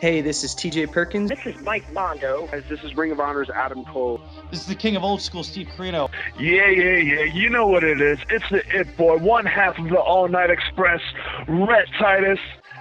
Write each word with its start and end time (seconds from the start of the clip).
Hey, 0.00 0.20
this 0.20 0.44
is 0.44 0.54
TJ 0.54 0.92
Perkins. 0.92 1.28
This 1.28 1.44
is 1.44 1.60
Mike 1.62 1.92
Mondo. 1.92 2.48
This 2.68 2.84
is 2.84 2.94
Ring 2.96 3.10
of 3.10 3.18
Honor's 3.18 3.50
Adam 3.50 3.84
Cole. 3.84 4.20
This 4.48 4.60
is 4.60 4.66
the 4.66 4.76
king 4.76 4.94
of 4.94 5.02
old 5.02 5.20
school, 5.20 5.42
Steve 5.42 5.66
Corino. 5.76 6.08
Yeah, 6.38 6.68
yeah, 6.68 6.98
yeah. 6.98 7.24
You 7.24 7.50
know 7.50 7.66
what 7.66 7.82
it 7.82 8.00
is. 8.00 8.20
It's 8.30 8.48
the 8.48 8.62
It 8.78 8.96
Boy, 8.96 9.18
one 9.18 9.44
half 9.44 9.76
of 9.76 9.88
the 9.88 9.98
All 9.98 10.28
Night 10.28 10.50
Express, 10.50 11.00
Rhett 11.48 11.86
Titus, 11.98 12.38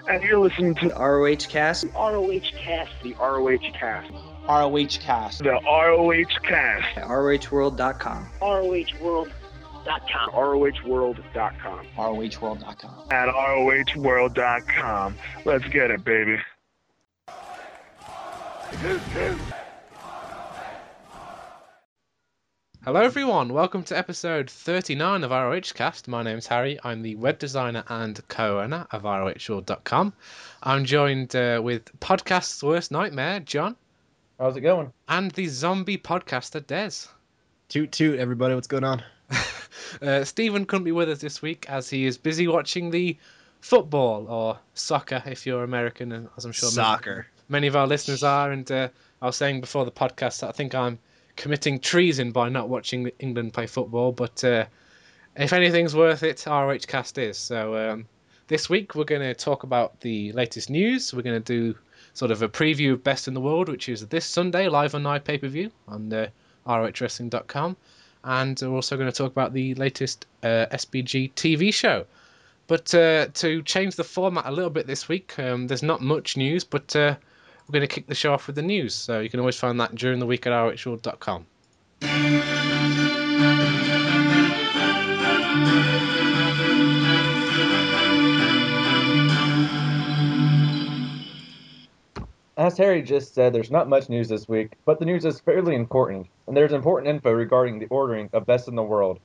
and 0.08 0.22
you're 0.22 0.38
listening 0.38 0.76
to 0.76 0.90
the 0.90 0.96
ROH 0.96 1.48
Cast. 1.50 1.88
The 1.88 1.94
ROH 1.94 2.52
Cast. 2.56 2.92
The 3.02 3.16
ROH 3.16 3.58
Cast. 3.74 4.12
ROH 4.48 5.00
Cast. 5.02 5.40
the 5.40 5.60
ROH 5.66 6.40
Cast. 6.44 6.98
At 6.98 7.08
ROHworld.com. 7.08 8.30
ROHworld.com. 8.42 9.30
ROHworld.com. 10.34 11.88
ROHworld.com. 11.98 13.12
At 13.12 13.28
ROHworld.com. 13.28 15.16
Let's 15.46 15.68
get 15.70 15.90
it, 15.90 16.04
baby. 16.04 16.38
Hello, 22.84 23.02
everyone. 23.02 23.54
Welcome 23.54 23.84
to 23.86 23.98
episode 23.98 24.50
39 24.50 25.24
of 25.24 25.32
ROH 25.32 25.62
Cast. 25.74 26.08
My 26.10 26.22
name's 26.24 26.48
Harry. 26.48 26.78
I'm 26.84 27.02
the 27.02 27.16
web 27.16 27.40
designer 27.40 27.84
and 27.88 28.20
co 28.28 28.60
owner 28.60 28.86
of 28.92 29.04
ROHworld.com. 29.04 30.14
I'm 30.64 30.86
joined 30.86 31.36
uh, 31.36 31.62
with 31.64 31.98
podcast's 32.00 32.62
worst 32.64 32.92
nightmare, 32.92 33.40
John, 33.40 33.76
How's 34.40 34.58
it 34.58 34.62
going? 34.62 34.92
and 35.08 35.32
the 35.32 35.48
zombie 35.48 35.98
podcaster, 35.98 36.66
Des. 36.66 37.08
Toot 37.70 37.92
toot, 37.92 38.20
everybody. 38.20 38.54
What's 38.56 38.68
going 38.68 38.84
on? 38.84 39.04
Uh, 40.02 40.24
Stephen 40.26 40.66
couldn't 40.66 40.84
be 40.84 40.92
with 40.92 41.10
us 41.10 41.20
this 41.20 41.42
week 41.42 41.66
as 41.70 41.90
he 41.90 42.06
is 42.06 42.18
busy 42.18 42.46
watching 42.48 42.90
the 42.92 43.16
football 43.62 44.28
or 44.28 44.60
soccer 44.74 45.24
if 45.26 45.46
you're 45.46 45.64
American, 45.64 46.12
and 46.12 46.28
as 46.36 46.44
I'm 46.46 46.52
sure 46.52 46.68
many- 46.68 46.76
Soccer. 46.76 47.28
Many 47.50 47.68
of 47.68 47.76
our 47.76 47.88
listeners 47.88 48.24
are. 48.24 48.52
And 48.52 48.70
uh, 48.72 48.90
I 49.22 49.26
was 49.26 49.36
saying 49.36 49.62
before 49.62 49.86
the 49.86 49.92
podcast 49.92 50.42
that 50.42 50.50
I 50.50 50.52
think 50.52 50.76
I'm 50.76 51.00
committing 51.36 51.80
treason 51.80 52.32
by 52.32 52.50
not 52.50 52.70
watching 52.70 53.12
England 53.20 53.54
play 53.54 53.68
football. 53.68 54.12
But 54.12 54.44
uh, 54.44 54.66
if 55.36 55.54
anything's 55.54 55.96
worth 55.96 56.24
it, 56.24 56.46
ROH 56.46 56.80
Cast 56.88 57.18
is. 57.18 57.38
So 57.38 57.92
um, 57.92 58.06
this 58.48 58.70
week 58.70 58.96
we're 58.96 59.06
going 59.06 59.22
to 59.22 59.34
talk 59.34 59.64
about 59.64 60.00
the 60.02 60.32
latest 60.34 60.70
news. 60.70 61.14
We're 61.14 61.22
going 61.22 61.42
to 61.42 61.74
do 61.74 61.78
sort 62.14 62.32
of 62.32 62.42
a 62.42 62.50
preview 62.50 62.94
of 62.94 63.04
Best 63.04 63.28
in 63.28 63.34
the 63.34 63.42
World, 63.42 63.70
which 63.70 63.90
is 63.90 64.06
this 64.08 64.26
Sunday 64.26 64.68
live 64.70 64.96
on 64.96 65.04
Night 65.04 65.24
Pay 65.24 65.38
Per 65.38 65.48
View 65.48 65.72
on 65.88 66.12
uh, 66.12 66.28
ROHWrestling.com. 66.66 67.78
And 68.24 68.60
we're 68.62 68.70
also 68.70 68.98
going 68.98 69.10
to 69.10 69.16
talk 69.16 69.32
about 69.32 69.54
the 69.54 69.76
latest 69.76 70.26
uh, 70.44 70.66
SBG 70.72 71.34
TV 71.34 71.74
show. 71.74 72.06
But 72.68 72.94
uh, 72.94 73.28
to 73.36 73.62
change 73.64 73.96
the 73.96 74.04
format 74.04 74.46
a 74.46 74.52
little 74.52 74.70
bit 74.70 74.88
this 74.88 75.08
week, 75.08 75.38
um, 75.40 75.68
there's 75.68 75.84
not 75.84 76.02
much 76.02 76.36
news, 76.36 76.66
but 76.66 76.94
uh, 76.96 77.16
we're 77.68 77.80
going 77.80 77.88
to 77.88 77.94
kick 77.94 78.08
the 78.08 78.16
show 78.16 78.34
off 78.34 78.48
with 78.48 78.56
the 78.56 78.62
news. 78.62 78.96
So 78.96 79.20
you 79.20 79.30
can 79.30 79.40
always 79.40 79.60
find 79.60 79.80
that 79.80 79.96
during 79.96 80.20
the 80.20 80.26
week 80.26 80.48
at 80.48 80.54
ROHworld.com. 80.54 81.46
As 92.58 92.76
Harry 92.78 93.04
just 93.04 93.36
said, 93.36 93.54
there's 93.54 93.70
not 93.70 93.88
much 93.88 94.10
news 94.10 94.30
this 94.30 94.50
week, 94.50 94.74
but 94.84 95.00
the 95.00 95.06
news 95.06 95.26
is 95.26 95.40
fairly 95.40 95.76
important, 95.76 96.26
and 96.48 96.58
there's 96.58 96.74
important 96.74 97.08
info 97.08 97.32
regarding 97.32 97.78
the 97.78 97.86
ordering 97.88 98.30
of 98.34 98.48
Best 98.48 98.68
in 98.68 98.76
the 98.76 98.82
World. 98.84 99.20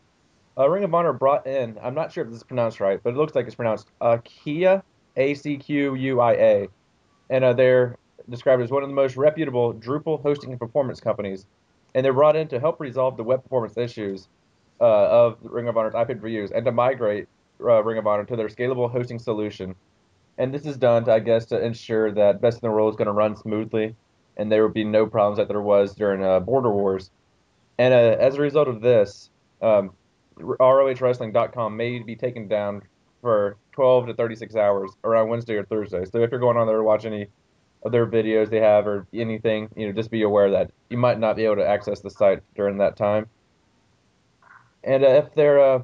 Uh, 0.59 0.69
Ring 0.69 0.85
of 0.85 0.93
Honor 0.93 1.15
brought 1.15 1.47
in, 1.47 1.79
I'm 1.83 1.95
not 1.95 2.13
sure 2.13 2.25
if 2.25 2.31
this 2.31 2.39
is 2.39 2.43
pronounced 2.43 2.79
right, 2.79 3.03
but 3.03 3.15
it 3.15 3.17
looks 3.17 3.35
like 3.35 3.47
it's 3.47 3.55
pronounced 3.55 3.89
Akia, 4.03 4.83
A 5.17 5.33
C 5.33 5.57
Q 5.57 5.95
U 5.95 6.21
I 6.21 6.33
A, 6.33 6.69
and 7.31 7.43
uh, 7.43 7.55
they're 7.55 7.97
described 8.29 8.63
as 8.63 8.71
one 8.71 8.83
of 8.83 8.89
the 8.89 8.95
most 8.95 9.17
reputable 9.17 9.75
Drupal 9.75 10.23
hosting 10.23 10.51
and 10.51 10.59
performance 10.59 11.01
companies, 11.01 11.47
and 11.95 12.05
they're 12.05 12.13
brought 12.13 12.37
in 12.37 12.49
to 12.49 12.61
help 12.61 12.81
resolve 12.81 13.17
the 13.17 13.25
web 13.25 13.43
performance 13.43 13.77
issues 13.77 14.29
uh, 14.81 14.85
of 14.85 15.39
Ring 15.43 15.69
of 15.69 15.77
Honor's 15.77 15.95
iPad 15.95 16.23
reviews 16.23 16.51
and 16.51 16.65
to 16.65 16.73
migrate 16.73 17.29
uh, 17.61 17.83
Ring 17.83 17.99
of 17.99 18.07
Honor 18.07 18.25
to 18.25 18.37
their 18.37 18.49
scalable 18.49 18.91
hosting 18.91 19.19
solution. 19.19 19.75
And 20.39 20.53
this 20.53 20.67
is 20.67 20.77
done, 20.77 21.05
to, 21.05 21.13
I 21.13 21.19
guess, 21.19 21.47
to 21.47 21.63
ensure 21.63 22.11
that 22.13 22.41
Best 22.41 22.63
in 22.63 22.69
the 22.69 22.73
World 22.73 22.93
is 22.93 22.97
going 22.97 23.07
to 23.07 23.13
run 23.13 23.37
smoothly, 23.37 23.95
and 24.37 24.51
there 24.51 24.63
will 24.63 24.73
be 24.73 24.85
no 24.85 25.07
problems 25.07 25.37
that 25.37 25.49
there 25.49 25.61
was 25.61 25.95
during 25.95 26.25
uh, 26.25 26.41
Border 26.41 26.73
Wars. 26.73 27.11
And 27.79 27.93
uh, 27.93 28.17
as 28.19 28.37
a 28.37 28.41
result 28.41 28.69
of 28.69 28.81
this, 28.81 29.31
um, 29.61 29.93
ROHWrestling.com 30.39 31.77
may 31.77 31.99
be 31.99 32.17
taken 32.17 32.49
down 32.49 32.83
for 33.21 33.57
12 33.73 34.09
to 34.09 34.15
36 34.15 34.57
hours 34.57 34.91
around 35.05 35.29
Wednesday 35.29 35.55
or 35.55 35.65
Thursday. 35.65 36.05
So 36.05 36.23
if 36.23 36.31
you're 36.31 36.41
going 36.41 36.57
on 36.57 36.67
there 36.67 36.77
to 36.77 36.83
watch 36.83 37.05
any 37.05 37.29
of 37.85 37.93
their 37.93 38.07
videos 38.07 38.51
they 38.51 38.61
have 38.61 38.87
or 38.87 39.07
anything, 39.13 39.69
you 39.77 39.87
know, 39.87 39.93
just 39.93 40.11
be 40.11 40.23
aware 40.23 40.51
that 40.51 40.71
you 40.89 40.97
might 40.97 41.19
not 41.19 41.37
be 41.37 41.45
able 41.45 41.57
to 41.57 41.67
access 41.67 42.01
the 42.01 42.11
site 42.11 42.43
during 42.55 42.79
that 42.79 42.97
time. 42.97 43.27
And 44.85 45.05
uh, 45.05 45.09
if 45.09 45.35
they're, 45.35 45.61
uh, 45.61 45.83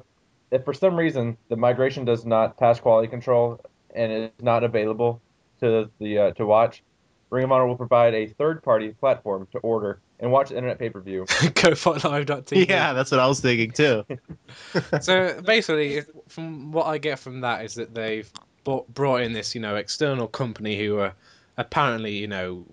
if 0.51 0.63
for 0.63 0.73
some 0.73 0.95
reason 0.95 1.37
the 1.49 1.55
migration 1.55 2.05
does 2.05 2.25
not 2.25 2.57
pass 2.57 2.79
quality 2.79 3.07
control 3.07 3.59
and 3.93 4.11
is 4.11 4.31
not 4.41 4.63
available 4.63 5.21
to 5.59 5.89
the 5.99 6.17
uh, 6.17 6.31
to 6.31 6.45
watch, 6.45 6.83
Ring 7.29 7.43
of 7.43 7.51
Honor 7.51 7.67
will 7.67 7.75
provide 7.75 8.15
a 8.15 8.27
third-party 8.27 8.95
platform 8.99 9.47
to 9.51 9.59
order 9.59 9.99
and 10.19 10.31
watch 10.31 10.49
the 10.49 10.55
internet 10.55 10.79
pay-per-view. 10.79 11.25
GoFightLive.tv. 11.29 12.67
Yeah, 12.67 12.93
that's 12.93 13.11
what 13.11 13.19
I 13.19 13.27
was 13.27 13.39
thinking 13.39 13.71
too. 13.71 14.03
so 15.01 15.39
basically, 15.41 16.03
from 16.27 16.71
what 16.71 16.87
I 16.87 16.97
get 16.97 17.19
from 17.19 17.41
that 17.41 17.63
is 17.63 17.75
that 17.75 17.93
they've 17.93 18.29
brought, 18.63 18.87
brought 18.93 19.21
in 19.21 19.33
this, 19.33 19.53
you 19.53 19.61
know, 19.61 19.75
external 19.75 20.27
company 20.27 20.77
who 20.77 20.97
are 20.97 21.13
apparently, 21.59 22.17
you 22.17 22.27
know, 22.27 22.65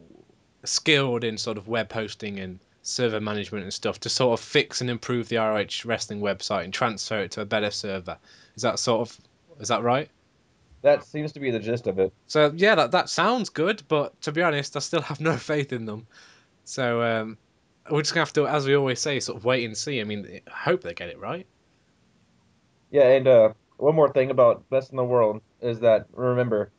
skilled 0.64 1.24
in 1.24 1.36
sort 1.36 1.58
of 1.58 1.68
web 1.68 1.92
hosting 1.92 2.38
and 2.38 2.60
server 2.82 3.20
management 3.20 3.64
and 3.64 3.74
stuff 3.74 3.98
to 4.00 4.08
sort 4.08 4.38
of 4.38 4.44
fix 4.44 4.80
and 4.80 4.88
improve 4.88 5.28
the 5.28 5.36
ROH 5.36 5.84
wrestling 5.84 6.20
website 6.20 6.64
and 6.64 6.72
transfer 6.72 7.18
it 7.18 7.32
to 7.32 7.40
a 7.40 7.44
better 7.44 7.70
server. 7.70 8.16
Is 8.54 8.62
that 8.62 8.78
sort 8.78 9.00
of 9.00 9.18
is 9.60 9.68
that 9.68 9.82
right? 9.82 10.08
That 10.82 11.04
seems 11.04 11.32
to 11.32 11.40
be 11.40 11.50
the 11.50 11.58
gist 11.58 11.88
of 11.88 11.98
it. 11.98 12.12
So 12.28 12.52
yeah, 12.54 12.76
that 12.76 12.92
that 12.92 13.10
sounds 13.10 13.48
good, 13.48 13.82
but 13.88 14.18
to 14.22 14.32
be 14.32 14.42
honest, 14.42 14.76
I 14.76 14.78
still 14.78 15.02
have 15.02 15.20
no 15.20 15.36
faith 15.36 15.72
in 15.72 15.84
them. 15.84 16.06
So 16.64 17.02
um, 17.02 17.38
we're 17.90 18.02
just 18.02 18.14
gonna 18.14 18.24
have 18.24 18.32
to, 18.34 18.46
as 18.46 18.66
we 18.66 18.76
always 18.76 19.00
say, 19.00 19.18
sort 19.18 19.36
of 19.36 19.44
wait 19.44 19.64
and 19.64 19.76
see. 19.76 20.00
I 20.00 20.04
mean, 20.04 20.40
I 20.46 20.56
hope 20.56 20.82
they 20.82 20.94
get 20.94 21.08
it 21.08 21.18
right. 21.18 21.46
Yeah, 22.92 23.08
and 23.08 23.26
uh, 23.26 23.52
one 23.78 23.96
more 23.96 24.12
thing 24.12 24.30
about 24.30 24.68
Best 24.70 24.90
in 24.90 24.96
the 24.96 25.04
World 25.04 25.42
is 25.60 25.80
that 25.80 26.06
remember, 26.12 26.70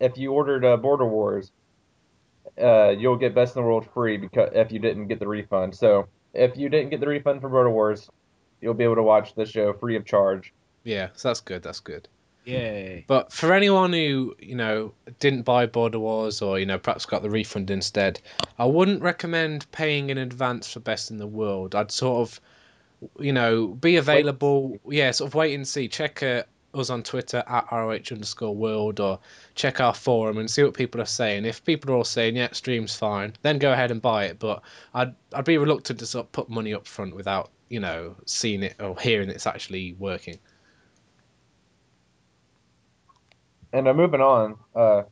if 0.00 0.16
you 0.16 0.32
ordered 0.32 0.64
uh, 0.64 0.76
Border 0.76 1.06
Wars, 1.06 1.50
uh, 2.60 2.90
you'll 2.90 3.16
get 3.16 3.34
Best 3.34 3.56
in 3.56 3.62
the 3.62 3.68
World 3.68 3.86
free 3.92 4.16
because 4.16 4.50
if 4.52 4.72
you 4.72 4.78
didn't 4.78 5.08
get 5.08 5.20
the 5.20 5.28
refund. 5.28 5.74
So 5.74 6.08
if 6.34 6.56
you 6.56 6.68
didn't 6.68 6.90
get 6.90 7.00
the 7.00 7.08
refund 7.08 7.40
for 7.40 7.48
Border 7.48 7.70
Wars, 7.70 8.10
you'll 8.60 8.74
be 8.74 8.84
able 8.84 8.96
to 8.96 9.02
watch 9.02 9.34
the 9.34 9.46
show 9.46 9.72
free 9.72 9.96
of 9.96 10.04
charge. 10.04 10.52
Yeah, 10.84 11.08
so 11.14 11.28
that's 11.28 11.40
good. 11.40 11.62
That's 11.62 11.80
good. 11.80 12.08
Yay. 12.44 13.04
But 13.06 13.32
for 13.32 13.52
anyone 13.52 13.92
who 13.92 14.34
you 14.40 14.56
know 14.56 14.92
didn't 15.20 15.42
buy 15.42 15.66
Border 15.66 16.00
Wars 16.00 16.42
or 16.42 16.58
you 16.58 16.66
know 16.66 16.78
perhaps 16.78 17.06
got 17.06 17.22
the 17.22 17.30
refund 17.30 17.70
instead, 17.70 18.20
I 18.58 18.64
wouldn't 18.64 19.02
recommend 19.02 19.70
paying 19.70 20.10
in 20.10 20.18
advance 20.18 20.72
for 20.72 20.80
Best 20.80 21.10
in 21.10 21.18
the 21.18 21.26
World. 21.26 21.74
I'd 21.74 21.92
sort 21.92 22.28
of, 22.28 22.40
you 23.20 23.32
know, 23.32 23.68
be 23.68 23.96
available. 23.96 24.80
Yeah, 24.88 25.12
sort 25.12 25.28
of 25.28 25.34
wait 25.34 25.54
and 25.54 25.66
see. 25.66 25.86
Check 25.86 26.22
uh, 26.22 26.42
us 26.74 26.90
on 26.90 27.02
Twitter 27.02 27.42
at 27.46 27.70
roh 27.70 27.90
underscore 27.90 28.54
world 28.54 29.00
or 29.00 29.18
check 29.54 29.80
our 29.80 29.94
forum 29.94 30.38
and 30.38 30.50
see 30.50 30.62
what 30.62 30.74
people 30.74 31.00
are 31.00 31.06
saying. 31.06 31.44
If 31.44 31.64
people 31.64 31.90
are 31.90 31.96
all 31.96 32.04
saying 32.04 32.36
yeah, 32.36 32.48
stream's 32.52 32.94
fine, 32.94 33.34
then 33.42 33.58
go 33.58 33.72
ahead 33.72 33.90
and 33.90 34.00
buy 34.00 34.24
it. 34.24 34.38
But 34.38 34.62
I'd 34.94 35.14
I'd 35.32 35.44
be 35.44 35.58
reluctant 35.58 35.98
to 36.00 36.06
sort 36.06 36.26
of 36.26 36.32
put 36.32 36.48
money 36.48 36.74
up 36.74 36.86
front 36.86 37.14
without 37.14 37.50
you 37.68 37.80
know 37.80 38.16
seeing 38.26 38.62
it 38.62 38.76
or 38.80 38.98
hearing 38.98 39.28
it's 39.28 39.46
actually 39.46 39.94
working. 39.98 40.38
And 43.72 43.88
uh, 43.88 43.94
moving 43.94 44.20
on, 44.20 44.58
uh, 44.74 45.02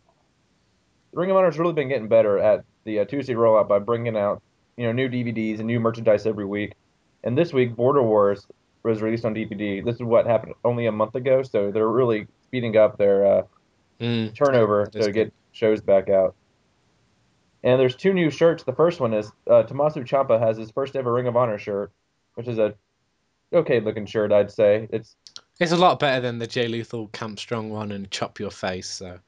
Ring 1.12 1.30
of 1.30 1.36
Honor's 1.36 1.58
really 1.58 1.72
been 1.72 1.88
getting 1.88 2.08
better 2.08 2.38
at 2.38 2.64
the 2.84 3.00
uh, 3.00 3.04
Tuesday 3.06 3.34
rollout 3.34 3.68
by 3.68 3.78
bringing 3.78 4.16
out 4.16 4.42
you 4.76 4.86
know 4.86 4.92
new 4.92 5.08
DVDs 5.08 5.58
and 5.58 5.66
new 5.66 5.80
merchandise 5.80 6.26
every 6.26 6.46
week. 6.46 6.74
And 7.22 7.36
this 7.36 7.52
week, 7.52 7.76
Border 7.76 8.02
Wars 8.02 8.46
was 8.82 9.02
released 9.02 9.24
on 9.24 9.34
DVD. 9.34 9.84
This 9.84 9.96
is 9.96 10.02
what 10.02 10.26
happened 10.26 10.54
only 10.64 10.86
a 10.86 10.92
month 10.92 11.14
ago, 11.14 11.42
so 11.42 11.70
they're 11.70 11.88
really 11.88 12.26
speeding 12.42 12.76
up 12.76 12.96
their 12.98 13.26
uh, 13.26 13.42
Mm. 14.00 14.34
turnover 14.34 14.88
That's 14.92 15.06
to 15.06 15.12
get 15.12 15.32
shows 15.52 15.80
back 15.80 16.08
out. 16.08 16.34
And 17.62 17.78
there's 17.78 17.94
two 17.94 18.14
new 18.14 18.30
shirts. 18.30 18.62
The 18.62 18.72
first 18.72 18.98
one 18.98 19.12
is 19.12 19.30
uh, 19.46 19.62
Tommaso 19.64 20.00
Ciampa 20.02 20.40
has 20.40 20.56
his 20.56 20.70
first 20.70 20.96
ever 20.96 21.12
Ring 21.12 21.26
of 21.26 21.36
Honor 21.36 21.58
shirt, 21.58 21.92
which 22.34 22.48
is 22.48 22.58
a 22.58 22.74
okay 23.52 23.80
looking 23.80 24.06
shirt, 24.06 24.32
I'd 24.32 24.50
say. 24.50 24.88
It's 24.90 25.16
It's 25.60 25.72
a 25.72 25.76
lot 25.76 25.98
better 25.98 26.22
than 26.22 26.38
the 26.38 26.46
Jay 26.46 26.66
Lethal 26.66 27.08
Camp 27.08 27.38
Strong 27.38 27.68
one 27.68 27.92
and 27.92 28.10
Chop 28.10 28.40
Your 28.40 28.50
Face. 28.50 28.88
So 28.88 29.18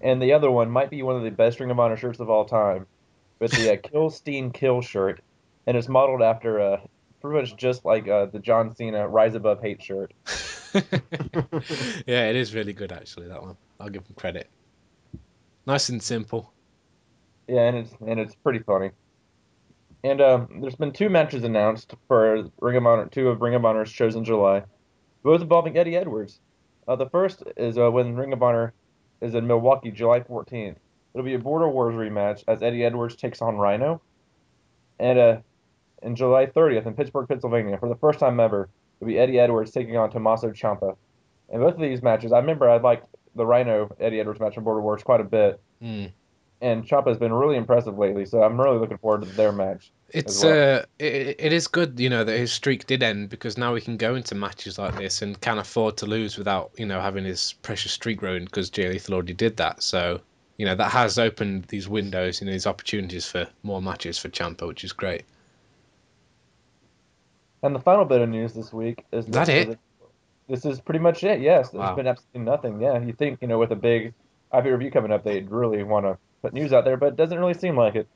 and 0.00 0.20
the 0.22 0.32
other 0.32 0.50
one 0.50 0.70
might 0.70 0.88
be 0.90 1.02
one 1.02 1.16
of 1.16 1.22
the 1.22 1.30
best 1.30 1.60
Ring 1.60 1.70
of 1.70 1.78
Honor 1.78 1.96
shirts 1.96 2.20
of 2.20 2.30
all 2.30 2.46
time. 2.46 2.86
But 3.38 3.50
the 3.50 3.74
uh, 3.74 3.76
Kill 3.82 4.08
Steen 4.08 4.50
Kill 4.50 4.80
shirt, 4.80 5.20
and 5.66 5.76
it's 5.76 5.88
modeled 5.88 6.22
after 6.22 6.60
uh, 6.60 6.80
pretty 7.26 7.50
much 7.50 7.56
just 7.56 7.84
like 7.84 8.08
uh, 8.08 8.26
the 8.26 8.38
John 8.38 8.74
Cena 8.74 9.06
Rise 9.08 9.34
Above 9.34 9.60
Hate 9.60 9.82
shirt. 9.82 10.12
yeah, 12.06 12.28
it 12.28 12.36
is 12.36 12.54
really 12.54 12.72
good 12.72 12.92
actually. 12.92 13.28
That 13.28 13.42
one, 13.42 13.56
I'll 13.80 13.88
give 13.88 14.06
him 14.06 14.14
credit. 14.14 14.48
Nice 15.66 15.88
and 15.88 16.02
simple. 16.02 16.52
Yeah, 17.48 17.62
and 17.62 17.76
it's 17.78 17.92
and 18.06 18.20
it's 18.20 18.34
pretty 18.34 18.60
funny. 18.60 18.90
And 20.04 20.20
um, 20.20 20.58
there's 20.60 20.76
been 20.76 20.92
two 20.92 21.08
matches 21.08 21.42
announced 21.42 21.94
for 22.06 22.48
Ring 22.60 22.76
of 22.76 22.86
Honor, 22.86 23.06
two 23.06 23.28
of 23.28 23.40
Ring 23.40 23.54
of 23.54 23.64
Honor's 23.64 23.88
shows 23.88 24.14
in 24.14 24.24
July, 24.24 24.62
both 25.22 25.40
involving 25.40 25.76
Eddie 25.76 25.96
Edwards. 25.96 26.38
Uh, 26.86 26.94
the 26.94 27.08
first 27.10 27.42
is 27.56 27.76
uh, 27.76 27.90
when 27.90 28.14
Ring 28.14 28.32
of 28.32 28.42
Honor 28.42 28.72
is 29.20 29.34
in 29.34 29.46
Milwaukee, 29.46 29.90
July 29.90 30.20
14th. 30.20 30.76
It'll 31.12 31.24
be 31.24 31.34
a 31.34 31.38
Border 31.38 31.68
Wars 31.68 31.94
rematch 31.94 32.44
as 32.46 32.62
Eddie 32.62 32.84
Edwards 32.84 33.16
takes 33.16 33.42
on 33.42 33.56
Rhino. 33.56 34.00
And 35.00 35.42
in 36.02 36.16
July 36.16 36.46
30th 36.46 36.86
in 36.86 36.94
Pittsburgh, 36.94 37.28
Pennsylvania, 37.28 37.78
for 37.78 37.88
the 37.88 37.96
first 37.96 38.18
time 38.18 38.40
ever, 38.40 38.68
it'll 39.00 39.08
be 39.08 39.18
Eddie 39.18 39.38
Edwards 39.38 39.70
taking 39.70 39.96
on 39.96 40.10
Tommaso 40.10 40.50
Ciampa. 40.50 40.96
And 41.48 41.62
both 41.62 41.74
of 41.74 41.80
these 41.80 42.02
matches, 42.02 42.32
I 42.32 42.38
remember 42.38 42.68
I 42.68 42.78
liked 42.78 43.06
the 43.34 43.46
Rhino 43.46 43.94
Eddie 44.00 44.20
Edwards 44.20 44.40
match 44.40 44.56
in 44.56 44.64
Border 44.64 44.80
Wars 44.80 45.02
quite 45.02 45.20
a 45.20 45.24
bit. 45.24 45.60
Mm. 45.82 46.12
And 46.60 46.84
Ciampa 46.84 47.08
has 47.08 47.18
been 47.18 47.32
really 47.32 47.56
impressive 47.56 47.98
lately, 47.98 48.24
so 48.24 48.42
I'm 48.42 48.58
really 48.60 48.78
looking 48.78 48.98
forward 48.98 49.22
to 49.22 49.28
their 49.28 49.52
match. 49.52 49.92
It's 50.10 50.42
well. 50.42 50.78
uh, 50.78 50.82
it, 50.98 51.36
it 51.38 51.52
is 51.52 51.66
good, 51.66 52.00
you 52.00 52.08
know, 52.08 52.24
that 52.24 52.38
his 52.38 52.52
streak 52.52 52.86
did 52.86 53.02
end 53.02 53.28
because 53.28 53.58
now 53.58 53.74
we 53.74 53.80
can 53.80 53.96
go 53.96 54.14
into 54.14 54.34
matches 54.34 54.78
like 54.78 54.96
this 54.96 55.20
and 55.20 55.38
can 55.40 55.58
afford 55.58 55.98
to 55.98 56.06
lose 56.06 56.38
without, 56.38 56.70
you 56.78 56.86
know, 56.86 57.00
having 57.00 57.24
his 57.24 57.52
precious 57.62 57.92
streak 57.92 58.22
ruined 58.22 58.46
because 58.46 58.70
Jay 58.70 58.88
Lethal 58.88 59.14
already 59.14 59.34
did 59.34 59.58
that. 59.58 59.82
So, 59.82 60.20
you 60.56 60.64
know, 60.64 60.76
that 60.76 60.92
has 60.92 61.18
opened 61.18 61.64
these 61.64 61.88
windows, 61.88 62.40
you 62.40 62.46
know, 62.46 62.52
these 62.52 62.66
opportunities 62.66 63.26
for 63.26 63.46
more 63.62 63.82
matches 63.82 64.18
for 64.18 64.28
Ciampa, 64.28 64.66
which 64.66 64.84
is 64.84 64.92
great. 64.92 65.24
And 67.66 67.74
the 67.74 67.80
final 67.80 68.04
bit 68.04 68.20
of 68.20 68.28
news 68.28 68.54
this 68.54 68.72
week 68.72 69.04
is 69.12 69.26
That 69.26 69.48
it? 69.48 69.76
This 70.48 70.64
is 70.64 70.80
pretty 70.80 71.00
much 71.00 71.24
it. 71.24 71.40
Yes, 71.40 71.70
there's 71.70 71.82
Wow. 71.82 71.96
been 71.96 72.06
absolutely 72.06 72.42
nothing. 72.42 72.80
Yeah, 72.80 73.00
you 73.00 73.12
think 73.12 73.42
you 73.42 73.48
know 73.48 73.58
with 73.58 73.72
a 73.72 73.76
big 73.76 74.14
iPPV 74.52 74.92
coming 74.92 75.10
up, 75.10 75.24
they'd 75.24 75.50
really 75.50 75.82
want 75.82 76.06
to 76.06 76.16
put 76.42 76.52
news 76.52 76.72
out 76.72 76.84
there, 76.84 76.96
but 76.96 77.06
it 77.08 77.16
doesn't 77.16 77.40
really 77.40 77.54
seem 77.54 77.76
like 77.76 77.96
it. 77.96 78.06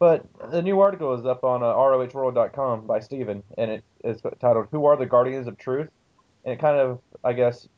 But 0.00 0.26
the 0.50 0.62
new 0.62 0.80
article 0.80 1.14
is 1.14 1.24
up 1.24 1.44
on 1.44 1.62
uh, 1.62 1.66
ROHworld.com 1.66 2.88
by 2.88 2.98
Steven, 2.98 3.44
and 3.56 3.70
it 3.70 3.84
is 4.02 4.20
titled 4.40 4.66
"Who 4.72 4.84
Are 4.86 4.96
the 4.96 5.06
Guardians 5.06 5.46
of 5.46 5.56
Truth?" 5.56 5.90
and 6.44 6.54
it 6.54 6.58
kind 6.58 6.76
of, 6.76 6.98
I 7.22 7.34
guess, 7.34 7.68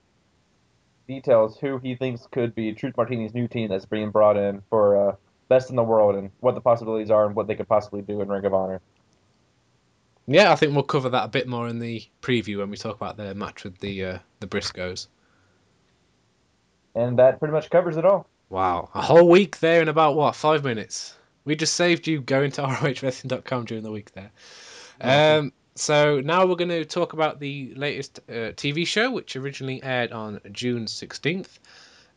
details 1.07 1.59
who 1.59 1.77
he 1.77 1.97
thinks 1.97 2.27
could 2.29 2.55
be 2.55 2.73
Truth 2.73 2.97
Martini's 2.97 3.35
new 3.35 3.47
team 3.47 3.69
that's 3.69 3.85
being 3.85 4.11
brought 4.11 4.39
in 4.39 4.63
for 4.71 5.11
uh, 5.11 5.17
best 5.51 5.69
in 5.69 5.77
the 5.77 5.85
world 5.85 6.15
and 6.17 6.31
what 6.41 6.55
the 6.55 6.63
possibilities 6.63 7.11
are 7.11 7.27
and 7.27 7.37
what 7.37 7.47
they 7.47 7.55
could 7.55 7.69
possibly 7.69 8.01
do 8.01 8.23
in 8.23 8.29
Ring 8.29 8.47
of 8.47 8.55
Honor. 8.55 8.81
Yeah, 10.27 10.53
I 10.53 10.57
think 10.57 10.75
we'll 10.75 10.83
cover 10.83 11.09
that 11.11 11.25
a 11.25 11.29
bit 11.29 11.47
more 11.47 11.69
in 11.69 11.79
the 11.79 12.05
preview 12.21 12.59
when 12.59 12.71
we 12.71 12.77
talk 12.77 12.97
about 12.97 13.17
their 13.17 13.35
match 13.35 13.65
with 13.65 13.79
the 13.79 14.05
uh, 14.05 14.19
the 14.41 14.47
Briscoes. 14.47 15.07
And 16.95 17.19
that 17.19 17.39
pretty 17.39 17.53
much 17.53 17.71
covers 17.71 17.97
it 17.97 18.05
all. 18.05 18.27
Wow, 18.49 18.91
a 18.95 19.03
whole 19.03 19.29
week 19.29 19.59
there 19.61 19.83
in 19.83 19.89
about 19.89 20.17
what 20.17 20.35
five 20.35 20.65
minutes? 20.65 21.15
We 21.45 21.55
just 21.55 21.75
saved 21.75 22.09
you 22.09 22.21
going 22.21 22.51
to 22.53 22.63
ROHWrestling.com 22.67 23.67
during 23.67 23.85
the 23.85 23.93
week 23.93 24.11
there. 24.13 24.31
Um, 25.01 25.53
so 25.77 26.21
now 26.21 26.47
we're 26.47 26.57
going 26.57 26.71
to 26.71 26.85
talk 26.85 27.13
about 27.13 27.39
the 27.39 27.73
latest 27.77 28.21
uh, 28.29 28.53
TV 28.57 28.87
show, 28.87 29.11
which 29.11 29.37
originally 29.37 29.83
aired 29.83 30.11
on 30.11 30.41
June 30.51 30.87
16th. 30.87 31.59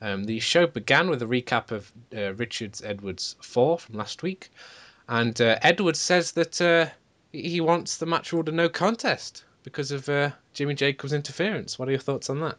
Um, 0.02 0.24
the 0.24 0.40
show 0.40 0.66
began 0.66 1.10
with 1.10 1.22
a 1.22 1.26
recap 1.26 1.72
of 1.72 1.92
uh, 2.16 2.34
Richards 2.36 2.82
Edwards 2.82 3.36
4 3.42 3.80
from 3.80 3.96
last 3.96 4.24
week. 4.24 4.50
And 5.10 5.40
uh, 5.42 5.60
Edwards 5.62 6.00
says 6.00 6.32
that 6.34 6.62
uh, 6.62 6.88
he 7.32 7.62
wants 7.62 7.98
the 7.98 8.06
match 8.06 8.32
ruled 8.34 8.50
a 8.50 8.52
no 8.52 8.70
contest 8.70 9.44
because 9.64 9.92
of 9.92 10.08
uh, 10.10 10.32
Jimmy 10.54 10.74
Jacobs' 10.74 11.14
interference. 11.14 11.78
What 11.78 11.88
are 11.88 11.92
your 11.92 12.00
thoughts 12.00 12.30
on 12.30 12.40
that? 12.42 12.58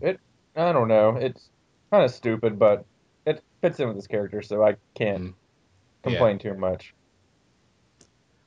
It, 0.00 0.20
I 0.56 0.72
don't 0.72 0.88
know. 0.88 1.16
It's 1.16 1.48
kind 1.90 2.04
of 2.04 2.10
stupid, 2.10 2.58
but 2.58 2.84
it 3.26 3.42
fits 3.60 3.78
in 3.80 3.88
with 3.88 3.96
his 3.96 4.06
character, 4.06 4.42
so 4.42 4.62
I 4.64 4.76
can't 4.94 5.34
Mm. 6.02 6.10
complain 6.10 6.38
too 6.40 6.54
much. 6.54 6.92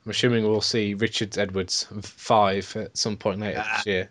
I'm 0.04 0.10
assuming 0.10 0.44
we'll 0.44 0.60
see 0.60 0.92
Richards 0.94 1.38
Edwards 1.38 1.86
5 2.02 2.76
at 2.76 2.96
some 2.98 3.16
point 3.16 3.40
later 3.40 3.64
Ah. 3.64 3.82
this 3.84 3.86
year. 3.86 4.10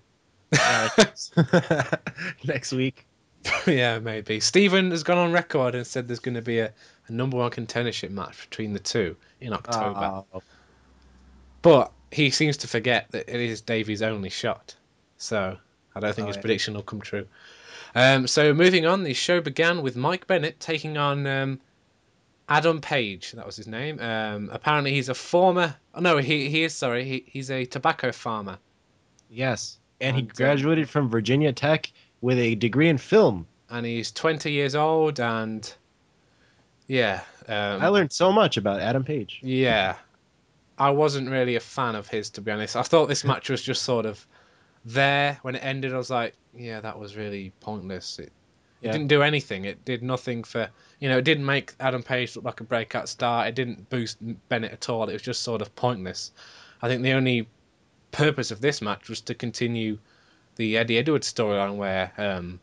Next 2.44 2.72
week. 2.74 3.06
yeah, 3.68 4.00
maybe. 4.00 4.40
Stephen 4.40 4.92
has 4.92 5.04
gone 5.04 5.18
on 5.18 5.32
record 5.32 5.76
and 5.76 5.86
said 5.86 6.08
there's 6.08 6.20
going 6.20 6.36
to 6.36 6.42
be 6.42 6.60
a, 6.60 6.74
a 7.08 7.12
number 7.12 7.38
one 7.38 7.52
contendership 7.52 8.10
match 8.12 8.50
between 8.50 8.74
the 8.74 8.80
two 8.80 9.16
in 9.42 9.54
October. 9.54 10.24
Oh, 10.34 10.42
But 11.62 11.92
he 12.12 12.30
seems 12.30 12.58
to 12.58 12.68
forget 12.68 13.08
that 13.12 13.28
it 13.34 13.40
is 13.42 13.62
Davey's 13.62 14.02
only 14.02 14.30
shot. 14.30 14.76
So 15.18 15.58
I 15.96 16.00
don't 16.00 16.16
think 16.16 16.26
Oh, 16.26 16.28
his 16.30 16.36
yeah. 16.38 16.42
prediction 16.42 16.74
will 16.74 16.84
come 16.84 17.02
true. 17.02 17.28
Um, 17.94 18.28
so 18.28 18.54
moving 18.54 18.86
on, 18.86 19.04
the 19.04 19.14
show 19.14 19.42
began 19.42 19.82
with 19.82 19.96
Mike 19.96 20.28
Bennett 20.28 20.60
taking 20.60 20.98
on 20.98 21.26
um, 21.26 21.60
Adam 22.50 22.82
Page. 22.82 23.32
That 23.32 23.46
was 23.46 23.56
his 23.56 23.68
name. 23.68 24.00
Um, 24.00 24.50
apparently, 24.52 24.92
he's 24.92 25.10
a 25.10 25.14
former. 25.16 25.76
Oh, 25.94 26.02
no, 26.02 26.18
he, 26.18 26.50
he 26.50 26.64
is 26.64 26.74
sorry. 26.74 27.06
He, 27.06 27.24
he's 27.28 27.50
a 27.52 27.66
tobacco 27.66 28.12
farmer. 28.12 28.58
yes. 29.30 29.78
And 30.02 30.18
he 30.18 30.24
And, 30.24 30.32
uh, 30.32 30.34
graduated 30.36 30.90
from 30.90 31.08
Virginia 31.10 31.54
Tech 31.54 31.90
with 32.26 32.40
a 32.40 32.56
degree 32.56 32.90
in 32.90 32.98
film. 32.98 33.46
and 33.70 33.86
he's 33.86 34.12
20 34.12 34.52
years 34.52 34.74
old 34.74 35.20
and 35.20 35.76
yeah 36.88 37.22
um, 37.48 37.80
I 37.84 37.90
learned 37.90 38.12
so 38.12 38.32
much 38.32 38.58
about 38.58 38.80
Adam 38.80 39.04
Page. 39.04 39.42
yeah. 39.44 39.96
I 40.78 40.90
wasn't 40.90 41.30
really 41.30 41.56
a 41.56 41.60
fan 41.60 41.96
of 41.96 42.08
his 42.08 42.32
to 42.32 42.42
be 42.42 42.52
honest. 42.52 42.76
I 42.76 42.82
thought 42.82 43.08
this 43.08 43.24
match 43.24 43.50
was 43.50 43.62
just 43.62 43.84
sort 43.84 44.08
of 44.08 44.26
there. 44.84 45.38
When 45.44 45.56
it 45.56 45.60
ended 45.60 45.94
i 45.94 45.98
was 45.98 46.10
like 46.10 46.34
yeah 46.56 46.82
that 46.82 46.98
was 46.98 47.16
really 47.16 47.54
pointless. 47.60 48.18
It, 48.18 48.32
it 48.82 48.92
didn't 48.92 49.08
do 49.08 49.22
anything. 49.22 49.66
It 49.66 49.86
did 49.86 50.02
nothing 50.02 50.44
for 50.44 50.68
you 51.00 51.10
know 51.10 51.20
it 51.20 51.26
didn't 51.26 51.46
make 51.46 51.74
adam 51.80 52.02
page 52.02 52.36
look 52.36 52.44
like 52.46 52.60
a 52.60 52.64
breakout 52.64 53.08
star. 53.08 53.48
It 53.48 53.54
didn't 53.54 53.88
boost 53.92 54.18
bennett 54.50 54.72
at 54.72 54.90
all. 54.90 55.08
It 55.10 55.14
was 55.14 55.22
just 55.22 55.44
sort 55.44 55.62
of 55.62 55.76
pointless. 55.76 56.32
I 56.82 56.88
think 56.88 57.04
the 57.04 57.14
only 57.14 57.48
purpose 58.12 58.50
of 58.50 58.62
this 58.62 58.82
match 58.82 59.10
was 59.10 59.22
to 59.22 59.36
continue 59.36 60.00
the 60.56 60.78
eddie 60.78 60.98
edwards 60.98 61.32
storyline 61.32 61.76
where 61.76 62.12
um, 62.18 62.60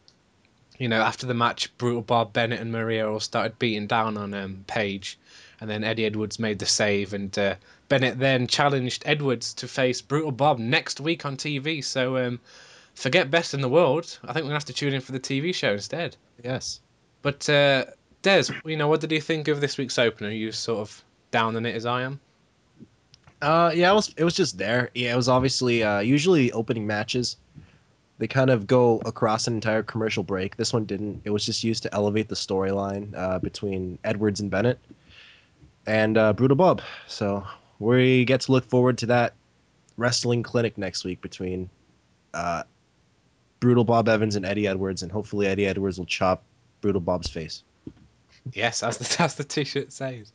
you 0.83 0.89
know, 0.89 1.00
after 1.00 1.27
the 1.27 1.35
match, 1.35 1.77
Brutal 1.79 2.03
Bob, 2.03 2.33
Bennett, 2.33 2.61
and 2.61 2.73
Maria 2.73 3.09
all 3.09 3.21
started 3.21 3.56
beating 3.59 3.87
down 3.87 4.17
on 4.17 4.35
um, 4.35 4.65
Page, 4.67 5.17
and 5.61 5.71
then 5.71 5.85
Eddie 5.85 6.06
Edwards 6.06 6.41
made 6.41 6.59
the 6.59 6.67
save, 6.67 7.12
and 7.12 7.39
uh, 7.39 7.55
Bennett 7.89 8.19
then 8.19 8.49
challenged 8.49 9.05
Edwards 9.06 9.55
to 9.55 9.69
face 9.69 10.03
Brutal 10.03 10.33
Bob 10.33 10.59
next 10.59 10.99
week 10.99 11.25
on 11.25 11.37
TV. 11.37 11.85
So 11.85 12.17
um, 12.17 12.41
forget 12.94 13.31
Best 13.31 13.55
in 13.55 13.61
the 13.61 13.69
World. 13.69 14.19
I 14.25 14.33
think 14.33 14.39
we're 14.43 14.49
gonna 14.49 14.55
have 14.55 14.65
to 14.65 14.73
tune 14.73 14.93
in 14.93 15.00
for 15.00 15.12
the 15.12 15.21
TV 15.21 15.55
show 15.55 15.73
instead. 15.75 16.17
Yes. 16.43 16.81
But 17.23 17.49
uh, 17.49 17.85
Des, 18.23 18.47
you 18.65 18.77
know, 18.77 18.89
what 18.89 19.01
did 19.01 19.13
you 19.13 19.20
think 19.20 19.46
of 19.46 19.61
this 19.61 19.79
week's 19.79 19.99
opener? 19.99 20.31
Are 20.31 20.32
you 20.32 20.51
sort 20.51 20.81
of 20.81 21.05
down 21.31 21.55
on 21.55 21.65
it 21.65 21.77
as 21.77 21.87
I 21.87 22.03
am? 22.03 22.19
Uh, 23.41 23.70
yeah, 23.72 23.93
it 23.93 23.94
was 23.94 24.15
it 24.17 24.25
was 24.25 24.34
just 24.34 24.58
there. 24.58 24.91
Yeah, 24.94 25.13
it 25.13 25.17
was 25.17 25.29
obviously 25.29 25.84
uh, 25.84 26.01
usually 26.01 26.51
opening 26.51 26.89
matches. 26.89 27.37
They 28.19 28.26
kind 28.28 28.50
of 28.50 28.66
go 28.66 29.00
across 29.04 29.46
an 29.46 29.54
entire 29.54 29.82
commercial 29.82 30.22
break. 30.22 30.56
This 30.56 30.72
one 30.72 30.84
didn't. 30.84 31.22
It 31.24 31.31
was 31.31 31.44
just 31.44 31.64
used 31.64 31.82
to 31.84 31.94
elevate 31.94 32.28
the 32.28 32.34
storyline 32.34 33.16
uh, 33.16 33.38
between 33.38 33.98
Edwards 34.04 34.40
and 34.40 34.50
Bennett 34.50 34.78
and 35.86 36.16
uh, 36.16 36.32
Brutal 36.32 36.56
Bob. 36.56 36.82
So 37.08 37.44
we 37.78 38.24
get 38.24 38.42
to 38.42 38.52
look 38.52 38.64
forward 38.64 38.98
to 38.98 39.06
that 39.06 39.34
wrestling 39.96 40.42
clinic 40.42 40.78
next 40.78 41.04
week 41.04 41.20
between 41.20 41.69
uh, 42.34 42.62
Brutal 43.60 43.84
Bob 43.84 44.08
Evans 44.08 44.36
and 44.36 44.44
Eddie 44.44 44.66
Edwards, 44.66 45.02
and 45.02 45.10
hopefully 45.10 45.46
Eddie 45.46 45.66
Edwards 45.66 45.98
will 45.98 46.06
chop 46.06 46.42
Brutal 46.81 47.00
Bob's 47.00 47.31
face. 47.31 47.62
Yes, 48.52 48.82
as 48.82 48.98
the 48.98 49.22
as 49.22 49.34
the 49.36 49.44
T-shirt 49.44 49.92
says. 49.92 50.32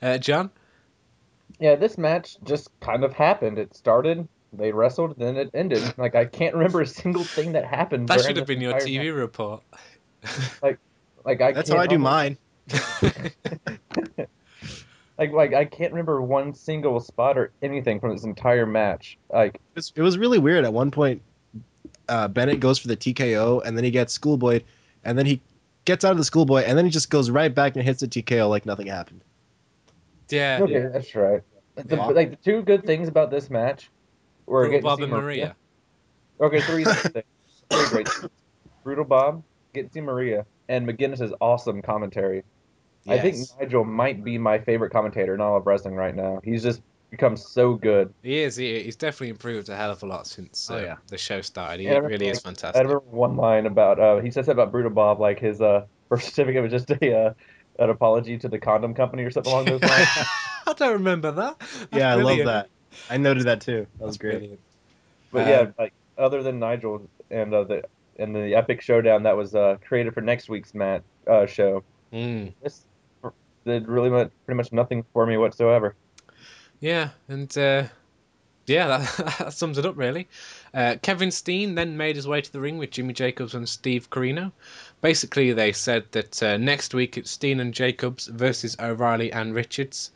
Uh, 0.00 0.18
John. 0.18 0.50
Yeah, 1.58 1.74
this 1.74 1.98
match 1.98 2.38
just 2.44 2.70
kind 2.80 3.04
of 3.04 3.12
happened. 3.12 3.58
It 3.58 3.74
started, 3.74 4.26
they 4.52 4.72
wrestled, 4.72 5.16
then 5.18 5.36
it 5.36 5.50
ended. 5.54 5.94
Like 5.96 6.14
I 6.14 6.24
can't 6.24 6.54
remember 6.54 6.80
a 6.80 6.86
single 6.86 7.24
thing 7.24 7.52
that 7.52 7.64
happened. 7.64 8.08
That 8.08 8.20
should 8.22 8.36
have 8.36 8.46
been 8.46 8.60
your 8.60 8.74
TV 8.74 9.06
match. 9.06 9.14
report. 9.14 9.62
Like 10.62 10.78
like 11.24 11.40
I 11.40 11.52
That's 11.52 11.70
can't 11.70 11.78
how 11.78 11.84
I 11.84 11.86
do 11.86 11.98
mine. 11.98 12.36
Like 15.20 15.32
like 15.32 15.52
I 15.52 15.66
can't 15.66 15.92
remember 15.92 16.22
one 16.22 16.54
single 16.54 16.98
spot 16.98 17.36
or 17.36 17.52
anything 17.60 18.00
from 18.00 18.12
this 18.12 18.24
entire 18.24 18.64
match. 18.64 19.18
Like 19.30 19.56
It 19.56 19.60
was, 19.74 19.92
it 19.96 20.00
was 20.00 20.16
really 20.16 20.38
weird. 20.38 20.64
At 20.64 20.72
one 20.72 20.90
point, 20.90 21.20
uh, 22.08 22.26
Bennett 22.28 22.58
goes 22.58 22.78
for 22.78 22.88
the 22.88 22.96
TKO, 22.96 23.62
and 23.62 23.76
then 23.76 23.84
he 23.84 23.90
gets 23.90 24.14
schoolboy, 24.14 24.62
and 25.04 25.18
then 25.18 25.26
he 25.26 25.42
gets 25.84 26.06
out 26.06 26.12
of 26.12 26.16
the 26.16 26.24
schoolboy, 26.24 26.62
and 26.62 26.78
then 26.78 26.86
he 26.86 26.90
just 26.90 27.10
goes 27.10 27.28
right 27.28 27.54
back 27.54 27.76
and 27.76 27.84
hits 27.84 28.00
the 28.00 28.08
TKO 28.08 28.48
like 28.48 28.64
nothing 28.64 28.86
happened. 28.86 29.20
Yeah. 30.30 30.60
okay, 30.62 30.88
that's 30.90 31.14
right. 31.14 31.42
The, 31.74 31.96
Yeah. 31.96 32.06
Like 32.06 32.30
the 32.30 32.36
two 32.36 32.62
good 32.62 32.86
things 32.86 33.06
about 33.06 33.30
this 33.30 33.50
match 33.50 33.90
were 34.50 34.64
Brutal 34.64 34.70
getting 34.70 34.82
Bob 34.82 35.00
and 35.00 35.12
Maria. 35.12 35.56
Okay, 36.40 36.60
three 36.60 36.84
things. 36.84 37.24
Three 37.70 37.88
great. 37.88 38.08
Brutal 38.82 39.04
Bob, 39.04 39.44
getting 39.74 39.88
to 39.88 39.94
see 39.94 40.00
Maria, 40.00 40.44
and 40.68 40.86
McGuinness's 40.86 41.32
awesome 41.40 41.82
commentary. 41.82 42.42
I 43.08 43.18
think 43.18 43.36
Nigel 43.58 43.84
might 43.84 44.24
be 44.24 44.38
my 44.38 44.58
favorite 44.58 44.90
commentator 44.90 45.34
in 45.34 45.40
all 45.40 45.56
of 45.56 45.66
wrestling 45.66 45.94
right 45.94 46.14
now. 46.14 46.40
He's 46.44 46.62
just 46.62 46.82
become 47.10 47.36
so 47.36 47.74
good. 47.74 48.12
He 48.22 48.38
is. 48.38 48.56
He, 48.56 48.82
he's 48.82 48.96
definitely 48.96 49.30
improved 49.30 49.68
a 49.68 49.76
hell 49.76 49.90
of 49.90 50.02
a 50.02 50.06
lot 50.06 50.26
since 50.26 50.70
uh, 50.70 50.74
Oh, 50.74 50.78
yeah. 50.80 50.96
the 51.08 51.18
show 51.18 51.40
started. 51.40 51.80
He 51.80 51.86
Yeah, 51.86 51.94
I 51.94 51.98
really 51.98 52.28
is 52.28 52.40
fantastic. 52.40 52.76
I 52.76 52.82
remember 52.82 53.04
one 53.10 53.36
line 53.36 53.66
about 53.66 53.98
uh, 53.98 54.18
he 54.18 54.30
says 54.30 54.46
that 54.46 54.52
about 54.52 54.72
Brutal 54.72 54.90
Bob, 54.90 55.20
like 55.20 55.40
his 55.40 55.60
uh, 55.60 55.86
birth 56.08 56.24
certificate 56.24 56.62
was 56.62 56.72
just 56.72 56.90
a 56.90 57.26
uh, 57.26 57.32
an 57.78 57.90
apology 57.90 58.38
to 58.38 58.48
the 58.48 58.58
condom 58.58 58.94
company 58.94 59.22
or 59.24 59.30
something 59.30 59.52
along 59.52 59.66
those 59.66 59.82
lines. 59.82 60.08
I 60.66 60.72
don't 60.74 60.92
remember 60.92 61.32
that. 61.32 61.58
That's 61.58 61.92
yeah, 61.92 62.12
I 62.12 62.14
love 62.16 62.38
that. 62.44 62.68
I 63.08 63.16
noted 63.16 63.44
that 63.44 63.60
too. 63.60 63.86
That 63.98 64.06
was 64.06 64.18
great. 64.18 64.38
brilliant. 64.38 64.60
But 65.32 65.42
Um, 65.42 65.48
yeah, 65.48 65.66
like 65.78 65.92
other 66.18 66.42
than 66.42 66.58
Nigel 66.58 67.08
and 67.30 67.54
uh, 67.54 67.64
the 67.64 67.84
and 68.18 68.34
the 68.34 68.54
epic 68.54 68.82
showdown 68.82 69.22
that 69.22 69.36
was 69.36 69.54
uh, 69.54 69.76
created 69.86 70.12
for 70.14 70.20
next 70.20 70.48
week's 70.48 70.74
Matt 70.74 71.02
uh, 71.26 71.46
show, 71.46 71.82
Mm. 72.12 72.52
this 72.62 72.84
did 73.64 73.86
really 73.88 74.10
much, 74.10 74.30
pretty 74.46 74.56
much 74.56 74.72
nothing 74.72 75.04
for 75.12 75.24
me 75.26 75.36
whatsoever. 75.36 75.94
Yeah, 76.80 77.10
and 77.28 77.56
uh, 77.56 77.84
yeah, 78.66 78.86
that, 78.98 79.34
that 79.38 79.52
sums 79.52 79.78
it 79.78 79.86
up 79.86 79.96
really. 79.96 80.28
Uh, 80.74 80.96
Kevin 81.02 81.30
Steen 81.30 81.74
then 81.76 81.96
made 81.96 82.16
his 82.16 82.26
way 82.26 82.40
to 82.40 82.52
the 82.52 82.60
ring 82.60 82.78
with 82.78 82.90
Jimmy 82.90 83.12
Jacobs 83.12 83.54
and 83.54 83.68
Steve 83.68 84.10
Corino. 84.10 84.50
Basically, 85.02 85.52
they 85.52 85.72
said 85.72 86.04
that 86.12 86.42
uh, 86.42 86.56
next 86.56 86.94
week 86.94 87.16
it's 87.16 87.30
Steen 87.30 87.60
and 87.60 87.72
Jacobs 87.72 88.26
versus 88.26 88.76
O'Reilly 88.80 89.32
and 89.32 89.54
Richards. 89.54 90.10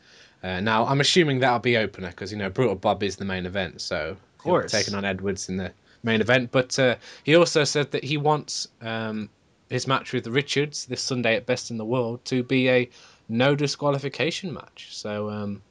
Uh, 0.45 0.59
now, 0.59 0.85
I'm 0.85 1.01
assuming 1.01 1.39
that'll 1.39 1.57
be 1.57 1.75
opener 1.77 2.09
because 2.09 2.31
you 2.31 2.37
know 2.37 2.51
Brutal 2.51 2.75
Bob 2.75 3.01
is 3.01 3.15
the 3.15 3.25
main 3.25 3.47
event, 3.47 3.81
so 3.81 4.09
of 4.09 4.37
course. 4.37 4.71
taking 4.71 4.93
on 4.93 5.03
Edwards 5.03 5.49
in 5.49 5.57
the 5.57 5.71
main 6.03 6.21
event. 6.21 6.51
But 6.51 6.77
uh, 6.77 6.97
he 7.23 7.35
also 7.35 7.63
said 7.63 7.91
that 7.91 8.03
he 8.03 8.17
wants 8.17 8.67
um, 8.79 9.31
his 9.71 9.87
match 9.87 10.13
with 10.13 10.27
Richards 10.27 10.85
this 10.85 11.01
Sunday 11.01 11.35
at 11.35 11.47
Best 11.47 11.71
in 11.71 11.77
the 11.77 11.85
World 11.85 12.23
to 12.25 12.43
be 12.43 12.69
a 12.69 12.89
no 13.27 13.55
disqualification 13.55 14.53
match. 14.53 14.89
So. 14.91 15.29
Um, 15.31 15.61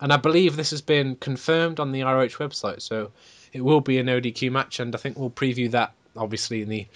and 0.00 0.12
I 0.12 0.16
believe 0.16 0.56
this 0.56 0.70
has 0.70 0.82
been 0.82 1.14
confirmed 1.14 1.78
on 1.78 1.92
the 1.92 2.02
ROH 2.02 2.38
website, 2.40 2.82
so 2.82 3.12
it 3.52 3.60
will 3.60 3.80
be 3.80 3.98
an 3.98 4.08
ODQ 4.08 4.50
match, 4.50 4.80
and 4.80 4.92
I 4.96 4.98
think 4.98 5.16
we'll 5.16 5.30
preview 5.30 5.70
that 5.70 5.92
obviously 6.16 6.62
in 6.62 6.68
the 6.68 6.86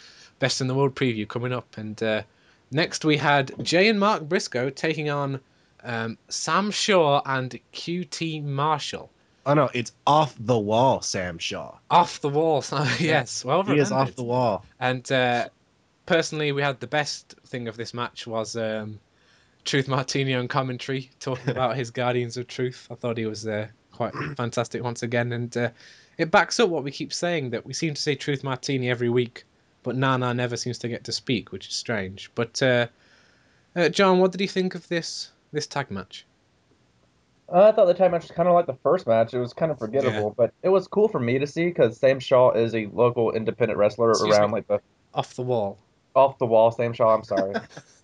Best 0.40 0.60
in 0.60 0.66
the 0.66 0.74
World 0.74 0.96
preview 0.96 1.28
coming 1.28 1.52
up. 1.52 1.76
And 1.78 2.02
uh, 2.02 2.22
next 2.72 3.04
we 3.04 3.16
had 3.16 3.52
Jay 3.62 3.88
and 3.88 4.00
Mark 4.00 4.22
Briscoe 4.22 4.70
taking 4.70 5.08
on 5.08 5.40
um, 5.82 6.18
Sam 6.28 6.70
Shaw 6.70 7.22
and 7.24 7.58
QT 7.72 8.42
Marshall. 8.42 9.10
Oh 9.46 9.54
no, 9.54 9.70
it's 9.72 9.92
off 10.06 10.34
the 10.40 10.58
wall, 10.58 11.02
Sam 11.02 11.38
Shaw. 11.38 11.76
Off 11.88 12.20
the 12.20 12.28
wall, 12.28 12.64
yes, 12.98 13.44
well 13.44 13.62
He 13.62 13.78
is 13.78 13.92
off 13.92 14.16
the 14.16 14.24
wall. 14.24 14.64
And 14.80 15.10
uh, 15.12 15.48
personally, 16.04 16.50
we 16.50 16.62
had 16.62 16.80
the 16.80 16.88
best 16.88 17.36
thing 17.46 17.68
of 17.68 17.76
this 17.76 17.94
match 17.94 18.26
was 18.26 18.56
um, 18.56 18.98
Truth 19.64 19.86
Martini 19.86 20.34
on 20.34 20.48
commentary 20.48 21.10
talking 21.20 21.50
about 21.50 21.76
his 21.76 21.90
Guardians 21.92 22.36
of 22.36 22.48
Truth. 22.48 22.88
I 22.90 22.96
thought 22.96 23.18
he 23.18 23.26
was 23.26 23.46
uh, 23.46 23.68
quite 23.92 24.14
fantastic 24.36 24.82
once 24.82 25.04
again, 25.04 25.32
and 25.32 25.56
uh, 25.56 25.70
it 26.18 26.32
backs 26.32 26.58
up 26.58 26.68
what 26.68 26.82
we 26.82 26.90
keep 26.90 27.12
saying 27.12 27.50
that 27.50 27.64
we 27.64 27.72
seem 27.72 27.94
to 27.94 28.02
say 28.02 28.16
Truth 28.16 28.42
Martini 28.42 28.90
every 28.90 29.10
week, 29.10 29.44
but 29.84 29.94
Nana 29.94 30.34
never 30.34 30.56
seems 30.56 30.78
to 30.78 30.88
get 30.88 31.04
to 31.04 31.12
speak, 31.12 31.52
which 31.52 31.68
is 31.68 31.74
strange. 31.74 32.32
But 32.34 32.60
uh, 32.62 32.88
uh, 33.76 33.90
John, 33.90 34.18
what 34.18 34.32
did 34.32 34.40
you 34.40 34.48
think 34.48 34.74
of 34.74 34.88
this 34.88 35.30
this 35.56 35.66
tag 35.66 35.90
match? 35.90 36.24
Uh, 37.52 37.68
I 37.68 37.72
thought 37.72 37.86
the 37.86 37.94
tag 37.94 38.10
match 38.10 38.22
was 38.22 38.30
kind 38.32 38.48
of 38.48 38.54
like 38.54 38.66
the 38.66 38.74
first 38.82 39.06
match. 39.06 39.32
It 39.34 39.38
was 39.38 39.52
kind 39.52 39.70
of 39.72 39.78
forgettable, 39.78 40.34
but 40.36 40.52
it 40.62 40.68
was 40.68 40.86
cool 40.88 41.08
for 41.08 41.20
me 41.20 41.38
to 41.38 41.46
see 41.46 41.66
because 41.66 41.96
Sam 41.98 42.18
Shaw 42.20 42.52
is 42.52 42.74
a 42.74 42.86
local 42.92 43.32
independent 43.32 43.78
wrestler 43.78 44.10
Excuse 44.10 44.34
around 44.36 44.50
me? 44.50 44.54
like 44.56 44.66
the 44.68 44.80
Off 45.14 45.34
the 45.34 45.42
wall. 45.42 45.78
off 46.14 46.38
the 46.38 46.46
wall. 46.46 46.70
Sam 46.72 46.92
Shaw, 46.92 47.14
I'm 47.14 47.22
sorry. 47.24 47.54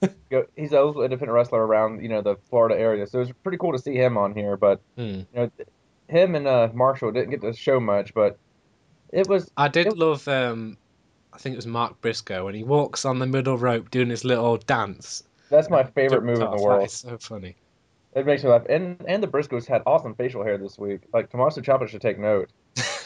He's 0.56 0.72
a 0.72 0.80
local 0.80 1.02
independent 1.02 1.34
wrestler 1.34 1.66
around 1.66 2.02
you 2.02 2.08
know 2.08 2.22
the 2.22 2.36
Florida 2.50 2.78
area, 2.78 3.06
so 3.06 3.18
it 3.18 3.22
was 3.26 3.32
pretty 3.42 3.58
cool 3.58 3.72
to 3.72 3.78
see 3.78 3.94
him 3.96 4.16
on 4.16 4.34
here. 4.34 4.56
But 4.56 4.80
Hmm. 4.96 5.02
you 5.02 5.26
know, 5.34 5.50
him 6.08 6.34
and 6.36 6.46
uh, 6.46 6.68
Marshall 6.72 7.10
didn't 7.12 7.30
get 7.30 7.40
to 7.42 7.52
show 7.52 7.80
much, 7.80 8.14
but 8.14 8.38
it 9.12 9.28
was 9.28 9.50
I 9.56 9.68
did 9.68 9.88
It- 9.88 9.98
love. 9.98 10.26
Um, 10.28 10.76
I 11.34 11.38
think 11.38 11.54
it 11.54 11.56
was 11.56 11.66
Mark 11.66 12.00
Briscoe 12.02 12.44
when 12.44 12.54
he 12.54 12.62
walks 12.62 13.04
on 13.06 13.18
the 13.18 13.26
middle 13.26 13.56
rope 13.58 13.90
doing 13.90 14.10
his 14.10 14.24
little 14.24 14.58
dance. 14.58 15.24
That's 15.52 15.70
my 15.70 15.84
favorite 15.94 16.24
move 16.24 16.40
in 16.40 16.50
the 16.50 16.62
world. 16.62 16.86
is 16.86 16.92
so 16.92 17.18
funny. 17.18 17.56
It 18.14 18.26
makes 18.26 18.42
me 18.42 18.50
laugh. 18.50 18.66
And 18.68 19.02
and 19.06 19.22
the 19.22 19.28
Briscoes 19.28 19.66
had 19.66 19.82
awesome 19.86 20.14
facial 20.14 20.42
hair 20.42 20.58
this 20.58 20.78
week. 20.78 21.02
Like 21.14 21.30
Tommaso 21.30 21.60
Ciampa 21.60 21.88
should 21.88 22.02
take 22.02 22.18
note. 22.18 22.50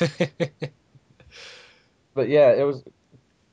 But 2.16 2.30
yeah, 2.30 2.52
it 2.54 2.64
was 2.64 2.82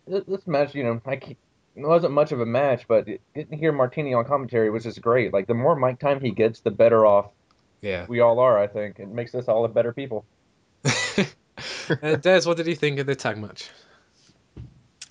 this, 0.07 0.23
this 0.25 0.47
match. 0.47 0.73
You 0.73 0.85
know, 0.85 1.01
I 1.05 1.15
it 1.15 1.37
wasn't 1.75 2.13
much 2.13 2.31
of 2.31 2.39
a 2.39 2.45
match, 2.45 2.87
but 2.87 3.05
didn't 3.05 3.59
hear 3.59 3.71
Martini 3.71 4.13
on 4.13 4.25
commentary 4.25 4.71
which 4.71 4.85
is 4.87 4.97
great. 4.97 5.33
Like 5.33 5.45
the 5.45 5.53
more 5.53 5.75
mic 5.75 5.99
time 5.99 6.21
he 6.21 6.31
gets, 6.31 6.61
the 6.61 6.71
better 6.71 7.05
off 7.05 7.27
yeah. 7.81 8.05
we 8.07 8.21
all 8.21 8.39
are. 8.39 8.57
I 8.57 8.67
think 8.67 8.99
it 8.99 9.09
makes 9.09 9.35
us 9.35 9.47
all 9.47 9.65
a 9.65 9.67
better 9.67 9.91
people. 9.91 10.25
uh, 10.85 12.15
Des, 12.15 12.43
what 12.45 12.57
did 12.57 12.67
you 12.67 12.75
think 12.75 12.99
of 12.99 13.05
the 13.05 13.15
tag 13.15 13.37
match? 13.37 13.69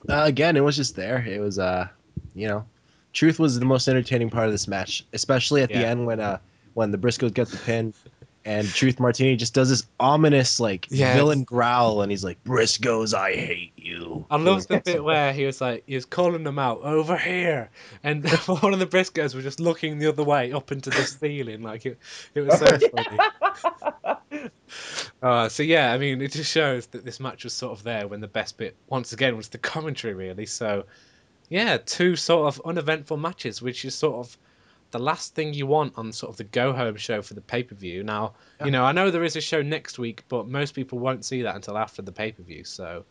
Uh, 0.08 0.24
again, 0.24 0.56
it 0.56 0.64
was 0.64 0.74
just 0.74 0.96
there. 0.96 1.18
It 1.18 1.40
was, 1.40 1.58
uh, 1.58 1.88
you 2.34 2.48
know, 2.48 2.64
truth 3.12 3.38
was 3.38 3.59
the 3.59 3.64
most 3.64 3.88
entertaining 3.88 4.31
part 4.31 4.47
of 4.47 4.52
this 4.52 4.69
match, 4.69 5.04
especially 5.12 5.62
at 5.62 5.69
the 5.69 5.85
end 5.85 6.07
when 6.07 6.21
uh 6.21 6.38
when 6.75 6.90
the 6.90 6.99
Briscoes 6.99 7.35
get 7.35 7.49
the 7.49 7.59
pin, 7.59 7.92
and 8.45 8.66
Truth 8.66 8.99
Martini 8.99 9.37
just 9.37 9.54
does 9.54 9.69
this 9.69 9.85
ominous 10.00 10.59
like 10.59 10.87
Yes. 10.90 11.14
villain 11.14 11.45
growl, 11.45 12.02
and 12.02 12.11
he's 12.11 12.25
like, 12.25 12.42
"Briscoes, 12.45 13.14
I 13.14 13.35
hate 13.35 13.73
you." 13.76 14.25
I 14.31 14.37
love 14.37 14.66
the 14.66 14.78
bit 14.78 15.04
where 15.04 15.33
he 15.33 15.45
was 15.45 15.61
like, 15.61 15.85
he 15.87 15.95
was 15.95 16.07
calling 16.07 16.42
them 16.42 16.59
out 16.59 16.81
over 16.83 17.16
here, 17.16 17.71
and 18.02 18.28
one 18.47 18.73
of 18.73 18.78
the 18.78 18.87
Briscoes 18.87 19.35
was 19.35 19.45
just 19.45 19.61
looking 19.61 19.99
the 19.99 20.07
other 20.09 20.25
way 20.25 20.52
up 20.52 20.73
into 20.73 20.90
the 20.90 21.04
ceiling, 21.04 21.62
like 21.62 21.85
it, 21.87 21.99
it 22.35 22.40
was 22.40 22.59
so 22.59 22.78
funny. 22.90 23.19
Uh, 25.23 25.49
so 25.49 25.62
yeah, 25.62 25.92
I 25.92 25.99
mean, 25.99 26.21
it 26.23 26.33
just 26.33 26.50
shows 26.50 26.87
that 26.88 27.04
this 27.04 27.21
match 27.21 27.45
was 27.45 27.52
sort 27.52 27.78
of 27.78 27.85
there 27.85 28.09
when 28.09 28.21
the 28.21 28.28
best 28.28 28.57
bit, 28.57 28.76
once 28.88 29.12
again, 29.12 29.37
was 29.37 29.49
the 29.49 29.59
commentary, 29.59 30.14
really. 30.14 30.47
So, 30.47 30.85
yeah, 31.52 31.76
two 31.76 32.16
sort 32.16 32.49
of 32.49 32.62
uneventful 32.64 33.18
matches, 33.18 33.61
which 33.61 33.85
is 33.85 33.94
sort 33.94 34.14
of 34.26 34.38
the 34.90 34.99
last 34.99 35.35
thing 35.35 35.52
you 35.52 35.66
want 35.66 35.92
on 35.99 36.11
sort 36.11 36.30
of 36.30 36.38
the 36.38 36.44
go 36.44 36.73
home 36.73 36.97
show 36.97 37.21
for 37.21 37.35
the 37.35 37.42
pay 37.42 37.62
per 37.62 37.75
view. 37.75 38.02
Now, 38.02 38.32
you 38.64 38.71
know, 38.71 38.85
I 38.85 38.92
know 38.92 39.11
there 39.11 39.23
is 39.23 39.37
a 39.37 39.42
show 39.42 39.61
next 39.61 39.99
week, 39.99 40.25
but 40.30 40.49
most 40.49 40.75
people 40.75 40.99
won't 40.99 41.26
see 41.26 41.42
that 41.42 41.54
until 41.54 41.76
after 41.76 42.00
the 42.00 42.11
pay 42.11 42.32
per 42.32 42.42
view. 42.42 42.64
So, 42.64 43.04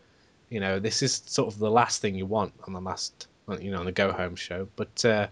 you 0.49 0.59
know, 0.59 0.79
this 0.79 1.03
is 1.03 1.21
sort 1.27 1.53
of 1.53 1.59
the 1.59 1.69
last 1.69 2.01
thing 2.01 2.15
you 2.15 2.25
want 2.25 2.53
on 2.65 2.73
the 2.73 2.81
last, 2.81 3.27
you 3.59 3.69
know, 3.69 3.77
on 3.77 3.85
the 3.85 3.91
go 3.91 4.11
home 4.11 4.35
show. 4.35 4.67
But 4.75 5.05
uh, 5.05 5.27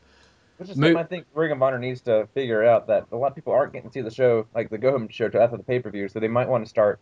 Which 0.57 0.69
is 0.69 0.77
Mo- 0.77 0.89
something 0.89 1.03
I 1.03 1.07
think 1.07 1.25
Ring 1.33 1.51
of 1.51 1.63
Honor 1.63 1.79
needs 1.79 2.01
to 2.01 2.27
figure 2.35 2.63
out 2.63 2.85
that 2.87 3.07
a 3.11 3.17
lot 3.17 3.31
of 3.31 3.35
people 3.35 3.53
aren't 3.53 3.73
getting 3.73 3.89
to 3.89 3.93
see 3.93 4.01
the 4.01 4.11
show, 4.11 4.45
like 4.53 4.69
the 4.69 4.77
go 4.77 4.91
home 4.91 5.07
show, 5.09 5.29
till 5.29 5.41
after 5.41 5.57
the 5.57 5.63
pay 5.63 5.79
per 5.79 5.89
view. 5.89 6.09
So 6.09 6.19
they 6.19 6.27
might 6.27 6.47
want 6.47 6.63
to 6.63 6.69
start 6.69 6.99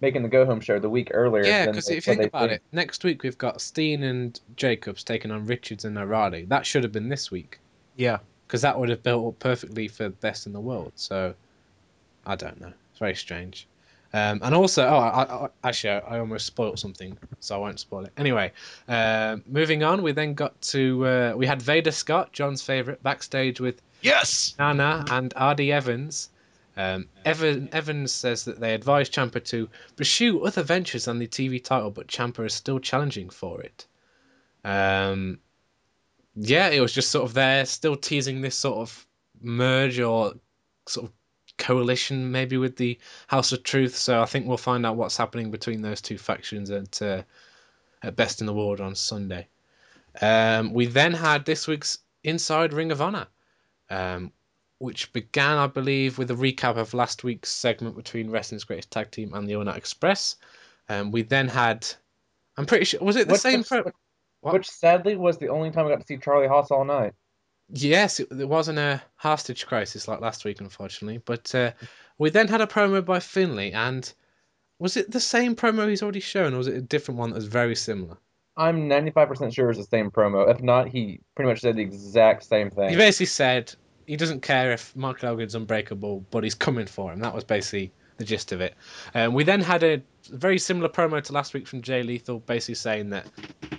making 0.00 0.22
the 0.22 0.28
go 0.28 0.44
home 0.44 0.60
show 0.60 0.78
the 0.78 0.90
week 0.90 1.10
earlier. 1.12 1.44
yeah, 1.44 1.66
because 1.66 1.88
if 1.88 1.96
you 1.96 2.00
think 2.00 2.20
they 2.20 2.26
about 2.26 2.50
it, 2.50 2.62
next 2.72 3.04
week 3.04 3.22
we've 3.22 3.38
got 3.38 3.60
Steen 3.60 4.02
and 4.02 4.40
Jacobs 4.56 5.02
taking 5.04 5.30
on 5.30 5.46
Richards 5.46 5.84
and 5.84 5.98
O'Reilly. 5.98 6.44
That 6.44 6.66
should 6.66 6.82
have 6.82 6.92
been 6.92 7.08
this 7.08 7.30
week. 7.30 7.58
Yeah, 7.96 8.18
because 8.46 8.62
that 8.62 8.78
would 8.78 8.88
have 8.88 9.02
built 9.02 9.26
up 9.26 9.38
perfectly 9.38 9.88
for 9.88 10.08
best 10.08 10.46
in 10.46 10.52
the 10.52 10.60
world. 10.60 10.92
So 10.94 11.34
I 12.26 12.36
don't 12.36 12.60
know. 12.60 12.72
It's 12.90 12.98
very 12.98 13.14
strange. 13.14 13.66
Um, 14.14 14.40
and 14.42 14.54
also, 14.54 14.86
oh, 14.86 14.96
I, 14.96 15.22
I, 15.22 15.48
actually, 15.64 15.90
I 15.90 16.18
almost 16.18 16.46
spoiled 16.46 16.78
something, 16.78 17.18
so 17.40 17.56
I 17.56 17.58
won't 17.58 17.78
spoil 17.78 18.04
it. 18.04 18.12
Anyway, 18.16 18.52
uh, 18.88 19.36
moving 19.46 19.82
on, 19.82 20.02
we 20.02 20.12
then 20.12 20.32
got 20.32 20.58
to 20.62 21.06
uh, 21.06 21.32
we 21.36 21.46
had 21.46 21.60
Vader 21.60 21.90
Scott, 21.90 22.32
John's 22.32 22.62
favorite, 22.62 23.02
backstage 23.02 23.60
with 23.60 23.82
yes. 24.00 24.54
Nana 24.58 25.04
and 25.10 25.34
R.D. 25.36 25.70
Evans. 25.72 26.30
Um, 26.78 27.08
Evan, 27.24 27.68
Evans 27.72 28.12
says 28.12 28.44
that 28.44 28.60
they 28.60 28.72
advised 28.72 29.12
Ciampa 29.12 29.44
to 29.46 29.68
pursue 29.96 30.44
other 30.44 30.62
ventures 30.62 31.06
than 31.06 31.18
the 31.18 31.26
TV 31.26 31.62
title, 31.62 31.90
but 31.90 32.06
Ciampa 32.06 32.46
is 32.46 32.54
still 32.54 32.78
challenging 32.78 33.30
for 33.30 33.60
it. 33.60 33.84
Um, 34.64 35.40
yeah, 36.36 36.68
it 36.68 36.80
was 36.80 36.94
just 36.94 37.10
sort 37.10 37.24
of 37.24 37.34
there, 37.34 37.66
still 37.66 37.96
teasing 37.96 38.42
this 38.42 38.54
sort 38.54 38.78
of 38.78 39.06
merge 39.40 39.98
or 39.98 40.34
sort 40.86 41.08
of 41.08 41.12
coalition 41.56 42.30
maybe 42.30 42.56
with 42.56 42.76
the 42.76 42.96
House 43.26 43.50
of 43.50 43.64
Truth. 43.64 43.96
So 43.96 44.22
I 44.22 44.26
think 44.26 44.46
we'll 44.46 44.56
find 44.56 44.86
out 44.86 44.94
what's 44.94 45.16
happening 45.16 45.50
between 45.50 45.82
those 45.82 46.00
two 46.00 46.16
factions 46.16 46.70
at, 46.70 47.02
uh, 47.02 47.22
at 48.04 48.14
Best 48.14 48.40
in 48.40 48.46
the 48.46 48.54
World 48.54 48.80
on 48.80 48.94
Sunday. 48.94 49.48
Um, 50.22 50.72
we 50.72 50.86
then 50.86 51.12
had 51.12 51.44
this 51.44 51.66
week's 51.66 51.98
Inside 52.22 52.72
Ring 52.72 52.92
of 52.92 53.02
Honor, 53.02 53.26
um, 53.90 54.32
which 54.78 55.12
began, 55.12 55.58
I 55.58 55.66
believe, 55.66 56.18
with 56.18 56.30
a 56.30 56.34
recap 56.34 56.76
of 56.76 56.94
last 56.94 57.24
week's 57.24 57.50
segment 57.50 57.96
between 57.96 58.30
Wrestling's 58.30 58.64
Greatest 58.64 58.90
Tag 58.90 59.10
Team 59.10 59.34
and 59.34 59.48
the 59.48 59.56
All 59.56 59.64
Night 59.64 59.76
Express. 59.76 60.36
Um, 60.88 61.10
we 61.10 61.22
then 61.22 61.48
had, 61.48 61.86
I'm 62.56 62.66
pretty 62.66 62.84
sure, 62.84 63.00
was 63.00 63.16
it 63.16 63.26
the 63.26 63.32
What- 63.34 63.40
same? 63.40 63.60
which- 63.60 63.68
Pro- 63.68 63.82
which-? 63.82 64.52
Which 64.52 64.70
sadly 64.70 65.16
was 65.16 65.38
the 65.38 65.48
only 65.48 65.70
time 65.72 65.86
I 65.86 65.90
got 65.90 66.00
to 66.00 66.06
see 66.06 66.16
Charlie 66.18 66.46
Haas 66.46 66.70
all 66.70 66.84
night. 66.84 67.12
Yes, 67.70 68.20
it, 68.20 68.28
there 68.30 68.46
wasn't 68.46 68.78
a 68.78 69.02
hostage 69.16 69.66
crisis 69.66 70.08
like 70.08 70.20
last 70.20 70.44
week, 70.44 70.60
unfortunately. 70.60 71.18
But 71.18 71.54
uh, 71.54 71.72
we 72.16 72.30
then 72.30 72.48
had 72.48 72.60
a 72.62 72.66
promo 72.66 73.04
by 73.04 73.18
Finley, 73.20 73.72
and 73.72 74.10
was 74.78 74.96
it 74.96 75.10
the 75.10 75.20
same 75.20 75.54
promo 75.56 75.88
he's 75.88 76.02
already 76.02 76.20
shown, 76.20 76.54
or 76.54 76.58
was 76.58 76.68
it 76.68 76.76
a 76.76 76.80
different 76.80 77.18
one 77.18 77.30
that 77.30 77.36
was 77.36 77.46
very 77.46 77.74
similar? 77.76 78.16
I'm 78.56 78.88
95% 78.88 79.52
sure 79.54 79.70
it's 79.70 79.78
the 79.78 79.84
same 79.84 80.10
promo. 80.10 80.48
If 80.50 80.62
not, 80.62 80.88
he 80.88 81.20
pretty 81.34 81.50
much 81.50 81.60
said 81.60 81.76
the 81.76 81.82
exact 81.82 82.44
same 82.44 82.70
thing. 82.70 82.88
He 82.90 82.96
basically 82.96 83.26
said, 83.26 83.74
he 84.08 84.16
doesn't 84.16 84.40
care 84.40 84.72
if 84.72 84.96
Mark 84.96 85.22
Logan's 85.22 85.54
unbreakable, 85.54 86.24
but 86.30 86.42
he's 86.42 86.54
coming 86.54 86.86
for 86.86 87.12
him. 87.12 87.20
That 87.20 87.34
was 87.34 87.44
basically 87.44 87.92
the 88.16 88.24
gist 88.24 88.52
of 88.52 88.60
it. 88.60 88.74
Um, 89.14 89.34
we 89.34 89.44
then 89.44 89.60
had 89.60 89.82
a 89.84 90.02
very 90.30 90.58
similar 90.58 90.88
promo 90.88 91.22
to 91.22 91.32
last 91.32 91.52
week 91.54 91.68
from 91.68 91.82
Jay 91.82 92.02
Lethal, 92.02 92.40
basically 92.40 92.74
saying 92.76 93.10
that 93.10 93.26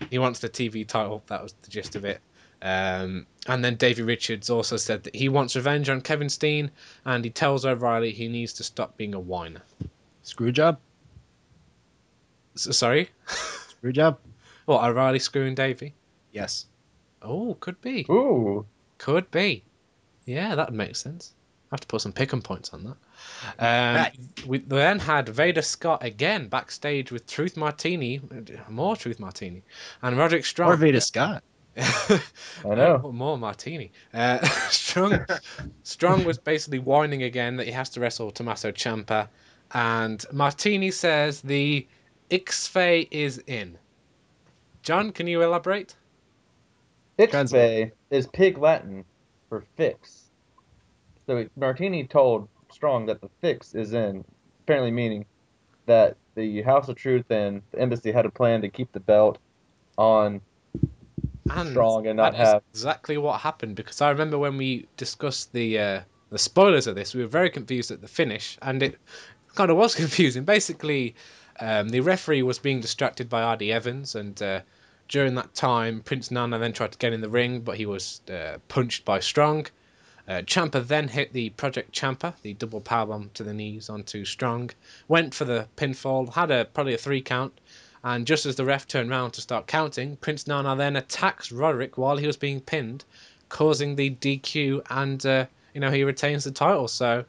he 0.09 0.19
wants 0.19 0.39
the 0.39 0.47
TV 0.47 0.87
title. 0.87 1.23
That 1.27 1.41
was 1.43 1.53
the 1.63 1.69
gist 1.71 1.95
of 1.95 2.05
it. 2.05 2.21
Um, 2.61 3.25
and 3.47 3.65
then 3.65 3.75
Davey 3.75 4.03
Richards 4.03 4.49
also 4.49 4.77
said 4.77 5.03
that 5.03 5.15
he 5.15 5.29
wants 5.29 5.55
revenge 5.55 5.89
on 5.89 6.01
Kevin 6.01 6.29
Steen, 6.29 6.69
and 7.05 7.23
he 7.23 7.31
tells 7.31 7.65
O'Reilly 7.65 8.11
he 8.11 8.27
needs 8.27 8.53
to 8.53 8.63
stop 8.63 8.95
being 8.97 9.13
a 9.15 9.19
whiner. 9.19 9.61
Screw 10.23 10.51
job. 10.51 10.77
S- 12.55 12.77
sorry, 12.77 13.09
Screw 13.25 13.91
job. 13.93 14.19
what 14.65 14.83
O'Reilly 14.83 15.19
screwing 15.19 15.55
Davey? 15.55 15.93
Yes. 16.31 16.65
Oh, 17.21 17.55
could 17.59 17.81
be, 17.81 18.05
Ooh. 18.09 18.65
could 18.97 19.29
be. 19.31 19.63
Yeah, 20.29 20.53
that 20.53 20.69
would 20.69 20.77
make 20.77 20.95
sense. 20.95 21.33
I 21.71 21.75
have 21.75 21.79
to 21.81 21.87
put 21.87 22.01
some 22.01 22.13
picking 22.13 22.43
points 22.43 22.71
on 22.71 22.95
that. 23.57 24.11
Um, 24.13 24.45
we 24.45 24.59
then 24.59 24.99
had 24.99 25.27
Vader 25.27 25.63
Scott 25.63 26.03
again 26.03 26.49
backstage 26.49 27.11
with 27.11 27.25
Truth 27.25 27.57
Martini, 27.57 28.21
more 28.69 28.95
Truth 28.95 29.19
Martini, 29.19 29.63
and 30.03 30.17
Roderick 30.19 30.45
Strong. 30.45 30.71
Or 30.71 30.75
Veda 30.75 31.01
Scott. 31.01 31.43
I 31.77 32.19
know. 32.63 33.11
More 33.11 33.39
martini. 33.39 33.91
Uh, 34.13 34.45
Strong, 34.69 35.25
Strong 35.81 36.25
was 36.25 36.37
basically 36.37 36.79
whining 36.79 37.23
again 37.23 37.55
that 37.57 37.65
he 37.65 37.71
has 37.71 37.89
to 37.91 37.99
wrestle 37.99 38.29
Tommaso 38.29 38.71
Ciampa, 38.71 39.29
and 39.71 40.23
Martini 40.31 40.91
says 40.91 41.41
the 41.41 41.87
Ixfei 42.29 43.07
is 43.09 43.41
in. 43.47 43.79
John, 44.83 45.11
can 45.11 45.25
you 45.25 45.41
elaborate? 45.41 45.95
Ixfay 47.17 47.91
is 48.11 48.27
pig 48.27 48.59
Latin 48.59 49.05
for 49.49 49.63
fix. 49.75 50.18
So 51.29 51.45
Martini 51.55 52.07
told 52.07 52.49
Strong 52.71 53.05
that 53.05 53.21
the 53.21 53.29
fix 53.39 53.75
is 53.75 53.93
in, 53.93 54.25
apparently 54.61 54.89
meaning 54.89 55.25
that 55.85 56.17
the 56.33 56.63
House 56.63 56.89
of 56.89 56.95
Truth 56.95 57.29
and 57.29 57.61
the 57.69 57.79
embassy 57.79 58.11
had 58.11 58.25
a 58.25 58.31
plan 58.31 58.61
to 58.61 58.69
keep 58.69 58.91
the 58.93 58.99
belt 58.99 59.37
on 59.95 60.41
And 61.51 61.69
Strong 61.69 62.07
and 62.07 62.17
not 62.17 62.31
that 62.31 62.41
is 62.41 62.47
have. 62.47 62.63
exactly 62.73 63.19
what 63.19 63.41
happened 63.41 63.75
because 63.75 64.01
I 64.01 64.09
remember 64.09 64.39
when 64.39 64.57
we 64.57 64.87
discussed 64.97 65.53
the 65.53 65.77
uh, 65.77 66.01
the 66.31 66.39
spoilers 66.39 66.87
of 66.87 66.95
this, 66.95 67.13
we 67.13 67.21
were 67.21 67.27
very 67.27 67.51
confused 67.51 67.91
at 67.91 68.01
the 68.01 68.07
finish, 68.07 68.57
and 68.63 68.81
it 68.81 68.97
kind 69.53 69.69
of 69.69 69.77
was 69.77 69.93
confusing. 70.03 70.45
Basically, 70.45 71.13
um, 71.59 71.89
the 71.89 71.99
referee 71.99 72.41
was 72.41 72.57
being 72.57 72.79
distracted 72.79 73.29
by 73.29 73.43
R.D. 73.43 73.71
Evans, 73.71 74.15
and 74.15 74.41
uh, 74.41 74.61
during 75.07 75.35
that 75.35 75.53
time, 75.53 76.01
Prince 76.01 76.31
Nana 76.31 76.57
then 76.57 76.73
tried 76.73 76.93
to 76.93 76.97
get 76.97 77.13
in 77.13 77.21
the 77.21 77.29
ring, 77.29 77.61
but 77.61 77.77
he 77.77 77.85
was 77.85 78.19
uh, 78.31 78.57
punched 78.67 79.05
by 79.05 79.19
Strong. 79.19 79.67
Uh, 80.29 80.43
Ciampa 80.43 80.87
then 80.87 81.07
hit 81.07 81.33
the 81.33 81.49
Project 81.49 81.91
Ciampa, 81.91 82.35
the 82.43 82.53
double 82.53 82.81
powerbomb 82.81 83.33
to 83.33 83.43
the 83.43 83.51
knees 83.51 83.89
onto 83.89 84.23
Strong, 84.25 84.69
went 85.07 85.33
for 85.33 85.43
the 85.43 85.67
pinfall, 85.75 86.31
had 86.31 86.51
a 86.51 86.65
probably 86.65 86.93
a 86.93 86.99
three 86.99 87.19
count, 87.19 87.59
and 88.03 88.27
just 88.27 88.45
as 88.45 88.55
the 88.55 88.63
ref 88.63 88.87
turned 88.87 89.09
round 89.09 89.33
to 89.33 89.41
start 89.41 89.65
counting, 89.65 90.17
Prince 90.17 90.45
Nana 90.45 90.75
then 90.75 90.95
attacks 90.95 91.51
Roderick 91.51 91.97
while 91.97 92.15
he 92.15 92.27
was 92.27 92.37
being 92.37 92.61
pinned, 92.61 93.03
causing 93.49 93.95
the 93.95 94.11
DQ, 94.11 94.83
and 94.91 95.25
uh, 95.25 95.47
you 95.73 95.81
know 95.81 95.89
he 95.89 96.03
retains 96.03 96.43
the 96.43 96.51
title. 96.51 96.87
So 96.87 97.25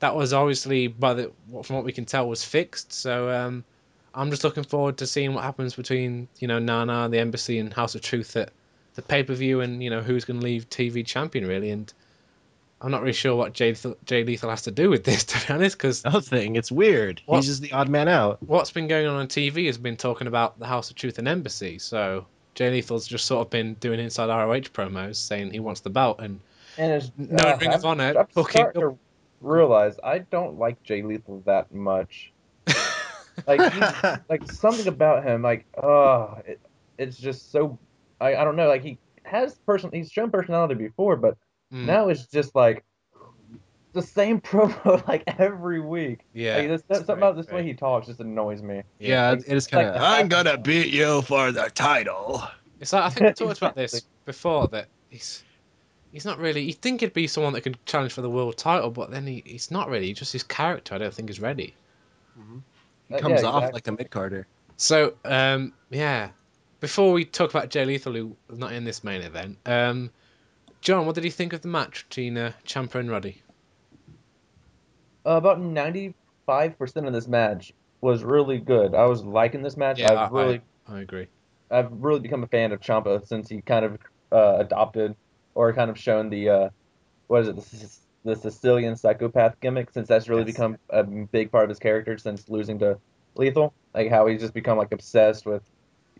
that 0.00 0.16
was 0.16 0.32
obviously, 0.32 0.88
by 0.88 1.14
the 1.14 1.30
from 1.62 1.76
what 1.76 1.84
we 1.84 1.92
can 1.92 2.04
tell, 2.04 2.28
was 2.28 2.44
fixed. 2.44 2.92
So 2.92 3.30
um, 3.30 3.64
I'm 4.12 4.30
just 4.30 4.42
looking 4.42 4.64
forward 4.64 4.98
to 4.98 5.06
seeing 5.06 5.34
what 5.34 5.44
happens 5.44 5.76
between 5.76 6.26
you 6.40 6.48
know 6.48 6.58
Nana, 6.58 7.08
the 7.08 7.20
Embassy, 7.20 7.60
and 7.60 7.72
House 7.72 7.94
of 7.94 8.02
Truth 8.02 8.36
at 8.36 8.50
the 8.96 9.02
pay 9.02 9.22
per 9.22 9.34
view, 9.34 9.60
and 9.60 9.84
you 9.84 9.88
know 9.88 10.02
who's 10.02 10.24
going 10.24 10.40
to 10.40 10.44
leave 10.44 10.68
TV 10.68 11.06
champion 11.06 11.46
really. 11.46 11.70
And 11.70 11.92
I'm 12.80 12.90
not 12.92 13.00
really 13.02 13.12
sure 13.12 13.34
what 13.34 13.52
Jay 13.54 13.68
Lethal, 13.70 13.96
Jay 14.04 14.22
Lethal 14.24 14.50
has 14.50 14.62
to 14.62 14.70
do 14.70 14.88
with 14.90 15.02
this, 15.04 15.24
to 15.30 15.46
be 15.46 15.52
honest, 15.52 15.76
because 15.76 16.04
Nothing. 16.04 16.56
It's 16.56 16.70
weird. 16.70 17.20
He's 17.26 17.46
just 17.46 17.62
the 17.62 17.72
odd 17.72 17.88
man 17.88 18.08
out. 18.08 18.38
what's 18.42 18.70
been 18.70 18.86
going 18.88 19.06
on 19.06 19.16
on 19.16 19.26
TV 19.28 19.66
has 19.66 19.78
been 19.78 19.96
talking 19.96 20.26
about 20.26 20.58
the 20.58 20.66
House 20.66 20.90
of 20.90 20.96
Truth 20.96 21.18
and 21.18 21.26
Embassy. 21.26 21.78
So 21.78 22.26
Jay 22.54 22.70
Lethal's 22.70 23.06
just 23.06 23.26
sort 23.26 23.46
of 23.46 23.50
been 23.50 23.74
doing 23.74 23.98
inside 24.00 24.26
ROH 24.28 24.70
promos 24.72 25.16
saying 25.16 25.50
he 25.52 25.60
wants 25.60 25.80
the 25.80 25.90
belt, 25.90 26.20
and 26.20 26.40
And 26.76 26.92
it's, 26.92 27.10
no 27.16 27.36
uh, 27.44 27.56
Ring 27.60 27.72
of 27.72 27.84
I'm- 27.84 28.00
Honor 28.00 28.18
I'm 28.20 28.26
booking. 28.34 28.60
starting 28.62 28.80
to 28.82 28.98
realize 29.40 29.98
I 30.02 30.18
don't 30.20 30.58
like 30.58 30.82
Jay 30.82 31.02
Lethal 31.02 31.42
that 31.46 31.72
much. 31.74 32.32
Like 33.46 33.72
he's, 33.72 34.18
like 34.28 34.50
something 34.50 34.88
about 34.88 35.22
him, 35.22 35.42
like 35.42 35.64
oh, 35.80 36.38
it, 36.44 36.58
it's 36.98 37.16
just 37.16 37.52
so. 37.52 37.78
I, 38.20 38.34
I 38.34 38.42
don't 38.42 38.56
know. 38.56 38.66
Like 38.66 38.82
he 38.82 38.98
has 39.22 39.54
person. 39.58 39.90
He's 39.92 40.10
shown 40.10 40.32
personality 40.32 40.74
before, 40.74 41.14
but 41.14 41.36
Mm, 41.72 41.84
now 41.84 42.08
it's 42.08 42.26
just 42.26 42.54
like 42.54 42.84
the 43.92 44.02
same 44.02 44.40
promo 44.42 45.06
like 45.08 45.24
every 45.38 45.80
week. 45.80 46.20
yeah, 46.32 46.58
Like, 46.58 46.68
this, 46.68 46.80
it's 46.80 46.88
something 46.98 47.06
great, 47.06 47.18
about 47.18 47.36
this 47.36 47.48
way 47.48 47.62
he 47.64 47.74
talks 47.74 48.06
just 48.06 48.20
annoys 48.20 48.62
me. 48.62 48.82
yeah, 48.98 49.30
like- 49.30 49.40
it 49.40 49.56
is 49.56 49.72
like 49.72 49.84
kind 49.84 49.88
of. 49.88 49.94
the- 49.94 50.00
I'm 50.06 50.28
gonna 50.28 50.58
beat 50.58 50.88
you 50.92 51.22
for 51.22 51.52
the 51.52 51.70
title. 51.74 52.42
It's 52.80 52.92
like 52.92 53.02
I 53.04 53.08
think 53.10 53.26
we 53.38 53.46
talked 53.46 53.58
about 53.58 53.74
this 53.74 54.02
before 54.24 54.68
that 54.68 54.88
he's 55.10 55.42
he's 56.12 56.24
not 56.24 56.38
really. 56.38 56.62
You 56.62 56.72
think 56.72 57.00
he'd 57.00 57.12
be 57.12 57.26
someone 57.26 57.52
that 57.54 57.62
could 57.62 57.84
challenge 57.86 58.12
for 58.12 58.22
the 58.22 58.30
world 58.30 58.56
title, 58.56 58.90
but 58.90 59.10
then 59.10 59.26
he, 59.26 59.42
he's 59.44 59.70
not 59.70 59.88
really. 59.90 60.12
Just 60.12 60.32
his 60.32 60.42
character, 60.44 60.94
I 60.94 60.98
don't 60.98 61.12
think 61.12 61.28
is 61.30 61.40
ready. 61.40 61.74
He 63.08 63.14
Uh, 63.14 63.18
comes 63.18 63.42
yeah, 63.42 63.48
off 63.48 63.56
exactly. 63.64 63.72
like 63.76 63.88
a 63.88 63.92
mid 63.92 64.10
carder. 64.10 64.46
So 64.76 65.14
um, 65.24 65.72
yeah, 65.90 66.28
before 66.80 67.12
we 67.12 67.24
talk 67.24 67.50
about 67.50 67.70
Jay 67.70 67.84
Lethal, 67.84 68.12
who 68.12 68.36
was 68.48 68.58
not 68.58 68.72
in 68.72 68.84
this 68.84 69.02
main 69.02 69.22
event, 69.22 69.58
um, 69.66 70.10
John, 70.80 71.06
what 71.06 71.14
did 71.14 71.24
you 71.24 71.30
think 71.30 71.52
of 71.52 71.62
the 71.62 71.68
match 71.68 72.06
between 72.08 72.36
uh, 72.36 72.52
Ciampa 72.64 72.96
and 72.96 73.10
Roddy? 73.10 73.42
Uh, 75.26 75.32
about 75.32 75.60
ninety-five 75.60 76.78
percent 76.78 77.06
of 77.06 77.12
this 77.12 77.28
match 77.28 77.72
was 78.00 78.22
really 78.22 78.58
good. 78.58 78.94
I 78.94 79.06
was 79.06 79.24
liking 79.24 79.62
this 79.62 79.76
match. 79.76 79.98
Yeah, 79.98 80.12
I've 80.12 80.32
I- 80.32 80.42
really, 80.42 80.60
I 80.86 81.00
agree. 81.00 81.26
I've 81.70 81.90
really 81.92 82.20
become 82.20 82.42
a 82.44 82.46
fan 82.46 82.72
of 82.72 82.80
Ciampa 82.80 83.26
since 83.26 83.48
he 83.50 83.60
kind 83.60 83.84
of 83.84 83.98
uh, 84.32 84.56
adopted 84.60 85.14
or 85.54 85.72
kind 85.74 85.90
of 85.90 85.98
shown 85.98 86.30
the 86.30 86.48
uh, 86.48 86.68
what 87.26 87.42
is 87.42 87.48
it, 87.48 87.56
the, 87.56 87.98
the 88.30 88.36
Sicilian 88.36 88.96
psychopath 88.96 89.60
gimmick. 89.60 89.90
Since 89.90 90.08
that's 90.08 90.28
really 90.28 90.44
Yes. 90.44 90.52
become 90.54 90.76
a 90.88 91.02
big 91.02 91.50
part 91.52 91.64
of 91.64 91.68
his 91.70 91.78
character 91.78 92.16
since 92.16 92.48
losing 92.48 92.78
to 92.78 92.98
Lethal. 93.36 93.74
Like 93.92 94.08
how 94.10 94.26
he's 94.28 94.40
just 94.40 94.54
become 94.54 94.78
like 94.78 94.92
obsessed 94.92 95.44
with 95.44 95.62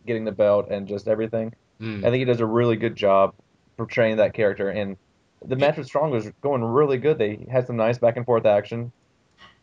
getting 0.05 0.25
the 0.25 0.33
belt 0.33 0.66
and 0.71 0.87
just 0.87 1.09
everything. 1.09 1.53
Mm. 1.81 2.01
I 2.01 2.11
think 2.11 2.16
he 2.16 2.25
does 2.25 2.40
a 2.40 2.47
really 2.47 2.77
good 2.77 2.97
job 2.97 3.35
portraying 3.79 4.17
that 4.19 4.35
character. 4.35 4.69
And 4.69 4.99
the 5.47 5.57
match 5.57 5.79
with 5.79 5.87
Strong 5.87 6.11
was 6.11 6.31
going 6.43 6.62
really 6.62 6.99
good. 6.99 7.17
They 7.17 7.47
had 7.51 7.67
some 7.67 7.77
nice 7.77 7.97
back 7.97 8.17
and 8.19 8.27
forth 8.27 8.45
action. 8.45 8.93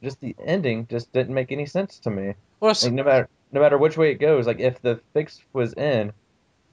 Just 0.01 0.19
the 0.21 0.35
ending 0.43 0.87
just 0.89 1.11
didn't 1.13 1.35
make 1.35 1.51
any 1.51 1.65
sense 1.67 1.99
to 1.99 2.09
me. 2.09 2.33
Well, 2.59 2.73
Like 2.81 2.91
no 2.93 3.03
matter 3.03 3.29
no 3.51 3.61
matter 3.61 3.77
which 3.77 3.97
way 3.97 4.11
it 4.11 4.15
goes, 4.15 4.47
like 4.47 4.59
if 4.59 4.81
the 4.81 4.99
fix 5.13 5.41
was 5.53 5.73
in, 5.73 6.11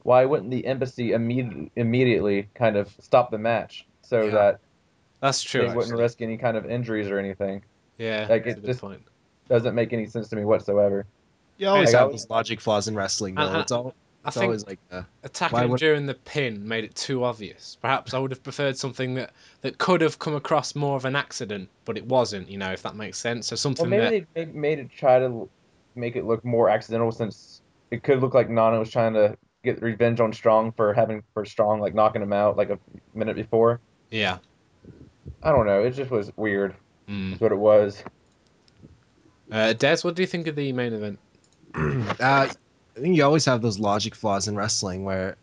why 0.05 0.25
wouldn't 0.25 0.51
the 0.51 0.65
embassy 0.67 1.13
immediately 1.13 1.71
immediately 1.77 2.49
kind 2.55 2.77
of 2.77 2.89
stop 3.01 3.31
the 3.31 3.39
match 3.39 3.87
so 4.03 4.23
Yeah, 4.23 4.31
that 4.31 4.61
that's 5.21 5.43
true. 5.43 5.69
they 5.69 5.75
wouldn't 5.75 5.99
risk 5.99 6.23
any 6.23 6.37
kind 6.37 6.57
of 6.57 6.69
injuries 6.71 7.09
or 7.09 7.19
anything? 7.19 7.63
Yeah, 7.99 8.27
like, 8.31 8.47
it 8.47 8.65
just- 8.65 8.81
point. 8.81 9.03
Doesn't 9.49 9.75
make 9.75 9.93
any 9.93 10.07
sense 10.07 10.29
to 10.29 10.37
me 10.37 10.45
whatsoever. 10.45 11.05
You 11.59 11.69
always 11.69 11.89
Like, 11.89 11.95
I 11.97 11.99
have 11.99 12.13
was- 12.13 12.23
those 12.23 12.31
logic 12.31 12.61
flaws 12.61 12.89
in 12.89 12.95
wrestling, 12.95 13.35
though. 13.35 13.43
And 13.49 13.57
I- 13.57 13.61
it's 13.61 13.73
all, 13.73 13.95
I 14.25 14.29
it's 14.29 14.37
think 14.37 14.45
always 14.45 14.67
like 14.67 14.79
uh, 14.91 15.03
attacking 15.25 15.71
would- 15.71 15.81
during 15.81 16.07
the 16.07 16.15
pin 16.15 16.67
made 16.67 16.85
it 16.85 16.95
too 16.95 17.25
obvious. 17.25 17.77
Perhaps 17.81 18.15
I 18.15 18.19
would 18.19 18.31
have 18.31 18.43
preferred 18.43 18.77
something 18.77 19.15
that, 19.15 19.33
that 19.63 19.79
could 19.79 20.01
have 20.01 20.19
come 20.19 20.35
across 20.35 20.75
more 20.75 20.97
of 20.97 21.05
an 21.05 21.17
accident, 21.17 21.69
but 21.85 21.97
it 21.97 22.07
wasn't. 22.07 22.49
You 22.49 22.59
know, 22.59 22.73
if 22.73 22.83
that 22.83 22.95
makes 22.95 23.19
sense. 23.19 23.49
So 23.49 23.55
Well, 23.55 23.59
something 23.59 23.91
maybe 23.91 24.21
that 24.21 24.29
they 24.35 24.45
made 24.47 24.79
it 24.79 24.91
try 24.91 25.19
to 25.19 25.49
make 25.95 26.17
it 26.17 26.25
look 26.25 26.45
more 26.45 26.69
accidental 26.69 27.11
since 27.11 27.63
it 27.91 28.03
could 28.03 28.21
look 28.21 28.33
like 28.33 28.49
Nana 28.49 28.79
was 28.79 28.91
trying 28.91 29.15
to 29.15 29.37
get 29.65 29.83
revenge 29.83 30.21
on 30.21 30.33
Strong 30.33 30.73
for 30.73 30.95
having 30.95 31.23
for 31.35 31.45
Strong 31.45 31.81
like 31.81 31.95
knocking 31.95 32.23
him 32.23 32.33
out 32.33 32.57
like 32.57 32.71
a 32.71 32.79
minute 33.15 33.37
before. 33.37 33.81
yeah. 34.11 34.39
I 35.45 35.51
don't 35.53 35.67
know. 35.67 35.83
It 35.83 35.93
just 35.93 36.11
was 36.11 36.33
weird. 36.37 36.75
Mm. 37.09 37.35
Is 37.35 37.41
what 37.41 37.53
it 37.53 37.59
was. 37.59 38.03
Uh, 39.51 39.73
Des, 39.73 39.99
what 40.03 40.15
do 40.15 40.23
you 40.23 40.27
think 40.27 40.47
of 40.47 40.57
the 40.57 40.73
main 40.73 40.93
event? 40.93 41.19
uh, 42.21 42.49
I 42.97 43.01
think 43.01 43.17
you 43.17 43.25
always 43.25 43.45
have 43.47 43.63
those 43.63 43.79
logic 43.79 44.15
flaws 44.15 44.49
in 44.49 44.57
wrestling 44.57 45.05
where, 45.05 45.37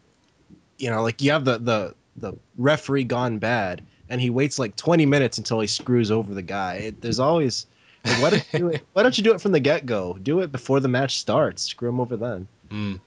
you 0.77 0.89
know, 0.89 1.01
like 1.01 1.21
you 1.21 1.31
have 1.31 1.45
the 1.45 1.57
the 1.57 1.95
the 2.17 2.33
referee 2.57 3.05
gone 3.05 3.39
bad, 3.39 3.81
and 4.09 4.19
he 4.19 4.29
waits 4.29 4.59
like 4.59 4.75
20 4.75 5.05
minutes 5.05 5.38
until 5.38 5.59
he 5.59 5.67
screws 5.67 6.12
over 6.12 6.33
the 6.33 6.41
guy. 6.41 6.75
It, 6.75 7.01
there's 7.01 7.19
always 7.19 7.65
like, 8.05 8.21
why 8.21 8.29
don't 8.29 8.45
you 8.53 8.59
do 8.59 8.67
it? 8.69 8.85
Why 8.93 9.03
don't 9.03 9.17
you 9.17 9.23
do 9.23 9.33
it 9.33 9.41
from 9.41 9.51
the 9.51 9.59
get 9.59 9.85
go? 9.85 10.17
Do 10.21 10.39
it 10.39 10.51
before 10.51 10.79
the 10.79 10.88
match 10.88 11.19
starts. 11.19 11.63
Screw 11.63 11.89
him 11.89 11.99
over 11.99 12.17
then. 12.17 12.47
Mm. 12.69 12.99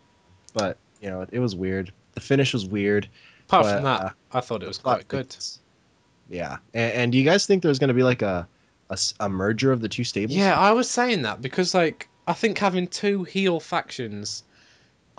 But 0.55 0.77
you 1.01 1.11
know, 1.11 1.27
it 1.31 1.39
was 1.39 1.55
weird. 1.55 1.93
The 2.15 2.21
finish 2.21 2.53
was 2.53 2.67
weird. 2.67 3.09
Apart 3.49 3.65
But, 3.65 3.75
from 3.75 3.85
that, 3.85 4.01
uh, 4.01 4.11
I 4.33 4.41
thought 4.41 4.63
it 4.63 4.69
was 4.69 4.79
quite 4.79 5.09
good. 5.09 5.35
Yeah, 6.31 6.59
and, 6.73 6.93
and 6.93 7.13
do 7.13 7.19
you 7.19 7.25
guys 7.25 7.47
think 7.47 7.63
there's 7.63 7.79
going 7.79 7.89
to 7.89 7.95
be 7.95 8.03
like 8.03 8.23
a 8.23 8.49
a 9.21 9.29
merger 9.29 9.73
of 9.73 9.81
the 9.81 9.89
two 9.89 10.05
stables? 10.05 10.37
Yeah, 10.37 10.59
I 10.59 10.73
was 10.73 10.89
saying 10.89 11.23
that 11.23 11.41
because 11.41 11.75
like 11.75 12.09
I 12.27 12.33
think 12.35 12.59
having 12.59 12.87
two 12.87 13.25
heel 13.25 13.61
factions 13.61 14.45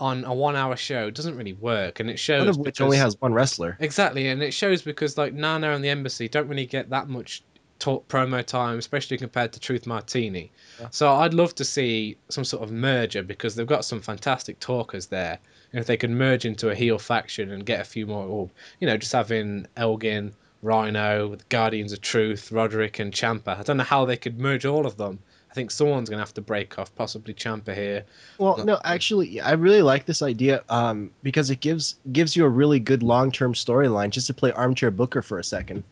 on 0.00 0.24
a 0.24 0.34
one-hour 0.34 0.76
show 0.76 1.10
doesn't 1.10 1.36
really 1.36 1.52
work, 1.52 2.00
and 2.00 2.10
it 2.10 2.18
shows. 2.18 2.40
One 2.40 2.48
of 2.48 2.56
which 2.58 2.80
only 2.80 2.96
has 2.96 3.20
one 3.20 3.32
wrestler. 3.32 3.76
Exactly, 3.80 4.28
and 4.28 4.42
it 4.42 4.52
shows 4.52 4.82
because 4.82 5.16
like 5.16 5.32
Nana 5.32 5.70
and 5.70 5.84
the 5.84 5.90
Embassy 5.90 6.28
don't 6.28 6.48
really 6.48 6.66
get 6.66 6.90
that 6.90 7.08
much 7.08 7.42
talk 7.78 8.08
promo 8.08 8.44
time, 8.44 8.78
especially 8.78 9.18
compared 9.18 9.52
to 9.52 9.60
Truth 9.60 9.86
Martini. 9.86 10.50
Yeah. 10.80 10.88
So 10.90 11.12
I'd 11.12 11.34
love 11.34 11.54
to 11.56 11.64
see 11.64 12.16
some 12.28 12.44
sort 12.44 12.62
of 12.62 12.72
merger 12.72 13.22
because 13.22 13.54
they've 13.54 13.66
got 13.66 13.84
some 13.84 14.00
fantastic 14.00 14.58
talkers 14.60 15.06
there. 15.06 15.38
And 15.72 15.80
if 15.80 15.86
they 15.86 15.96
could 15.96 16.10
merge 16.10 16.44
into 16.44 16.70
a 16.70 16.74
heel 16.74 16.98
faction 16.98 17.50
and 17.50 17.66
get 17.66 17.80
a 17.80 17.84
few 17.84 18.06
more, 18.06 18.26
or 18.26 18.50
you 18.80 18.86
know, 18.86 18.96
just 18.96 19.12
having 19.12 19.66
Elgin, 19.76 20.32
Rhino, 20.62 21.36
Guardians 21.50 21.92
of 21.92 22.00
Truth, 22.00 22.50
Roderick, 22.50 22.98
and 22.98 23.12
Ciampa. 23.12 23.58
I 23.58 23.62
don't 23.62 23.76
know 23.76 23.84
how 23.84 24.04
they 24.06 24.16
could 24.16 24.38
merge 24.38 24.64
all 24.64 24.86
of 24.86 24.96
them. 24.96 25.18
I 25.54 25.56
think 25.56 25.70
someone's 25.70 26.10
gonna 26.10 26.20
have 26.20 26.34
to 26.34 26.40
break 26.40 26.76
off, 26.80 26.92
possibly 26.96 27.32
Ciampa 27.32 27.72
here. 27.76 28.02
Well, 28.38 28.56
No. 28.58 28.64
no, 28.64 28.80
actually, 28.82 29.40
I 29.40 29.52
really 29.52 29.82
like 29.82 30.04
this 30.04 30.20
idea 30.20 30.64
um, 30.68 31.12
because 31.22 31.48
it 31.48 31.60
gives 31.60 31.94
gives 32.10 32.34
you 32.34 32.44
a 32.44 32.48
really 32.48 32.80
good 32.80 33.04
long 33.04 33.30
term 33.30 33.52
storyline. 33.54 34.10
Just 34.10 34.26
to 34.26 34.34
play 34.34 34.50
armchair 34.50 34.90
booker 34.90 35.22
for 35.22 35.38
a 35.38 35.44
second, 35.44 35.84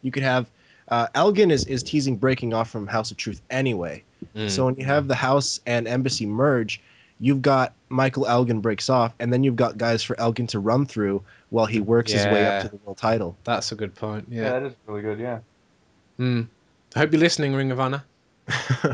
you 0.00 0.10
could 0.10 0.22
have 0.22 0.50
uh, 0.88 1.08
Elgin 1.14 1.50
is 1.50 1.66
is 1.66 1.82
teasing 1.82 2.16
breaking 2.16 2.54
off 2.54 2.70
from 2.70 2.86
House 2.86 3.10
of 3.10 3.18
Truth 3.18 3.42
anyway. 3.50 4.02
So 4.48 4.64
when 4.64 4.76
you 4.76 4.86
have 4.86 5.06
the 5.06 5.14
House 5.14 5.60
and 5.66 5.86
Embassy 5.86 6.24
merge, 6.24 6.80
you've 7.20 7.42
got 7.42 7.74
Michael 7.90 8.26
Elgin 8.26 8.60
breaks 8.60 8.88
off, 8.88 9.12
and 9.20 9.30
then 9.30 9.44
you've 9.44 9.56
got 9.56 9.76
guys 9.76 10.02
for 10.02 10.18
Elgin 10.18 10.46
to 10.46 10.60
run 10.60 10.86
through 10.86 11.22
while 11.50 11.66
he 11.66 11.80
works 11.80 12.12
his 12.12 12.24
way 12.24 12.46
up 12.46 12.62
to 12.62 12.68
the 12.70 12.76
world 12.86 12.96
title. 12.96 13.36
that's 13.44 13.70
a 13.70 13.74
good 13.74 13.94
point. 13.94 14.26
Yeah, 14.30 14.42
Yeah. 14.44 14.50
that 14.52 14.62
is 14.62 14.72
really 14.86 15.02
good. 15.02 15.18
Yeah. 15.20 15.40
Hmm. 16.16 16.42
I 16.96 17.00
hope 17.00 17.12
you're 17.12 17.20
listening, 17.20 17.54
Ring 17.54 17.70
of 17.70 17.78
Honor. 17.80 18.02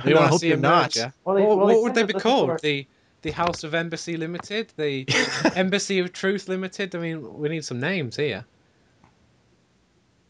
You 0.05 0.11
No, 0.15 0.17
want 0.21 0.27
to 0.27 0.29
hope 0.29 0.41
see 0.41 0.49
you're 0.49 0.57
a 0.57 0.61
not. 0.61 0.83
merger? 0.97 1.13
Well, 1.25 1.37
they- 1.37 1.43
what 1.43 1.57
well, 1.57 1.67
what 1.67 1.73
they 1.75 1.81
would 1.83 1.95
they 1.95 2.03
be 2.05 2.13
called? 2.15 2.49
where- 2.49 2.59
The 2.63 2.87
the 3.23 3.31
House 3.33 3.65
of 3.65 3.75
Embassy 3.75 4.17
Limited, 4.17 4.73
the 4.77 5.05
Embassy 5.57 5.99
of 5.99 6.13
Truth 6.13 6.49
Limited. 6.49 6.95
I 6.95 6.99
mean, 6.99 7.39
we 7.39 7.49
need 7.49 7.65
some 7.65 7.81
names 7.81 8.17
here. 8.17 8.45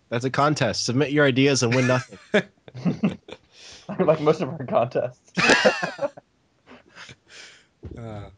That's 0.08 0.24
a 0.24 0.30
contest. 0.30 0.84
Submit 0.84 1.10
your 1.10 1.26
ideas 1.26 1.62
and 1.62 1.74
win 1.74 1.88
nothing. 1.88 2.18
like 3.98 4.20
most 4.20 4.40
of 4.40 4.48
our 4.48 4.64
contests. 4.64 5.32
Uh, 7.98 8.30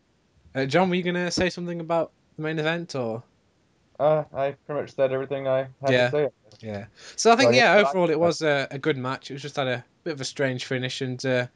John, 0.66 0.88
were 0.88 0.94
you 0.96 1.03
gonna 1.03 1.31
say 1.31 1.51
something 1.51 1.81
about 1.81 2.12
the 2.37 2.42
main 2.42 2.59
event, 2.59 2.94
or 2.94 3.22
Uh, 4.01 4.24
I 4.35 4.53
pretty 4.66 4.83
much 4.83 4.94
said 4.94 5.12
everything 5.12 5.46
I 5.46 5.68
had 5.83 5.90
Yeah. 5.90 6.11
to 6.11 6.11
say. 6.11 6.29
yeah? 6.66 6.87
So 7.16 7.33
I 7.33 7.37
think 7.37 7.48
Well, 7.51 7.57
yeah, 7.57 7.77
yeah, 7.81 7.88
overall 7.88 8.11
it 8.11 8.18
was 8.18 8.42
a, 8.42 8.66
a 8.70 8.79
good 8.79 8.96
match. 8.96 9.31
It 9.31 9.35
was 9.35 9.42
just 9.42 9.57
had 9.57 9.66
a 9.68 9.85
bit 10.05 10.13
of 10.13 10.21
a 10.21 10.25
strange 10.25 10.65
finish, 10.65 11.01
and 11.01 11.25
uh, 11.25 11.47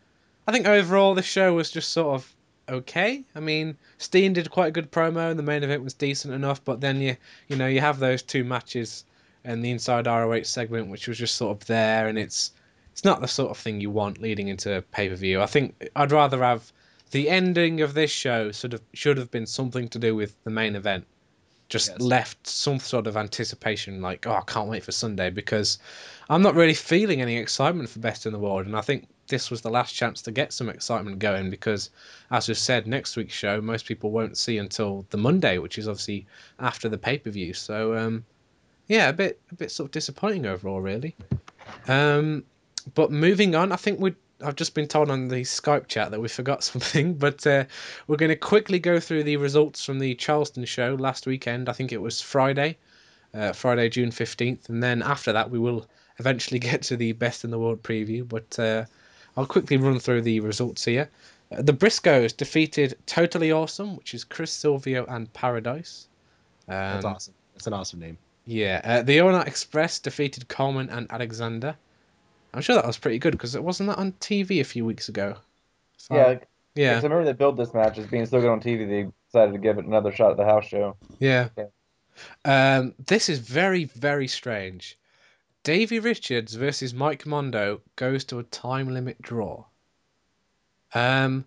I 0.47 0.53
think 0.53 0.67
overall 0.67 1.15
the 1.15 1.23
show 1.23 1.55
was 1.55 1.71
just 1.71 1.91
sort 1.91 2.15
of 2.15 2.35
okay. 2.69 3.25
I 3.35 3.41
mean, 3.41 3.77
Steen 3.99 4.33
did 4.33 4.51
quite 4.51 4.69
a 4.69 4.73
good 4.73 4.91
promo, 4.91 5.31
and 5.31 5.39
the 5.39 5.45
main 5.45 5.63
event 5.63 5.85
was 5.85 5.95
decent 5.95 6.35
enough. 6.35 6.65
But 6.65 6.81
then 6.81 7.01
you 7.01 7.17
you 7.49 7.57
know 7.57 7.67
you 7.67 7.81
have 7.81 7.99
those 7.99 8.23
two 8.23 8.45
matches 8.45 9.05
and 9.45 9.65
the 9.65 9.71
inside 9.71 10.07
ROH 10.07 10.45
segment, 10.45 10.89
which 10.89 11.09
was 11.09 11.19
just 11.19 11.35
sort 11.35 11.61
of 11.61 11.67
there, 11.67 12.09
and 12.09 12.19
it's 12.19 12.53
it's 12.93 13.05
not 13.05 13.21
the 13.21 13.29
sort 13.29 13.51
of 13.51 13.59
thing 13.59 13.81
you 13.81 13.91
want 13.91 14.21
leading 14.21 14.49
into 14.49 14.85
pay 14.93 15.09
per 15.09 15.17
view. 15.17 15.41
I 15.41 15.47
think 15.47 15.91
I'd 15.97 16.13
rather 16.13 16.43
have 16.43 16.73
the 17.11 17.29
ending 17.29 17.81
of 17.81 17.95
this 17.95 18.11
show 18.11 18.53
sort 18.53 18.75
of 18.75 18.83
should 18.95 19.19
have 19.19 19.31
been 19.31 19.47
something 19.47 19.89
to 19.89 19.99
do 19.99 20.15
with 20.15 20.35
the 20.45 20.51
main 20.51 20.77
event. 20.77 21.07
Just 21.73 21.89
Yes. 21.89 22.01
left 22.01 22.47
some 22.47 22.79
sort 22.79 23.07
of 23.07 23.17
anticipation, 23.17 24.03
like 24.03 24.27
oh, 24.27 24.35
I 24.35 24.43
can't 24.43 24.69
wait 24.69 24.85
for 24.85 24.93
Sunday 24.93 25.31
because 25.31 25.79
I'm 26.29 26.43
not 26.43 26.55
really 26.55 26.75
feeling 26.75 27.23
any 27.23 27.39
excitement 27.39 27.89
for 27.89 27.99
Best 27.99 28.27
in 28.27 28.33
the 28.35 28.39
World, 28.39 28.67
and 28.67 28.77
I 28.77 28.83
think 28.83 29.09
this 29.29 29.51
was 29.51 29.63
the 29.63 29.71
last 29.71 29.95
chance 29.95 30.21
to 30.23 30.31
get 30.33 30.53
some 30.53 30.69
excitement 30.69 31.19
going 31.19 31.49
because, 31.49 31.89
as 32.31 32.47
we've 32.47 32.59
said, 32.59 32.87
next 32.87 33.17
week's 33.17 33.33
show 33.33 33.63
most 33.63 33.87
people 33.87 34.11
won't 34.11 34.37
see 34.37 34.59
until 34.59 35.07
the 35.09 35.17
Monday, 35.17 35.57
which 35.57 35.79
is 35.79 35.89
obviously 35.89 36.27
after 36.59 36.91
the 36.91 36.99
pay 36.99 37.17
per 37.17 37.31
view. 37.31 37.55
So 37.55 37.97
um, 37.97 38.27
yeah, 38.89 39.09
a 39.09 39.13
bit 39.15 39.41
a 39.51 39.55
bit 39.55 39.71
sort 39.71 39.87
of 39.87 39.93
disappointing 39.93 40.45
overall, 40.45 40.83
really. 40.83 41.17
Um, 41.89 42.45
but 42.95 43.11
moving 43.11 43.55
on, 43.55 43.73
I 43.73 43.77
think 43.77 43.99
we 43.99 44.15
I've 44.45 44.57
just 44.57 44.75
been 44.75 44.89
told 44.89 45.11
on 45.11 45.29
the 45.29 45.43
Skype 45.43 45.89
chat 45.89 46.11
that 46.11 46.21
we 46.21 46.29
forgot 46.29 46.65
something, 46.73 47.15
but 47.15 47.47
uh, 47.47 47.65
we're 48.07 48.17
going 48.17 48.31
to 48.31 48.37
quickly 48.37 48.79
go 48.79 49.01
through 49.01 49.25
the 49.25 49.37
results 49.37 49.85
from 49.85 49.99
the 49.99 50.15
Charleston 50.15 50.65
show 50.65 50.97
last 50.99 51.27
weekend. 51.27 51.69
I 51.69 51.73
think 51.73 51.93
it 51.93 52.01
was 52.01 52.21
Friday, 52.21 52.77
uh, 53.35 53.53
Friday, 53.53 53.89
June 53.89 54.11
15th, 54.11 54.69
and 54.69 54.83
then 54.83 55.03
after 55.03 55.33
that, 55.33 55.51
we 55.51 55.59
will 55.59 55.87
eventually 56.19 56.59
get 56.71 56.83
to 56.83 56.97
the 56.97 57.13
Best 57.13 57.45
in 57.45 57.51
the 57.51 57.59
World 57.59 57.83
preview. 57.83 58.29
But 58.29 58.59
uh, 58.59 58.85
I'll 59.37 59.47
quickly 59.47 59.77
run 59.77 59.99
through 59.99 60.23
the 60.23 60.41
results 60.41 60.85
here. 60.85 61.09
Uh, 61.51 61.63
the 61.63 61.73
Briscoes 61.73 62.37
defeated 62.37 62.97
Totally 63.07 63.53
Awesome, 63.53 63.97
which 63.97 64.15
is 64.15 64.25
Chris 64.25 64.53
Silvio 64.53 65.05
and 65.07 65.33
Paradise. 65.33 66.07
Um, 66.69 66.75
That's 66.75 67.05
awesome. 67.05 67.35
That's 67.55 67.67
an 67.67 67.73
awesome 67.75 68.01
name. 68.01 68.19
yeah, 68.47 68.81
uh, 68.83 69.03
the 69.03 69.21
All 69.21 69.35
Express 69.41 69.99
defeated 69.99 70.49
Coleman 70.49 70.89
and 70.91 71.07
Alexander. 71.11 71.77
I'm 72.55 72.63
sure 72.63 72.75
that 72.77 72.87
was 72.87 72.99
pretty 72.99 73.19
good 73.19 73.33
because 73.33 73.55
it 73.55 73.63
wasn't 73.65 73.89
that 73.89 73.99
on 73.99 74.13
TV 74.13 74.61
a 74.61 74.65
few 74.65 74.85
weeks 74.85 75.09
ago. 75.09 75.37
So- 75.97 76.15
Yeah, 76.15 76.39
yeah, 76.75 76.91
Because 76.91 77.05
I 77.05 77.09
remember 77.09 77.25
they 77.25 77.33
built 77.33 77.57
this 77.57 77.73
match 77.75 77.99
as 77.99 78.07
being 78.07 78.27
so 78.27 78.41
good 78.41 78.51
on 78.51 78.61
TV, 78.61 78.87
they 78.89 79.11
decided 79.31 79.53
to 79.53 79.59
give 79.59 79.79
it 79.79 79.85
another 79.87 80.13
shot 80.13 80.33
at 80.33 80.37
the 80.37 80.45
house 80.45 80.67
show. 80.67 80.97
yeah. 81.19 81.49
Yeah. 81.57 81.67
Um, 82.45 82.95
this 83.07 83.29
is 83.31 83.39
very, 83.39 83.85
very 83.85 84.29
strange. 84.29 84.99
Davey 85.63 85.99
Richards 85.99 86.55
versus 86.55 86.93
Mike 86.93 87.25
Mondo 87.25 87.81
goes 87.97 88.25
to 88.25 88.39
a 88.39 88.43
time 88.45 88.93
limit 88.93 89.21
draw. 89.23 89.65
Um, 90.95 91.45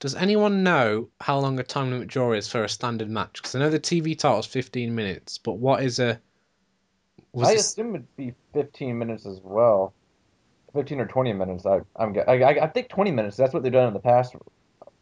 does 0.00 0.14
anyone 0.14 0.62
know 0.64 1.08
how 1.20 1.38
long 1.38 1.58
a 1.60 1.62
time 1.62 1.90
limit 1.90 2.08
draw 2.08 2.32
is 2.32 2.48
for 2.48 2.64
a 2.64 2.68
standard 2.68 3.10
match? 3.10 3.34
Because 3.34 3.54
I 3.54 3.60
know 3.60 3.70
the 3.70 3.78
TV 3.78 4.18
title 4.18 4.40
is 4.40 4.46
15 4.46 4.94
minutes, 4.94 5.38
but 5.38 5.52
what 5.54 5.82
is 5.82 5.98
a 6.00 6.20
was 7.32 7.48
I 7.48 7.52
this- 7.54 7.66
assume 7.72 7.94
it'd 7.94 8.16
be 8.16 8.34
15 8.54 8.98
minutes 8.98 9.26
as 9.26 9.40
well. 9.42 9.92
15 10.74 11.00
or 11.00 11.06
20 11.06 11.32
minutes. 11.32 11.66
I, 11.66 11.80
I'm. 11.96 12.14
I, 12.26 12.42
I, 12.42 12.64
I 12.64 12.66
think 12.68 12.88
20 12.88 13.10
minutes. 13.10 13.36
That's 13.36 13.52
what 13.54 13.62
they've 13.62 13.72
done 13.72 13.88
in 13.88 13.94
the 13.94 14.00
past 14.00 14.34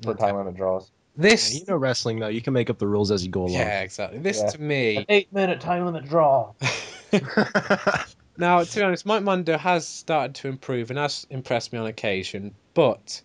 for 0.02 0.10
Okay. 0.10 0.26
time 0.26 0.36
limit 0.36 0.54
draws. 0.56 0.90
this? 1.16 1.52
Yeah, 1.54 1.60
you 1.60 1.64
know 1.66 1.76
wrestling 1.76 2.18
though. 2.18 2.28
You 2.28 2.42
can 2.42 2.52
make 2.52 2.70
up 2.70 2.78
the 2.78 2.86
rules 2.86 3.10
as 3.10 3.24
you 3.24 3.30
go 3.30 3.42
along. 3.42 3.52
Yeah, 3.52 3.80
exactly. 3.80 4.18
This 4.18 4.40
Yeah. 4.40 4.50
to 4.50 4.60
me. 4.60 4.96
An 4.98 5.06
eight 5.08 5.32
minute 5.32 5.60
time 5.60 5.84
limit 5.84 6.04
draw. 6.04 6.52
Now, 8.38 8.62
to 8.62 8.74
be 8.78 8.82
honest, 8.82 9.06
Mike 9.06 9.22
Mondo 9.22 9.56
has 9.56 9.88
started 9.88 10.34
to 10.36 10.48
improve 10.48 10.90
and 10.90 10.98
has 10.98 11.26
impressed 11.30 11.72
me 11.72 11.78
on 11.78 11.86
occasion, 11.86 12.54
but 12.74 13.22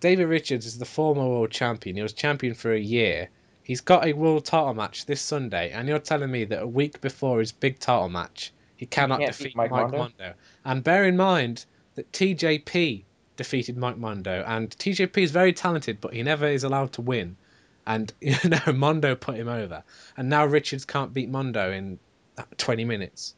David 0.00 0.28
Richards 0.28 0.64
is 0.64 0.78
the 0.78 0.86
former 0.86 1.28
world 1.28 1.50
champion. 1.50 1.96
He 1.96 2.02
was 2.02 2.14
champion 2.14 2.54
for 2.54 2.72
a 2.72 2.80
year. 2.80 3.28
He's 3.62 3.82
got 3.82 4.06
a 4.06 4.14
world 4.14 4.46
title 4.46 4.72
match 4.72 5.04
this 5.04 5.20
Sunday, 5.20 5.72
and 5.72 5.86
you're 5.86 5.98
telling 5.98 6.30
me 6.30 6.44
that 6.46 6.62
a 6.62 6.66
week 6.66 7.02
before 7.02 7.40
his 7.40 7.52
big 7.52 7.78
title 7.80 8.08
match, 8.08 8.52
he 8.80 8.86
cannot 8.86 9.18
can't 9.18 9.30
defeat 9.30 9.54
Mike, 9.54 9.70
Mike 9.70 9.82
Mondo? 9.90 9.98
Mondo? 9.98 10.34
And 10.64 10.82
bear 10.82 11.04
in 11.04 11.14
mind 11.14 11.66
that 11.96 12.10
TJP 12.12 13.04
defeated 13.36 13.76
Mike 13.76 13.98
Mondo, 13.98 14.42
and 14.46 14.70
TJP 14.70 15.18
is 15.18 15.30
very 15.32 15.52
talented, 15.52 16.00
but 16.00 16.14
he 16.14 16.22
never 16.22 16.46
is 16.48 16.64
allowed 16.64 16.90
to 16.94 17.02
win. 17.02 17.36
And 17.86 18.10
you 18.22 18.36
know, 18.48 18.72
Mondo 18.72 19.14
put 19.14 19.36
him 19.36 19.48
over, 19.48 19.84
and 20.16 20.30
now 20.30 20.46
Richards 20.46 20.86
can't 20.86 21.12
beat 21.12 21.28
Mondo 21.28 21.70
in 21.70 21.98
20 22.56 22.86
minutes. 22.86 23.34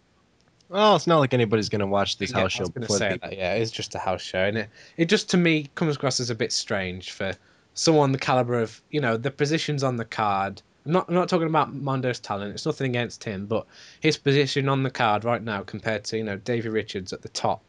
well, 0.69 0.95
it's 0.95 1.09
not 1.09 1.19
like 1.19 1.35
anybody's 1.35 1.69
gonna 1.69 1.89
watch 1.89 2.19
this 2.19 2.31
Yeah, 2.31 2.43
house 2.43 2.55
I 2.55 2.59
show 2.59 2.63
was 2.63 2.71
before 2.71 2.99
say 2.99 3.19
that. 3.21 3.37
Yeah, 3.37 3.55
it's 3.55 3.73
just 3.73 3.97
a 3.97 3.99
house 3.99 4.23
show, 4.23 4.45
and 4.45 4.59
it 4.59 4.71
it 4.97 5.07
just 5.07 5.29
to 5.31 5.37
me 5.37 5.71
comes 5.75 5.97
across 5.97 6.21
as 6.21 6.31
a 6.31 6.37
bit 6.37 6.53
strange 6.53 7.11
for 7.11 7.33
someone 7.75 8.13
the 8.13 8.19
caliber 8.19 8.61
of 8.61 8.81
you 8.91 9.01
know 9.01 9.17
the 9.17 9.33
positions 9.33 9.83
on 9.83 9.97
the 9.97 10.05
card. 10.05 10.63
I'm 10.85 10.93
not 10.93 11.09
I'm 11.09 11.15
not 11.15 11.29
talking 11.29 11.47
about 11.47 11.73
Mondo's 11.75 12.21
talent. 12.21 12.55
It's 12.55 12.67
nothing 12.67 12.91
against 12.91 13.25
him, 13.25 13.47
but 13.47 13.67
his 14.01 14.17
position 14.17 14.69
on 14.69 14.83
the 14.83 14.91
card 14.91 15.25
right 15.25 15.43
now 15.43 15.63
compared 15.63 16.05
to 16.05 16.19
you 16.19 16.25
know 16.25 16.37
Davey 16.37 16.69
Richards 16.69 17.13
at 17.13 17.23
the 17.23 17.29
top. 17.29 17.63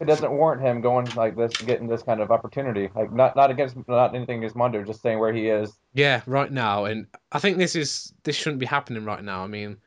It 0.00 0.06
doesn't 0.06 0.30
warrant 0.30 0.60
him 0.60 0.80
going 0.80 1.06
like 1.14 1.36
this, 1.36 1.56
getting 1.56 1.86
this 1.86 2.02
kind 2.02 2.20
of 2.20 2.30
opportunity. 2.30 2.90
Like 2.94 3.12
not 3.12 3.36
not 3.36 3.50
against 3.50 3.76
not 3.88 4.14
anything 4.14 4.38
against 4.38 4.56
Mondo, 4.56 4.82
just 4.82 5.02
saying 5.02 5.18
where 5.18 5.32
he 5.32 5.48
is. 5.48 5.72
Yeah, 5.92 6.22
right 6.26 6.50
now, 6.50 6.84
and 6.84 7.06
I 7.32 7.38
think 7.38 7.58
this 7.58 7.76
is 7.76 8.12
this 8.22 8.36
shouldn't 8.36 8.60
be 8.60 8.66
happening 8.66 9.04
right 9.04 9.22
now. 9.22 9.44
I 9.44 9.46
mean, 9.46 9.78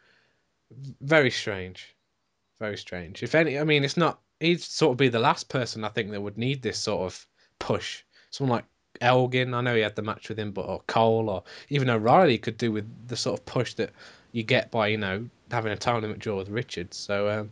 very 1.01 1.31
strange, 1.31 1.95
very 2.59 2.77
strange. 2.77 3.23
If 3.23 3.35
any, 3.35 3.59
I 3.59 3.63
mean, 3.63 3.83
it's 3.83 3.97
not. 3.97 4.19
He'd 4.39 4.61
sort 4.61 4.91
of 4.91 4.97
be 4.97 5.09
the 5.09 5.19
last 5.19 5.49
person 5.49 5.83
I 5.83 5.89
think 5.89 6.11
that 6.11 6.21
would 6.21 6.37
need 6.37 6.61
this 6.61 6.77
sort 6.77 7.01
of 7.11 7.27
push. 7.59 8.03
Someone 8.29 8.57
like 8.57 8.65
Elgin, 9.01 9.53
I 9.53 9.61
know 9.61 9.75
he 9.75 9.81
had 9.81 9.95
the 9.95 10.01
match 10.01 10.29
with 10.29 10.39
him, 10.39 10.51
but 10.51 10.63
or 10.63 10.81
Cole, 10.87 11.29
or 11.29 11.43
even 11.69 11.89
O'Reilly 11.89 12.37
could 12.37 12.57
do 12.57 12.71
with 12.71 12.89
the 13.07 13.15
sort 13.15 13.39
of 13.39 13.45
push 13.45 13.73
that 13.75 13.91
you 14.31 14.43
get 14.43 14.71
by 14.71 14.87
you 14.87 14.97
know 14.97 15.29
having 15.51 15.71
a 15.71 15.77
time 15.77 16.01
limit 16.01 16.19
draw 16.19 16.37
with 16.37 16.49
Richards. 16.49 16.97
So 16.97 17.29
um, 17.29 17.51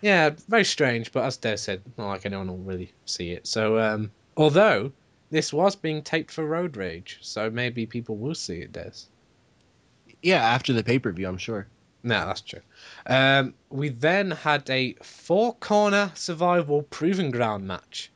yeah, 0.00 0.30
very 0.48 0.64
strange. 0.64 1.12
But 1.12 1.24
as 1.24 1.36
Des 1.36 1.56
said, 1.56 1.82
not 1.96 2.08
like 2.08 2.26
anyone 2.26 2.48
will 2.48 2.58
really 2.58 2.92
see 3.04 3.32
it. 3.32 3.46
So 3.46 3.78
um, 3.78 4.10
although 4.36 4.92
this 5.30 5.52
was 5.52 5.76
being 5.76 6.02
taped 6.02 6.30
for 6.30 6.44
Road 6.44 6.76
Rage, 6.76 7.18
so 7.20 7.50
maybe 7.50 7.86
people 7.86 8.16
will 8.16 8.34
see 8.34 8.60
it, 8.60 8.72
Des. 8.72 9.06
Yeah, 10.22 10.42
after 10.42 10.72
the 10.72 10.84
pay 10.84 10.98
per 10.98 11.12
view, 11.12 11.28
I'm 11.28 11.38
sure. 11.38 11.66
No, 12.02 12.26
that's 12.26 12.40
true. 12.40 12.60
Um, 13.06 13.54
we 13.70 13.88
then 13.88 14.30
had 14.30 14.68
a 14.70 14.94
four 15.02 15.54
corner 15.56 16.12
survival 16.14 16.82
proving 16.82 17.30
ground 17.30 17.66
match. 17.66 18.10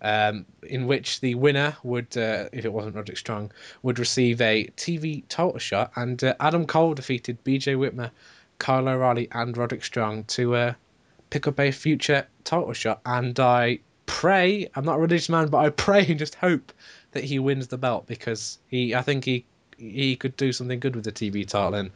Um, 0.00 0.46
in 0.62 0.86
which 0.86 1.20
the 1.20 1.34
winner 1.34 1.76
would, 1.82 2.16
uh, 2.16 2.48
if 2.52 2.64
it 2.64 2.72
wasn't 2.72 2.94
Roderick 2.94 3.18
Strong, 3.18 3.52
would 3.82 3.98
receive 3.98 4.40
a 4.40 4.68
TV 4.76 5.24
title 5.28 5.58
shot. 5.58 5.92
And 5.96 6.22
uh, 6.22 6.34
Adam 6.40 6.66
Cole 6.66 6.94
defeated 6.94 7.42
BJ 7.44 7.76
Whitmer, 7.76 8.10
Kyle 8.58 8.88
O'Reilly, 8.88 9.28
and 9.32 9.56
Roderick 9.56 9.84
Strong 9.84 10.24
to 10.24 10.54
uh, 10.54 10.74
pick 11.30 11.46
up 11.46 11.58
a 11.58 11.70
future 11.70 12.26
title 12.44 12.72
shot. 12.72 13.00
And 13.04 13.38
I 13.40 13.80
pray, 14.06 14.70
I'm 14.74 14.84
not 14.84 14.96
a 14.96 15.00
religious 15.00 15.28
man, 15.28 15.48
but 15.48 15.58
I 15.58 15.70
pray 15.70 16.06
and 16.06 16.18
just 16.18 16.36
hope 16.36 16.72
that 17.12 17.24
he 17.24 17.38
wins 17.38 17.68
the 17.68 17.78
belt 17.78 18.06
because 18.06 18.58
he, 18.68 18.94
I 18.94 19.02
think 19.02 19.24
he, 19.24 19.44
he 19.76 20.16
could 20.16 20.36
do 20.36 20.52
something 20.52 20.78
good 20.78 20.94
with 20.94 21.04
the 21.04 21.12
TV 21.12 21.46
title. 21.46 21.74
And 21.74 21.90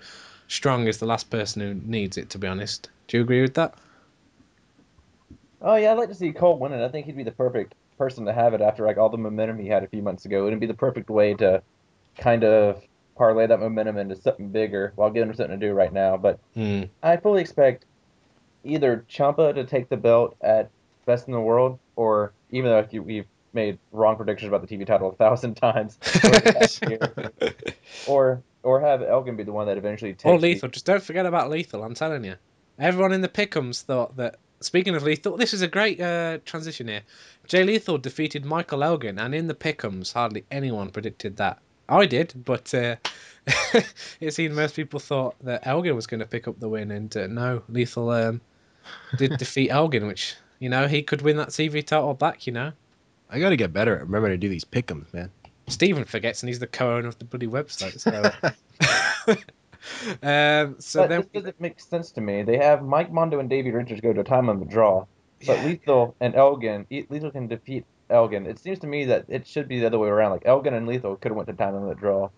Strong 0.48 0.88
is 0.88 0.98
the 0.98 1.06
last 1.06 1.30
person 1.30 1.62
who 1.62 1.74
needs 1.88 2.18
it, 2.18 2.30
to 2.30 2.38
be 2.38 2.46
honest. 2.46 2.90
Do 3.08 3.16
you 3.16 3.22
agree 3.22 3.42
with 3.42 3.54
that? 3.54 3.74
Oh 5.60 5.76
yeah, 5.76 5.92
I'd 5.92 5.98
like 5.98 6.08
to 6.08 6.14
see 6.14 6.32
Cole 6.32 6.58
win 6.58 6.72
it. 6.72 6.84
I 6.84 6.88
think 6.88 7.06
he'd 7.06 7.16
be 7.16 7.22
the 7.22 7.30
perfect 7.30 7.74
person 8.02 8.24
to 8.24 8.32
have 8.32 8.52
it 8.52 8.60
after 8.60 8.84
like 8.84 8.96
all 8.98 9.08
the 9.08 9.16
momentum 9.16 9.58
he 9.60 9.68
had 9.68 9.84
a 9.84 9.88
few 9.88 10.02
months 10.02 10.24
ago. 10.24 10.46
It'd 10.48 10.58
be 10.58 10.66
the 10.66 10.74
perfect 10.74 11.08
way 11.08 11.34
to 11.34 11.62
kind 12.18 12.42
of 12.42 12.82
parlay 13.16 13.46
that 13.46 13.60
momentum 13.60 13.96
into 13.96 14.16
something 14.16 14.48
bigger 14.48 14.92
while 14.96 15.08
giving 15.10 15.28
him 15.28 15.34
something 15.36 15.58
to 15.60 15.66
do 15.68 15.72
right 15.72 15.92
now. 15.92 16.16
But 16.16 16.40
Hmm. 16.54 16.82
I 17.02 17.16
fully 17.16 17.40
expect 17.40 17.84
either 18.64 19.04
Ciampa 19.08 19.54
to 19.54 19.64
take 19.64 19.88
the 19.88 19.96
belt 19.96 20.36
at 20.40 20.68
Best 21.06 21.28
in 21.28 21.32
the 21.32 21.40
World, 21.40 21.78
or 21.96 22.32
even 22.50 22.70
though 22.70 23.00
we've 23.02 23.26
made 23.52 23.78
wrong 23.92 24.16
predictions 24.16 24.48
about 24.48 24.66
the 24.66 24.76
TV 24.76 24.84
title 24.86 25.10
a 25.10 25.14
thousand 25.14 25.54
times, 25.68 25.98
over 26.24 26.40
the 26.40 26.52
past 26.52 26.88
year, 26.88 27.54
or 28.08 28.42
or 28.64 28.80
have 28.80 29.02
Elgin 29.02 29.36
be 29.36 29.42
the 29.44 29.52
one 29.52 29.66
that 29.68 29.78
eventually 29.78 30.12
takes. 30.12 30.24
Or 30.24 30.38
the- 30.38 30.42
Lethal. 30.42 30.68
Just 30.70 30.86
don't 30.86 31.02
forget 31.02 31.26
about 31.26 31.50
Lethal. 31.50 31.82
I'm 31.84 31.94
telling 31.94 32.24
you. 32.24 32.34
Everyone 32.78 33.12
in 33.12 33.20
the 33.20 33.28
Pickums 33.28 33.82
thought 33.82 34.16
that. 34.16 34.36
Speaking 34.62 34.94
of 34.94 35.02
Lethal, 35.02 35.36
this 35.36 35.52
is 35.52 35.62
a 35.62 35.68
great 35.68 36.00
uh, 36.00 36.38
transition 36.44 36.88
here. 36.88 37.02
Jay 37.46 37.64
Lethal 37.64 37.98
defeated 37.98 38.44
Michael 38.44 38.82
Elgin, 38.82 39.18
and 39.18 39.34
in 39.34 39.46
the 39.46 39.54
Pickums, 39.54 40.12
hardly 40.12 40.44
anyone 40.50 40.90
predicted 40.90 41.36
that. 41.36 41.58
I 41.88 42.06
did, 42.06 42.32
but 42.44 42.72
uh, 42.74 42.96
it 44.20 44.32
seemed 44.32 44.54
most 44.54 44.76
people 44.76 45.00
thought 45.00 45.34
that 45.42 45.66
Elgin 45.66 45.94
was 45.96 46.06
going 46.06 46.20
to 46.20 46.26
pick 46.26 46.48
up 46.48 46.58
the 46.58 46.68
win, 46.68 46.90
and 46.90 47.14
uh, 47.16 47.26
no, 47.26 47.62
Lethal 47.68 48.10
um, 48.10 48.40
did 49.16 49.36
defeat 49.38 49.70
Elgin, 49.70 50.06
which 50.06 50.34
you 50.58 50.68
know 50.68 50.86
he 50.86 51.02
could 51.02 51.22
win 51.22 51.36
that 51.36 51.48
CV 51.48 51.84
title 51.84 52.14
back. 52.14 52.46
You 52.46 52.52
know, 52.52 52.72
I 53.30 53.40
gotta 53.40 53.56
get 53.56 53.72
better 53.72 53.96
at 53.96 54.02
remembering 54.02 54.32
to 54.32 54.38
do 54.38 54.48
these 54.48 54.64
pickums, 54.64 55.12
man. 55.12 55.30
Stephen 55.68 56.04
forgets, 56.04 56.42
and 56.42 56.48
he's 56.48 56.58
the 56.58 56.66
co-owner 56.66 57.08
of 57.08 57.18
the 57.18 57.24
bloody 57.24 57.46
website. 57.46 57.98
So, 57.98 59.36
um, 60.22 60.76
so 60.78 61.02
but 61.02 61.08
then 61.08 61.20
this 61.22 61.30
doesn't 61.42 61.60
make 61.60 61.80
sense 61.80 62.12
to 62.12 62.20
me. 62.20 62.42
They 62.42 62.58
have 62.58 62.82
Mike 62.82 63.12
Mondo 63.12 63.38
and 63.40 63.50
Davey 63.50 63.70
Richards 63.70 64.00
go 64.00 64.12
to 64.12 64.20
a 64.20 64.24
time 64.24 64.46
the 64.46 64.64
draw, 64.64 65.06
but 65.46 65.58
Yeah. 65.58 65.64
Lethal 65.64 66.16
and 66.20 66.34
Elgin, 66.34 66.86
Lethal 66.90 67.30
can 67.30 67.48
defeat 67.48 67.84
Elgin. 68.10 68.46
It 68.46 68.58
seems 68.58 68.78
to 68.80 68.86
me 68.86 69.04
that 69.06 69.24
it 69.28 69.46
should 69.46 69.68
be 69.68 69.80
the 69.80 69.86
other 69.86 69.98
way 69.98 70.08
around. 70.08 70.32
Like 70.32 70.46
Elgin 70.46 70.74
and 70.74 70.86
Lethal 70.86 71.16
could 71.16 71.30
have 71.30 71.36
went 71.36 71.48
to 71.48 71.54
time 71.54 71.74
on 71.74 71.88
the 71.88 71.94
draw, 71.94 72.30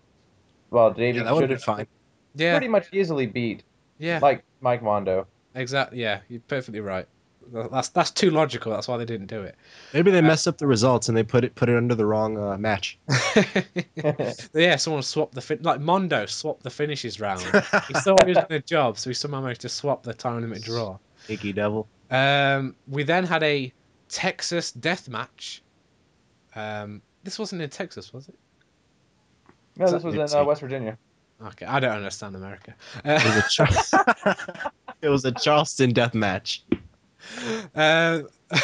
while 0.69 0.91
Davey 0.91 1.19
Yeah, 1.19 1.33
should 1.39 1.49
have 1.49 1.63
fine. 1.63 1.87
yeah, 2.35 2.53
pretty 2.53 2.67
much 2.67 2.87
easily 2.93 3.25
beat 3.27 3.63
yeah. 3.99 4.19
Mike 4.19 4.43
Mike 4.61 4.83
Mondo. 4.83 5.27
Exactly. 5.53 6.01
Yeah, 6.01 6.21
you're 6.27 6.41
perfectly 6.41 6.81
right. 6.81 7.07
That's 7.51 7.89
that's 7.89 8.11
too 8.11 8.31
logical. 8.31 8.71
That's 8.71 8.87
why 8.87 8.97
they 8.97 9.05
didn't 9.05 9.27
do 9.27 9.41
it. 9.43 9.55
Maybe 9.93 10.11
they 10.11 10.21
messed 10.21 10.47
up 10.47 10.57
the 10.57 10.67
results 10.67 11.07
and 11.09 11.17
they 11.17 11.23
put 11.23 11.43
it 11.43 11.55
put 11.55 11.69
it 11.69 11.75
under 11.77 11.95
the 11.95 12.05
wrong 12.05 12.37
uh, 12.37 12.57
match. 12.57 12.97
yeah, 14.53 14.75
someone 14.77 15.03
swapped 15.03 15.33
the 15.35 15.41
fin- 15.41 15.61
like 15.61 15.79
Mondo 15.79 16.25
swapped 16.25 16.63
the 16.63 16.69
finishes 16.69 17.19
round. 17.19 17.41
he 17.41 17.93
thought 17.93 18.23
he 18.25 18.33
was 18.33 18.43
doing 18.47 18.59
a 18.59 18.59
job, 18.61 18.97
so 18.97 19.09
he 19.09 19.13
somehow 19.13 19.41
managed 19.41 19.61
to 19.61 19.69
swap 19.69 20.03
the 20.03 20.13
time 20.13 20.41
limit 20.41 20.63
draw. 20.63 20.97
Icky 21.29 21.53
devil. 21.53 21.87
Um, 22.11 22.75
we 22.87 23.03
then 23.03 23.25
had 23.25 23.43
a 23.43 23.71
Texas 24.09 24.71
death 24.71 25.07
match. 25.09 25.61
Um, 26.55 27.01
this 27.23 27.37
wasn't 27.39 27.61
in 27.61 27.69
Texas, 27.69 28.13
was 28.13 28.27
it? 28.29 28.35
no, 29.77 29.89
this 29.91 30.03
was 30.03 30.13
in 30.15 30.39
uh, 30.39 30.43
West 30.45 30.61
Virginia. 30.61 30.97
Okay, 31.43 31.65
I 31.65 31.79
don't 31.81 31.91
understand 31.91 32.35
America. 32.35 32.73
It 33.03 33.23
was 33.25 33.35
Uh, 33.35 33.39
a, 33.39 33.49
Char- 33.49 34.35
it 35.01 35.09
was 35.09 35.25
a 35.25 35.31
Charleston 35.33 35.91
death 35.91 36.13
match. 36.13 36.63
Uh, 37.75 38.21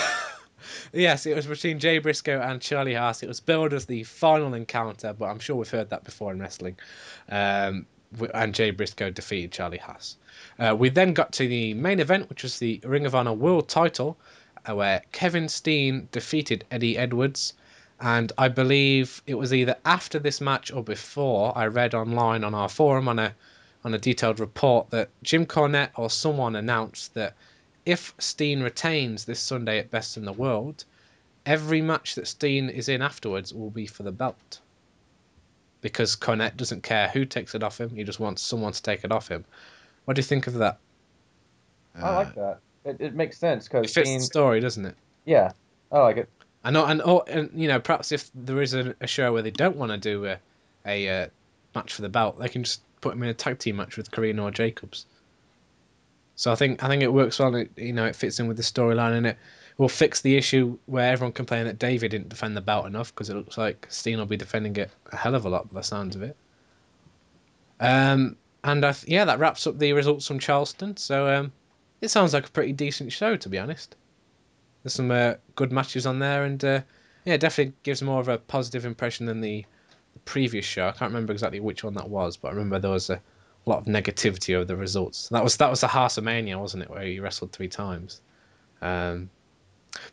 yes, 0.94 1.26
it 1.26 1.36
was 1.36 1.48
between 1.48 1.80
Jay 1.80 2.00
Briscoe 2.00 2.42
and 2.42 2.62
Charlie 2.62 2.94
Haas. 2.94 3.24
It 3.24 3.28
was 3.28 3.40
billed 3.40 3.74
as 3.74 3.86
the 3.86 4.04
final 4.04 4.54
encounter, 4.54 5.14
but 5.14 5.26
I'm 5.26 5.40
sure 5.40 5.56
we've 5.56 5.70
heard 5.70 5.90
that 5.90 6.04
before 6.04 6.32
in 6.32 6.40
wrestling. 6.40 6.78
Um, 7.30 7.86
and 8.34 8.54
Jay 8.54 8.72
Briscoe 8.72 9.10
defeated 9.10 9.52
Charlie 9.52 9.78
Haas. 9.78 10.18
Uh, 10.60 10.76
we 10.78 10.90
then 10.90 11.14
got 11.14 11.32
to 11.34 11.48
the 11.48 11.74
main 11.76 12.00
event, 12.00 12.30
which 12.30 12.44
was 12.44 12.60
the 12.60 12.82
Ring 12.84 13.06
of 13.06 13.16
Honor 13.16 13.34
World 13.34 13.70
Title, 13.70 14.18
uh, 14.66 14.76
where 14.76 15.02
Kevin 15.12 15.48
Steen 15.48 16.08
defeated 16.12 16.66
Eddie 16.72 16.98
Edwards. 16.98 17.54
And 18.02 18.32
I 18.38 18.48
believe 18.48 19.22
it 19.28 19.36
was 19.36 19.54
either 19.54 19.76
after 19.86 20.20
this 20.20 20.42
match 20.42 20.72
or 20.72 20.84
before. 20.84 21.58
I 21.58 21.68
read 21.68 21.94
online 21.94 22.44
on 22.44 22.54
our 22.56 22.70
forum 22.70 23.08
on 23.08 23.20
a 23.20 23.34
on 23.84 23.94
a 23.96 23.98
detailed 23.98 24.40
report 24.40 24.92
that 24.92 25.10
Jim 25.24 25.46
Cornette 25.46 25.90
or 25.96 26.08
someone 26.10 26.56
announced 26.56 27.16
that 27.16 27.36
if 27.86 28.14
Steen 28.20 28.62
retains 28.62 29.26
this 29.26 29.40
Sunday 29.40 29.80
at 29.80 29.90
Best 29.90 30.18
in 30.18 30.26
the 30.26 30.34
World, 30.34 30.84
every 31.46 31.82
match 31.82 32.16
that 32.16 32.28
Steen 32.28 32.70
is 32.70 32.90
in 32.90 33.02
afterwards 33.02 33.54
will 33.54 33.70
be 33.70 33.88
for 33.88 34.04
the 34.04 34.12
belt. 34.12 34.60
Because 35.82 36.16
Cornette 36.16 36.58
doesn't 36.58 36.84
care 36.84 37.08
who 37.08 37.26
takes 37.26 37.56
it 37.56 37.64
off 37.64 37.82
him, 37.82 37.90
he 37.90 38.04
just 38.04 38.20
wants 38.20 38.44
someone 38.44 38.74
to 38.74 38.82
take 38.82 39.04
it 39.04 39.12
off 39.12 39.28
him. 39.28 39.46
What 40.06 40.16
do 40.16 40.20
you 40.20 40.24
think 40.24 40.48
of 40.48 40.56
that? 40.56 40.78
I 41.96 42.16
like 42.16 42.36
that. 42.36 42.60
It, 42.86 42.98
it 43.00 43.16
makes 43.16 43.38
sense 43.38 43.68
because 43.68 43.90
It 43.90 43.94
fits 43.94 44.10
the 44.10 44.20
story, 44.20 44.60
doesn't 44.60 44.86
it? 44.86 44.96
yeah, 45.26 45.52
I 45.92 46.00
like 46.00 46.18
it. 46.18 46.30
I 46.64 46.72
know, 46.72 46.86
and 46.86 47.02
oh, 47.04 47.24
and 47.28 47.50
you 47.56 47.68
know, 47.68 47.80
perhaps 47.80 48.12
if 48.12 48.30
there 48.36 48.62
is 48.62 48.74
a, 48.76 48.96
a 49.02 49.08
show 49.08 49.34
where 49.34 49.42
they 49.42 49.52
don't 49.52 49.78
want 49.78 49.92
to 49.92 49.98
do 49.98 50.26
a 50.26 50.38
a 50.86 51.24
uh, 51.24 51.28
match 51.76 51.94
for 51.94 52.04
the 52.04 52.10
belt, 52.10 52.40
they 52.40 52.50
can 52.50 52.64
just 52.64 52.82
put 53.02 53.14
him 53.14 53.24
in 53.24 53.30
a 53.30 53.34
tag 53.34 53.58
team 53.60 53.78
match 53.78 53.98
with 53.98 54.12
Corino 54.12 54.44
or 54.44 54.52
Jacobs. 54.52 55.06
So 56.42 56.52
I 56.52 56.56
think 56.56 56.84
I 56.84 56.88
think 56.88 57.04
it 57.04 57.14
works 57.14 57.38
well. 57.38 57.54
It, 57.54 57.70
you 57.78 57.94
know, 57.94 58.08
it 58.08 58.16
fits 58.16 58.40
in 58.40 58.48
with 58.48 58.58
the 58.58 58.64
storyline, 58.64 59.16
and 59.16 59.28
it 59.28 59.38
will 59.78 59.88
fix 59.88 60.22
the 60.22 60.36
issue 60.38 60.76
where 60.88 61.12
everyone 61.14 61.34
complained 61.34 61.68
that 61.68 61.78
David 61.78 62.10
didn't 62.10 62.30
defend 62.30 62.58
the 62.58 62.62
belt 62.62 62.88
enough 62.88 63.14
because 63.14 63.30
it 63.30 63.36
looks 63.36 63.60
like 63.60 63.86
Steen 63.92 64.18
will 64.18 64.26
be 64.26 64.38
defending 64.38 64.76
it 64.76 64.90
a 65.12 65.18
hell 65.18 65.36
of 65.36 65.46
a 65.46 65.50
lot 65.50 65.72
by 65.72 65.82
the 65.82 65.84
sounds 65.84 66.16
of 66.16 66.24
it. 66.24 66.36
Um, 67.80 68.38
and 68.64 68.84
I 68.84 68.92
th- 68.92 69.08
yeah, 69.08 69.26
that 69.26 69.38
wraps 69.38 69.68
up 69.68 69.78
the 69.78 69.94
results 69.94 70.26
from 70.26 70.40
Charleston. 70.40 70.98
So 70.98 71.32
um, 71.32 71.52
it 72.02 72.10
sounds 72.10 72.34
like 72.34 72.48
a 72.48 72.52
pretty 72.52 72.74
decent 72.74 73.12
show, 73.12 73.36
to 73.36 73.48
be 73.48 73.60
honest. 73.60 73.96
There's 74.82 74.96
some 74.96 75.12
uh, 75.12 75.36
good 75.56 75.72
matches 75.72 76.08
on 76.08 76.18
there, 76.18 76.46
and 76.46 76.66
uh, 76.66 76.82
yeah, 77.24 77.36
it 77.36 77.42
definitely 77.42 77.76
gives 77.84 78.02
more 78.02 78.20
of 78.20 78.30
a 78.30 78.40
positive 78.40 78.84
impression 78.84 79.28
than 79.28 79.42
the, 79.42 79.64
the 80.14 80.20
previous 80.22 80.66
show. 80.66 80.88
I 80.88 80.92
can't 80.92 81.12
remember 81.12 81.34
exactly 81.34 81.60
which 81.60 81.84
one 81.84 81.94
that 81.94 82.10
was, 82.10 82.36
but 82.36 82.48
I 82.48 82.52
remember 82.54 82.80
there 82.80 82.90
was 82.90 83.12
a 83.12 83.22
lot 83.70 83.80
of 83.80 83.86
negativity 83.86 84.56
over 84.56 84.66
the 84.66 84.76
results. 84.76 85.30
That 85.30 85.44
was 85.44 85.58
that 85.58 85.70
was 85.70 85.82
the 85.82 85.88
Heartsamania, 85.88 86.60
wasn't 86.60 86.84
it, 86.84 86.90
where 86.90 87.04
he 87.04 87.20
wrestled 87.20 87.52
three 87.52 87.68
times. 87.68 88.22
Um, 88.82 89.30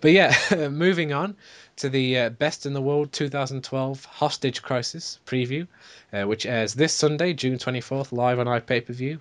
but 0.00 0.12
yeah, 0.12 0.34
moving 0.70 1.12
on 1.12 1.36
to 1.76 1.88
the 1.88 2.18
uh, 2.18 2.30
Best 2.30 2.66
in 2.66 2.72
the 2.72 2.82
World 2.82 3.12
2012 3.12 4.04
Hostage 4.04 4.62
Crisis 4.62 5.20
preview, 5.26 5.66
uh, 6.12 6.24
which 6.24 6.46
airs 6.46 6.74
this 6.74 6.92
Sunday, 6.92 7.32
June 7.32 7.58
24th, 7.58 8.12
live 8.12 8.38
on 8.38 8.46
iPay 8.46 8.84
per 8.84 8.92
view. 8.92 9.20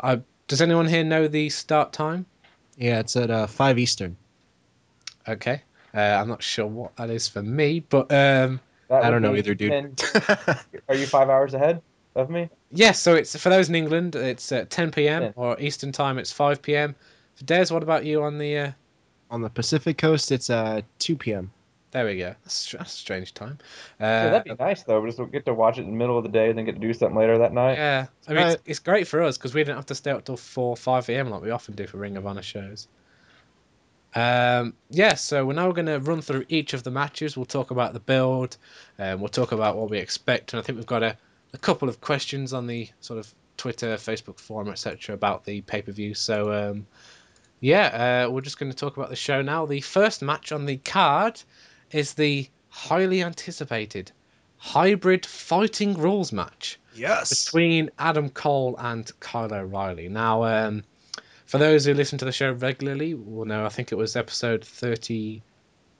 Uh, 0.00 0.18
does 0.46 0.60
anyone 0.60 0.86
here 0.86 1.04
know 1.04 1.26
the 1.26 1.48
start 1.48 1.92
time? 1.92 2.26
Yeah, 2.76 3.00
it's 3.00 3.16
at 3.16 3.30
uh, 3.30 3.46
five 3.46 3.78
Eastern. 3.78 4.16
Okay. 5.26 5.62
Uh, 5.94 6.00
I'm 6.00 6.28
not 6.28 6.42
sure 6.42 6.66
what 6.66 6.96
that 6.96 7.08
is 7.08 7.28
for 7.28 7.40
me, 7.40 7.80
but 7.80 8.12
um, 8.12 8.60
I 8.90 9.10
don't 9.10 9.22
know 9.22 9.34
either, 9.36 9.54
dude. 9.54 9.96
10 9.96 10.16
are 10.88 10.94
you 10.94 11.06
five 11.06 11.30
hours 11.30 11.54
ahead 11.54 11.80
of 12.14 12.30
me? 12.30 12.48
yes. 12.70 13.00
So 13.00 13.14
it's 13.14 13.36
for 13.36 13.48
those 13.48 13.68
in 13.68 13.74
England, 13.74 14.14
it's 14.16 14.52
uh, 14.52 14.64
10 14.68 14.90
p.m. 14.92 15.22
Yeah. 15.22 15.32
or 15.36 15.60
Eastern 15.60 15.92
time, 15.92 16.18
it's 16.18 16.32
5 16.32 16.62
p.m. 16.62 16.94
For 17.34 17.44
Des, 17.44 17.66
what 17.72 17.82
about 17.82 18.04
you 18.04 18.22
on 18.22 18.38
the? 18.38 18.58
Uh... 18.58 18.72
On 19.30 19.40
the 19.42 19.50
Pacific 19.50 19.98
Coast, 19.98 20.30
it's 20.30 20.50
uh, 20.50 20.82
2 21.00 21.16
p.m. 21.16 21.50
There 21.90 22.04
we 22.04 22.18
go. 22.18 22.34
That's, 22.44 22.72
that's 22.72 22.92
a 22.92 22.96
strange 22.96 23.34
time. 23.34 23.58
Uh, 24.00 24.04
Yeah, 24.04 24.30
that'd 24.30 24.58
be 24.58 24.64
nice 24.64 24.82
though. 24.82 25.00
We 25.00 25.10
just 25.10 25.30
get 25.30 25.44
to 25.46 25.54
watch 25.54 25.78
it 25.78 25.82
in 25.82 25.90
the 25.90 25.96
middle 25.96 26.18
of 26.18 26.24
the 26.24 26.30
day, 26.30 26.48
and 26.50 26.58
then 26.58 26.64
get 26.64 26.74
to 26.74 26.80
do 26.80 26.92
something 26.92 27.16
later 27.16 27.38
that 27.38 27.52
night. 27.52 27.74
yeah, 27.78 28.06
I 28.28 28.32
mean, 28.32 28.42
Right. 28.42 28.52
it's, 28.54 28.62
it's 28.66 28.78
great 28.80 29.06
for 29.08 29.22
us 29.22 29.38
because 29.38 29.54
we 29.54 29.62
don't 29.64 29.76
have 29.76 29.86
to 29.86 29.94
stay 29.94 30.10
up 30.10 30.24
till 30.24 30.36
4 30.36 30.76
5 30.76 31.08
a.m. 31.10 31.30
like 31.30 31.42
we 31.42 31.50
often 31.50 31.74
do 31.74 31.86
for 31.86 31.98
Ring 31.98 32.16
of 32.16 32.26
Honor 32.26 32.42
shows. 32.42 32.88
Um, 34.16 34.74
yeah, 34.90 35.14
so 35.14 35.44
we're 35.44 35.54
now 35.54 35.72
going 35.72 35.86
to 35.86 35.98
run 35.98 36.20
through 36.20 36.44
each 36.48 36.72
of 36.72 36.84
the 36.84 36.90
matches. 36.90 37.36
We'll 37.36 37.46
talk 37.46 37.70
about 37.72 37.94
the 37.94 38.00
build, 38.00 38.56
um, 38.98 39.20
we'll 39.20 39.28
talk 39.28 39.50
about 39.52 39.76
what 39.76 39.90
we 39.90 39.98
expect, 39.98 40.52
and 40.52 40.60
I 40.60 40.62
think 40.62 40.76
we've 40.78 40.86
got 40.86 41.02
a, 41.02 41.16
a 41.54 41.58
couple 41.58 41.88
of 41.88 42.00
questions 42.02 42.52
on 42.52 42.66
the 42.66 42.88
sort 43.00 43.18
of 43.18 43.32
Twitter, 43.56 43.94
Facebook 43.94 44.38
forum, 44.38 44.68
etc. 44.68 45.14
about 45.14 45.44
the 45.44 45.62
pay 45.62 45.80
per 45.80 45.92
view. 45.92 46.12
So, 46.12 46.52
um, 46.52 46.86
yeah, 47.60 48.24
uh, 48.26 48.30
we're 48.30 48.42
just 48.42 48.58
going 48.58 48.70
to 48.70 48.76
talk 48.76 48.96
about 48.98 49.08
the 49.08 49.16
show 49.16 49.40
now. 49.40 49.64
The 49.64 49.80
first 49.80 50.20
match 50.20 50.52
on 50.52 50.66
the 50.66 50.76
card 50.76 51.40
is 51.90 52.14
the 52.14 52.48
highly 52.68 53.22
anticipated 53.22 54.10
hybrid 54.58 55.24
fighting 55.24 55.94
rules 55.94 56.32
match 56.32 56.78
Yes. 56.94 57.44
between 57.44 57.90
Adam 57.98 58.28
Cole 58.30 58.74
and 58.78 59.10
Kyle 59.20 59.52
O'Reilly. 59.52 60.08
Now, 60.08 60.44
um, 60.44 60.82
for 61.46 61.58
those 61.58 61.84
who 61.84 61.94
listen 61.94 62.18
to 62.18 62.24
the 62.24 62.32
show 62.32 62.50
regularly, 62.52 63.14
will 63.14 63.44
know 63.44 63.64
I 63.64 63.68
think 63.68 63.92
it 63.92 63.96
was 63.96 64.16
episode 64.16 64.64
33 64.64 65.42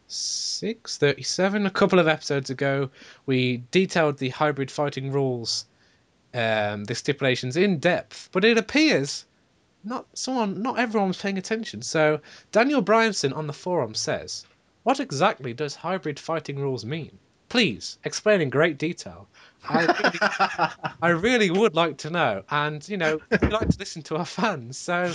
six 0.07 0.99
thirty-seven. 0.99 1.67
A 1.67 1.71
couple 1.71 1.99
of 1.99 2.09
episodes 2.09 2.51
ago, 2.51 2.91
we 3.27 3.63
detailed 3.71 4.19
the 4.19 4.29
hybrid 4.29 4.71
fighting 4.71 5.13
rules, 5.13 5.67
um, 6.33 6.85
the 6.85 6.95
stipulations 6.95 7.57
in 7.57 7.79
depth. 7.79 8.29
But 8.33 8.45
it 8.45 8.59
appears 8.59 9.25
not 9.85 10.07
someone, 10.15 10.63
not 10.63 10.79
everyone's 10.79 11.21
paying 11.21 11.39
attention. 11.39 11.83
So 11.83 12.21
Daniel 12.53 12.83
Bryanson 12.83 13.37
on 13.37 13.47
the 13.47 13.53
forum 13.53 13.95
says, 13.95 14.47
"What 14.83 15.01
exactly 15.01 15.53
does 15.53 15.75
hybrid 15.75 16.19
fighting 16.19 16.59
rules 16.59 16.85
mean? 16.85 17.19
Please 17.49 17.99
explain 18.05 18.41
in 18.41 18.51
great 18.51 18.79
detail." 18.79 19.29
I 19.67 19.87
really, 19.87 20.19
I 21.01 21.09
really 21.09 21.51
would 21.51 21.75
like 21.75 21.97
to 21.99 22.11
know, 22.11 22.43
and 22.51 22.87
you 22.87 22.99
know, 22.99 23.19
we 23.31 23.49
like 23.49 23.71
to 23.71 23.79
listen 23.79 24.03
to 24.03 24.17
our 24.17 24.27
fans. 24.27 24.77
So, 24.77 25.13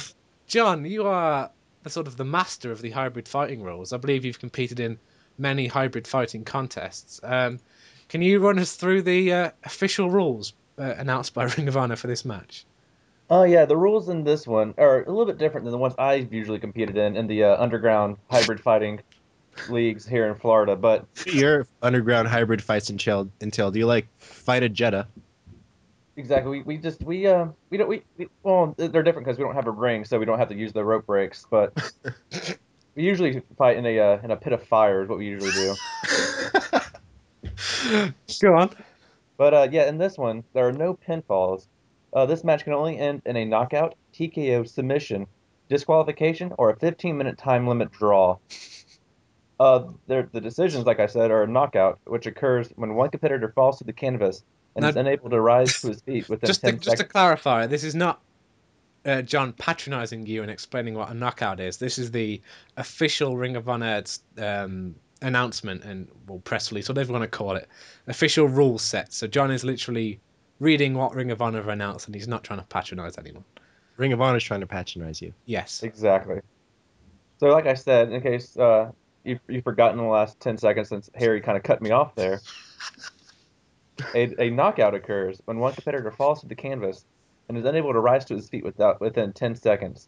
John, 0.47 0.85
you 0.85 1.05
are 1.05 1.51
the 1.83 1.89
sort 1.89 2.07
of 2.07 2.17
the 2.17 2.25
master 2.25 2.71
of 2.71 2.81
the 2.81 2.91
hybrid 2.91 3.27
fighting 3.27 3.63
rules. 3.63 3.93
I 3.93 3.97
believe 3.97 4.25
you've 4.25 4.39
competed 4.39 4.79
in 4.79 4.99
many 5.37 5.67
hybrid 5.67 6.07
fighting 6.07 6.43
contests. 6.43 7.19
Um, 7.23 7.59
can 8.09 8.21
you 8.21 8.39
run 8.39 8.59
us 8.59 8.75
through 8.75 9.03
the 9.03 9.33
uh, 9.33 9.51
official 9.63 10.09
rules 10.09 10.53
uh, 10.77 10.83
announced 10.97 11.33
by 11.33 11.43
Ring 11.57 11.67
of 11.67 11.77
Honor 11.77 11.95
for 11.95 12.07
this 12.07 12.25
match? 12.25 12.65
Oh 13.29 13.43
yeah, 13.43 13.65
the 13.65 13.77
rules 13.77 14.09
in 14.09 14.23
this 14.23 14.47
one 14.47 14.73
are 14.77 15.03
a 15.03 15.09
little 15.09 15.27
bit 15.27 15.37
different 15.37 15.65
than 15.65 15.71
the 15.71 15.77
ones 15.77 15.93
I've 15.99 16.33
usually 16.33 16.59
competed 16.59 16.97
in 16.97 17.15
in 17.15 17.27
the 17.27 17.43
uh, 17.43 17.61
underground 17.61 18.17
hybrid 18.29 18.59
fighting 18.59 19.01
leagues 19.69 20.07
here 20.07 20.27
in 20.27 20.35
Florida. 20.35 20.75
But 20.75 21.05
Your 21.27 21.67
underground 21.81 22.27
hybrid 22.27 22.63
fights 22.63 22.89
entail, 22.89 23.29
entail. 23.39 23.69
Do 23.69 23.77
you 23.77 23.85
like 23.85 24.07
fight 24.17 24.63
a 24.63 24.69
Jetta? 24.69 25.07
Exactly, 26.19 26.59
we, 26.59 26.63
we 26.63 26.77
just 26.77 27.03
we 27.03 27.25
uh 27.27 27.47
we 27.71 27.77
don't 27.77 27.87
we, 27.89 28.03
we 28.17 28.27
well 28.43 28.75
they're 28.77 29.03
different 29.03 29.25
because 29.25 29.37
we 29.37 29.43
don't 29.43 29.55
have 29.55 29.67
a 29.67 29.71
ring, 29.71 30.05
so 30.05 30.19
we 30.19 30.25
don't 30.25 30.39
have 30.39 30.49
to 30.49 30.55
use 30.55 30.73
the 30.73 30.83
rope 30.83 31.05
breaks. 31.05 31.45
But 31.49 31.73
we 32.95 33.03
usually 33.03 33.41
fight 33.57 33.77
in 33.77 33.85
a 33.85 33.99
uh, 33.99 34.19
in 34.23 34.31
a 34.31 34.35
pit 34.37 34.53
of 34.53 34.63
fire 34.67 35.01
is 35.03 35.09
what 35.09 35.17
we 35.17 35.25
usually 35.27 35.51
do. 35.51 35.79
Go 38.41 38.55
on. 38.55 38.69
But 39.37 39.53
uh, 39.53 39.67
yeah, 39.71 39.87
in 39.87 39.97
this 39.97 40.17
one, 40.17 40.43
there 40.53 40.67
are 40.67 40.73
no 40.73 40.95
pinfalls. 41.07 41.63
Uh, 42.13 42.25
this 42.25 42.43
match 42.43 42.63
can 42.63 42.73
only 42.73 42.97
end 42.97 43.21
in 43.25 43.37
a 43.37 43.45
knockout, 43.45 43.95
TKO, 44.13 44.67
submission, 44.67 45.27
disqualification, 45.69 46.53
or 46.57 46.69
a 46.71 46.77
15-minute 46.77 47.37
time 47.37 47.67
limit 47.67 47.91
draw. 47.91 48.37
Uh, 49.59 49.85
there- 50.07 50.29
the 50.33 50.41
decisions, 50.41 50.85
like 50.85 50.99
I 50.99 51.05
said, 51.05 51.31
are 51.31 51.43
a 51.43 51.47
knockout, 51.47 51.99
which 52.05 52.25
occurs 52.25 52.69
when 52.75 52.95
one 52.95 53.09
competitor 53.11 53.51
falls 53.55 53.77
to 53.77 53.83
the 53.83 53.93
canvas 53.93 54.43
and 54.75 54.83
Now- 54.83 54.89
is 54.89 54.95
unable 54.95 55.29
to 55.29 55.39
rise 55.39 55.81
to 55.81 55.89
his 55.89 56.01
feet 56.01 56.29
within 56.29 56.47
Just 56.47 56.61
to, 56.61 56.71
10 56.71 56.79
just 56.79 56.97
to 56.97 57.03
clarify, 57.03 57.67
this 57.67 57.83
is 57.83 57.95
not 57.95 58.21
uh, 59.05 59.21
John 59.21 59.53
patronising 59.53 60.25
you 60.25 60.41
and 60.41 60.51
explaining 60.51 60.93
what 60.93 61.09
a 61.09 61.13
knockout 61.13 61.59
is. 61.59 61.77
This 61.77 61.97
is 61.97 62.11
the 62.11 62.41
official 62.77 63.37
Ring 63.37 63.55
of 63.55 63.69
Honor 63.69 64.03
um, 64.37 64.95
announcement 65.21 65.83
and 65.83 66.07
well 66.27 66.39
press 66.39 66.71
release, 66.71 66.89
whatever 66.89 67.07
you 67.07 67.13
want 67.19 67.31
to 67.31 67.37
call 67.37 67.55
it, 67.55 67.67
official 68.07 68.47
rule 68.47 68.77
set. 68.77 69.13
So 69.13 69.27
John 69.27 69.51
is 69.51 69.63
literally 69.63 70.19
reading 70.59 70.93
what 70.93 71.15
Ring 71.15 71.31
of 71.31 71.41
Honor 71.41 71.59
have 71.59 71.69
announced, 71.69 72.07
and 72.07 72.15
he's 72.15 72.27
not 72.27 72.43
trying 72.43 72.59
to 72.59 72.65
patronise 72.65 73.17
anyone. 73.17 73.45
Ring 73.97 74.13
of 74.13 74.21
Honor 74.21 74.37
is 74.37 74.43
trying 74.43 74.61
to 74.61 74.67
patronize 74.67 75.21
you. 75.21 75.33
Yes. 75.45 75.83
Exactly. 75.83 76.41
So, 77.39 77.47
like 77.47 77.67
I 77.67 77.73
said, 77.73 78.11
in 78.11 78.21
case 78.21 78.55
uh, 78.57 78.91
you, 79.23 79.39
you've 79.47 79.63
forgotten 79.63 79.99
in 79.99 80.05
the 80.05 80.11
last 80.11 80.39
10 80.39 80.57
seconds 80.57 80.89
since 80.89 81.09
Harry 81.15 81.41
kind 81.41 81.57
of 81.57 81.63
cut 81.63 81.81
me 81.81 81.91
off 81.91 82.15
there, 82.15 82.41
a, 84.15 84.43
a 84.43 84.49
knockout 84.49 84.95
occurs 84.95 85.41
when 85.45 85.59
one 85.59 85.73
competitor 85.73 86.11
falls 86.11 86.41
to 86.41 86.47
the 86.47 86.55
canvas 86.55 87.05
and 87.47 87.57
is 87.57 87.65
unable 87.65 87.93
to 87.93 87.99
rise 87.99 88.25
to 88.25 88.35
his 88.35 88.47
feet 88.49 88.63
without 88.63 89.01
within 89.01 89.33
10 89.33 89.55
seconds. 89.55 90.07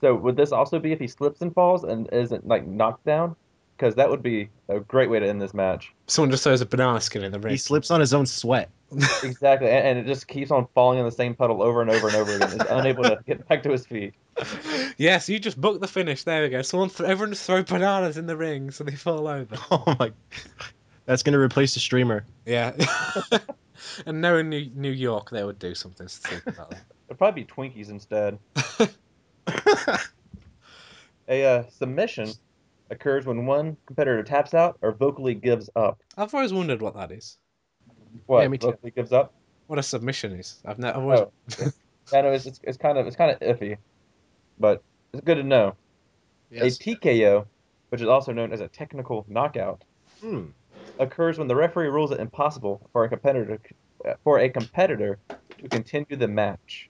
So, 0.00 0.14
would 0.14 0.36
this 0.36 0.52
also 0.52 0.78
be 0.78 0.92
if 0.92 0.98
he 0.98 1.08
slips 1.08 1.40
and 1.40 1.52
falls 1.54 1.84
and 1.84 2.08
isn't 2.12 2.46
like 2.46 2.66
knocked 2.66 3.04
down? 3.04 3.34
Because 3.76 3.94
that 3.96 4.08
would 4.08 4.22
be 4.22 4.48
a 4.68 4.80
great 4.80 5.10
way 5.10 5.20
to 5.20 5.28
end 5.28 5.40
this 5.40 5.52
match. 5.52 5.92
Someone 6.06 6.30
just 6.30 6.44
throws 6.44 6.62
a 6.62 6.66
banana 6.66 7.00
skin 7.00 7.22
in 7.22 7.32
the 7.32 7.38
ring. 7.38 7.50
He 7.50 7.58
slips 7.58 7.90
on 7.90 8.00
his 8.00 8.14
own 8.14 8.26
sweat. 8.26 8.70
Exactly, 9.24 9.68
and, 9.68 9.86
and 9.86 9.98
it 9.98 10.06
just 10.06 10.28
keeps 10.28 10.50
on 10.52 10.68
falling 10.72 11.00
in 11.00 11.04
the 11.04 11.10
same 11.10 11.34
puddle 11.34 11.60
over 11.60 11.82
and 11.82 11.90
over 11.90 12.06
and 12.06 12.16
over 12.16 12.36
again. 12.36 12.52
Is 12.52 12.66
unable 12.70 13.02
to 13.02 13.18
get 13.26 13.46
back 13.48 13.64
to 13.64 13.70
his 13.70 13.84
feet. 13.84 14.14
yes, 14.96 15.28
you 15.28 15.38
just 15.38 15.60
booked 15.60 15.80
the 15.80 15.88
finish. 15.88 16.22
There 16.22 16.42
we 16.42 16.50
go. 16.50 16.62
Someone, 16.62 16.90
th- 16.90 17.08
everyone 17.08 17.32
just 17.32 17.44
throw 17.44 17.62
bananas 17.62 18.16
in 18.16 18.26
the 18.26 18.36
ring 18.36 18.70
so 18.70 18.84
they 18.84 18.94
fall 18.94 19.26
over. 19.26 19.56
Oh 19.70 19.96
my! 19.98 20.12
That's 21.06 21.22
gonna 21.22 21.38
replace 21.38 21.74
the 21.74 21.80
streamer. 21.80 22.24
Yeah. 22.44 22.72
and 24.06 24.20
knowing 24.20 24.48
New, 24.48 24.70
New 24.74 24.90
York, 24.90 25.30
they 25.30 25.44
would 25.44 25.58
do 25.58 25.74
something 25.74 26.08
stupid 26.08 26.54
about 26.54 26.70
that. 26.70 26.84
It'd 27.08 27.18
probably 27.18 27.44
be 27.44 27.48
Twinkies 27.48 27.90
instead. 27.90 28.38
A 31.28 31.44
uh, 31.44 31.64
submission 31.70 32.30
occurs 32.90 33.26
when 33.26 33.46
one 33.46 33.76
competitor 33.86 34.22
taps 34.22 34.54
out 34.54 34.78
or 34.82 34.92
vocally 34.92 35.34
gives 35.34 35.68
up. 35.74 36.00
I've 36.16 36.32
always 36.34 36.52
wondered 36.52 36.80
what 36.80 36.94
that 36.94 37.10
is. 37.10 37.38
What? 38.26 38.42
Yeah, 38.42 38.48
me 38.48 38.58
too. 38.58 38.68
vocally 38.68 38.92
gives 38.92 39.12
up? 39.12 39.32
What 39.66 39.78
a 39.78 39.82
submission 39.82 40.32
is. 40.32 40.60
I've 40.64 40.78
never. 40.78 40.98
I've 40.98 41.02
always, 41.02 41.20
Oh, 41.60 41.72
yeah, 42.12 42.20
no, 42.20 42.32
it's, 42.32 42.46
it's, 42.46 42.60
it's 42.62 42.78
kind 42.78 42.98
of 42.98 43.06
it's 43.08 43.16
kind 43.16 43.32
of 43.32 43.40
iffy, 43.40 43.78
but 44.60 44.82
it's 45.12 45.24
good 45.24 45.36
to 45.36 45.42
know. 45.42 45.74
Yes. 46.50 46.76
A 46.76 46.78
TKO, 46.78 47.46
which 47.88 48.00
is 48.00 48.06
also 48.06 48.32
known 48.32 48.52
as 48.52 48.60
a 48.60 48.68
technical 48.68 49.24
knockout, 49.28 49.82
Hmm. 50.20 50.46
Occurs 50.98 51.38
when 51.38 51.48
the 51.48 51.56
referee 51.56 51.88
rules 51.88 52.10
it 52.10 52.20
impossible 52.20 52.88
for 52.92 53.04
a 53.04 53.08
competitor 53.08 53.58
for 54.22 54.38
a 54.38 54.48
competitor 54.48 55.18
to 55.58 55.68
continue 55.68 56.16
the 56.16 56.28
match. 56.28 56.88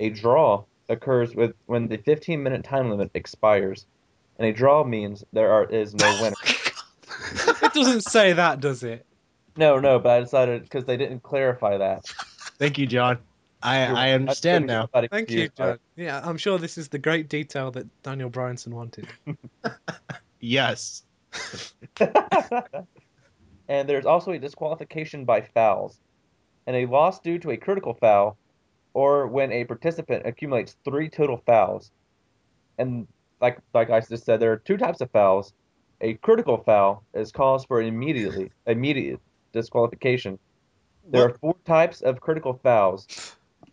A 0.00 0.10
draw 0.10 0.64
occurs 0.88 1.34
with 1.34 1.52
when 1.66 1.86
the 1.88 1.98
15-minute 1.98 2.64
time 2.64 2.90
limit 2.90 3.10
expires, 3.14 3.86
and 4.38 4.48
a 4.48 4.52
draw 4.52 4.82
means 4.84 5.22
there 5.32 5.52
are 5.52 5.64
is 5.66 5.94
no 5.94 6.06
winner. 6.22 6.36
it 7.62 7.72
doesn't 7.72 8.02
say 8.02 8.32
that, 8.32 8.60
does 8.60 8.82
it? 8.82 9.06
no, 9.56 9.78
no, 9.78 9.98
but 10.00 10.10
I 10.10 10.20
decided 10.20 10.62
because 10.64 10.84
they 10.84 10.96
didn't 10.96 11.22
clarify 11.22 11.78
that. 11.78 12.04
Thank 12.58 12.78
you, 12.78 12.86
John. 12.86 13.18
I 13.62 13.86
You're- 13.86 13.98
I 13.98 14.10
understand 14.12 14.66
now. 14.66 14.82
somebody 14.82 15.08
Thank 15.08 15.30
you, 15.30 15.36
confused 15.36 15.54
by 15.56 15.66
John. 15.70 15.78
Yeah, 15.96 16.20
I'm 16.24 16.36
sure 16.36 16.58
this 16.58 16.76
is 16.76 16.88
the 16.88 16.98
great 16.98 17.28
detail 17.28 17.70
that 17.72 17.86
Daniel 18.02 18.30
Bryanson 18.30 18.72
wanted. 18.74 19.06
Yes. 20.40 21.04
and 23.68 23.88
there's 23.88 24.06
also 24.06 24.32
a 24.32 24.38
disqualification 24.38 25.24
by 25.24 25.42
fouls, 25.42 26.00
and 26.66 26.76
a 26.76 26.86
loss 26.86 27.20
due 27.20 27.38
to 27.38 27.50
a 27.50 27.56
critical 27.56 27.94
foul, 27.94 28.38
or 28.94 29.26
when 29.26 29.52
a 29.52 29.64
participant 29.64 30.26
accumulates 30.26 30.76
three 30.84 31.08
total 31.08 31.40
fouls. 31.46 31.90
And 32.78 33.06
like 33.40 33.58
like 33.72 33.90
I 33.90 34.00
just 34.00 34.24
said, 34.24 34.40
there 34.40 34.52
are 34.52 34.58
two 34.58 34.76
types 34.76 35.00
of 35.00 35.10
fouls. 35.10 35.52
A 36.00 36.14
critical 36.14 36.58
foul 36.58 37.04
is 37.14 37.32
cause 37.32 37.64
for 37.64 37.80
immediately 37.80 38.50
immediate 38.66 39.20
disqualification. 39.52 40.38
There 41.10 41.24
are 41.24 41.34
four 41.40 41.56
types 41.64 42.00
of 42.02 42.20
critical 42.20 42.58
fouls. 42.62 43.06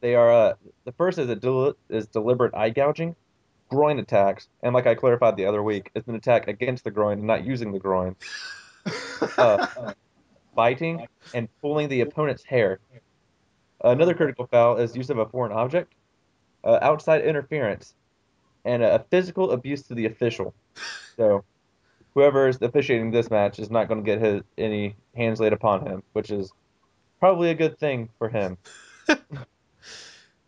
They 0.02 0.16
are 0.16 0.32
uh, 0.32 0.54
the 0.86 0.94
first 0.94 1.18
is 1.20 1.30
a 1.30 1.36
del- 1.36 1.74
is 1.90 2.08
deliberate 2.08 2.54
eye 2.56 2.70
gouging, 2.70 3.16
groin 3.72 4.00
attacks, 4.00 4.50
and 4.62 4.74
like 4.74 4.86
I 4.86 4.96
clarified 4.96 5.38
the 5.38 5.46
other 5.46 5.64
week, 5.64 5.90
it's 5.96 6.08
an 6.08 6.16
attack 6.16 6.48
against 6.48 6.84
the 6.84 6.92
groin 6.92 7.20
and 7.20 7.28
not 7.28 7.46
using 7.46 7.72
the 7.72 7.80
groin. 7.80 8.16
Uh, 9.38 9.94
biting 10.56 11.06
and 11.36 11.48
pulling 11.62 11.88
the 11.88 12.02
opponent's 12.02 12.44
hair. 12.44 12.80
Another 13.84 14.16
critical 14.16 14.48
foul 14.48 14.78
is 14.78 14.96
use 14.96 15.12
of 15.12 15.20
a 15.20 15.28
foreign 15.28 15.52
object, 15.52 15.94
uh, 16.64 16.80
outside 16.82 17.22
interference, 17.22 17.94
and 18.66 18.82
a 18.82 19.06
physical 19.12 19.52
abuse 19.52 19.84
to 19.84 19.94
the 19.94 20.08
official. 20.08 20.56
So, 21.18 21.44
whoever 22.16 22.48
is 22.48 22.58
officiating 22.62 23.12
this 23.12 23.30
match 23.30 23.60
is 23.60 23.70
not 23.70 23.88
going 23.88 24.04
to 24.04 24.06
get 24.06 24.20
his, 24.20 24.42
any 24.58 24.96
hands 25.16 25.40
laid 25.40 25.54
upon 25.54 25.86
him, 25.86 26.02
which 26.14 26.32
is 26.32 26.52
probably 27.20 27.52
a 27.52 27.56
good 27.56 27.78
thing 27.78 28.10
for 28.18 28.28
him. 28.28 28.58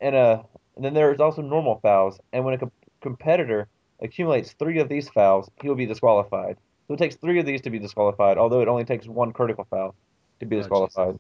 and 0.01 0.15
uh, 0.15 0.41
and 0.75 0.83
then 0.83 0.95
there's 0.95 1.19
also 1.19 1.43
normal 1.43 1.79
fouls, 1.81 2.19
and 2.33 2.43
when 2.43 2.55
a 2.55 2.71
competitor 3.03 3.67
accumulates 4.01 4.53
three 4.53 4.79
of 4.79 4.89
these 4.89 5.07
fouls, 5.09 5.49
he 5.61 5.67
will 5.69 5.75
be 5.75 5.85
disqualified. 5.85 6.57
So 6.87 6.95
it 6.95 6.97
takes 6.97 7.15
three 7.15 7.39
of 7.39 7.45
these 7.45 7.61
to 7.61 7.69
be 7.69 7.77
disqualified, 7.79 8.37
although 8.39 8.61
it 8.61 8.67
only 8.67 8.83
takes 8.85 9.05
one 9.07 9.31
critical 9.31 9.65
foul 9.69 9.93
to 10.39 10.45
be 10.45 10.55
Oh, 10.55 10.59
disqualified. 10.59 11.19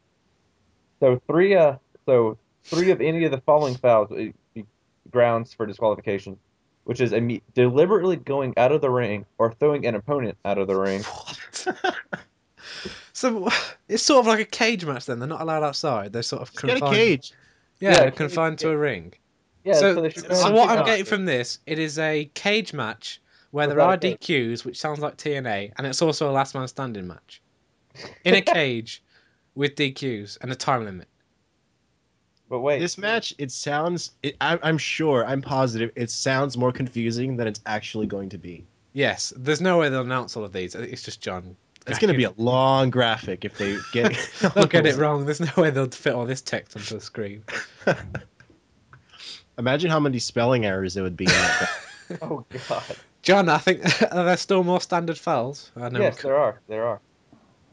so 0.99 1.21
three 1.27 1.55
uh 1.55 1.75
so 2.05 2.37
three 2.65 2.91
of 2.91 2.99
any 3.01 3.23
of 3.25 3.31
the 3.31 3.41
following 3.41 3.75
fouls 3.75 4.09
would 4.09 4.33
be 4.53 4.65
grounds 5.11 5.53
for 5.53 5.65
disqualification, 5.65 6.37
which 6.85 6.99
is 6.99 7.11
imme- 7.11 7.41
deliberately 7.53 8.15
going 8.17 8.53
out 8.57 8.71
of 8.71 8.81
the 8.81 8.89
ring 8.89 9.25
or 9.37 9.53
throwing 9.53 9.85
an 9.85 9.95
opponent 9.95 10.37
out 10.43 10.57
of 10.57 10.67
the 10.67 10.75
ring. 10.75 11.03
So 13.15 13.49
it's 13.87 14.01
sort 14.03 14.21
of 14.21 14.27
like 14.27 14.39
a 14.39 14.45
cage 14.45 14.85
match. 14.85 15.05
Then 15.05 15.19
they're 15.19 15.27
not 15.27 15.41
allowed 15.41 15.63
outside. 15.63 16.11
They're 16.13 16.23
sort 16.23 16.41
of 16.41 16.49
He's 16.49 16.61
got 16.61 16.77
a 16.91 16.95
cage. 16.95 17.31
Yeah, 17.79 17.91
Yeah, 17.91 17.99
they're 17.99 18.11
cage- 18.11 18.17
confined 18.17 18.59
to 18.59 18.69
a 18.71 18.77
ring. 18.77 19.13
Yeah, 19.63 19.73
so, 19.73 20.01
they 20.01 20.09
should 20.09 20.35
so 20.35 20.51
what 20.51 20.69
I'm 20.69 20.85
getting 20.85 21.05
from 21.05 21.25
this, 21.25 21.59
it 21.65 21.79
is 21.79 21.97
a 21.97 22.29
cage 22.33 22.73
match 22.73 23.21
where 23.51 23.67
there 23.67 23.79
are 23.79 23.93
a 23.93 23.97
cage. 23.97 24.19
DQs, 24.19 24.65
which 24.65 24.79
sounds 24.79 24.99
like 24.99 25.17
TNA, 25.17 25.73
and 25.77 25.87
it's 25.87 26.01
also 26.01 26.29
a 26.29 26.33
last 26.33 26.55
man 26.55 26.67
standing 26.67 27.07
match 27.07 27.41
in 28.25 28.33
a 28.33 28.41
cage 28.41 29.01
with 29.55 29.75
DQs 29.75 30.37
and 30.41 30.51
a 30.51 30.55
time 30.55 30.83
limit. 30.85 31.07
But 32.49 32.59
wait, 32.59 32.79
This 32.79 32.97
match, 32.97 33.33
it 33.37 33.51
sounds. 33.51 34.11
It, 34.21 34.35
I'm, 34.41 34.59
I'm 34.61 34.77
sure. 34.77 35.25
I'm 35.25 35.41
positive. 35.41 35.91
It 35.95 36.11
sounds 36.11 36.57
more 36.57 36.71
confusing 36.71 37.37
than 37.37 37.47
it's 37.47 37.61
actually 37.65 38.05
going 38.05 38.29
to 38.29 38.37
be. 38.37 38.65
Yes, 38.93 39.33
there's 39.35 39.61
no 39.61 39.79
way 39.79 39.89
they'll 39.89 40.01
announce 40.01 40.37
all 40.37 40.43
of 40.43 40.53
these. 40.53 40.75
It's 40.75 41.01
just 41.01 41.19
John. 41.21 41.55
It's 41.87 41.99
going 41.99 42.13
to 42.13 42.17
be 42.17 42.25
a 42.25 42.33
long 42.37 42.89
graphic 42.89 43.43
if 43.43 43.57
they 43.57 43.77
get. 43.91 44.15
They'll 44.55 44.67
get 44.67 44.85
it 44.85 44.95
wrong. 44.95 45.25
There's 45.25 45.41
no 45.41 45.51
way 45.57 45.69
they'll 45.69 45.89
fit 45.89 46.13
all 46.13 46.25
this 46.25 46.41
text 46.41 46.77
onto 46.77 46.95
the 46.95 47.01
screen. 47.01 47.43
Imagine 49.57 49.91
how 49.91 49.99
many 49.99 50.19
spelling 50.19 50.65
errors 50.65 50.93
there 50.93 51.03
would 51.03 51.17
be. 51.17 51.25
In 51.25 51.31
that. 51.31 51.69
Oh 52.21 52.45
God. 52.67 52.83
John, 53.21 53.49
I 53.49 53.57
think 53.57 53.81
are 54.13 54.25
there 54.25 54.37
still 54.37 54.63
more 54.63 54.81
standard 54.81 55.17
fouls? 55.17 55.71
I 55.75 55.89
know. 55.89 55.99
yes, 55.99 56.21
there 56.21 56.35
are. 56.35 56.61
There 56.67 56.85
are. 56.85 56.99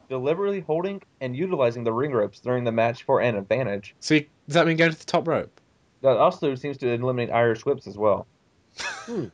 Deliberately 0.09 0.61
holding 0.61 1.03
and 1.21 1.37
utilizing 1.37 1.85
the 1.85 1.93
ring 1.93 2.13
ropes 2.13 2.41
during 2.41 2.65
the 2.65 2.73
match 2.73 3.03
for 3.03 3.21
an 3.21 3.37
advantage. 3.37 3.95
So 4.01 4.15
you, 4.15 4.27
does 4.47 4.55
that 4.55 4.67
mean 4.67 4.77
going 4.77 4.93
to 4.93 4.99
the 4.99 5.05
top 5.05 5.29
rope? 5.29 5.61
That 6.03 6.17
also 6.17 6.55
seems 6.55 6.79
to 6.79 6.89
eliminate 6.89 7.33
Irish 7.33 7.67
whips 7.67 7.87
as 7.87 7.99
well. 7.99 8.27
Hmm. 8.79 9.27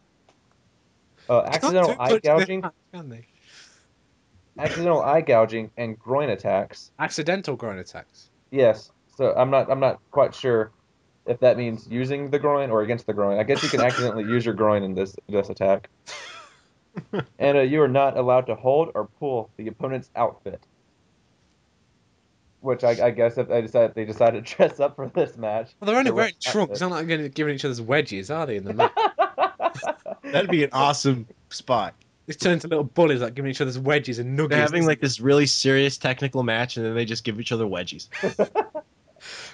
Uh, 1.29 1.43
accidental 1.43 1.91
eye 1.93 1.95
much 1.97 2.11
in 2.11 2.15
this 2.15 2.23
gouging, 2.23 2.61
match, 2.93 3.25
accidental 4.59 5.03
eye 5.03 5.21
gouging, 5.21 5.71
and 5.77 5.99
groin 5.99 6.31
attacks. 6.31 6.91
Accidental 6.99 7.57
groin 7.57 7.79
attacks. 7.79 8.31
Yes. 8.51 8.91
So 9.17 9.35
I'm 9.37 9.51
not. 9.51 9.71
I'm 9.71 9.81
not 9.81 10.01
quite 10.11 10.35
sure 10.35 10.71
if 11.27 11.41
that 11.41 11.57
means 11.57 11.87
using 11.91 12.31
the 12.31 12.39
groin 12.39 12.71
or 12.71 12.83
against 12.83 13.07
the 13.07 13.13
groin. 13.13 13.39
I 13.39 13.43
guess 13.43 13.63
you 13.63 13.69
can 13.69 13.81
accidentally 13.81 14.25
use 14.25 14.45
your 14.45 14.55
groin 14.55 14.83
in 14.83 14.95
this 14.95 15.17
this 15.29 15.49
attack. 15.49 15.89
and 17.39 17.59
uh, 17.59 17.61
you 17.61 17.83
are 17.83 17.89
not 17.89 18.17
allowed 18.17 18.47
to 18.47 18.55
hold 18.55 18.91
or 18.95 19.07
pull 19.19 19.51
the 19.57 19.69
opponent's 19.69 20.11
outfit. 20.17 20.61
Which 22.61 22.83
I, 22.85 23.07
I 23.07 23.11
guess 23.11 23.39
if 23.39 23.49
they 23.49 23.61
decided 23.63 23.95
they 23.95 24.05
decided 24.05 24.47
to 24.47 24.55
dress 24.57 24.81
up 24.81 24.97
for 24.97 25.09
this 25.09 25.37
match. 25.37 25.71
Well, 25.81 25.87
they're 25.87 25.99
only 25.99 26.11
wearing 26.11 26.35
wearing 26.43 26.67
trunks. 26.69 26.81
They're 26.81 26.89
not 26.89 27.07
going 27.07 27.23
to 27.23 27.29
giving 27.29 27.55
each 27.55 27.65
other's 27.65 27.81
wedges, 27.81 28.31
are 28.31 28.47
they? 28.47 28.57
In 28.57 28.65
the 28.65 28.75
match, 28.75 28.93
That'd 30.23 30.51
be 30.51 30.65
an 30.65 30.71
awesome 30.73 31.27
spot. 31.51 31.95
it's 32.27 32.37
turned 32.39 32.55
into 32.55 32.69
little 32.69 32.85
bullies, 32.85 33.21
like 33.21 33.35
giving 33.35 33.51
each 33.51 33.61
other's 33.61 33.79
wedges 33.79 34.19
and 34.19 34.37
nuggets. 34.37 34.51
They're 34.51 34.61
having 34.61 34.87
like 34.87 35.01
this 35.01 35.21
really 35.21 35.47
serious 35.47 35.97
technical 35.99 36.43
match, 36.43 36.77
and 36.77 36.85
then 36.85 36.95
they 36.95 37.05
just 37.05 37.25
give 37.25 37.39
each 37.41 37.53
other 37.53 37.65
wedgies. 37.65 38.09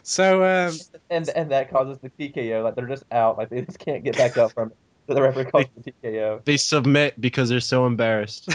so. 0.03 0.43
Um, 0.53 0.77
and 1.11 1.29
and 1.31 1.51
that 1.51 1.71
causes 1.71 1.99
the 1.99 2.11
TKO. 2.11 2.63
Like 2.63 2.75
they're 2.75 2.87
just 2.87 3.05
out. 3.11 3.39
Like 3.39 3.49
they 3.49 3.63
just 3.63 3.79
can't 3.79 4.05
get 4.05 4.17
back 4.17 4.37
up 4.37 4.53
from 4.53 4.71
it. 4.71 4.77
So 5.07 5.15
the 5.15 5.23
referee 5.23 5.45
calls 5.47 5.67
the 5.77 5.93
TKO. 5.93 6.45
They 6.45 6.57
submit 6.57 7.21
because 7.21 7.49
they're 7.49 7.61
so 7.61 7.87
embarrassed. 7.87 8.51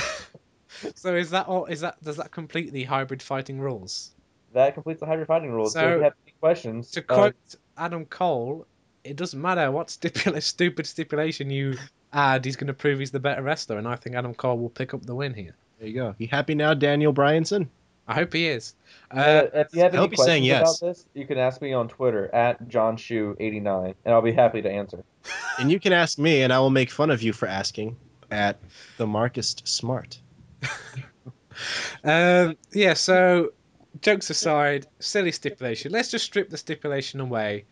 so 0.95 1.16
is 1.16 1.30
that 1.32 1.47
all? 1.47 1.66
Is 1.66 1.82
that 1.82 2.01
does 2.03 2.18
that 2.18 2.32
complete 2.32 2.72
the 2.72 2.84
hybrid 2.84 3.22
fighting 3.22 3.60
rules? 3.60 4.12
That 4.53 4.74
completes 4.74 4.99
the 4.99 5.05
hybrid 5.05 5.28
fighting 5.28 5.51
rules. 5.51 5.74
So, 5.74 5.82
So, 5.82 5.88
if 5.88 5.97
you 5.97 6.03
have 6.03 6.14
any 6.26 6.34
questions, 6.39 6.91
To 6.91 7.01
uh, 7.01 7.14
quote 7.16 7.36
Adam 7.78 8.05
Cole, 8.05 8.66
it 9.03 9.16
doesn't 9.16 9.41
matter 9.41 9.72
what 9.72 9.88
stipula- 9.88 10.41
stupid 10.41 10.88
stipulation 10.88 11.49
you 11.49 11.76
add. 12.14 12.45
He's 12.45 12.55
going 12.55 12.68
to 12.68 12.74
prove 12.74 12.99
he's 12.99 13.12
the 13.12 13.20
better 13.20 13.41
wrestler, 13.41 13.78
and 13.78 13.88
I 13.88 13.95
think 13.95 14.16
Adam 14.16 14.34
Cole 14.34 14.58
will 14.58 14.70
pick 14.70 14.93
up 14.93 15.05
the 15.05 15.16
win 15.16 15.34
here. 15.34 15.55
There 15.80 15.88
you 15.88 15.93
go. 15.93 16.16
You 16.18 16.28
happy 16.28 16.55
now, 16.55 16.74
Daniel 16.74 17.14
Bryanson? 17.14 17.68
I 18.08 18.14
hope 18.14 18.34
he 18.34 18.47
is. 18.47 18.74
uh, 19.12 19.20
Uh, 19.20 19.47
if 19.53 19.74
you 19.74 19.82
have 19.82 19.93
any 19.93 20.01
hope 20.01 20.12
he's 20.12 20.24
saying 20.24 20.43
questions 20.43 20.47
yes. 20.47 20.82
about 20.82 20.88
this, 20.88 21.05
you 21.14 21.26
can 21.28 21.38
ask 21.38 21.62
me 21.62 21.74
on 21.74 21.89
Twitter 21.89 22.34
at 22.34 22.68
johnshoe89, 22.70 23.95
and 24.05 24.14
I'll 24.14 24.22
be 24.22 24.32
happy 24.32 24.62
to 24.62 24.72
answer. 24.72 25.03
And 25.60 25.72
you 25.72 25.80
can 25.80 25.91
ask 25.91 26.20
me, 26.20 26.43
and 26.43 26.53
I 26.53 26.60
will 26.60 26.70
make 26.70 26.91
fun 26.91 27.10
of 27.10 27.24
you 27.24 27.34
for 27.34 27.47
asking 27.47 27.97
at 28.30 28.60
the 28.97 29.08
Marcus 29.08 29.55
Smart. 29.64 30.20
um, 32.03 32.55
yeah. 32.72 32.93
So, 32.93 33.53
jokes 34.01 34.30
aside, 34.30 34.86
silly 34.99 35.32
stipulation. 35.32 35.91
Let's 35.91 36.12
just 36.12 36.26
strip 36.26 36.49
the 36.51 36.58
stipulation 36.58 37.20
away. 37.20 37.66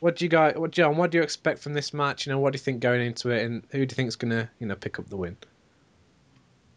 What 0.00 0.16
do 0.16 0.24
you 0.24 0.30
guys, 0.30 0.56
what 0.56 0.70
John? 0.70 0.96
What 0.96 1.10
do 1.10 1.18
you 1.18 1.22
expect 1.24 1.58
from 1.60 1.74
this 1.74 1.92
match? 1.92 2.26
You 2.26 2.32
know, 2.32 2.38
what 2.38 2.52
do 2.52 2.56
you 2.56 2.62
think 2.62 2.80
going 2.80 3.02
into 3.04 3.30
it, 3.30 3.44
and 3.44 3.62
who 3.70 3.78
do 3.78 3.92
you 3.92 3.96
think 3.96 4.08
is 4.08 4.16
going 4.16 4.30
to, 4.30 4.48
you 4.58 4.66
know, 4.66 4.74
pick 4.74 4.98
up 4.98 5.08
the 5.10 5.16
win? 5.16 5.36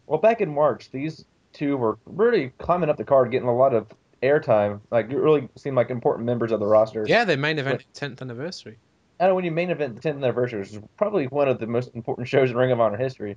Well, 0.06 0.18
back 0.18 0.40
in 0.42 0.52
March, 0.54 0.90
these 0.90 1.24
two 1.52 1.76
were 1.76 1.98
really 2.06 2.52
climbing 2.58 2.90
up 2.90 2.96
the 2.96 3.04
card, 3.04 3.30
getting 3.30 3.48
a 3.48 3.56
lot 3.56 3.74
of 3.74 3.86
airtime. 4.22 4.80
Like, 4.90 5.10
it 5.10 5.16
really 5.16 5.48
seemed 5.56 5.76
like 5.76 5.90
important 5.90 6.26
members 6.26 6.52
of 6.52 6.60
the 6.60 6.66
roster. 6.66 7.04
Yeah, 7.06 7.24
they 7.24 7.36
main 7.36 7.58
event 7.58 7.84
10th 7.94 8.20
anniversary. 8.20 8.78
I 9.18 9.26
know 9.26 9.34
when 9.34 9.44
you 9.44 9.50
main 9.50 9.70
event 9.70 10.00
the 10.00 10.08
10th 10.08 10.16
anniversary, 10.16 10.60
which 10.60 10.72
is 10.72 10.80
probably 10.96 11.26
one 11.26 11.48
of 11.48 11.58
the 11.58 11.66
most 11.66 11.94
important 11.94 12.28
shows 12.28 12.50
in 12.50 12.56
Ring 12.56 12.72
of 12.72 12.80
Honor 12.80 12.96
history. 12.96 13.36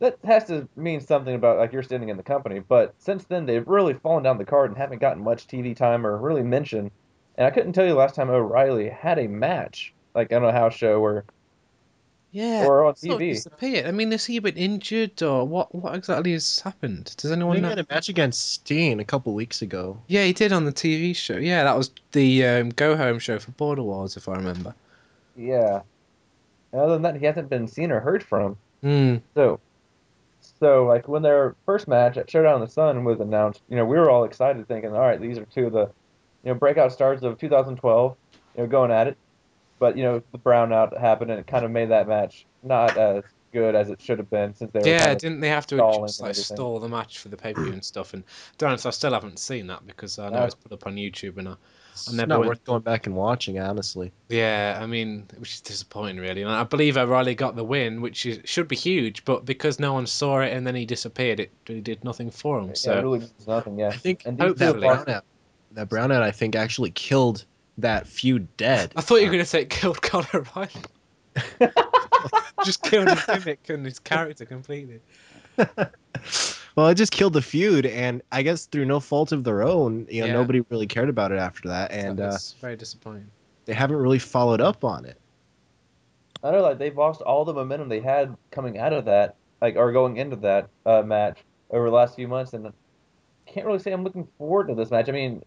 That 0.00 0.18
has 0.24 0.44
to 0.44 0.68
mean 0.76 1.00
something 1.00 1.34
about 1.34 1.58
like 1.58 1.72
you're 1.72 1.82
standing 1.82 2.08
in 2.08 2.16
the 2.16 2.22
company. 2.22 2.58
But 2.58 2.94
since 2.98 3.24
then, 3.24 3.46
they've 3.46 3.66
really 3.66 3.94
fallen 3.94 4.24
down 4.24 4.36
the 4.36 4.44
card 4.44 4.70
and 4.70 4.76
haven't 4.76 5.00
gotten 5.00 5.22
much 5.22 5.46
TV 5.46 5.76
time 5.76 6.06
or 6.06 6.18
really 6.18 6.42
mention. 6.42 6.90
And 7.36 7.46
I 7.46 7.50
couldn't 7.50 7.72
tell 7.72 7.86
you 7.86 7.94
last 7.94 8.16
time 8.16 8.28
O'Reilly 8.28 8.88
had 8.88 9.18
a 9.18 9.28
match, 9.28 9.94
like 10.14 10.32
on 10.32 10.44
a 10.44 10.52
house 10.52 10.74
show 10.74 11.00
or 11.00 11.24
Yeah. 12.32 12.64
or 12.66 12.84
on 12.86 12.94
TV. 12.94 13.34
disappeared. 13.34 13.86
I 13.86 13.90
mean, 13.92 14.10
has 14.10 14.24
he 14.24 14.38
been 14.38 14.56
injured 14.56 15.22
or 15.22 15.46
what? 15.46 15.74
What 15.74 15.94
exactly 15.94 16.32
has 16.32 16.60
happened? 16.60 17.14
Does 17.16 17.30
He 17.30 17.34
anyone 17.36 17.60
know? 17.60 17.68
had 17.68 17.78
a 17.78 17.86
match 17.90 18.08
against 18.08 18.52
Steen 18.54 19.00
a 19.00 19.04
couple 19.04 19.34
weeks 19.34 19.60
ago. 19.62 20.00
Yeah, 20.08 20.24
he 20.24 20.32
did 20.32 20.52
on 20.52 20.64
the 20.64 20.72
TV 20.72 21.14
show. 21.14 21.36
Yeah, 21.36 21.64
that 21.64 21.76
was 21.76 21.90
the 22.12 22.44
um, 22.46 22.70
Go 22.70 22.96
Home 22.96 23.18
show 23.18 23.38
for 23.38 23.50
Border 23.52 23.82
Wars, 23.82 24.16
if 24.16 24.28
I 24.28 24.34
remember. 24.34 24.74
Yeah. 25.36 25.82
And 26.72 26.80
other 26.80 26.94
than 26.94 27.02
that, 27.02 27.16
he 27.16 27.26
hasn't 27.26 27.50
been 27.50 27.68
seen 27.68 27.92
or 27.92 28.00
heard 28.00 28.22
from. 28.22 28.56
Hmm. 28.82 29.16
So, 29.34 29.60
so 30.58 30.86
like 30.86 31.06
when 31.08 31.22
their 31.22 31.54
first 31.66 31.86
match 31.86 32.16
at 32.16 32.30
Showdown 32.30 32.56
in 32.56 32.60
the 32.62 32.68
Sun 32.68 33.04
was 33.04 33.20
announced, 33.20 33.60
you 33.68 33.76
know, 33.76 33.84
we 33.84 33.96
were 33.98 34.10
all 34.10 34.24
excited, 34.24 34.66
thinking, 34.66 34.92
all 34.92 35.00
right, 35.00 35.20
these 35.20 35.38
are 35.38 35.44
two 35.44 35.66
of 35.66 35.72
the, 35.72 35.90
you 36.44 36.52
know, 36.52 36.54
breakout 36.54 36.92
stars 36.92 37.22
of 37.22 37.38
2012, 37.38 38.16
you 38.56 38.62
know, 38.62 38.66
going 38.68 38.90
at 38.90 39.06
it. 39.06 39.16
But 39.82 39.96
you 39.96 40.04
know, 40.04 40.22
the 40.30 40.38
brownout 40.38 40.96
happened, 40.96 41.32
and 41.32 41.40
it 41.40 41.46
kind 41.48 41.64
of 41.64 41.72
made 41.72 41.90
that 41.90 42.06
match 42.06 42.46
not 42.62 42.96
as 42.96 43.24
good 43.52 43.74
as 43.74 43.90
it 43.90 44.00
should 44.00 44.18
have 44.20 44.30
been, 44.30 44.54
since 44.54 44.70
they 44.70 44.78
were 44.78 44.86
Yeah, 44.86 44.98
kind 45.00 45.10
of, 45.10 45.18
didn't 45.18 45.40
they 45.40 45.48
have 45.48 45.66
to 45.66 45.76
just 45.76 46.20
like 46.20 46.30
everything. 46.30 46.56
stall 46.56 46.78
the 46.78 46.88
match 46.88 47.18
for 47.18 47.30
the 47.30 47.36
pay 47.36 47.52
per 47.52 47.64
view 47.64 47.72
and 47.72 47.84
stuff? 47.84 48.14
And 48.14 48.22
to 48.58 48.64
be 48.64 48.68
honest, 48.68 48.86
I 48.86 48.90
still 48.90 49.12
haven't 49.12 49.40
seen 49.40 49.66
that 49.66 49.84
because 49.84 50.20
I 50.20 50.28
know 50.28 50.38
No. 50.38 50.44
it's 50.44 50.54
put 50.54 50.70
up 50.70 50.86
on 50.86 50.94
YouTube 50.94 51.36
and 51.38 51.48
I, 51.48 51.54
It's 51.94 52.12
never 52.12 52.28
not 52.28 52.38
went- 52.38 52.48
worth 52.50 52.64
going 52.64 52.82
back 52.82 53.06
and 53.08 53.16
watching, 53.16 53.58
honestly. 53.58 54.12
yeah, 54.28 54.78
I 54.80 54.86
mean, 54.86 55.26
which 55.36 55.54
is 55.54 55.60
disappointing 55.62 56.18
really. 56.18 56.42
And 56.42 56.50
I 56.52 56.62
believe 56.62 56.96
O'Reilly 56.96 57.34
got 57.34 57.56
the 57.56 57.64
win, 57.64 58.00
which 58.02 58.24
is, 58.24 58.38
should 58.44 58.68
be 58.68 58.76
huge, 58.76 59.24
but 59.24 59.44
because 59.44 59.80
no 59.80 59.92
one 59.94 60.06
saw 60.06 60.38
it 60.42 60.52
and 60.52 60.64
then 60.64 60.76
he 60.76 60.86
disappeared, 60.86 61.40
it 61.40 61.50
really 61.68 61.80
did 61.80 62.04
nothing 62.04 62.30
for 62.30 62.60
him. 62.60 62.68
yeah, 62.68 62.74
So 62.74 62.92
it 62.96 63.02
really 63.02 63.18
means 63.18 63.48
nothing. 63.48 63.80
Yeah. 63.80 63.88
I 63.88 63.96
think 63.96 64.22
And 64.26 64.38
these 64.38 64.54
that 64.54 64.74
two 64.74 64.78
are- 64.86 65.04
brownout, 65.04 65.22
that 65.72 65.88
brownout, 65.88 66.22
I 66.22 66.30
think, 66.30 66.54
actually 66.54 66.90
killed 66.92 67.44
that 67.78 68.06
feud 68.06 68.54
dead. 68.56 68.92
I 68.96 69.00
thought 69.00 69.16
you 69.16 69.26
were 69.26 69.32
going 69.32 69.38
to 69.38 69.46
say 69.46 69.62
it 69.62 69.70
killed 69.70 70.02
Conor 70.02 70.28
O'Reilly. 70.34 70.70
just 72.64 72.82
killed 72.82 73.08
his 73.08 73.24
gimmick 73.24 73.68
and 73.68 73.84
his 73.84 73.98
character 73.98 74.44
completely. 74.44 75.00
well, 76.76 76.88
it 76.88 76.94
just 76.94 77.12
killed 77.12 77.32
the 77.32 77.42
feud, 77.42 77.86
and 77.86 78.22
I 78.32 78.42
guess 78.42 78.66
through 78.66 78.84
no 78.84 79.00
fault 79.00 79.32
of 79.32 79.44
their 79.44 79.62
own, 79.62 80.06
you 80.10 80.20
know, 80.20 80.26
Yeah. 80.26 80.32
nobody 80.34 80.60
really 80.70 80.86
cared 80.86 81.08
about 81.08 81.32
it 81.32 81.38
after 81.38 81.68
that, 81.68 81.92
and 81.92 82.20
uh, 82.20 82.38
very 82.60 82.76
disappointing. 82.76 83.30
they 83.64 83.74
haven't 83.74 83.96
really 83.96 84.18
followed 84.18 84.60
up 84.60 84.84
on 84.84 85.04
it. 85.04 85.18
I 86.42 86.50
know, 86.50 86.62
like 86.62 86.78
they've 86.78 86.96
lost 86.96 87.22
all 87.22 87.44
the 87.44 87.54
momentum 87.54 87.88
they 87.88 88.00
had 88.00 88.36
coming 88.50 88.78
out 88.78 88.92
of 88.92 89.04
that, 89.04 89.36
like 89.60 89.76
or 89.76 89.92
going 89.92 90.16
into 90.16 90.36
that 90.36 90.68
uh, 90.84 91.02
match 91.02 91.38
over 91.70 91.88
the 91.88 91.94
last 91.94 92.16
few 92.16 92.26
months, 92.28 92.52
and 92.52 92.72
can't 93.46 93.66
really 93.66 93.78
say 93.78 93.92
I'm 93.92 94.04
looking 94.04 94.26
forward 94.38 94.68
to 94.68 94.74
this 94.74 94.90
match. 94.90 95.08
I 95.08 95.12
mean, 95.12 95.42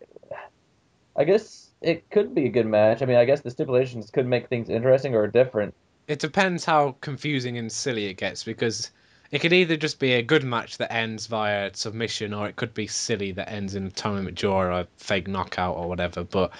I 1.17 1.23
guess 1.23 1.64
it 1.81 2.09
could 2.09 2.33
be 2.33 2.45
a 2.45 2.49
good 2.49 2.65
match. 2.65 3.01
I 3.01 3.05
mean, 3.05 3.17
I 3.17 3.25
guess 3.25 3.41
the 3.41 3.51
stipulations 3.51 4.09
could 4.09 4.27
make 4.27 4.47
things 4.47 4.69
interesting 4.69 5.15
or 5.15 5.27
different. 5.27 5.73
It 6.07 6.19
depends 6.19 6.65
how 6.65 6.95
confusing 7.01 7.57
and 7.57 7.71
silly 7.71 8.05
it 8.05 8.15
gets 8.15 8.43
because 8.43 8.91
it 9.31 9.39
could 9.39 9.53
either 9.53 9.75
just 9.75 9.99
be 9.99 10.13
a 10.13 10.21
good 10.21 10.43
match 10.43 10.77
that 10.77 10.93
ends 10.93 11.27
via 11.27 11.71
submission, 11.73 12.33
or 12.33 12.47
it 12.47 12.55
could 12.55 12.73
be 12.73 12.87
silly 12.87 13.31
that 13.33 13.49
ends 13.49 13.75
in 13.75 13.87
a 13.87 13.91
tournament 13.91 14.37
draw 14.37 14.61
or 14.61 14.71
a 14.71 14.87
fake 14.97 15.27
knockout 15.27 15.75
or 15.75 15.87
whatever. 15.89 16.23
But 16.23 16.51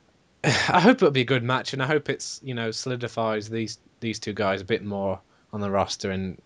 I 0.44 0.80
hope 0.80 0.98
it'll 0.98 1.10
be 1.10 1.22
a 1.22 1.24
good 1.24 1.42
match, 1.42 1.72
and 1.72 1.82
I 1.82 1.86
hope 1.86 2.08
it's 2.08 2.40
you 2.42 2.54
know 2.54 2.70
solidifies 2.70 3.48
these 3.48 3.78
these 4.00 4.18
two 4.18 4.32
guys 4.32 4.60
a 4.60 4.64
bit 4.64 4.84
more 4.84 5.20
on 5.52 5.60
the 5.60 5.70
roster, 5.70 6.10
and 6.10 6.40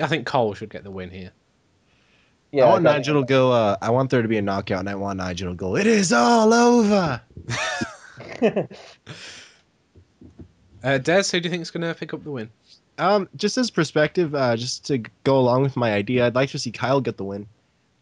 I 0.00 0.06
think 0.06 0.26
Cole 0.26 0.54
should 0.54 0.70
get 0.70 0.84
the 0.84 0.90
win 0.90 1.10
here. 1.10 1.32
Yeah, 2.52 2.64
I 2.64 2.68
want 2.68 2.84
got- 2.84 2.96
Nigel 2.96 3.20
to 3.22 3.26
go. 3.26 3.50
Uh, 3.50 3.76
I 3.80 3.90
want 3.90 4.10
there 4.10 4.22
to 4.22 4.28
be 4.28 4.38
a 4.38 4.42
knockout, 4.42 4.80
and 4.80 4.88
I 4.88 4.94
want 4.94 5.16
Nigel 5.16 5.50
to 5.50 5.56
go. 5.56 5.76
It 5.76 5.86
is 5.86 6.12
all 6.12 6.52
over. 6.52 7.20
Uh, 10.84 10.98
Des, 10.98 11.22
who 11.30 11.38
do 11.38 11.46
you 11.46 11.50
think 11.50 11.62
is 11.62 11.70
going 11.70 11.82
to 11.82 11.94
pick 11.94 12.12
up 12.12 12.24
the 12.24 12.30
win? 12.30 12.50
Um, 12.98 13.28
just 13.36 13.56
as 13.56 13.70
perspective, 13.70 14.34
uh, 14.34 14.56
just 14.56 14.86
to 14.86 14.98
go 15.24 15.38
along 15.38 15.62
with 15.62 15.76
my 15.76 15.92
idea, 15.92 16.26
I'd 16.26 16.34
like 16.34 16.50
to 16.50 16.58
see 16.58 16.72
Kyle 16.72 17.00
get 17.00 17.16
the 17.16 17.24
win, 17.24 17.46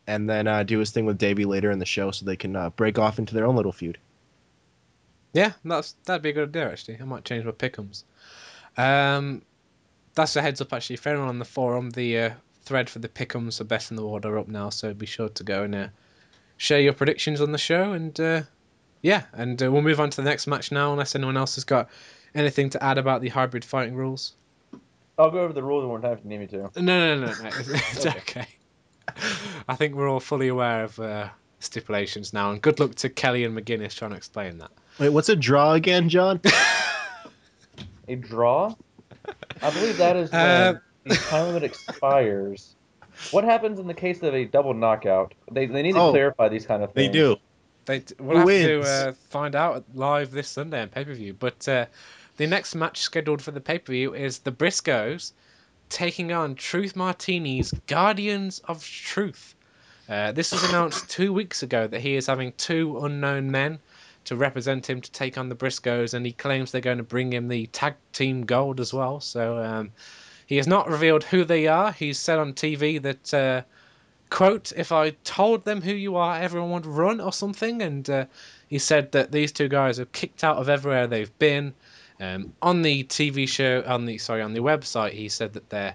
and 0.06 0.28
then 0.28 0.46
uh, 0.46 0.62
do 0.62 0.78
his 0.78 0.90
thing 0.90 1.04
with 1.04 1.18
Davey 1.18 1.44
later 1.44 1.70
in 1.70 1.78
the 1.78 1.84
show, 1.86 2.10
so 2.10 2.24
they 2.24 2.36
can 2.36 2.56
uh, 2.56 2.70
break 2.70 2.98
off 2.98 3.18
into 3.18 3.34
their 3.34 3.44
own 3.46 3.54
little 3.56 3.72
feud. 3.72 3.98
Yeah, 5.32 5.52
that's 5.64 5.94
that'd 6.06 6.22
be 6.22 6.30
a 6.30 6.32
good 6.32 6.48
idea 6.48 6.70
actually. 6.72 6.98
I 7.00 7.04
might 7.04 7.24
change 7.24 7.44
my 7.44 7.52
pickums. 7.52 8.02
Um, 8.76 9.42
that's 10.14 10.34
a 10.36 10.42
heads 10.42 10.60
up 10.60 10.72
actually. 10.72 10.96
For 10.96 11.10
anyone 11.10 11.28
on 11.28 11.38
the 11.38 11.44
forum, 11.44 11.90
the 11.90 12.18
uh, 12.18 12.30
thread 12.62 12.90
for 12.90 12.98
the 12.98 13.08
pickums 13.08 13.58
for 13.58 13.64
best 13.64 13.90
in 13.90 13.96
the 13.96 14.06
world 14.06 14.24
are 14.26 14.38
up 14.38 14.48
now, 14.48 14.70
so 14.70 14.94
be 14.94 15.06
sure 15.06 15.28
to 15.30 15.44
go 15.44 15.62
and 15.62 15.74
uh, 15.74 15.88
share 16.56 16.80
your 16.80 16.92
predictions 16.92 17.40
on 17.40 17.52
the 17.52 17.58
show. 17.58 17.92
And 17.92 18.18
uh, 18.20 18.42
yeah, 19.02 19.24
and 19.32 19.62
uh, 19.62 19.70
we'll 19.70 19.82
move 19.82 20.00
on 20.00 20.10
to 20.10 20.16
the 20.16 20.28
next 20.28 20.46
match 20.46 20.70
now, 20.72 20.92
unless 20.92 21.14
anyone 21.14 21.36
else 21.36 21.54
has 21.56 21.64
got 21.64 21.88
anything 22.34 22.70
to 22.70 22.82
add 22.82 22.98
about 22.98 23.22
the 23.22 23.28
hybrid 23.28 23.64
fighting 23.64 23.94
rules. 23.94 24.34
I'll 25.18 25.30
go 25.30 25.40
over 25.40 25.52
the 25.52 25.62
rules 25.62 25.82
one 25.82 25.88
more 25.88 26.00
time 26.00 26.18
if 26.18 26.24
you 26.24 26.30
need 26.30 26.40
me 26.40 26.46
to. 26.48 26.70
No, 26.80 27.16
no, 27.16 27.26
no, 27.26 27.26
no. 27.26 27.48
It's, 27.48 27.68
it's 27.96 28.06
okay. 28.06 28.46
I 29.68 29.76
think 29.76 29.94
we're 29.94 30.08
all 30.08 30.20
fully 30.20 30.48
aware 30.48 30.84
of 30.84 30.98
uh, 30.98 31.28
stipulations 31.58 32.32
now, 32.32 32.52
and 32.52 32.62
good 32.62 32.80
luck 32.80 32.94
to 32.96 33.08
Kelly 33.08 33.44
and 33.44 33.56
McGuinness 33.56 33.94
trying 33.94 34.12
to 34.12 34.16
explain 34.16 34.58
that. 34.58 34.70
Wait, 34.98 35.10
what's 35.10 35.28
a 35.28 35.36
draw 35.36 35.72
again, 35.74 36.08
John? 36.08 36.40
A 38.08 38.16
draw? 38.16 38.74
I 39.62 39.70
believe 39.70 39.98
that 39.98 40.16
is 40.16 40.32
when 40.32 40.40
Uh, 40.40 40.80
the 41.04 41.16
time 41.16 41.46
limit 41.46 41.64
expires. 41.64 42.76
What 43.30 43.44
happens 43.44 43.78
in 43.78 43.86
the 43.86 43.94
case 43.94 44.22
of 44.22 44.34
a 44.34 44.44
double 44.44 44.74
knockout? 44.74 45.34
They, 45.50 45.66
they 45.66 45.82
need 45.82 45.92
to 45.94 46.00
Oh, 46.00 46.10
clarify 46.10 46.48
these 46.48 46.66
kind 46.66 46.82
of 46.82 46.92
things. 46.94 47.06
they 47.06 47.08
do. 47.08 47.36
They 47.86 48.04
we'll 48.18 48.36
Who 48.36 48.38
have 48.38 48.46
wins? 48.46 48.66
to 48.66 48.80
uh, 48.82 49.12
find 49.30 49.54
out 49.54 49.84
live 49.94 50.30
this 50.30 50.48
Sunday 50.48 50.82
on 50.82 50.88
pay 50.88 51.04
per 51.04 51.14
view. 51.14 51.34
But 51.34 51.66
uh, 51.68 51.86
the 52.36 52.46
next 52.46 52.74
match 52.74 52.98
scheduled 53.00 53.42
for 53.42 53.50
the 53.52 53.60
pay 53.60 53.78
per 53.78 53.92
view 53.92 54.14
is 54.14 54.38
the 54.40 54.52
Briscoes 54.52 55.32
taking 55.88 56.32
on 56.32 56.54
Truth 56.54 56.94
Martini's 56.96 57.72
Guardians 57.86 58.60
of 58.60 58.84
Truth. 58.84 59.54
Uh, 60.08 60.32
this 60.32 60.52
was 60.52 60.62
announced 60.64 61.08
two 61.10 61.32
weeks 61.32 61.62
ago 61.62 61.86
that 61.86 62.00
he 62.00 62.16
is 62.16 62.26
having 62.26 62.52
two 62.52 62.98
unknown 63.04 63.50
men 63.50 63.78
to 64.24 64.36
represent 64.36 64.88
him 64.88 65.00
to 65.00 65.10
take 65.12 65.38
on 65.38 65.48
the 65.48 65.54
Briscoes, 65.54 66.14
and 66.14 66.26
he 66.26 66.32
claims 66.32 66.70
they're 66.70 66.80
going 66.80 66.98
to 66.98 67.02
bring 67.04 67.32
him 67.32 67.48
the 67.48 67.66
tag 67.66 67.94
team 68.12 68.42
gold 68.44 68.80
as 68.80 68.92
well. 68.92 69.20
So 69.20 69.58
um, 69.58 69.92
he 70.50 70.56
has 70.56 70.66
not 70.66 70.90
revealed 70.90 71.22
who 71.22 71.44
they 71.44 71.68
are. 71.68 71.92
He's 71.92 72.18
said 72.18 72.40
on 72.40 72.54
TV 72.54 73.00
that. 73.00 73.32
Uh, 73.32 73.62
quote, 74.30 74.72
if 74.76 74.90
I 74.90 75.10
told 75.22 75.64
them 75.64 75.80
who 75.80 75.92
you 75.92 76.16
are, 76.16 76.36
everyone 76.40 76.72
would 76.72 76.86
run 76.86 77.20
or 77.20 77.32
something. 77.32 77.82
And 77.82 78.10
uh, 78.10 78.24
he 78.68 78.80
said 78.80 79.12
that 79.12 79.30
these 79.30 79.52
two 79.52 79.68
guys 79.68 80.00
are 80.00 80.06
kicked 80.06 80.42
out 80.42 80.56
of 80.56 80.68
everywhere 80.68 81.06
they've 81.06 81.38
been. 81.38 81.72
Um, 82.18 82.52
on 82.60 82.82
the 82.82 83.04
TV 83.04 83.48
show, 83.48 83.84
on 83.86 84.06
the 84.06 84.18
sorry, 84.18 84.42
on 84.42 84.52
the 84.52 84.60
website, 84.60 85.12
he 85.12 85.28
said 85.28 85.52
that 85.52 85.70
they're 85.70 85.94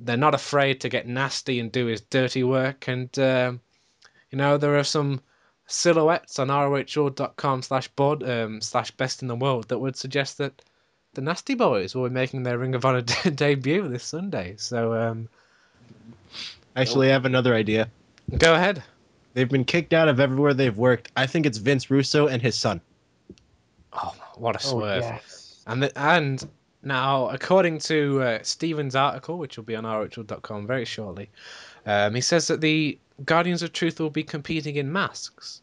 they're 0.00 0.16
not 0.16 0.34
afraid 0.34 0.80
to 0.80 0.88
get 0.88 1.06
nasty 1.06 1.60
and 1.60 1.70
do 1.70 1.84
his 1.84 2.00
dirty 2.00 2.42
work. 2.42 2.88
And 2.88 3.16
um, 3.18 3.60
you 4.30 4.38
know 4.38 4.56
there 4.56 4.78
are 4.78 4.84
some 4.84 5.20
silhouettes 5.66 6.38
on 6.38 6.48
rohraw.com 6.48 7.60
slash 7.60 7.88
board 7.88 8.22
um, 8.22 8.62
slash 8.62 8.92
best 8.92 9.20
in 9.20 9.28
the 9.28 9.36
world 9.36 9.68
that 9.68 9.78
would 9.78 9.96
suggest 9.96 10.38
that 10.38 10.62
the 11.14 11.22
Nasty 11.22 11.54
Boys 11.54 11.94
will 11.94 12.08
be 12.08 12.14
making 12.14 12.42
their 12.42 12.58
Ring 12.58 12.74
of 12.74 12.84
Honor 12.84 13.02
debut 13.34 13.88
this 13.88 14.04
Sunday. 14.04 14.54
So 14.56 14.94
um, 14.94 15.28
Actually, 16.76 17.08
I 17.08 17.12
have 17.12 17.24
another 17.24 17.54
idea. 17.54 17.88
go 18.38 18.54
ahead. 18.54 18.82
They've 19.34 19.48
been 19.48 19.64
kicked 19.64 19.92
out 19.92 20.08
of 20.08 20.20
everywhere 20.20 20.54
they've 20.54 20.76
worked. 20.76 21.10
I 21.16 21.26
think 21.26 21.46
it's 21.46 21.58
Vince 21.58 21.90
Russo 21.90 22.26
and 22.28 22.40
his 22.40 22.56
son. 22.56 22.80
Oh, 23.92 24.14
what 24.36 24.56
a 24.56 24.66
Oh, 24.66 24.70
swerve! 24.70 25.02
yes. 25.02 25.62
And 25.66 25.82
the, 25.82 25.98
and 25.98 26.46
now, 26.82 27.28
according 27.30 27.78
to 27.80 28.22
uh, 28.22 28.38
Stephen's 28.42 28.94
article, 28.94 29.38
which 29.38 29.56
will 29.56 29.64
be 29.64 29.74
on 29.76 29.84
rhl.com 29.84 30.66
very 30.66 30.84
shortly, 30.84 31.30
um, 31.86 32.14
he 32.14 32.20
says 32.20 32.46
that 32.48 32.60
the 32.60 32.98
Guardians 33.24 33.62
of 33.62 33.72
Truth 33.72 34.00
will 34.00 34.10
be 34.10 34.22
competing 34.24 34.76
in 34.76 34.92
masks. 34.92 35.62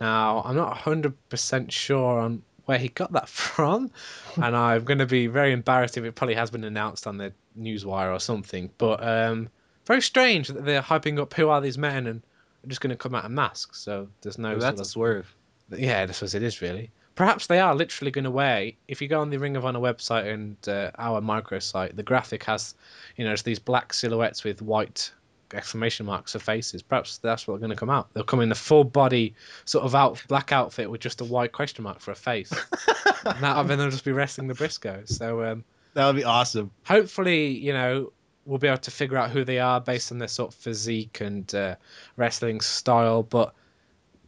Now, 0.00 0.42
I'm 0.44 0.56
not 0.56 0.76
100% 0.76 1.70
sure 1.70 2.20
on 2.20 2.42
where 2.66 2.78
he 2.78 2.88
got 2.88 3.12
that 3.12 3.28
from, 3.28 3.90
and 4.36 4.56
I'm 4.56 4.84
going 4.84 4.98
to 4.98 5.06
be 5.06 5.26
very 5.26 5.52
embarrassed 5.52 5.96
if 5.96 6.04
it 6.04 6.14
probably 6.14 6.34
has 6.34 6.50
been 6.50 6.64
announced 6.64 7.06
on 7.06 7.18
the 7.18 7.32
newswire 7.58 8.14
or 8.14 8.20
something. 8.20 8.70
But 8.78 9.06
um, 9.06 9.48
very 9.86 10.02
strange 10.02 10.48
that 10.48 10.64
they're 10.64 10.82
hyping 10.82 11.18
up 11.20 11.34
who 11.34 11.48
are 11.48 11.60
these 11.60 11.78
men 11.78 12.06
and 12.06 12.22
are 12.64 12.68
just 12.68 12.80
going 12.80 12.90
to 12.90 12.96
come 12.96 13.14
out 13.14 13.24
in 13.24 13.34
masks. 13.34 13.80
So 13.80 14.08
there's 14.20 14.38
no. 14.38 14.58
that's 14.58 14.76
sort 14.76 14.80
a 14.80 14.84
swerve. 14.84 15.34
yeah, 15.70 16.06
that's 16.06 16.22
what 16.22 16.34
it 16.34 16.42
is 16.42 16.60
really. 16.60 16.90
Perhaps 17.14 17.46
they 17.46 17.60
are 17.60 17.74
literally 17.74 18.10
going 18.10 18.24
to 18.24 18.30
wear. 18.30 18.70
If 18.88 19.02
you 19.02 19.08
go 19.08 19.20
on 19.20 19.28
the 19.28 19.38
Ring 19.38 19.56
of 19.56 19.66
Honor 19.66 19.80
website 19.80 20.32
and 20.32 20.56
uh, 20.66 20.92
our 20.98 21.20
microsite, 21.20 21.94
the 21.94 22.02
graphic 22.02 22.44
has, 22.44 22.74
you 23.16 23.26
know, 23.26 23.32
it's 23.32 23.42
these 23.42 23.58
black 23.58 23.92
silhouettes 23.92 24.44
with 24.44 24.62
white 24.62 25.12
exclamation 25.54 26.06
marks 26.06 26.32
for 26.32 26.38
faces. 26.38 26.82
Perhaps 26.82 27.18
that's 27.18 27.46
what 27.46 27.54
they're 27.54 27.68
going 27.68 27.76
to 27.76 27.80
come 27.80 27.90
out. 27.90 28.12
They'll 28.12 28.24
come 28.24 28.40
in 28.40 28.48
the 28.48 28.54
full 28.54 28.84
body 28.84 29.34
sort 29.64 29.84
of 29.84 29.94
out 29.94 30.22
black 30.28 30.52
outfit 30.52 30.90
with 30.90 31.00
just 31.00 31.20
a 31.20 31.24
white 31.24 31.52
question 31.52 31.84
mark 31.84 32.00
for 32.00 32.10
a 32.10 32.16
face. 32.16 32.52
and 33.24 33.42
that, 33.42 33.66
then 33.66 33.78
they'll 33.78 33.90
just 33.90 34.04
be 34.04 34.12
wrestling 34.12 34.48
the 34.48 34.54
Briscoes. 34.54 35.08
So 35.08 35.44
um, 35.44 35.64
That 35.94 36.06
would 36.06 36.16
be 36.16 36.24
awesome. 36.24 36.70
hopefully, 36.84 37.48
you 37.48 37.72
know, 37.72 38.12
we'll 38.44 38.58
be 38.58 38.68
able 38.68 38.78
to 38.78 38.90
figure 38.90 39.16
out 39.16 39.30
who 39.30 39.44
they 39.44 39.58
are 39.58 39.80
based 39.80 40.12
on 40.12 40.18
their 40.18 40.28
sort 40.28 40.52
of 40.52 40.58
physique 40.58 41.20
and 41.20 41.54
uh, 41.54 41.76
wrestling 42.16 42.60
style. 42.60 43.22
But 43.22 43.54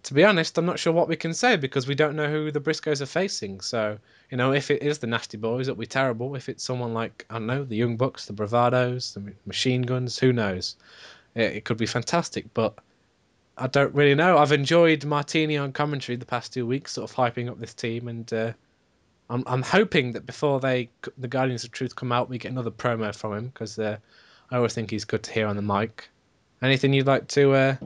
to 0.05 0.15
be 0.15 0.25
honest, 0.25 0.59
I'm 0.59 0.67
not 0.67 0.79
sure 0.79 0.93
what 0.93 1.09
we 1.09 1.17
can 1.17 1.35
say 1.35 1.57
because 1.57 1.87
we 1.87 1.95
don't 1.95 2.15
know 2.15 2.31
who 2.31 2.51
the 2.51 2.61
Briscoes 2.61 3.01
are 3.01 3.07
facing. 3.07 3.61
So, 3.61 3.99
you 4.31 4.37
know, 4.37 4.53
if 4.53 4.71
it 4.71 4.83
is 4.83 4.99
the 4.99 5.07
Nasty 5.07 5.39
Boys, 5.39 5.67
it'll 5.67 5.81
be 5.81 5.87
terrible. 5.87 6.35
If 6.37 6.49
it's 6.49 6.63
someone 6.63 6.93
like, 6.93 7.25
I 7.31 7.35
don't 7.35 7.47
know, 7.47 7.65
the 7.65 7.77
Young 7.77 7.97
Bucks, 7.97 8.27
the 8.27 8.35
Bravados, 8.35 9.15
the 9.15 9.33
Machine 9.47 9.83
Guns, 9.83 10.19
who 10.19 10.33
knows? 10.33 10.77
It, 11.35 11.57
it 11.57 11.65
could 11.65 11.77
be 11.77 11.87
fantastic, 11.87 12.53
but 12.55 12.75
I 13.57 13.67
don't 13.67 13.95
really 13.95 14.15
know. 14.15 14.39
I've 14.39 14.53
enjoyed 14.53 15.05
Martini 15.05 15.57
on 15.57 15.73
commentary 15.73 16.17
the 16.17 16.27
past 16.27 16.53
two 16.53 16.67
weeks, 16.67 16.93
sort 16.93 17.11
of 17.11 17.17
hyping 17.17 17.49
up 17.49 17.59
this 17.59 17.75
team, 17.75 18.09
and 18.09 18.33
uh, 18.33 18.53
I'm 19.31 19.45
I'm 19.47 19.63
hoping 19.63 20.13
that 20.13 20.27
before 20.27 20.61
they 20.61 20.91
the 21.19 21.29
Guardians 21.29 21.65
of 21.65 21.71
Truth 21.71 21.97
come 21.97 22.13
out, 22.13 22.29
we 22.29 22.39
get 22.39 22.53
another 22.53 22.71
promo 22.71 23.15
from 23.15 23.35
him 23.35 23.47
because 23.47 23.79
uh, 23.79 23.97
I 24.51 24.57
always 24.57 24.75
think 24.75 24.91
he's 24.91 25.05
good 25.05 25.23
to 25.25 25.33
hear 25.33 25.47
on 25.47 25.57
the 25.57 25.63
mic. 25.63 26.09
Anything 26.63 26.93
you'd 26.93 27.07
like 27.07 27.29
to 27.29 27.53
uh, 27.53 27.77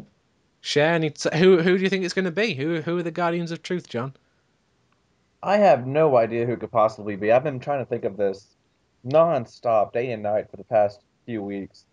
share? 0.61 0.95
Any 0.95 1.13
who 1.35 1.61
who 1.61 1.77
do 1.77 1.83
you 1.83 1.91
think 1.91 2.05
it's 2.05 2.15
going 2.15 2.25
to 2.25 2.31
be? 2.31 2.55
Who 2.55 2.81
who 2.81 2.99
are 2.99 3.03
the 3.03 3.11
Guardians 3.11 3.51
of 3.51 3.63
Truth, 3.63 3.89
John? 3.89 4.15
I 5.43 5.59
have 5.59 5.87
no 5.87 6.17
idea 6.17 6.47
who 6.47 6.53
it 6.53 6.61
could 6.61 6.73
possibly 6.73 7.15
be. 7.15 7.31
I've 7.31 7.45
been 7.45 7.61
trying 7.61 7.79
to 7.79 7.89
think 7.89 8.05
of 8.05 8.17
this 8.17 8.47
non-stop, 9.05 9.93
day 9.93 10.11
and 10.11 10.23
night 10.23 10.51
for 10.51 10.57
the 10.57 10.65
past 10.65 11.01
few 11.27 11.43
weeks. 11.43 11.85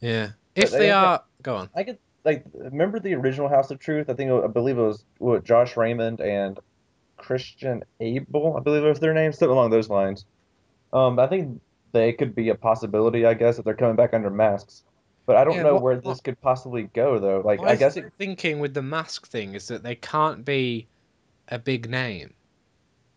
Yeah, 0.00 0.30
if 0.64 0.70
they 0.72 0.78
they 0.78 0.90
are, 0.90 1.22
go 1.42 1.56
on. 1.56 1.70
I 1.74 1.84
could 1.84 1.98
like 2.24 2.44
remember 2.54 2.98
the 3.00 3.14
original 3.14 3.48
House 3.48 3.70
of 3.70 3.78
Truth. 3.78 4.10
I 4.10 4.14
think 4.14 4.30
I 4.30 4.46
believe 4.46 4.78
it 4.78 4.82
was 4.82 5.04
what 5.18 5.44
Josh 5.44 5.76
Raymond 5.76 6.20
and 6.20 6.58
Christian 7.16 7.84
Abel. 8.00 8.56
I 8.56 8.60
believe 8.60 8.82
was 8.82 9.00
their 9.00 9.14
names, 9.14 9.38
something 9.38 9.52
along 9.52 9.70
those 9.70 9.88
lines. 9.88 10.24
Um, 10.92 11.18
I 11.18 11.26
think 11.26 11.60
they 11.92 12.12
could 12.12 12.34
be 12.34 12.48
a 12.50 12.54
possibility. 12.54 13.24
I 13.26 13.34
guess 13.34 13.58
if 13.58 13.64
they're 13.64 13.74
coming 13.74 13.96
back 13.96 14.14
under 14.14 14.30
masks, 14.30 14.84
but 15.26 15.36
I 15.36 15.44
don't 15.44 15.54
Yeah, 15.54 15.62
know 15.64 15.74
what- 15.74 15.82
where 15.82 15.94
what- 15.96 16.04
this 16.04 16.20
could 16.20 16.40
possibly 16.40 16.84
go 16.94 17.18
though. 17.18 17.40
Like 17.44 17.60
I 17.60 17.76
guess 17.76 17.96
it, 17.96 18.12
thinking 18.18 18.58
with 18.60 18.74
the 18.74 18.82
mask 18.82 19.26
thing 19.28 19.54
is 19.54 19.68
that 19.68 19.82
they 19.82 19.94
can't 19.94 20.44
be 20.44 20.86
a 21.48 21.58
big 21.58 21.88
name. 21.88 22.34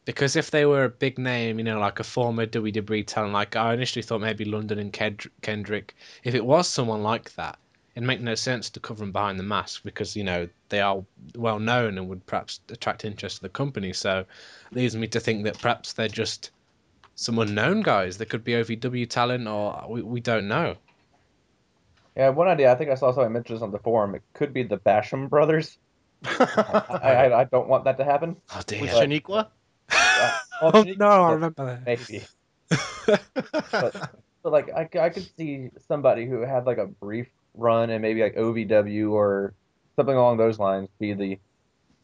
Because 0.05 0.35
if 0.35 0.49
they 0.49 0.65
were 0.65 0.83
a 0.85 0.89
big 0.89 1.19
name, 1.19 1.59
you 1.59 1.63
know, 1.63 1.79
like 1.79 1.99
a 1.99 2.03
former 2.03 2.45
WWE 2.45 3.05
talent, 3.05 3.33
like 3.33 3.55
I 3.55 3.73
initially 3.73 4.01
thought 4.01 4.21
maybe 4.21 4.45
London 4.45 4.79
and 4.79 4.91
Ked- 4.91 5.29
Kendrick, 5.41 5.95
if 6.23 6.33
it 6.33 6.43
was 6.43 6.67
someone 6.67 7.03
like 7.03 7.33
that, 7.35 7.59
it'd 7.95 8.07
make 8.07 8.21
no 8.21 8.33
sense 8.35 8.69
to 8.71 8.79
cover 8.79 9.01
them 9.01 9.11
behind 9.11 9.37
the 9.37 9.43
mask 9.43 9.83
because, 9.83 10.15
you 10.15 10.23
know, 10.23 10.47
they 10.69 10.81
are 10.81 11.03
well 11.35 11.59
known 11.59 11.97
and 11.97 12.09
would 12.09 12.25
perhaps 12.25 12.61
attract 12.69 13.05
interest 13.05 13.37
to 13.37 13.41
the 13.43 13.49
company. 13.49 13.93
So 13.93 14.19
it 14.19 14.27
leads 14.75 14.95
me 14.95 15.07
to 15.07 15.19
think 15.19 15.43
that 15.43 15.59
perhaps 15.59 15.93
they're 15.93 16.07
just 16.07 16.49
some 17.15 17.37
unknown 17.37 17.81
guys. 17.83 18.17
They 18.17 18.25
could 18.25 18.43
be 18.43 18.53
OVW 18.53 19.07
talent 19.07 19.47
or 19.47 19.85
we, 19.87 20.01
we 20.01 20.19
don't 20.19 20.47
know. 20.47 20.77
yeah, 22.15 22.29
one 22.29 22.47
idea. 22.47 22.71
I 22.71 22.75
think 22.75 22.89
I 22.89 22.95
saw 22.95 23.11
somebody 23.11 23.33
mention 23.33 23.55
this 23.55 23.61
on 23.61 23.71
the 23.71 23.79
forum. 23.79 24.15
It 24.15 24.23
could 24.33 24.51
be 24.51 24.63
the 24.63 24.77
Basham 24.77 25.29
brothers. 25.29 25.77
I, 26.23 26.91
I, 27.03 27.41
I 27.41 27.43
don't 27.43 27.67
want 27.67 27.83
that 27.83 27.97
to 27.97 28.03
happen. 28.03 28.37
Oh, 28.55 28.61
dear. 28.65 28.81
With 28.81 28.91
Shaniqua? 28.91 29.47
Oh, 30.61 30.83
no, 30.97 31.07
I 31.07 31.31
remember 31.33 31.65
that. 31.65 31.85
maybe. 31.85 32.23
But, 33.71 34.11
but 34.43 34.51
like 34.51 34.95
I 34.95 35.09
could 35.09 35.27
see 35.37 35.69
somebody 35.87 36.25
who 36.25 36.41
had 36.41 36.65
like 36.65 36.77
a 36.77 36.85
brief 36.85 37.27
run 37.55 37.89
and 37.89 38.01
maybe 38.01 38.21
like 38.21 38.35
OVW 38.35 39.11
or 39.11 39.53
something 39.95 40.15
along 40.15 40.37
those 40.37 40.59
lines 40.59 40.89
be 40.99 41.13
the 41.13 41.39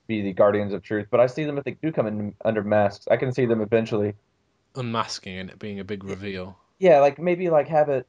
be 0.07 0.21
the 0.21 0.33
Guardians 0.33 0.73
of 0.73 0.83
Truth. 0.83 1.07
But 1.09 1.19
I 1.19 1.27
see 1.27 1.43
them 1.43 1.57
if 1.57 1.63
they 1.63 1.71
do 1.71 1.91
come 1.91 2.07
in 2.07 2.33
under 2.43 2.63
masks. 2.63 3.07
I 3.09 3.17
can 3.17 3.31
see 3.31 3.45
them 3.45 3.61
eventually. 3.61 4.13
Unmasking 4.75 5.37
and 5.37 5.49
it 5.49 5.59
being 5.59 5.79
a 5.79 5.83
big 5.83 6.03
reveal. 6.03 6.57
Yeah, 6.79 6.99
like 6.99 7.19
maybe 7.19 7.49
like 7.49 7.67
have 7.67 7.89
it 7.89 8.07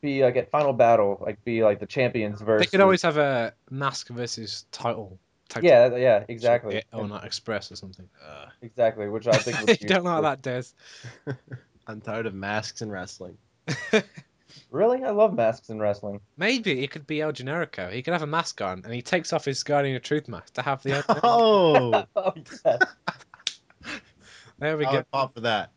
be 0.00 0.22
like 0.22 0.36
at 0.36 0.50
Final 0.50 0.72
Battle, 0.72 1.18
like 1.20 1.42
be 1.44 1.64
like 1.64 1.80
the 1.80 1.86
champions 1.86 2.40
versus. 2.40 2.66
They 2.66 2.70
could 2.70 2.82
always 2.82 3.02
have 3.02 3.16
a 3.16 3.54
mask 3.70 4.08
versus 4.08 4.66
title. 4.70 5.18
Tag 5.48 5.62
team 5.62 5.70
Yeah, 5.70 5.94
yeah, 5.96 6.18
match, 6.20 6.26
exactly, 6.28 6.74
yeah, 6.76 6.82
All 6.92 7.06
Night 7.06 7.24
Express 7.24 7.70
or 7.70 7.76
something. 7.76 8.08
exactly. 8.62 9.08
Which 9.08 9.26
I 9.26 9.32
think 9.38 9.58
you 9.60 9.66
would 9.68 9.78
be 9.80 9.86
don't 9.86 10.04
like 10.04 10.22
that, 10.22 10.42
does. 10.42 10.74
I'm 11.86 12.00
tired 12.00 12.26
of 12.26 12.34
masks 12.34 12.80
and 12.82 12.90
wrestling. 12.90 13.36
Really, 14.70 15.02
I 15.04 15.10
love 15.10 15.34
masks 15.34 15.68
and 15.70 15.80
wrestling. 15.80 16.20
Maybe 16.36 16.82
it 16.82 16.90
could 16.90 17.06
be 17.06 17.20
El 17.20 17.32
Generico. 17.32 17.90
He 17.92 18.02
could 18.02 18.12
have 18.12 18.22
a 18.22 18.26
mask 18.26 18.60
on 18.62 18.82
and 18.84 18.92
he 18.92 19.02
takes 19.02 19.32
off 19.32 19.44
his 19.44 19.62
Guardian 19.62 19.96
of 19.96 20.02
Truth 20.02 20.28
mask 20.28 20.54
to 20.54 20.62
have 20.62 20.82
the. 20.82 20.92
El 20.92 21.04
Oh, 21.22 22.04
oh 22.16 22.32
yes. 22.64 22.80
there 24.58 24.76
we 24.76 24.84
I 24.86 24.90
go. 24.90 24.96
would 24.98 25.10
pop 25.10 25.34
for 25.34 25.40
that. 25.42 25.70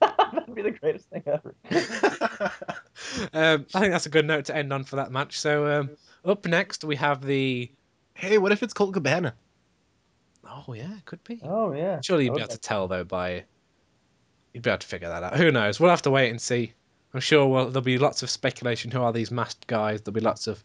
That'd 0.00 0.54
be 0.54 0.62
the 0.62 0.70
greatest 0.72 1.08
thing 1.10 1.22
ever. 1.26 1.54
um, 3.32 3.66
I 3.74 3.80
think 3.80 3.92
that's 3.92 4.06
a 4.06 4.10
good 4.10 4.26
note 4.26 4.46
to 4.46 4.56
end 4.56 4.72
on 4.72 4.84
for 4.84 4.96
that 4.96 5.10
match. 5.12 5.38
So 5.38 5.80
um, 5.80 5.90
up 6.28 6.46
next 6.46 6.84
we 6.84 6.96
have 6.96 7.22
the. 7.24 7.70
hey, 8.14 8.38
what 8.38 8.52
if 8.52 8.62
it's 8.62 8.74
Colt 8.74 8.94
Cabana? 8.94 9.34
Oh 10.44 10.72
yeah, 10.72 10.96
it 10.96 11.04
could 11.04 11.22
be. 11.24 11.40
Oh 11.42 11.72
yeah. 11.72 12.00
Surely 12.02 12.24
you'd 12.24 12.30
be 12.34 12.36
Okay. 12.36 12.44
able 12.44 12.52
to 12.54 12.60
tell 12.60 12.88
though 12.88 13.04
by. 13.04 13.44
you'd 14.54 14.62
be 14.62 14.70
able 14.70 14.78
to 14.78 14.86
figure 14.86 15.08
that 15.08 15.22
out. 15.22 15.36
Who 15.36 15.50
knows? 15.52 15.78
We'll 15.78 15.90
have 15.90 16.02
to 16.02 16.10
wait 16.10 16.30
and 16.30 16.40
see. 16.40 16.72
I'm 17.14 17.20
sure 17.20 17.46
well, 17.46 17.66
there'll 17.66 17.80
be 17.82 17.98
lots 17.98 18.22
of 18.22 18.30
speculation. 18.30 18.90
Who 18.90 19.00
are 19.02 19.12
these 19.12 19.30
masked 19.30 19.66
guys? 19.66 20.00
There'll 20.02 20.14
be 20.14 20.20
lots 20.20 20.46
of 20.46 20.62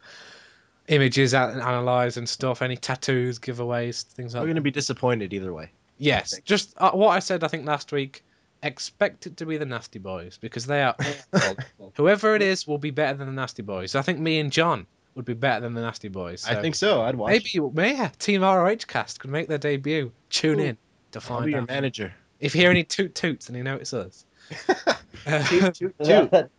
images 0.88 1.34
out 1.34 1.52
and 1.52 1.62
analysed 1.62 2.18
and 2.18 2.28
stuff. 2.28 2.62
Any 2.62 2.76
tattoos, 2.78 3.40
giveaways, 3.40 4.04
things 4.04 4.34
like. 4.34 4.42
We're 4.42 4.48
going 4.48 4.56
to 4.56 4.62
be 4.62 4.72
disappointed 4.72 5.34
either 5.34 5.54
way. 5.54 5.72
Yes, 5.98 6.40
just 6.44 6.74
uh, 6.78 6.92
what 6.92 7.10
I 7.10 7.20
said. 7.20 7.44
I 7.44 7.48
think 7.48 7.66
last 7.66 7.92
week. 7.92 8.24
Expect 8.66 9.28
it 9.28 9.36
to 9.36 9.46
be 9.46 9.58
the 9.58 9.66
Nasty 9.66 10.00
Boys 10.00 10.38
because 10.40 10.66
they 10.66 10.82
are. 10.84 10.96
Whoever 11.96 12.34
it 12.34 12.42
is 12.42 12.66
will 12.66 12.78
be 12.78 12.92
better 12.92 13.18
than 13.18 13.28
the 13.28 13.34
Nasty 13.34 13.62
Boys. 13.62 13.94
I 13.94 14.02
think 14.02 14.20
me 14.20 14.40
and 14.40 14.54
John 14.54 14.88
would 15.16 15.26
be 15.26 15.34
better 15.34 15.62
than 15.62 15.74
the 15.74 15.82
Nasty 15.82 16.08
Boys. 16.08 16.46
I 16.48 16.56
think 16.62 16.76
so. 16.76 17.02
I'd 17.02 17.16
watch. 17.16 17.30
maybe, 17.56 17.90
yeah, 17.96 18.10
Team 18.20 18.42
ROH 18.42 18.76
cast 18.88 19.20
could 19.20 19.30
make 19.30 19.48
their 19.48 19.58
debut. 19.58 20.12
Tune 20.30 20.60
in 20.60 20.78
to 21.12 21.18
I'll 21.18 21.22
find 21.22 21.46
be 21.46 21.52
your 21.52 21.66
manager. 21.66 22.14
If 22.40 22.56
you 22.56 22.62
hear 22.62 22.72
any 22.72 22.84
toot 22.84 23.14
toots, 23.16 23.46
then 23.48 23.56
you 23.56 23.64
know 23.64 23.76
it's 23.76 23.94
us. 23.94 24.26
Uh, 24.68 24.94
Toot, 25.48 25.74
toot, 25.76 25.96
That, 26.00 26.06
toot. 26.06 26.32
that, 26.32 26.50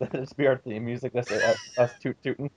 that'd 0.00 0.36
be 0.36 0.46
our 0.46 0.56
theme 0.56 0.84
music. 0.84 1.12
That's 1.12 1.30
us, 1.30 1.56
us 1.76 1.92
toot 2.00 2.16
tooting. 2.22 2.50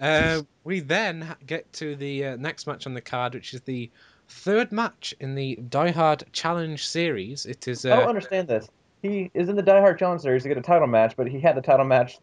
uh, 0.00 0.42
we 0.64 0.80
then 0.80 1.34
get 1.46 1.70
to 1.74 1.96
the 1.96 2.24
uh, 2.26 2.36
next 2.36 2.66
match 2.66 2.86
on 2.86 2.94
the 2.94 3.00
card, 3.00 3.34
which 3.34 3.54
is 3.54 3.60
the 3.62 3.90
third 4.28 4.72
match 4.72 5.14
in 5.20 5.34
the 5.34 5.56
Die 5.68 5.90
Hard 5.90 6.24
Challenge 6.32 6.84
series. 6.84 7.46
It 7.46 7.68
is. 7.68 7.84
I 7.86 7.90
don't 7.96 8.06
Uh, 8.06 8.08
understand 8.08 8.48
this. 8.48 8.68
He 9.02 9.30
is 9.34 9.48
in 9.48 9.56
the 9.56 9.62
Die 9.62 9.80
Hard 9.80 9.98
Challenge 9.98 10.20
series 10.20 10.42
to 10.42 10.48
get 10.48 10.58
a 10.58 10.62
title 10.62 10.88
match, 10.88 11.14
but 11.16 11.28
he 11.28 11.40
had 11.40 11.56
the 11.56 11.62
title 11.62 11.86
match 11.86 12.18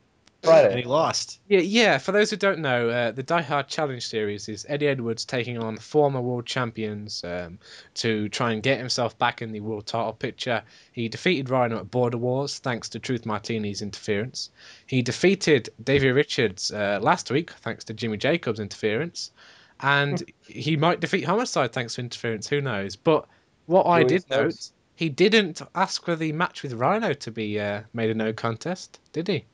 And 0.71 0.79
he 0.79 0.85
lost. 0.85 1.39
yeah, 1.47 1.59
yeah. 1.59 1.97
For 1.97 2.11
those 2.11 2.29
who 2.29 2.35
don't 2.35 2.59
know, 2.59 2.89
uh, 2.89 3.11
the 3.11 3.23
Die 3.23 3.41
Hard 3.41 3.67
Challenge 3.67 4.05
series 4.05 4.49
is 4.49 4.65
Eddie 4.67 4.87
Edwards 4.87 5.25
taking 5.25 5.57
on 5.57 5.77
former 5.77 6.21
world 6.21 6.45
champions 6.45 7.23
um, 7.23 7.59
to 7.95 8.29
try 8.29 8.51
and 8.51 8.61
get 8.61 8.77
himself 8.77 9.17
back 9.17 9.41
in 9.41 9.51
the 9.51 9.61
world 9.61 9.85
title 9.85 10.13
picture. 10.13 10.63
He 10.91 11.09
defeated 11.09 11.49
Rhino 11.49 11.79
at 11.79 11.89
Border 11.89 12.17
Wars 12.17 12.59
thanks 12.59 12.89
to 12.89 12.99
Truth 12.99 13.25
Martini's 13.25 13.81
interference. 13.81 14.49
He 14.85 15.01
defeated 15.01 15.69
Davey 15.83 16.11
Richards 16.11 16.71
uh, 16.71 16.99
last 17.01 17.31
week 17.31 17.51
thanks 17.51 17.85
to 17.85 17.93
Jimmy 17.93 18.17
Jacobs' 18.17 18.59
interference, 18.59 19.31
and 19.79 20.23
he 20.45 20.75
might 20.75 20.99
defeat 20.99 21.23
Homicide 21.23 21.71
thanks 21.71 21.95
to 21.95 22.01
interference. 22.01 22.47
Who 22.47 22.61
knows? 22.61 22.95
But 22.95 23.27
what 23.65 23.85
I 23.85 24.03
did 24.03 24.29
knows. 24.29 24.71
note, 24.71 24.71
he 24.95 25.09
didn't 25.09 25.61
ask 25.73 26.03
for 26.03 26.15
the 26.15 26.31
match 26.33 26.63
with 26.63 26.73
Rhino 26.73 27.13
to 27.13 27.31
be 27.31 27.59
uh, 27.59 27.81
made 27.93 28.09
a 28.09 28.13
no 28.13 28.33
contest, 28.33 28.99
did 29.11 29.27
he? 29.27 29.45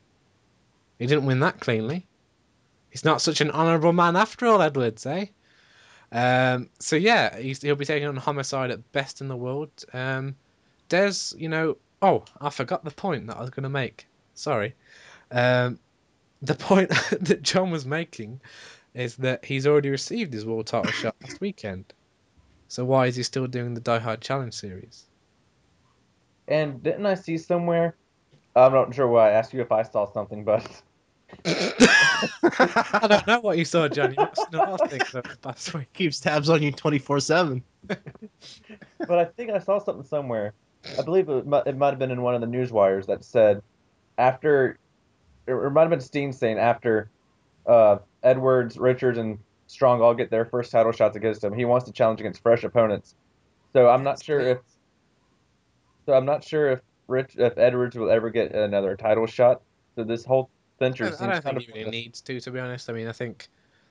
He 1.00 1.08
didn't 1.08 1.26
win 1.26 1.39
that 1.39 1.60
cleanly. 1.60 2.06
He's 2.89 3.06
not 3.06 3.22
such 3.22 3.41
an 3.41 3.52
honourable 3.52 3.93
man 3.93 4.16
after 4.16 4.45
all, 4.45 4.62
Edwards, 4.62 5.06
eh? 5.06 5.28
Um, 6.12 6.70
so 6.80 6.95
yeah, 6.95 7.38
he'll 7.38 7.76
be 7.76 7.86
taking 7.86 8.08
on 8.08 8.18
Homicide 8.18 8.72
at 8.72 8.91
best 8.91 9.22
in 9.22 9.28
the 9.28 9.36
world. 9.36 9.72
Um, 9.93 10.36
Des, 10.89 11.36
you 11.38 11.50
know, 11.50 11.78
oh, 12.02 12.26
I 12.41 12.50
forgot 12.50 12.84
the 12.84 12.91
point 12.91 13.28
that 13.28 13.38
I 13.38 13.41
was 13.41 13.52
going 13.52 13.64
to 13.64 13.70
make. 13.70 14.08
Sorry. 14.34 14.76
Um, 15.32 15.80
the 16.41 16.56
point 16.56 16.89
that 17.22 17.41
John 17.41 17.72
was 17.72 17.86
making 17.86 18.41
is 18.93 19.16
that 19.18 19.45
he's 19.45 19.68
already 19.68 19.89
received 19.89 20.34
his 20.34 20.45
world 20.45 20.68
title 20.68 20.91
shot 20.91 21.16
last 21.22 21.39
weekend. 21.39 21.93
So 22.68 22.86
why 22.86 23.08
is 23.08 23.16
he 23.16 23.24
still 23.24 23.47
doing 23.47 23.74
the 23.74 23.82
Die 23.82 24.00
Hard 24.00 24.22
Challenge 24.22 24.54
series? 24.54 25.06
And 26.47 26.82
didn't 26.82 27.06
I 27.06 27.14
see 27.14 27.38
somewhere? 27.38 27.95
I'm 28.56 28.74
not 28.74 28.93
sure 28.93 29.08
why 29.08 29.30
I 29.30 29.34
asked 29.34 29.54
you 29.54 29.62
if 29.62 29.72
I 29.72 29.84
saw 29.84 30.12
something, 30.12 30.43
but 30.43 30.68
I 31.45 33.07
don't 33.07 33.27
know 33.27 33.39
what 33.39 33.57
you 33.57 33.65
saw, 33.65 33.88
John. 33.88 34.11
You 34.11 34.17
must 34.17 34.41
have 34.51 34.51
seen 34.51 34.61
a 34.61 34.71
lot 34.71 34.82
of 34.82 34.89
things 34.89 35.15
over 35.15 35.38
the 35.41 35.77
week. 35.77 35.93
Keeps 35.93 36.19
tabs 36.19 36.49
on 36.49 36.61
you 36.61 36.71
24 36.71 37.19
7. 37.19 37.63
but 37.88 37.99
I 39.11 39.25
think 39.25 39.51
I 39.51 39.59
saw 39.59 39.80
something 39.80 40.05
somewhere. 40.05 40.53
I 40.97 41.01
believe 41.01 41.30
it 41.30 41.45
might, 41.45 41.67
it 41.67 41.77
might 41.77 41.89
have 41.89 41.99
been 41.99 42.11
in 42.11 42.21
one 42.21 42.36
of 42.36 42.41
the 42.41 42.47
news 42.47 42.71
wires 42.71 43.07
that 43.07 43.23
said 43.23 43.61
after, 44.17 44.77
it 45.47 45.53
it 45.53 45.69
might 45.71 45.82
have 45.82 45.89
been 45.89 46.01
Steen 46.01 46.34
saying 46.34 46.57
after 46.57 47.09
uh, 47.65 47.97
Edwards, 48.23 48.77
Richards, 48.77 49.17
and 49.17 49.39
Strong 49.67 50.01
all 50.01 50.15
get 50.15 50.32
their 50.32 50.45
first 50.45 50.71
title 50.71 50.91
shots 50.91 51.15
against 51.15 51.43
him, 51.43 51.53
he 51.53 51.63
wants 51.63 51.86
to 51.86 51.91
challenge 51.91 52.19
against 52.19 52.41
fresh 52.41 52.63
opponents. 52.63 53.15
So 53.73 53.88
I'm 53.88 54.03
not 54.03 54.23
sure 54.23 54.39
if. 54.39 54.57
So 56.05 56.13
I'm 56.13 56.25
not 56.25 56.43
sure 56.43 56.71
if 56.71 56.80
Rich 57.07 57.36
if 57.38 57.57
Edwards 57.57 57.95
will 57.95 58.09
ever 58.09 58.32
get 58.32 58.51
another 58.53 58.95
title 58.95 59.27
shot. 59.27 59.61
So 59.95 60.03
this 60.03 60.25
whole 60.25 60.49
I 60.82 60.86
I 60.86 60.89
don't 60.89 61.43
think 61.43 61.61
he 61.61 61.71
really 61.73 61.91
needs 61.91 62.21
to, 62.21 62.39
to 62.39 62.51
be 62.51 62.59
honest. 62.59 62.89
I 62.89 62.93
mean, 62.93 63.07
I 63.07 63.11
think 63.11 63.47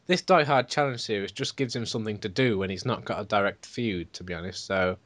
this 0.07 0.23
Die 0.23 0.45
Hard 0.45 0.69
Challenge 0.69 1.01
series 1.01 1.33
just 1.33 1.57
gives 1.57 1.75
him 1.77 1.87
something 1.87 2.19
to 2.19 2.29
do 2.29 2.59
when 2.59 2.71
he's 2.71 2.85
not 2.87 3.05
got 3.05 3.21
a 3.21 3.25
direct 3.25 3.67
feud, 3.67 4.13
to 4.15 4.25
be 4.25 4.35
honest. 4.35 4.67
So 4.67 4.97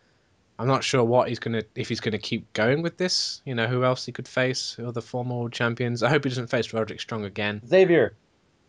I'm 0.58 0.68
not 0.68 0.84
sure 0.84 1.02
what 1.02 1.28
he's 1.28 1.38
gonna 1.40 1.62
if 1.74 1.88
he's 1.88 2.00
gonna 2.00 2.18
keep 2.18 2.52
going 2.52 2.82
with 2.82 2.96
this. 2.98 3.42
You 3.44 3.54
know, 3.54 3.66
who 3.66 3.84
else 3.84 4.06
he 4.06 4.12
could 4.12 4.28
face? 4.28 4.72
Who 4.72 4.86
Other 4.86 5.00
former 5.00 5.34
world 5.34 5.52
champions. 5.52 6.02
I 6.02 6.08
hope 6.08 6.24
he 6.24 6.30
doesn't 6.30 6.48
face 6.48 6.72
Roderick 6.72 7.00
Strong 7.00 7.24
again. 7.24 7.60
Xavier. 7.66 8.14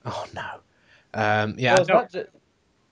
Oh 0.06 0.26
no. 0.34 0.48
Um, 1.14 1.56
yeah, 1.58 1.74
well, 1.74 1.80
it's 1.82 1.88
don't- 1.88 2.12
just. 2.12 2.28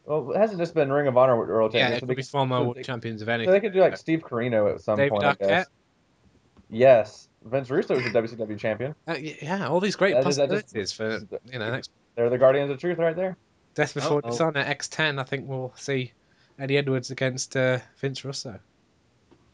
Well, 0.06 0.32
it 0.32 0.38
hasn't 0.38 0.60
just 0.60 0.74
been 0.74 0.92
Ring 0.92 1.08
of 1.08 1.16
Honor 1.16 1.38
World 1.38 1.74
yeah, 1.74 1.82
Champions. 1.82 1.98
it 1.98 2.00
so 2.00 2.00
could 2.02 2.10
they 2.10 2.16
be 2.16 2.22
could- 2.24 2.30
former 2.30 2.56
so 2.58 2.64
world 2.64 2.76
they- 2.78 2.84
champions 2.84 3.22
of 3.22 3.30
anything. 3.30 3.48
So 3.50 3.52
they 3.54 3.60
could 3.60 3.72
do 3.74 3.80
like 3.82 3.98
Steve 3.98 4.22
Corino 4.22 4.74
at 4.74 4.82
some 4.82 4.98
David 4.98 5.12
point, 5.12 5.24
Arquette. 5.40 5.66
Yes, 6.70 7.28
Vince 7.44 7.70
Russo 7.70 7.96
is 7.96 8.06
a 8.06 8.10
WCW 8.10 8.58
champion. 8.58 8.96
Uh, 9.08 9.16
yeah, 9.20 9.68
all 9.68 9.80
these 9.80 9.96
great 9.96 10.14
That 10.14 10.28
is- 10.28 10.38
that 10.38 10.50
just- 10.50 10.66
possibilities 10.74 10.92
for 10.92 11.40
you 11.52 11.60
know 11.60 11.72
next 11.72 11.92
They're 12.16 12.30
the 12.30 12.38
Guardians 12.38 12.70
of 12.72 12.78
Truth 12.80 12.98
right 13.00 13.16
there. 13.16 13.38
Death 13.74 13.94
Before 13.94 14.18
Uh-oh. 14.20 14.30
Dishonor 14.32 14.64
X10. 14.66 15.20
I 15.20 15.24
think 15.24 15.48
we'll 15.48 15.74
see 15.78 16.12
Eddie 16.60 16.78
Edwards 16.78 17.10
against 17.10 17.56
uh, 17.56 17.80
Vince 17.98 18.24
Russo. 18.26 18.60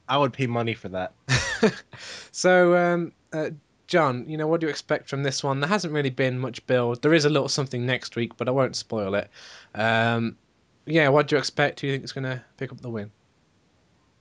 I 0.10 0.18
would 0.18 0.34
pay 0.34 0.48
money 0.48 0.74
for 0.74 0.90
that. 0.90 1.14
so, 2.32 2.76
um, 2.76 3.12
uh, 3.32 3.52
John, 3.88 4.26
you 4.28 4.38
know, 4.38 4.48
what 4.48 4.60
do 4.62 4.68
you 4.68 4.72
expect 4.72 5.08
from 5.10 5.22
this 5.24 5.44
one? 5.44 5.60
There 5.60 5.70
hasn't 5.70 5.94
really 5.94 6.10
been 6.10 6.40
much 6.40 6.66
build. 6.66 7.02
There 7.02 7.14
is 7.14 7.26
a 7.26 7.30
little 7.30 7.48
something 7.50 7.86
next 7.86 8.16
week, 8.16 8.36
but 8.38 8.48
I 8.48 8.52
won't 8.52 8.76
spoil 8.76 9.16
it. 9.16 9.30
Um, 9.76 10.38
yeah, 10.86 11.10
what 11.10 11.28
do 11.28 11.36
you 11.36 11.40
expect? 11.40 11.82
Who 11.82 11.88
do 11.88 11.92
you 11.92 11.94
think 11.94 12.06
is 12.06 12.14
going 12.14 12.24
to 12.24 12.44
pick 12.58 12.72
up 12.72 12.82
the 12.82 12.90
win? 12.90 13.12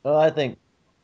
Well, 0.02 0.18
I 0.18 0.30
think 0.30 0.58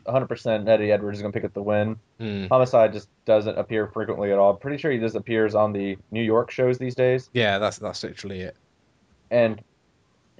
100% 0.05 0.69
Eddie 0.69 0.93
Edwards 0.93 1.19
is 1.19 1.23
going 1.23 1.33
to 1.33 1.37
pick 1.37 1.45
up 1.45 1.55
the 1.55 1.63
win. 1.63 1.97
Hmm. 2.19 2.47
Homicide 2.47 2.93
just 2.93 3.09
doesn't 3.25 3.59
appear 3.59 3.87
frequently 3.87 4.33
at 4.33 4.39
all. 4.39 4.55
Pretty 4.55 4.79
sure 4.79 4.91
he 4.91 4.99
just 4.99 5.17
appears 5.17 5.55
on 5.55 5.73
the 5.73 5.97
New 6.11 6.23
York 6.23 6.51
shows 6.51 6.79
these 6.79 6.95
days. 6.95 7.31
Yeah, 7.33 7.59
that's 7.59 7.79
that's 7.79 8.03
literally 8.03 8.41
it. 8.41 8.57
And 9.31 9.63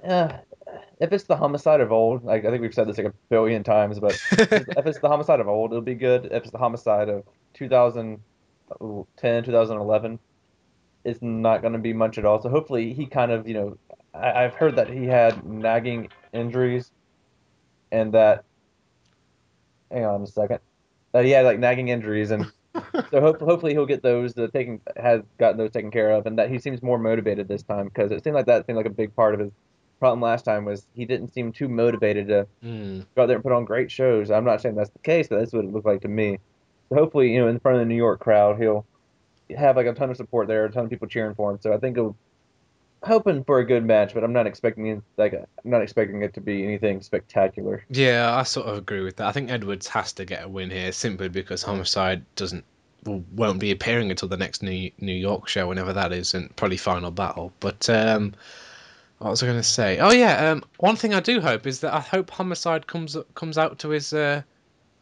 uh, 0.07 0.37
if 0.99 1.11
it's 1.11 1.25
the 1.25 1.35
Homicide 1.35 1.81
of 1.81 1.91
old, 1.91 2.23
like 2.23 2.45
I 2.45 2.49
think 2.49 2.61
we've 2.61 2.73
said 2.73 2.87
this 2.87 2.97
like 2.97 3.07
a 3.07 3.13
billion 3.29 3.63
times, 3.63 3.99
but 3.99 4.13
if 4.31 4.85
it's 4.85 4.99
the 4.99 5.09
Homicide 5.09 5.39
of 5.39 5.47
old, 5.47 5.71
it'll 5.71 5.81
be 5.81 5.95
good. 5.95 6.25
If 6.25 6.43
it's 6.43 6.51
the 6.51 6.57
Homicide 6.57 7.09
of 7.09 7.23
2010, 7.53 9.43
2011, 9.43 10.19
it's 11.03 11.21
not 11.21 11.61
going 11.61 11.73
to 11.73 11.79
be 11.79 11.93
much 11.93 12.17
at 12.17 12.25
all. 12.25 12.41
So 12.41 12.49
hopefully 12.49 12.93
he 12.93 13.05
kind 13.05 13.31
of, 13.31 13.47
you 13.47 13.53
know, 13.53 13.77
I, 14.13 14.43
I've 14.43 14.53
heard 14.53 14.75
that 14.77 14.89
he 14.89 15.05
had 15.05 15.45
nagging 15.45 16.09
injuries 16.31 16.91
and 17.91 18.13
that, 18.13 18.45
hang 19.93 20.05
on 20.05 20.21
a 20.23 20.27
second, 20.27 20.59
that 21.11 21.25
he 21.25 21.31
had 21.31 21.45
like 21.45 21.59
nagging 21.59 21.87
injuries. 21.89 22.31
And 22.31 22.45
so 23.11 23.21
hope, 23.21 23.39
hopefully 23.39 23.73
he'll 23.73 23.85
get 23.85 24.01
those 24.03 24.37
uh, 24.37 24.47
taken, 24.53 24.81
has 24.97 25.21
gotten 25.37 25.57
those 25.57 25.71
taken 25.71 25.91
care 25.91 26.11
of 26.11 26.25
and 26.25 26.37
that 26.39 26.49
he 26.49 26.59
seems 26.59 26.81
more 26.81 26.97
motivated 26.97 27.47
this 27.47 27.63
time 27.63 27.85
because 27.87 28.11
it 28.11 28.23
seemed 28.23 28.35
like 28.35 28.47
that 28.47 28.65
seemed 28.65 28.77
like 28.77 28.85
a 28.87 28.89
big 28.91 29.15
part 29.15 29.33
of 29.33 29.39
his 29.39 29.51
problem 29.99 30.21
last 30.21 30.43
time 30.43 30.65
was 30.65 30.85
he 30.93 31.05
didn't 31.05 31.33
seem 31.33 31.51
too 31.53 31.69
motivated 31.69 32.27
to 32.27 32.47
Hmm. 32.61 33.01
go 33.15 33.23
out 33.23 33.27
there 33.27 33.35
and 33.37 33.43
put 33.43 33.53
on 33.53 33.63
great 33.65 33.89
shows. 33.91 34.31
I'm 34.31 34.43
not 34.43 34.59
saying 34.61 34.75
that's 34.75 34.89
the 34.89 34.99
case, 34.99 35.27
but 35.27 35.39
that's 35.39 35.53
what 35.53 35.63
it 35.65 35.71
looked 35.71 35.85
like 35.85 36.01
to 36.01 36.07
me. 36.09 36.39
So 36.89 36.95
hopefully, 36.95 37.31
you 37.31 37.39
know, 37.39 37.47
in 37.47 37.59
front 37.59 37.75
of 37.77 37.81
the 37.81 37.85
New 37.85 37.95
York 37.95 38.19
crowd, 38.19 38.59
he'll 38.59 38.85
have 39.55 39.75
like 39.77 39.85
a 39.85 39.93
ton 39.93 40.09
of 40.09 40.17
support 40.17 40.47
there, 40.47 40.65
a 40.65 40.71
ton 40.71 40.85
of 40.85 40.89
people 40.89 41.07
cheering 41.07 41.35
for 41.35 41.51
him. 41.51 41.59
So 41.61 41.73
I 41.73 41.77
think 41.77 41.97
it'll 41.97 42.17
hoping 43.03 43.43
for 43.43 43.59
a 43.59 43.65
good 43.65 43.85
match, 43.85 44.13
but 44.13 44.23
I'm 44.23 44.33
not 44.33 44.47
expecting 44.47 45.01
like 45.17 45.33
I'm 45.33 45.71
not 45.71 45.81
expecting 45.81 46.21
it 46.23 46.33
to 46.35 46.41
be 46.41 46.63
anything 46.63 47.01
spectacular. 47.01 47.83
Yeah, 47.89 48.35
I 48.35 48.43
sort 48.43 48.67
of 48.67 48.77
agree 48.77 49.01
with 49.01 49.17
that. 49.17 49.27
I 49.27 49.31
think 49.31 49.51
Edwards 49.51 49.87
has 49.89 50.13
to 50.13 50.25
get 50.25 50.43
a 50.43 50.49
win 50.49 50.69
here 50.69 50.91
simply 50.91 51.29
because 51.29 51.63
Homicide 51.63 52.25
doesn't 52.35 52.65
won't 53.05 53.59
be 53.59 53.71
appearing 53.71 54.11
until 54.11 54.29
the 54.29 54.37
next 54.37 54.63
New 54.63 54.91
New 54.99 55.13
York 55.13 55.47
show, 55.47 55.67
whenever 55.67 55.93
that 55.93 56.13
is, 56.13 56.33
and 56.33 56.55
probably 56.55 56.77
Final 56.77 57.11
Battle. 57.11 57.51
But 57.59 57.89
um, 57.89 58.33
what 59.19 59.31
was 59.31 59.43
I 59.43 59.47
going 59.47 59.59
to 59.59 59.63
say? 59.63 59.99
Oh 59.99 60.11
yeah, 60.11 60.51
um, 60.51 60.63
one 60.77 60.95
thing 60.95 61.13
I 61.13 61.19
do 61.19 61.41
hope 61.41 61.67
is 61.67 61.81
that 61.81 61.93
I 61.93 61.99
hope 61.99 62.29
Homicide 62.29 62.87
comes 62.87 63.17
comes 63.35 63.57
out 63.57 63.79
to 63.79 63.89
his, 63.89 64.13
uh, 64.13 64.41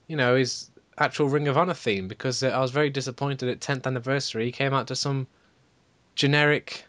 you 0.07 0.15
know, 0.15 0.35
his 0.35 0.69
actual 0.97 1.29
Ring 1.29 1.47
of 1.47 1.57
Honor 1.57 1.73
theme 1.73 2.07
because 2.07 2.43
uh, 2.43 2.49
I 2.49 2.59
was 2.59 2.71
very 2.71 2.89
disappointed 2.89 3.49
at 3.49 3.59
10th 3.59 3.87
anniversary. 3.87 4.45
He 4.45 4.51
came 4.51 4.73
out 4.73 4.87
to 4.87 4.95
some 4.95 5.27
generic. 6.15 6.85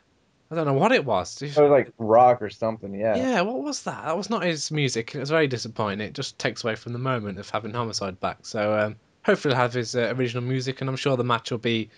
I 0.53 0.55
don't 0.55 0.67
know 0.67 0.75
what 0.75 0.93
it 0.93 1.07
was. 1.07 1.41
It 1.41 1.57
was 1.57 1.71
like 1.71 1.95
rock 1.97 2.43
or 2.43 2.51
something, 2.51 2.93
yeah. 2.95 3.17
Yeah, 3.17 3.41
what 3.41 3.63
was 3.63 3.85
that? 3.85 4.05
That 4.05 4.19
was 4.19 4.29
not 4.29 4.43
his 4.43 4.71
music. 4.71 5.15
It 5.15 5.19
was 5.19 5.31
very 5.31 5.47
disappointing. 5.47 6.07
It 6.07 6.13
just 6.13 6.39
takes 6.39 6.63
away 6.63 6.75
from 6.75 6.93
the 6.93 6.99
moment 6.99 7.39
of 7.39 7.49
having 7.49 7.73
Homicide 7.73 8.21
back. 8.21 8.41
So 8.43 8.79
um, 8.79 8.97
hopefully 9.25 9.55
he'll 9.55 9.63
have 9.63 9.73
his 9.73 9.97
uh, 9.97 10.13
original 10.15 10.43
music, 10.43 10.83
and 10.83 10.91
I'm 10.91 10.97
sure 10.97 11.17
the 11.17 11.25
match 11.25 11.51
will 11.51 11.57
be 11.57 11.89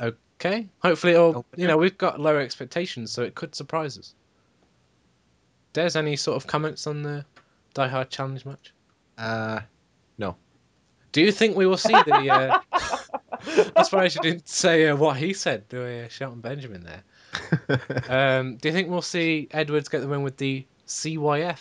okay. 0.00 0.68
Hopefully 0.80 1.12
it'll, 1.12 1.46
you 1.54 1.68
know, 1.68 1.76
we've 1.76 1.96
got 1.96 2.18
lower 2.18 2.40
expectations, 2.40 3.12
so 3.12 3.22
it 3.22 3.36
could 3.36 3.54
surprise 3.54 3.96
us. 3.96 4.16
Des, 5.74 5.96
any 5.96 6.16
sort 6.16 6.36
of 6.36 6.48
comments 6.48 6.88
on 6.88 7.02
the 7.02 7.24
Die 7.74 7.86
Hard 7.86 8.10
Challenge 8.10 8.44
match? 8.44 8.72
Uh, 9.16 9.60
no. 10.18 10.34
Do 11.12 11.20
you 11.20 11.30
think 11.30 11.56
we 11.56 11.66
will 11.66 11.76
see 11.76 11.92
the? 11.92 12.30
Uh... 12.30 12.58
I 13.76 13.82
suppose 13.82 14.14
you 14.14 14.22
didn't 14.22 14.48
say 14.48 14.88
uh, 14.88 14.96
what 14.96 15.16
he 15.16 15.32
said 15.32 15.68
to 15.70 16.04
uh, 16.04 16.08
Shelton 16.08 16.40
Benjamin 16.40 16.82
there. 16.84 17.02
Um, 18.08 18.56
do 18.56 18.68
you 18.68 18.72
think 18.74 18.88
we'll 18.90 19.02
see 19.02 19.48
Edwards 19.50 19.88
get 19.88 20.00
the 20.00 20.08
win 20.08 20.22
with 20.22 20.36
the 20.36 20.66
CYF? 20.86 21.58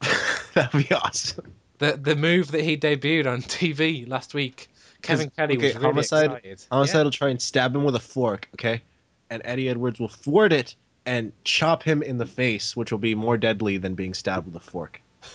that'd 0.54 0.88
be 0.88 0.94
awesome. 0.94 1.52
The 1.78 1.96
the 1.96 2.14
move 2.16 2.52
that 2.52 2.62
he 2.62 2.76
debuted 2.76 3.26
on 3.26 3.42
TV 3.42 4.08
last 4.08 4.34
week. 4.34 4.68
Kevin 5.02 5.30
Kelly 5.30 5.56
okay, 5.56 5.66
was 5.66 5.74
really 5.76 5.86
Homicide- 5.86 6.24
excited. 6.32 6.64
Homicide 6.70 7.04
will 7.04 7.10
try 7.10 7.28
and 7.30 7.40
stab 7.40 7.74
him 7.74 7.84
with 7.84 7.94
a 7.94 8.00
fork, 8.00 8.48
okay? 8.54 8.82
And 9.30 9.42
Eddie 9.44 9.68
Edwards 9.68 9.98
will 10.00 10.08
thwart 10.08 10.52
it 10.52 10.74
and 11.06 11.32
chop 11.44 11.82
him 11.82 12.02
in 12.02 12.18
the 12.18 12.26
face, 12.26 12.76
which 12.76 12.90
will 12.90 12.98
be 12.98 13.14
more 13.14 13.36
deadly 13.36 13.78
than 13.78 13.94
being 13.94 14.12
stabbed 14.14 14.46
with 14.46 14.56
a 14.56 14.60
fork. 14.70 15.00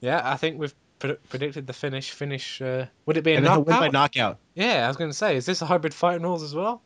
Yeah, 0.00 0.20
I 0.24 0.36
think 0.36 0.58
we've 0.58 0.74
pre- 0.98 1.14
predicted 1.28 1.68
the 1.68 1.72
finish. 1.72 2.10
Finish. 2.10 2.60
Uh, 2.60 2.86
would 3.06 3.16
it 3.16 3.22
be 3.22 3.34
a 3.34 3.36
And 3.36 3.46
he'll 3.46 3.58
win 3.62 3.66
by 3.66 3.88
knockout? 3.88 3.92
knockout. 3.92 4.38
Yeah, 4.54 4.84
I 4.84 4.88
was 4.88 4.96
going 4.96 5.10
to 5.10 5.16
say, 5.16 5.36
is 5.36 5.46
this 5.46 5.62
a 5.62 5.66
hybrid 5.66 5.94
fighting 5.94 6.22
rules 6.22 6.42
as 6.42 6.54
well? 6.56 6.82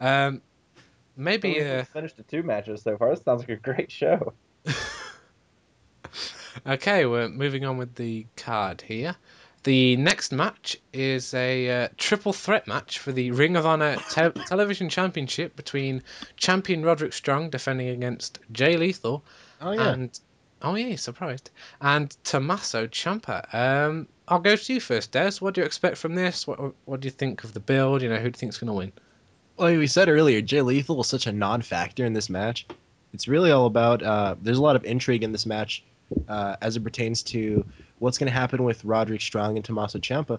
Um, 0.00 0.42
maybe. 1.16 1.54
We 1.54 1.60
Uh, 1.62 1.84
finished 1.84 2.16
the 2.16 2.22
two 2.22 2.42
matches 2.42 2.82
so 2.82 2.96
far. 2.96 3.10
This 3.14 3.22
sounds 3.24 3.40
like 3.40 3.50
a 3.50 3.56
great 3.56 3.90
show. 3.90 4.32
okay, 6.66 7.06
we're 7.06 7.28
moving 7.28 7.64
on 7.64 7.76
with 7.76 7.94
the 7.94 8.26
card 8.36 8.80
here. 8.82 9.16
The 9.64 9.96
next 9.96 10.30
match 10.30 10.76
is 10.92 11.32
a 11.32 11.84
uh, 11.84 11.88
triple 11.96 12.34
threat 12.34 12.66
match 12.66 12.98
for 12.98 13.12
the 13.12 13.30
Ring 13.30 13.56
of 13.56 13.64
Honor 13.64 13.96
te- 14.10 14.30
Television 14.46 14.90
Championship 14.90 15.56
between 15.56 16.02
champion 16.36 16.82
Roderick 16.84 17.14
Strong 17.14 17.48
defending 17.50 17.88
against 17.88 18.40
Jay 18.52 18.76
Lethal 18.76 19.24
Oh 19.62 19.72
yeah. 19.72 19.88
and 19.92 20.20
oh 20.60 20.74
yeah, 20.74 20.96
surprised 20.96 21.50
and 21.80 22.14
Tommaso 22.24 22.86
Ciampa. 22.88 23.54
Um, 23.54 24.06
I'll 24.28 24.40
go 24.40 24.54
to 24.54 24.74
you 24.74 24.80
first, 24.80 25.12
Des. 25.12 25.32
What 25.40 25.54
do 25.54 25.62
you 25.62 25.66
expect 25.66 25.96
from 25.96 26.14
this? 26.14 26.46
What 26.46 26.74
what 26.84 27.00
do 27.00 27.06
you 27.06 27.12
think 27.12 27.42
of 27.44 27.54
the 27.54 27.60
build? 27.60 28.02
You 28.02 28.10
know, 28.10 28.16
who 28.16 28.24
do 28.24 28.28
you 28.28 28.32
think's 28.32 28.58
going 28.58 28.68
to 28.68 28.74
win? 28.74 28.92
Like 29.56 29.78
we 29.78 29.86
said 29.86 30.08
earlier, 30.08 30.40
Jay 30.40 30.62
Lethal 30.62 30.96
was 30.96 31.06
such 31.08 31.26
a 31.26 31.32
non-factor 31.32 32.04
in 32.04 32.12
this 32.12 32.28
match. 32.28 32.66
It's 33.12 33.28
really 33.28 33.52
all 33.52 33.66
about. 33.66 34.02
Uh, 34.02 34.34
there's 34.42 34.58
a 34.58 34.62
lot 34.62 34.74
of 34.74 34.84
intrigue 34.84 35.22
in 35.22 35.30
this 35.30 35.46
match, 35.46 35.84
uh, 36.28 36.56
as 36.60 36.76
it 36.76 36.82
pertains 36.82 37.22
to 37.24 37.64
what's 38.00 38.18
going 38.18 38.26
to 38.26 38.32
happen 38.36 38.64
with 38.64 38.84
Roderick 38.84 39.20
Strong 39.20 39.56
and 39.56 39.64
Tommaso 39.64 39.98
Ciampa. 40.00 40.38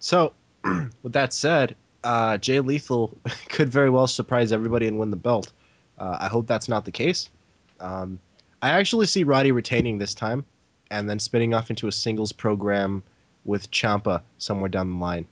So, 0.00 0.32
with 1.02 1.12
that 1.12 1.32
said, 1.32 1.76
uh, 2.02 2.38
Jay 2.38 2.58
Lethal 2.58 3.16
could 3.48 3.68
very 3.68 3.90
well 3.90 4.08
surprise 4.08 4.50
everybody 4.50 4.88
and 4.88 4.98
win 4.98 5.10
the 5.10 5.16
belt. 5.16 5.52
Uh, 5.98 6.16
I 6.20 6.28
hope 6.28 6.46
that's 6.46 6.68
not 6.68 6.84
the 6.84 6.90
case. 6.90 7.30
Um, 7.78 8.18
I 8.62 8.70
actually 8.70 9.06
see 9.06 9.22
Roddy 9.22 9.52
retaining 9.52 9.98
this 9.98 10.14
time, 10.14 10.44
and 10.90 11.08
then 11.08 11.18
spinning 11.18 11.54
off 11.54 11.70
into 11.70 11.86
a 11.86 11.92
singles 11.92 12.32
program 12.32 13.02
with 13.44 13.70
Ciampa 13.70 14.22
somewhere 14.38 14.68
down 14.68 14.90
the 14.90 14.98
line. 14.98 15.26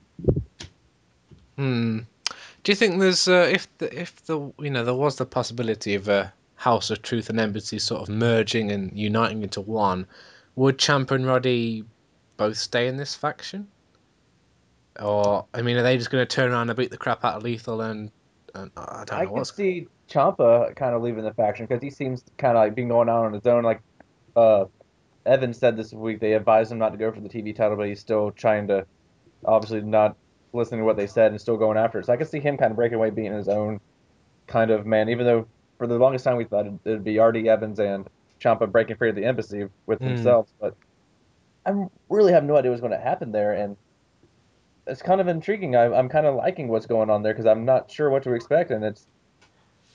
Hmm. 1.57 1.99
Do 2.63 2.71
you 2.71 2.75
think 2.75 2.99
there's 2.99 3.27
uh, 3.27 3.49
if 3.51 3.67
the 3.77 3.99
if 4.01 4.23
the 4.25 4.51
you 4.59 4.69
know 4.69 4.83
there 4.83 4.93
was 4.93 5.15
the 5.15 5.25
possibility 5.25 5.95
of 5.95 6.07
a 6.07 6.33
House 6.55 6.89
of 6.89 7.01
Truth 7.01 7.29
and 7.29 7.39
Embassy 7.39 7.79
sort 7.79 8.01
of 8.01 8.09
merging 8.09 8.71
and 8.71 8.91
uniting 8.97 9.43
into 9.43 9.61
one, 9.61 10.05
would 10.55 10.77
Ciampa 10.77 11.11
and 11.11 11.25
Roddy 11.25 11.85
both 12.35 12.57
stay 12.57 12.87
in 12.87 12.97
this 12.97 13.15
faction? 13.15 13.67
Or 14.99 15.45
I 15.53 15.61
mean, 15.61 15.77
are 15.77 15.83
they 15.83 15.97
just 15.97 16.11
going 16.11 16.25
to 16.25 16.35
turn 16.35 16.51
around 16.51 16.69
and 16.69 16.77
beat 16.77 16.91
the 16.91 16.97
crap 16.97 17.23
out 17.23 17.35
of 17.35 17.43
Lethal 17.43 17.79
and, 17.79 18.11
and 18.53 18.71
I 18.75 19.03
don't 19.05 19.19
I 19.19 19.25
can 19.25 19.33
what's 19.35 19.55
see 19.55 19.87
Ciampa 20.09 20.75
kind 20.75 20.93
of 20.93 21.01
leaving 21.01 21.23
the 21.23 21.33
faction 21.33 21.65
because 21.65 21.81
he 21.81 21.89
seems 21.89 22.23
kind 22.37 22.57
of 22.57 22.63
like 22.63 22.75
being 22.75 22.89
going 22.89 23.07
out 23.07 23.25
on 23.25 23.33
his 23.33 23.45
own. 23.47 23.63
Like 23.63 23.81
uh, 24.35 24.65
Evan 25.25 25.53
said 25.53 25.77
this 25.77 25.93
week, 25.93 26.19
they 26.19 26.33
advised 26.33 26.71
him 26.71 26.77
not 26.79 26.89
to 26.89 26.97
go 26.97 27.11
for 27.11 27.21
the 27.21 27.29
TV 27.29 27.55
title, 27.55 27.77
but 27.77 27.87
he's 27.87 28.01
still 28.01 28.31
trying 28.31 28.67
to, 28.67 28.85
obviously 29.45 29.81
not 29.81 30.17
listening 30.53 30.81
to 30.81 30.85
what 30.85 30.97
they 30.97 31.07
said 31.07 31.31
and 31.31 31.41
still 31.41 31.57
going 31.57 31.77
after 31.77 31.99
it. 31.99 32.05
So 32.05 32.13
I 32.13 32.17
can 32.17 32.27
see 32.27 32.39
him 32.39 32.57
kind 32.57 32.71
of 32.71 32.77
breaking 32.77 32.95
away, 32.97 33.09
being 33.11 33.33
his 33.33 33.47
own 33.49 33.79
kind 34.47 34.71
of 34.71 34.85
man. 34.85 35.09
Even 35.09 35.25
though 35.25 35.49
for 35.77 35.87
the 35.87 35.97
longest 35.99 36.25
time 36.25 36.37
we 36.37 36.45
thought 36.45 36.67
it'd, 36.67 36.79
it'd 36.85 37.03
be 37.03 37.19
R.D. 37.19 37.49
Evans 37.49 37.79
and 37.79 38.07
Ciampa 38.43 38.71
breaking 38.71 38.97
free 38.97 39.09
of 39.09 39.15
the 39.15 39.25
embassy 39.25 39.67
with 39.87 40.01
Hmm. 40.01 40.03
themselves, 40.03 40.53
but 40.59 40.75
I 41.65 41.71
really 42.09 42.33
have 42.33 42.43
no 42.43 42.57
idea 42.57 42.71
what's 42.71 42.81
going 42.81 42.91
to 42.93 42.99
happen 42.99 43.31
there, 43.31 43.53
and 43.53 43.77
it's 44.87 45.01
kind 45.01 45.21
of 45.21 45.27
intriguing. 45.27 45.75
I, 45.75 45.85
I'm 45.93 46.09
kind 46.09 46.25
of 46.25 46.35
liking 46.35 46.67
what's 46.67 46.85
going 46.87 47.09
on 47.09 47.21
there 47.23 47.33
because 47.33 47.45
I'm 47.45 47.65
not 47.65 47.91
sure 47.91 48.09
what 48.09 48.23
to 48.23 48.33
expect, 48.33 48.71
and 48.71 48.83
it's 48.83 49.07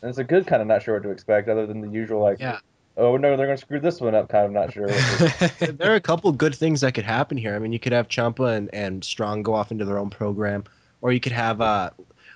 and 0.03 0.11
it's 0.11 0.19
a 0.19 0.25
good 0.25 0.47
kind 0.47 0.63
of 0.63 0.69
not 0.69 0.83
sure 0.83 0.95
what 0.97 1.05
to 1.05 1.11
expect, 1.11 1.49
other 1.49 1.67
than 1.67 1.81
the 1.83 1.91
usual 1.91 2.23
like, 2.23 2.39
Yeah. 2.39 2.61
Oh 2.97 3.17
no, 3.17 3.37
they're 3.37 3.47
going 3.47 3.59
to 3.59 3.61
screw 3.61 3.81
this 3.81 4.01
one 4.01 4.15
up, 4.15 4.29
kind 4.29 4.47
of 4.47 4.53
not 4.53 4.73
sure. 4.73 4.87
There 5.73 5.91
are 5.93 5.97
a 5.97 6.01
couple 6.01 6.31
good 6.33 6.55
things 6.55 6.81
that 6.83 6.95
could 6.95 7.05
happen 7.05 7.37
here. 7.37 7.57
I 7.57 7.59
mean, 7.59 7.73
you 7.73 7.81
could 7.81 7.93
have 7.93 8.09
Ciampa 8.09 8.57
and, 8.57 8.73
and 8.73 9.03
Strong 9.03 9.43
go 9.43 9.53
off 9.55 9.73
into 9.73 9.85
their 9.85 9.99
own 9.99 10.11
program, 10.11 10.63
or 11.01 11.13
you 11.13 11.19
could 11.21 11.33
have 11.33 11.61
uh, 11.61 11.91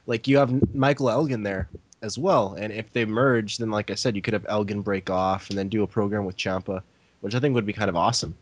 like 0.07 0.27
you 0.27 0.37
have 0.39 0.75
Michael 0.75 1.11
Elgin 1.11 1.45
there 1.45 1.69
as 2.03 2.19
well. 2.19 2.55
And 2.59 2.73
if 2.73 2.93
they 2.93 3.05
merge, 3.05 3.59
then 3.59 3.71
like 3.71 3.91
I 3.91 3.95
said, 3.95 4.17
you 4.17 4.23
could 4.23 4.35
have 4.35 4.47
Elgin 4.49 4.83
break 4.83 5.11
off 5.11 5.49
and 5.51 5.59
then 5.59 5.69
do 5.69 5.83
a 5.85 5.87
program 5.87 6.25
with 6.25 6.37
Ciampa, 6.37 6.83
which 7.21 7.35
I 7.37 7.41
think 7.41 7.55
would 7.55 7.67
be 7.67 7.73
kind 7.73 7.89
of 7.89 7.95
awesome. 7.97 8.35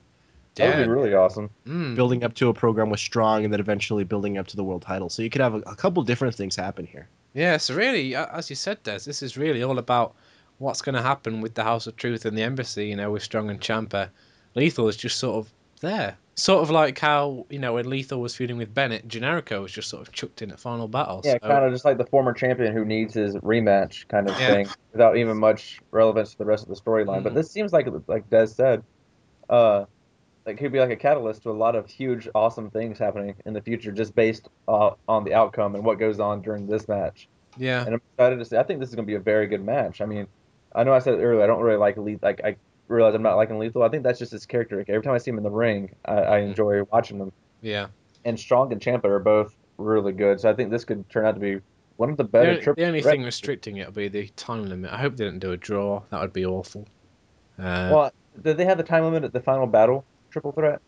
that 0.54 0.68
would 0.68 0.78
Yeah. 0.78 0.84
be 0.84 0.90
really 0.90 1.14
awesome. 1.14 1.50
Mm. 1.66 1.96
Building 1.96 2.24
up 2.24 2.32
to 2.34 2.48
a 2.48 2.54
program 2.54 2.88
with 2.88 3.00
Strong 3.00 3.44
and 3.44 3.52
then 3.52 3.60
eventually 3.60 4.04
building 4.04 4.38
up 4.38 4.46
to 4.48 4.56
the 4.56 4.64
world 4.64 4.80
title. 4.82 5.10
So 5.10 5.20
you 5.22 5.28
could 5.28 5.42
have 5.42 5.54
a, 5.54 5.58
a 5.60 5.76
couple 5.76 6.02
different 6.02 6.34
things 6.34 6.56
happen 6.56 6.86
here. 6.86 7.08
Yeah, 7.34 7.58
so 7.58 7.74
really, 7.74 8.14
as 8.16 8.48
you 8.48 8.56
said, 8.56 8.82
Des, 8.82 9.00
this 9.00 9.22
is 9.22 9.36
really 9.36 9.62
all 9.62 9.78
about 9.78 10.14
what's 10.58 10.82
going 10.82 10.94
to 10.94 11.02
happen 11.02 11.40
with 11.40 11.54
the 11.54 11.64
House 11.64 11.86
of 11.86 11.96
Truth 11.96 12.24
and 12.24 12.36
the 12.36 12.42
Embassy. 12.42 12.88
You 12.88 12.96
know, 12.96 13.10
with 13.12 13.22
Strong 13.22 13.50
and 13.50 13.60
Ciampa, 13.60 14.10
Lethal 14.54 14.88
is 14.88 14.96
just 14.96 15.18
sort 15.18 15.36
of 15.46 15.54
there, 15.82 16.18
sort 16.36 16.62
of 16.62 16.70
like 16.70 16.98
how 16.98 17.46
you 17.50 17.58
know 17.58 17.74
when 17.74 17.88
Lethal 17.90 18.20
was 18.20 18.34
feuding 18.36 18.56
with 18.58 18.74
Bennett, 18.74 19.08
Generico 19.08 19.62
was 19.62 19.72
just 19.72 19.88
sort 19.90 20.06
of 20.06 20.12
chucked 20.12 20.42
in 20.42 20.50
at 20.52 20.60
Final 20.60 20.88
Battle. 20.88 21.22
Yeah, 21.22 21.38
so, 21.42 21.48
kind 21.48 21.64
of 21.64 21.72
just 21.72 21.84
like 21.84 21.98
the 21.98 22.06
former 22.06 22.32
champion 22.32 22.72
who 22.72 22.84
needs 22.84 23.14
his 23.14 23.34
rematch 23.36 24.06
kind 24.08 24.28
of 24.28 24.34
Yeah. 24.38 24.48
thing, 24.48 24.72
without 24.92 25.16
even 25.16 25.36
much 25.38 25.78
relevance 25.92 26.30
to 26.32 26.38
the 26.38 26.44
rest 26.44 26.62
of 26.64 26.68
the 26.68 26.80
storyline. 26.80 27.22
But 27.22 27.32
Mhm. 27.32 27.34
this 27.34 27.50
seems 27.52 27.72
like, 27.72 27.86
like 28.06 28.28
Des 28.28 28.46
said, 28.48 28.82
uh, 29.48 29.86
like 30.46 30.58
could 30.58 30.72
be 30.72 30.80
like 30.80 30.90
a 30.90 30.96
catalyst 30.96 31.42
to 31.44 31.50
a 31.50 31.52
lot 31.52 31.76
of 31.76 31.88
huge, 31.90 32.28
awesome 32.34 32.70
things 32.70 32.98
happening 32.98 33.36
in 33.46 33.54
the 33.54 33.62
future, 33.62 33.92
just 33.92 34.14
based 34.14 34.48
uh, 34.68 34.92
on 35.08 35.24
the 35.24 35.34
outcome 35.34 35.74
and 35.76 35.84
what 35.84 35.98
goes 36.00 36.20
on 36.20 36.42
during 36.42 36.66
this 36.66 36.88
match. 36.88 37.28
yeah, 37.56 37.86
And 37.86 37.94
I'm 37.96 38.00
excited 38.18 38.38
to 38.38 38.46
see. 38.46 38.56
I 38.58 38.64
think 38.64 38.80
this 38.80 38.90
is 38.90 38.94
going 38.96 39.06
to 39.06 39.10
be 39.12 39.16
a 39.16 39.20
very 39.20 39.46
good 39.48 39.64
match. 39.64 40.00
I 40.02 40.06
mean, 40.06 40.26
I 40.74 40.84
know 40.84 40.92
I 40.92 40.98
said 40.98 41.14
it 41.14 41.22
earlier. 41.22 41.42
I 41.42 41.46
don't 41.46 41.62
really 41.62 41.78
like 41.78 41.96
Lethal. 41.96 42.20
Like 42.28 42.40
I 42.44 42.56
realize 42.88 43.14
I'm 43.14 43.22
not 43.22 43.36
liking 43.36 43.58
Lethal. 43.58 43.82
I 43.82 43.88
think 43.88 44.02
that's 44.02 44.18
just 44.18 44.32
his 44.32 44.46
character. 44.46 44.84
Every 44.88 45.02
time 45.02 45.14
I 45.14 45.18
see 45.18 45.30
him 45.30 45.38
in 45.38 45.44
the 45.44 45.50
ring, 45.50 45.90
I, 46.04 46.14
I 46.14 46.38
enjoy 46.40 46.82
watching 46.92 47.18
them. 47.18 47.32
yeah. 47.60 47.88
And 48.24 48.38
Strong 48.38 48.72
and 48.72 48.80
Ciampa 48.80 49.04
are 49.04 49.20
both 49.20 49.54
really 49.78 50.12
good. 50.12 50.40
So 50.40 50.50
I 50.50 50.54
think 50.54 50.70
this 50.70 50.84
could 50.84 51.08
turn 51.08 51.26
out 51.26 51.34
to 51.34 51.40
be 51.40 51.60
one 51.96 52.10
of 52.10 52.16
the 52.16 52.24
The, 52.24 52.28
better 52.28 52.54
triple 52.60 52.82
the 52.82 52.88
only 52.88 53.00
thing 53.02 53.22
restricting 53.22 53.76
it 53.76 53.86
will 53.86 53.92
be 53.94 54.08
the 54.08 54.28
time 54.30 54.64
limit. 54.66 54.92
I 54.92 54.98
hope 54.98 55.16
they 55.16 55.24
didn't 55.24 55.40
do 55.40 55.52
a 55.52 55.56
draw. 55.56 56.02
That 56.10 56.20
would 56.20 56.32
be 56.32 56.44
awful. 56.44 56.86
Uh, 57.58 57.88
Well, 57.92 58.10
did 58.42 58.56
they 58.56 58.64
have 58.64 58.78
the 58.78 58.84
time 58.84 59.04
limit 59.04 59.24
at 59.24 59.32
the 59.32 59.40
final 59.40 59.66
battle 59.66 60.04
triple 60.30 60.52
threat? 60.52 60.80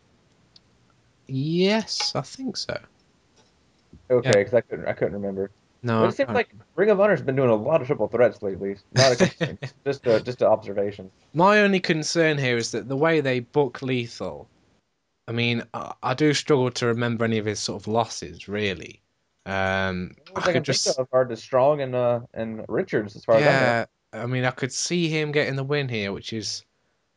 yes, 1.27 2.11
I 2.15 2.21
think 2.21 2.57
so. 2.57 2.77
Okay, 4.11 4.31
because 4.31 4.53
I 4.53 4.61
couldn't 4.61 4.87
I 4.87 4.93
couldn't 4.93 5.13
remember. 5.13 5.51
No, 5.81 6.01
But 6.01 6.09
it 6.09 6.17
seems 6.17 6.29
like 6.31 6.49
Ring 6.75 6.89
of 6.89 6.99
Honor's 6.99 7.21
been 7.21 7.37
doing 7.37 7.49
a 7.49 7.55
lot 7.55 7.81
of 7.81 7.87
triple 7.87 8.07
threats 8.07 8.41
lately. 8.41 8.75
Not 8.93 9.13
a 9.13 9.15
concern, 9.15 9.59
just 9.85 10.05
a, 10.07 10.19
just 10.19 10.41
an 10.41 10.47
observation. 10.47 11.09
My 11.33 11.61
only 11.61 11.79
concern 11.79 12.37
here 12.37 12.57
is 12.57 12.71
that 12.71 12.89
the 12.89 12.97
way 12.97 13.21
they 13.21 13.39
book 13.39 13.81
Lethal, 13.81 14.49
I 15.27 15.31
mean, 15.31 15.63
I, 15.73 15.93
I 16.03 16.13
do 16.15 16.33
struggle 16.33 16.71
to 16.71 16.87
remember 16.87 17.23
any 17.23 17.37
of 17.37 17.45
his 17.45 17.59
sort 17.59 17.81
of 17.81 17.87
losses, 17.87 18.49
really. 18.49 19.01
Um, 19.45 20.15
I 20.35 20.49
I 20.49 20.53
could 20.53 20.65
just, 20.65 20.85
think 20.85 20.99
of 20.99 21.07
are 21.13 21.25
the 21.25 21.37
Strong 21.37 21.81
and 21.81 21.95
uh 21.95 22.19
and 22.33 22.65
Richards 22.67 23.15
as 23.15 23.23
far 23.23 23.35
as 23.35 23.43
I 23.43 23.45
know. 23.45 23.51
yeah, 23.51 23.85
I 24.13 24.25
mean, 24.25 24.43
I 24.43 24.51
could 24.51 24.73
see 24.73 25.07
him 25.07 25.31
getting 25.31 25.55
the 25.55 25.63
win 25.63 25.87
here, 25.87 26.11
which 26.11 26.33
is, 26.33 26.65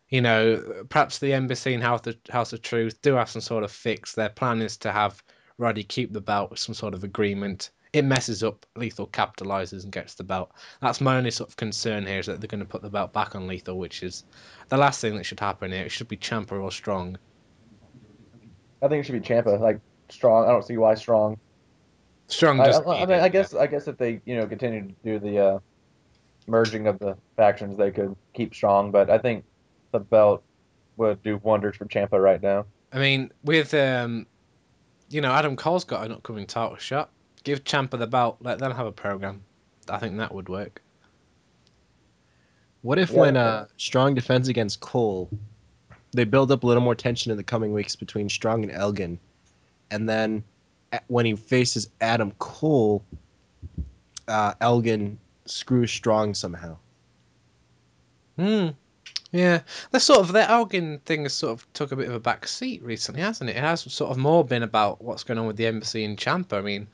you 0.08 0.20
know, 0.20 0.84
perhaps 0.88 1.18
the 1.18 1.34
Embassy 1.34 1.74
and 1.74 1.82
House 1.82 2.06
of, 2.06 2.16
House 2.30 2.52
of 2.52 2.62
Truth 2.62 3.02
do 3.02 3.14
have 3.14 3.28
some 3.28 3.42
sort 3.42 3.64
of 3.64 3.72
fix. 3.72 4.14
Their 4.14 4.28
plan 4.28 4.62
is 4.62 4.76
to 4.78 4.92
have 4.92 5.22
Roddy 5.58 5.82
keep 5.82 6.12
the 6.12 6.20
belt 6.20 6.50
with 6.50 6.60
some 6.60 6.74
sort 6.74 6.94
of 6.94 7.02
agreement. 7.02 7.70
It 7.92 8.04
messes 8.06 8.42
up, 8.42 8.64
Lethal 8.74 9.06
capitalizes 9.06 9.84
and 9.84 9.92
gets 9.92 10.14
the 10.14 10.24
belt. 10.24 10.50
That's 10.80 11.00
my 11.00 11.16
only 11.16 11.30
sort 11.30 11.50
of 11.50 11.56
concern 11.56 12.06
here 12.06 12.20
is 12.20 12.26
that 12.26 12.40
they're 12.40 12.48
going 12.48 12.60
to 12.60 12.66
put 12.66 12.80
the 12.80 12.88
belt 12.88 13.12
back 13.12 13.34
on 13.34 13.46
Lethal, 13.46 13.78
which 13.78 14.02
is 14.02 14.24
the 14.68 14.78
last 14.78 15.00
thing 15.00 15.16
that 15.16 15.24
should 15.24 15.40
happen 15.40 15.72
here. 15.72 15.84
It 15.84 15.90
should 15.90 16.08
be 16.08 16.16
Ciampa 16.16 16.52
or 16.52 16.72
Strong. 16.72 17.18
I 18.80 18.88
think 18.88 19.00
it 19.00 19.06
should 19.06 19.22
be 19.22 19.28
Ciampa. 19.28 19.60
Like 19.60 19.80
Strong, 20.08 20.46
I 20.46 20.48
don't 20.48 20.64
see 20.64 20.78
why 20.78 20.94
Strong. 20.94 21.38
Strong 22.28 22.60
I, 22.60 22.66
doesn't 22.66 22.88
I, 22.88 23.02
I 23.02 23.06
mean, 23.06 23.20
I 23.20 23.28
guess 23.28 23.54
I 23.54 23.66
guess 23.66 23.86
if 23.88 23.98
they 23.98 24.20
you 24.24 24.36
know 24.36 24.46
continue 24.46 24.88
to 24.88 24.94
do 25.04 25.18
the 25.18 25.38
uh, 25.38 25.58
merging 26.46 26.86
of 26.86 26.98
the 26.98 27.16
factions, 27.36 27.76
they 27.76 27.90
could 27.90 28.16
keep 28.32 28.54
Strong. 28.54 28.90
But 28.90 29.10
I 29.10 29.18
think 29.18 29.44
the 29.90 30.00
belt 30.00 30.42
would 30.96 31.22
do 31.22 31.38
wonders 31.42 31.76
for 31.76 31.84
Ciampa 31.84 32.22
right 32.22 32.42
now. 32.42 32.64
I 32.92 32.98
mean, 32.98 33.32
with 33.44 33.74
um, 33.74 34.26
you 35.10 35.20
know, 35.20 35.32
Adam 35.32 35.56
Cole's 35.56 35.84
got 35.84 36.06
an 36.06 36.12
upcoming 36.12 36.46
title 36.46 36.76
shot. 36.76 37.10
Give 37.44 37.62
Ciampa 37.64 37.98
the 37.98 38.06
belt. 38.06 38.38
Let 38.40 38.58
them 38.58 38.72
have 38.72 38.86
a 38.86 38.92
program. 38.92 39.42
I 39.88 39.98
think 39.98 40.16
that 40.18 40.34
would 40.34 40.48
work. 40.48 40.80
What 42.82 42.98
if 42.98 43.10
Yeah. 43.10 43.20
when 43.20 43.36
uh, 43.36 43.66
Strong 43.76 44.14
defends 44.14 44.48
against 44.48 44.80
Cole, 44.80 45.28
they 46.12 46.24
build 46.24 46.50
up 46.52 46.62
a 46.62 46.66
little 46.66 46.82
more 46.82 46.94
tension 46.94 47.30
in 47.30 47.36
the 47.36 47.44
coming 47.44 47.72
weeks 47.72 47.96
between 47.96 48.28
Strong 48.28 48.64
and 48.64 48.72
Elgin, 48.72 49.18
and 49.90 50.08
then 50.08 50.44
when 51.06 51.24
he 51.26 51.34
faces 51.36 51.88
Adam 52.00 52.32
Cole, 52.38 53.04
uh, 54.28 54.54
Elgin 54.60 55.18
screws 55.46 55.90
Strong 55.90 56.34
somehow. 56.34 56.76
Hmm. 58.36 58.68
Yeah, 59.30 59.62
the 59.92 60.00
sort 60.00 60.20
of 60.20 60.32
the 60.32 60.48
Elgin 60.48 60.98
thing 61.06 61.22
has 61.22 61.32
sort 61.32 61.52
of 61.52 61.72
took 61.72 61.92
a 61.92 61.96
bit 61.96 62.08
of 62.08 62.14
a 62.14 62.20
back 62.20 62.46
seat 62.46 62.82
recently, 62.82 63.22
hasn't 63.22 63.48
it? 63.48 63.56
It 63.56 63.60
has 63.60 63.80
sort 63.92 64.10
of 64.10 64.18
more 64.18 64.44
been 64.44 64.62
about 64.62 65.02
what's 65.02 65.24
going 65.24 65.38
on 65.38 65.46
with 65.46 65.56
the 65.56 65.66
embassy 65.66 66.04
in 66.04 66.16
Ciampa. 66.16 66.58
I 66.58 66.60
mean, 66.60 66.86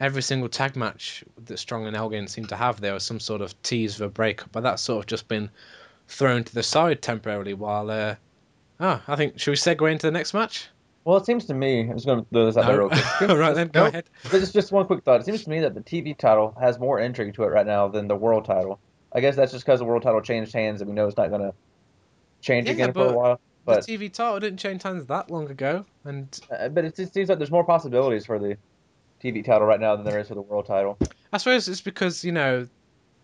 every 0.00 0.22
single 0.22 0.48
tag 0.48 0.76
match 0.76 1.24
that 1.46 1.58
Strong 1.58 1.86
and 1.86 1.96
Elgin 1.96 2.28
seem 2.28 2.46
to 2.46 2.56
have, 2.56 2.80
there 2.80 2.94
was 2.94 3.04
some 3.04 3.20
sort 3.20 3.40
of 3.40 3.60
tease 3.62 4.00
of 4.00 4.06
a 4.06 4.10
breakup, 4.10 4.52
but 4.52 4.62
that's 4.62 4.82
sort 4.82 5.04
of 5.04 5.06
just 5.06 5.28
been 5.28 5.50
thrown 6.08 6.44
to 6.44 6.54
the 6.54 6.62
side 6.62 7.02
temporarily. 7.02 7.54
While, 7.54 7.90
uh, 7.90 8.16
oh, 8.80 9.02
I 9.08 9.16
think 9.16 9.38
should 9.38 9.50
we 9.52 9.56
segue 9.56 9.90
into 9.90 10.06
the 10.06 10.10
next 10.12 10.34
match? 10.34 10.68
Well, 11.04 11.16
it 11.16 11.24
seems 11.24 11.44
to 11.46 11.54
me, 11.54 11.82
I'm 11.82 11.94
just 11.94 12.06
going 12.06 12.20
to 12.20 12.26
throw 12.30 12.46
this 12.46 12.56
out 12.56 12.66
there 12.66 12.78
real 12.78 12.88
quick. 12.88 13.04
All 13.30 13.36
right 13.36 13.54
then, 13.54 13.68
go 13.68 13.84
Nope. 13.84 13.90
ahead. 13.90 14.04
But 14.24 14.42
it's 14.42 14.52
just 14.52 14.72
one 14.72 14.86
quick 14.86 15.04
thought. 15.04 15.20
It 15.20 15.24
seems 15.24 15.44
to 15.44 15.50
me 15.50 15.60
that 15.60 15.74
the 15.74 15.80
TV 15.80 16.16
title 16.18 16.52
has 16.60 16.80
more 16.80 16.98
intrigue 16.98 17.34
to 17.34 17.44
it 17.44 17.48
right 17.48 17.66
now 17.66 17.86
than 17.86 18.08
the 18.08 18.16
world 18.16 18.44
title. 18.44 18.80
I 19.12 19.20
guess 19.20 19.36
that's 19.36 19.52
just 19.52 19.64
because 19.64 19.78
the 19.78 19.84
world 19.84 20.02
title 20.02 20.20
changed 20.20 20.52
hands 20.52 20.80
and 20.80 20.90
we 20.90 20.96
know 20.96 21.06
it's 21.06 21.16
not 21.16 21.28
going 21.30 21.42
to 21.42 21.54
change 22.42 22.66
Yeah, 22.66 22.72
again 22.74 22.92
for 22.92 23.08
a 23.08 23.12
while. 23.12 23.40
But 23.64 23.86
the 23.86 23.98
TV 23.98 24.12
title 24.12 24.40
didn't 24.40 24.58
change 24.58 24.82
hands 24.82 25.06
that 25.06 25.30
long 25.30 25.50
ago, 25.50 25.84
and 26.04 26.38
uh, 26.50 26.68
but 26.68 26.84
it 26.84 26.96
just 26.96 27.14
seems 27.14 27.28
like 27.28 27.38
there's 27.38 27.50
more 27.50 27.64
possibilities 27.64 28.26
for 28.26 28.38
the 28.38 28.56
TV 29.22 29.44
title 29.44 29.66
right 29.66 29.80
now 29.80 29.96
than 29.96 30.04
there 30.04 30.18
is 30.18 30.28
for 30.28 30.34
the 30.34 30.42
world 30.42 30.66
title. 30.66 30.98
I 31.32 31.38
suppose 31.38 31.68
it's 31.68 31.80
because 31.80 32.24
you 32.24 32.32
know, 32.32 32.68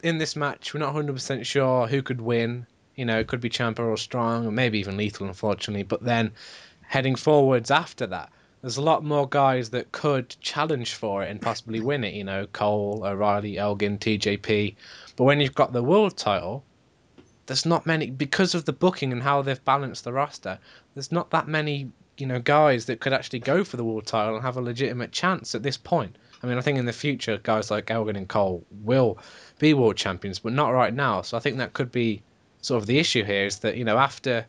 in 0.03 0.18
this 0.18 0.36
match 0.36 0.74
we're 0.74 0.80
not 0.80 0.95
100 0.95 1.12
percent 1.12 1.47
sure 1.47 1.86
who 1.86 2.03
could 2.03 2.20
win. 2.20 2.66
You 2.97 3.05
know, 3.05 3.18
it 3.18 3.26
could 3.26 3.40
be 3.40 3.49
Ciampa 3.49 3.80
or 3.80 3.97
Strong, 3.97 4.47
or 4.47 4.53
maybe 4.53 4.78
even 4.78 4.97
Lethal, 4.97 5.26
unfortunately. 5.26 5.82
But 5.82 6.03
then, 6.03 6.32
heading 6.82 7.16
forwards 7.16 7.70
after 7.70 8.07
that, 8.09 8.30
there's 8.61 8.76
a 8.76 8.82
lot 8.82 9.03
more 9.03 9.28
guys 9.28 9.70
that 9.70 9.93
could 9.93 10.36
challenge 10.40 10.95
for 10.95 11.22
it 11.22 11.30
and 11.30 11.40
possibly 11.40 11.80
win 11.80 12.05
it. 12.05 12.14
You 12.14 12.24
know, 12.24 12.47
Cole, 12.47 13.03
O'Reilly, 13.05 13.59
Elgin, 13.59 13.99
TJP. 13.99 14.76
But 15.16 15.24
when 15.24 15.40
you've 15.40 15.55
got 15.55 15.72
the 15.72 15.82
world 15.82 16.16
title, 16.16 16.64
there's 17.47 17.66
not 17.66 17.86
many 17.86 18.11
because 18.11 18.55
of 18.55 18.64
the 18.64 18.72
booking 18.72 19.12
and 19.12 19.22
how 19.22 19.43
they've 19.43 19.64
balanced 19.64 20.05
the 20.05 20.12
roster. 20.12 20.59
There's 20.95 21.12
not 21.12 21.30
that 21.30 21.49
many, 21.49 21.90
you 22.22 22.28
know, 22.28 22.38
guys 22.38 22.86
that 22.86 23.00
could 23.00 23.12
actually 23.12 23.40
go 23.40 23.64
for 23.64 23.76
the 23.76 23.82
world 23.82 24.06
title 24.06 24.36
and 24.36 24.44
have 24.44 24.56
a 24.56 24.60
legitimate 24.60 25.10
chance 25.10 25.56
at 25.56 25.62
this 25.64 25.76
point. 25.76 26.14
I 26.40 26.46
mean, 26.46 26.56
I 26.56 26.60
think 26.60 26.78
in 26.78 26.86
the 26.86 26.92
future, 26.92 27.36
guys 27.42 27.68
like 27.68 27.90
Elgin 27.90 28.14
and 28.14 28.28
Cole 28.28 28.64
will 28.70 29.18
be 29.58 29.74
world 29.74 29.96
champions, 29.96 30.38
but 30.38 30.52
not 30.52 30.68
right 30.68 30.94
now. 30.94 31.22
So 31.22 31.36
I 31.36 31.40
think 31.40 31.56
that 31.56 31.72
could 31.72 31.90
be 31.90 32.22
sort 32.60 32.80
of 32.80 32.86
the 32.86 33.00
issue 33.00 33.24
here 33.24 33.44
is 33.44 33.58
that 33.58 33.76
you 33.76 33.84
know 33.84 33.98
after 33.98 34.46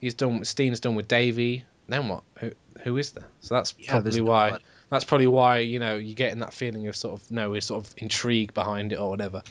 he's 0.00 0.14
done, 0.14 0.44
Steen's 0.44 0.80
done 0.80 0.96
with 0.96 1.06
Davey, 1.06 1.64
then 1.86 2.08
what? 2.08 2.24
Who 2.40 2.50
who 2.82 2.96
is 2.96 3.12
there? 3.12 3.28
So 3.40 3.54
that's 3.54 3.74
Yeah, 3.78 3.92
probably 3.92 4.20
why. 4.20 4.50
one. 4.50 4.60
That's 4.90 5.04
probably 5.04 5.28
why 5.28 5.58
you 5.58 5.78
know 5.78 5.94
you're 5.94 6.16
getting 6.16 6.40
that 6.40 6.52
feeling 6.52 6.88
of 6.88 6.96
sort 6.96 7.20
of 7.20 7.30
no, 7.30 7.50
we're 7.50 7.60
sort 7.60 7.86
of 7.86 7.94
intrigue 7.96 8.54
behind 8.54 8.92
it 8.92 8.96
or 8.96 9.08
whatever. 9.08 9.44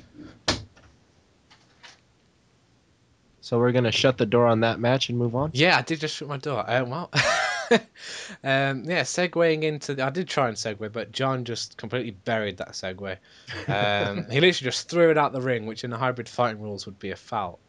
So 3.40 3.58
we're 3.58 3.72
gonna 3.72 3.92
shut 3.94 4.18
the 4.18 4.26
door 4.26 4.48
on 4.48 4.62
that 4.62 4.82
match 4.82 5.08
and 5.08 5.18
move 5.18 5.34
on. 5.34 5.52
Yeah, 5.54 5.78
I 5.78 5.82
did 5.82 6.02
just 6.02 6.18
shut 6.18 6.28
my 6.28 6.38
door. 6.38 6.64
Well, 6.68 7.10
um, 8.44 8.84
yeah, 8.86 9.02
segueing 9.02 9.64
into. 9.64 10.04
I 10.04 10.10
did 10.10 10.28
try 10.28 10.48
and 10.48 10.58
segue, 10.58 10.92
but 10.92 11.12
John 11.12 11.46
just 11.46 11.78
completely 11.78 12.12
buried 12.12 12.58
that 12.58 12.70
segue. 12.72 13.18
Um, 13.68 14.26
he 14.30 14.40
literally 14.40 14.52
just 14.52 14.90
threw 14.90 15.12
it 15.12 15.18
out 15.18 15.34
the 15.34 15.42
ring, 15.42 15.66
which 15.66 15.84
in 15.84 15.90
the 15.90 15.98
hybrid 15.98 16.30
fighting 16.30 16.62
rules 16.62 16.86
would 16.86 17.00
be 17.00 17.12
a 17.12 17.16
foul. 17.16 17.60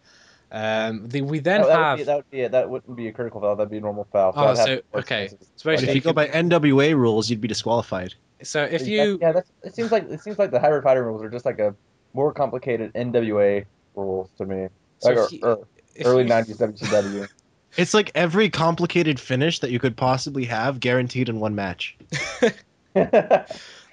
Um, 0.53 1.09
the, 1.09 1.23
we 1.23 1.41
then 1.41 1.63
that, 1.63 1.67
that 1.69 1.79
have. 1.79 1.99
would 1.99 2.05
be, 2.05 2.05
that 2.05 2.17
would 2.17 2.31
be 2.31 2.47
that 2.47 2.71
wouldn't 2.71 2.97
be 2.97 3.09
a 3.09 3.13
critical 3.13 3.41
foul. 3.41 3.57
That'd 3.57 3.71
be 3.71 3.79
a 3.79 3.81
normal 3.81 4.07
foul. 4.13 4.33
Oh, 4.37 4.49
I'd 4.49 4.57
so- 4.57 4.81
okay. 4.95 5.29
chances. 5.29 5.49
So 5.57 5.71
If 5.71 5.95
you 5.95 6.01
go 6.01 6.13
by 6.13 6.29
NWA 6.29 6.95
rules, 6.95 7.29
you'd 7.29 7.41
be 7.41 7.49
disqualified. 7.49 8.15
so 8.43 8.63
if 8.63 8.87
you 8.87 9.19
yeah, 9.21 9.33
that's, 9.33 9.51
it 9.65 9.75
seems 9.75 9.91
like 9.91 10.09
it 10.11 10.21
seems 10.21 10.39
like 10.39 10.51
the 10.53 10.61
hybrid 10.61 10.85
fighting 10.85 11.03
rules 11.03 11.23
are 11.23 11.31
just 11.31 11.45
like 11.45 11.59
a 11.59 11.75
more 12.13 12.33
complicated 12.33 12.93
NWA 12.95 13.65
rules 13.97 14.31
to 14.39 14.47
me. 14.47 14.69
so 15.01 15.09
Like, 15.09 15.19
if 15.19 15.25
or- 15.25 15.35
you- 15.35 15.41
or 15.43 15.67
if 15.97 16.07
early 16.07 16.23
you- 16.25 16.29
'90s 16.29 16.59
WCW. 16.59 17.29
It's 17.77 17.95
like 17.95 18.13
every 18.15 18.51
complicated 18.51 19.19
finish 19.19 19.59
that 19.61 19.71
you 19.71 19.79
could 19.79 19.97
possibly 19.97 20.45
have 20.45 20.81
guaranteed 20.81 21.29
in 21.29 21.41
one 21.41 21.55
match. 21.55 21.97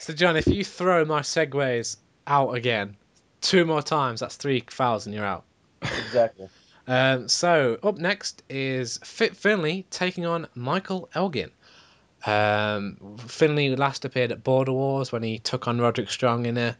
So 0.01 0.13
John, 0.13 0.35
if 0.35 0.47
you 0.47 0.63
throw 0.63 1.05
my 1.05 1.21
segues 1.21 1.97
out 2.25 2.55
again 2.55 2.97
two 3.39 3.65
more 3.65 3.83
times, 3.83 4.21
that's 4.21 4.35
three 4.35 4.63
fouls 4.67 5.05
and 5.05 5.13
you're 5.13 5.25
out. 5.25 5.43
exactly. 5.81 6.49
Um, 6.87 7.27
so 7.29 7.77
up 7.83 7.99
next 7.99 8.41
is 8.49 8.97
Fit 9.03 9.37
Finlay 9.37 9.85
taking 9.91 10.25
on 10.25 10.47
Michael 10.55 11.07
Elgin. 11.13 11.51
Um, 12.25 13.17
Finlay 13.19 13.75
last 13.75 14.03
appeared 14.03 14.31
at 14.31 14.43
Border 14.43 14.73
Wars 14.73 15.11
when 15.11 15.21
he 15.21 15.37
took 15.37 15.67
on 15.67 15.79
Roderick 15.79 16.09
Strong 16.09 16.47
in 16.47 16.57
a, 16.57 16.75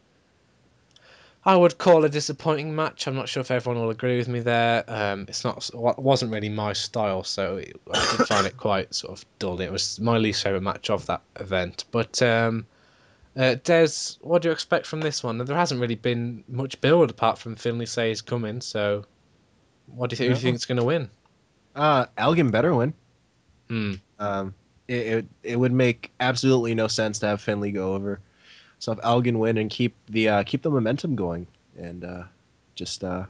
I 1.44 1.56
would 1.56 1.76
call 1.76 2.04
a 2.04 2.08
disappointing 2.08 2.74
match. 2.76 3.06
I'm 3.08 3.16
not 3.16 3.28
sure 3.28 3.40
if 3.40 3.50
everyone 3.50 3.82
will 3.82 3.90
agree 3.90 4.16
with 4.16 4.28
me 4.28 4.40
there. 4.40 4.84
Um, 4.86 5.24
it's 5.28 5.42
not 5.42 5.68
wa- 5.74 5.94
wasn't 5.98 6.30
really 6.32 6.48
my 6.48 6.72
style, 6.72 7.24
so 7.24 7.56
it, 7.56 7.80
I 7.92 8.16
did 8.16 8.26
find 8.28 8.46
it 8.46 8.56
quite 8.56 8.94
sort 8.94 9.18
of 9.18 9.24
dull. 9.40 9.60
It 9.60 9.72
was 9.72 9.98
my 9.98 10.18
least 10.18 10.42
favorite 10.44 10.62
match 10.62 10.88
of 10.88 11.06
that 11.06 11.22
event. 11.40 11.84
But 11.90 12.22
um, 12.22 12.66
uh, 13.36 13.56
Des, 13.64 13.88
what 14.20 14.42
do 14.42 14.48
you 14.48 14.52
expect 14.52 14.86
from 14.86 15.00
this 15.00 15.24
one? 15.24 15.38
There 15.38 15.56
hasn't 15.56 15.80
really 15.80 15.96
been 15.96 16.44
much 16.46 16.80
build 16.80 17.10
apart 17.10 17.38
from 17.38 17.56
Finlay 17.56 17.86
say 17.86 18.10
he's 18.10 18.22
coming. 18.22 18.60
So, 18.60 19.04
what 19.86 20.10
do 20.10 20.14
you 20.14 20.18
think? 20.18 20.28
Who 20.28 20.34
do 20.34 20.40
you 20.40 20.44
No. 20.44 20.48
think 20.50 20.56
is 20.56 20.66
going 20.66 20.78
to 20.78 20.84
win? 20.84 21.10
Uh, 21.74 22.06
Elgin 22.16 22.52
better 22.52 22.72
win. 22.72 22.94
Hmm. 23.68 23.94
Um, 24.20 24.54
it, 24.86 24.94
it 25.06 25.26
it 25.42 25.56
would 25.56 25.72
make 25.72 26.12
absolutely 26.20 26.76
no 26.76 26.86
sense 26.86 27.18
to 27.20 27.26
have 27.26 27.40
Finlay 27.40 27.72
go 27.72 27.94
over. 27.94 28.20
So 28.82 28.90
if 28.90 28.98
Elgin 29.04 29.38
win 29.38 29.58
and 29.58 29.70
keep 29.70 29.94
the 30.08 30.28
uh, 30.28 30.42
keep 30.42 30.62
the 30.62 30.70
momentum 30.70 31.14
going, 31.14 31.46
and 31.78 32.02
uh, 32.02 32.24
just 32.74 33.04
uh, 33.04 33.26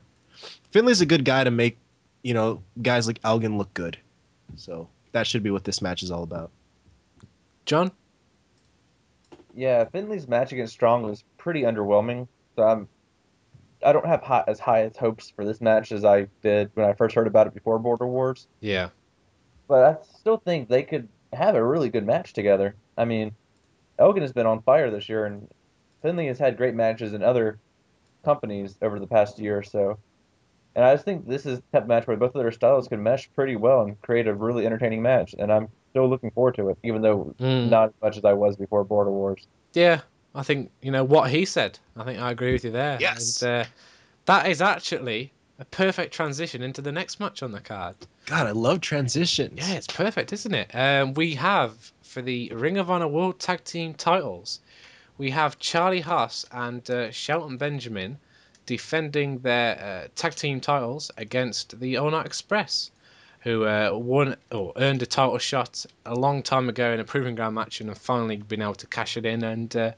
Finlay's 0.70 1.02
a 1.02 1.06
good 1.06 1.26
guy 1.26 1.44
to 1.44 1.50
make 1.50 1.76
you 2.22 2.32
know 2.32 2.62
guys 2.80 3.06
like 3.06 3.20
Elgin 3.22 3.58
look 3.58 3.74
good. 3.74 3.98
So 4.56 4.88
that 5.12 5.26
should 5.26 5.42
be 5.42 5.50
what 5.50 5.64
this 5.64 5.82
match 5.82 6.02
is 6.02 6.10
all 6.10 6.22
about. 6.22 6.50
John? 7.66 7.92
Yeah, 9.54 9.84
Finlay's 9.84 10.26
match 10.26 10.52
against 10.52 10.72
Strong 10.72 11.02
was 11.02 11.22
pretty 11.36 11.64
underwhelming. 11.64 12.28
So 12.56 12.62
I'm, 12.62 12.88
I 13.84 13.92
don't 13.92 14.06
have 14.06 14.22
high, 14.22 14.44
as 14.46 14.58
high 14.58 14.84
as 14.84 14.96
hopes 14.96 15.28
for 15.36 15.44
this 15.44 15.60
match 15.60 15.92
as 15.92 16.02
I 16.02 16.28
did 16.40 16.70
when 16.72 16.86
I 16.88 16.94
first 16.94 17.14
heard 17.14 17.26
about 17.26 17.46
it 17.46 17.52
before 17.52 17.78
Border 17.78 18.06
Wars. 18.06 18.46
Yeah. 18.60 18.88
But 19.68 19.84
I 19.84 20.02
still 20.18 20.38
think 20.38 20.70
they 20.70 20.82
could 20.82 21.08
have 21.34 21.56
a 21.56 21.62
really 21.62 21.90
good 21.90 22.06
match 22.06 22.32
together. 22.32 22.74
I 22.96 23.04
mean, 23.04 23.34
Elgin 23.98 24.22
has 24.22 24.32
been 24.32 24.46
on 24.46 24.62
fire 24.62 24.90
this 24.90 25.08
year, 25.08 25.26
and 25.26 25.48
Finlay 26.02 26.26
has 26.26 26.38
had 26.38 26.56
great 26.56 26.74
matches 26.74 27.12
in 27.12 27.22
other 27.22 27.58
companies 28.24 28.76
over 28.82 28.98
the 28.98 29.06
past 29.06 29.38
year 29.38 29.58
or 29.58 29.62
so. 29.62 29.98
And 30.74 30.84
I 30.84 30.94
just 30.94 31.04
think 31.04 31.28
this 31.28 31.44
is 31.44 31.58
a 31.58 31.62
type 31.72 31.86
match 31.86 32.06
where 32.06 32.16
both 32.16 32.34
of 32.34 32.40
their 32.42 32.50
styles 32.52 32.88
can 32.88 33.02
mesh 33.02 33.28
pretty 33.34 33.56
well 33.56 33.82
and 33.82 34.00
create 34.00 34.26
a 34.26 34.34
really 34.34 34.64
entertaining 34.64 35.02
match. 35.02 35.34
And 35.38 35.52
I'm 35.52 35.68
still 35.90 36.08
looking 36.08 36.30
forward 36.30 36.54
to 36.56 36.70
it, 36.70 36.78
even 36.82 37.02
though 37.02 37.34
Mm. 37.40 37.68
not 37.68 37.88
as 37.88 37.94
much 38.00 38.16
as 38.16 38.24
I 38.24 38.32
was 38.32 38.56
before 38.56 38.82
Border 38.84 39.10
Wars. 39.10 39.46
Yeah, 39.74 40.00
I 40.34 40.42
think 40.42 40.70
you 40.80 40.90
know 40.90 41.04
what 41.04 41.30
he 41.30 41.44
said. 41.44 41.78
I 41.96 42.04
think 42.04 42.18
I 42.20 42.30
agree 42.30 42.52
with 42.52 42.64
you 42.64 42.70
there. 42.70 42.96
Yes. 43.00 43.42
And, 43.42 43.66
uh, 43.66 43.68
that 44.24 44.48
is 44.48 44.62
actually 44.62 45.32
a 45.58 45.64
perfect 45.66 46.14
transition 46.14 46.62
into 46.62 46.80
the 46.80 46.92
next 46.92 47.20
match 47.20 47.42
on 47.42 47.52
the 47.52 47.60
card. 47.60 47.94
God, 48.26 48.46
I 48.46 48.52
love 48.52 48.80
transitions. 48.80 49.58
Yeah, 49.58 49.74
it's 49.74 49.86
perfect, 49.88 50.32
isn't 50.32 50.54
it? 50.54 50.70
Um, 50.74 51.12
we 51.14 51.34
have 51.34 51.92
for 52.12 52.20
the 52.20 52.50
Ring 52.54 52.76
of 52.76 52.90
Honor 52.90 53.08
World 53.08 53.40
Tag 53.40 53.64
Team 53.64 53.94
titles, 53.94 54.60
we 55.16 55.30
have 55.30 55.58
Charlie 55.58 56.02
Haas 56.02 56.44
and 56.52 56.88
uh, 56.90 57.10
Shelton 57.10 57.56
Benjamin 57.56 58.18
defending 58.66 59.38
their 59.38 59.78
uh, 59.78 60.08
tag 60.14 60.34
team 60.34 60.60
titles 60.60 61.10
against 61.16 61.80
the 61.80 61.94
Night 61.94 62.26
Express, 62.26 62.90
who 63.40 63.64
uh, 63.64 63.92
won 63.94 64.36
or 64.50 64.74
earned 64.76 65.02
a 65.02 65.06
title 65.06 65.38
shot 65.38 65.86
a 66.04 66.14
long 66.14 66.42
time 66.42 66.68
ago 66.68 66.92
in 66.92 67.00
a 67.00 67.04
proving 67.04 67.34
ground 67.34 67.54
match 67.54 67.80
and 67.80 67.88
have 67.88 67.96
finally 67.96 68.36
been 68.36 68.60
able 68.60 68.74
to 68.74 68.86
cash 68.86 69.16
it 69.16 69.24
in. 69.24 69.42
And 69.42 69.74
uh, 69.74 69.92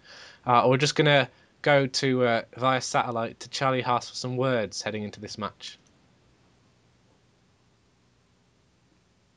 uh, 0.46 0.66
we're 0.68 0.76
just 0.76 0.94
gonna 0.94 1.28
go 1.62 1.88
to 1.88 2.24
uh, 2.24 2.42
via 2.56 2.80
satellite 2.80 3.40
to 3.40 3.48
Charlie 3.48 3.82
Haas 3.82 4.08
for 4.08 4.14
some 4.14 4.36
words 4.36 4.82
heading 4.82 5.02
into 5.02 5.18
this 5.18 5.36
match. 5.36 5.78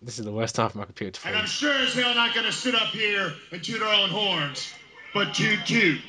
This 0.08 0.20
is 0.20 0.26
the 0.26 0.32
worst 0.32 0.56
time 0.56 0.70
for 0.70 0.78
my 0.78 0.86
computer 0.86 1.20
to 1.20 1.28
And 1.28 1.36
I'm 1.36 1.46
sure 1.46 1.74
as 1.74 1.94
hell 1.94 2.16
not 2.16 2.34
gonna 2.34 2.54
sit 2.54 2.74
up 2.74 2.88
here 2.92 3.34
and 3.52 3.62
toot 3.62 3.82
our 3.82 3.94
own 3.94 4.10
horns, 4.10 4.74
but 5.14 5.34
toot 5.34 5.60
toot. 5.66 6.00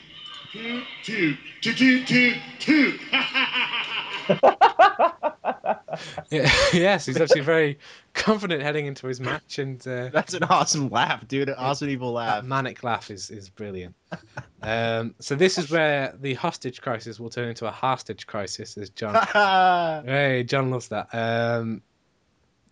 Toot 0.52 0.84
toot. 1.02 1.36
Toot 1.62 1.76
toot 1.76 2.06
toot 2.06 2.36
toot. 2.60 3.00
Yeah, 6.30 6.48
yes, 6.72 7.06
he's 7.06 7.20
actually 7.20 7.40
very 7.40 7.78
confident 8.14 8.62
heading 8.62 8.86
into 8.86 9.08
his 9.08 9.18
match, 9.18 9.58
and 9.58 9.84
uh, 9.88 10.10
That's 10.10 10.32
an 10.34 10.44
awesome 10.44 10.90
laugh, 10.90 11.26
dude. 11.26 11.48
An 11.48 11.56
awesome 11.56 11.88
evil 11.88 12.14
that 12.14 12.20
laugh. 12.20 12.44
manic 12.44 12.84
laugh 12.84 13.10
is, 13.10 13.30
is 13.30 13.48
brilliant. 13.48 13.96
Um, 14.62 15.16
so 15.18 15.34
this 15.34 15.58
is 15.58 15.70
where 15.72 16.14
the 16.20 16.34
hostage 16.34 16.80
crisis 16.82 17.18
will 17.18 17.30
turn 17.30 17.48
into 17.48 17.66
a 17.66 17.72
hostage 17.72 18.28
crisis, 18.28 18.76
as 18.78 18.90
John. 18.90 19.14
hey, 20.06 20.44
John 20.46 20.70
loves 20.70 20.86
that. 20.88 21.08
Um, 21.12 21.82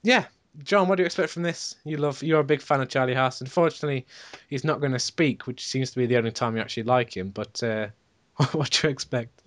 yeah, 0.04 0.26
John, 0.62 0.88
what 0.88 0.96
do 0.96 1.02
you 1.02 1.06
expect 1.06 1.30
from 1.30 1.42
this? 1.42 1.74
You 1.84 1.96
love, 1.98 2.22
you're 2.22 2.40
a 2.40 2.44
big 2.44 2.60
fan 2.60 2.80
of 2.80 2.88
Charlie 2.88 3.14
Haas. 3.14 3.40
Unfortunately, 3.40 4.06
he's 4.48 4.64
not 4.64 4.80
going 4.80 4.92
to 4.92 4.98
speak, 4.98 5.46
which 5.46 5.66
seems 5.66 5.90
to 5.90 5.98
be 5.98 6.06
the 6.06 6.16
only 6.16 6.32
time 6.32 6.56
you 6.56 6.62
actually 6.62 6.84
like 6.84 7.16
him. 7.16 7.30
But 7.30 7.62
uh, 7.62 7.88
what 8.52 8.70
do 8.70 8.86
you 8.86 8.90
expect 8.90 9.42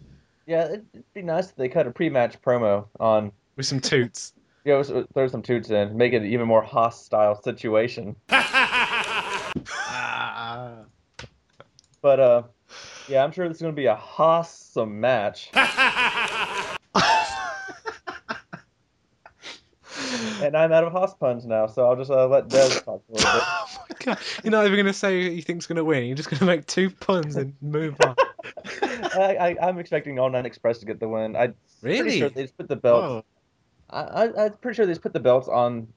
Yeah, 0.46 0.66
it'd 0.66 0.86
it'd 0.94 1.14
be 1.14 1.22
nice 1.22 1.50
if 1.50 1.56
they 1.56 1.70
cut 1.70 1.88
a 1.88 1.92
pre-match 1.92 2.42
promo 2.42 2.86
on, 3.00 3.32
with 3.56 3.66
some 3.66 3.80
toots? 3.80 4.34
you 4.66 4.74
know, 4.74 5.06
throw 5.14 5.28
some 5.28 5.42
toots 5.42 5.70
in, 5.70 5.98
make 5.98 6.14
it 6.14 6.18
an 6.18 6.26
even 6.26 6.48
more 6.48 6.62
hostile 6.62 7.42
situation. 7.42 8.16
But 12.02 12.20
uh, 12.20 12.44
yeah, 13.08 13.24
I'm 13.24 13.32
sure 13.32 13.48
this 13.48 13.58
is 13.58 13.62
gonna 13.62 13.74
be 13.74 13.88
a 13.88 14.00
awesome 14.18 15.00
match. 15.00 15.50
And 20.42 20.56
I'm 20.56 20.72
out 20.72 20.84
of 20.84 20.92
hoss 20.92 21.14
puns 21.16 21.46
now, 21.46 21.68
so 21.68 21.88
I'll 21.88 21.96
just 21.96 22.12
uh, 22.12 22.28
let 22.28 22.50
Des 22.50 22.70
talk 22.82 23.04
a 23.10 23.12
little 23.12 23.32
bit. 23.34 23.44
oh 23.46 23.66
my 23.90 23.96
god! 24.06 24.18
You're 24.44 24.52
not 24.52 24.66
even 24.66 24.76
going 24.76 24.86
to 24.86 24.94
say 24.94 25.22
who 25.22 25.30
you 25.32 25.42
think's 25.42 25.68
going 25.68 25.78
to 25.78 25.86
win. 25.86 26.06
You're 26.06 26.16
just 26.16 26.30
going 26.30 26.40
to 26.40 26.46
make 26.46 26.66
two 26.66 26.90
puns 26.90 27.36
and 27.36 27.54
move 27.62 27.96
on. 28.06 28.16
I, 28.82 29.36
I, 29.62 29.68
I'm 29.68 29.80
expecting 29.80 30.20
All 30.20 30.30
Night 30.30 30.46
Express 30.46 30.80
to 30.80 30.86
get 30.86 31.00
the 31.00 31.08
win. 31.08 31.36
I 31.36 31.54
Really? 31.82 32.20
sure 32.20 32.30
they 32.30 32.44
just 32.44 32.58
put 32.58 32.68
the 32.68 32.76
belts. 32.76 33.26
Oh, 33.90 33.96
I, 33.96 34.02
I, 34.26 34.46
I'm 34.46 34.54
pretty 34.54 34.76
sure 34.76 34.86
they 34.86 34.92
just 34.92 35.02
put 35.02 35.14
the 35.14 35.20
belts 35.20 35.48
on 35.48 35.88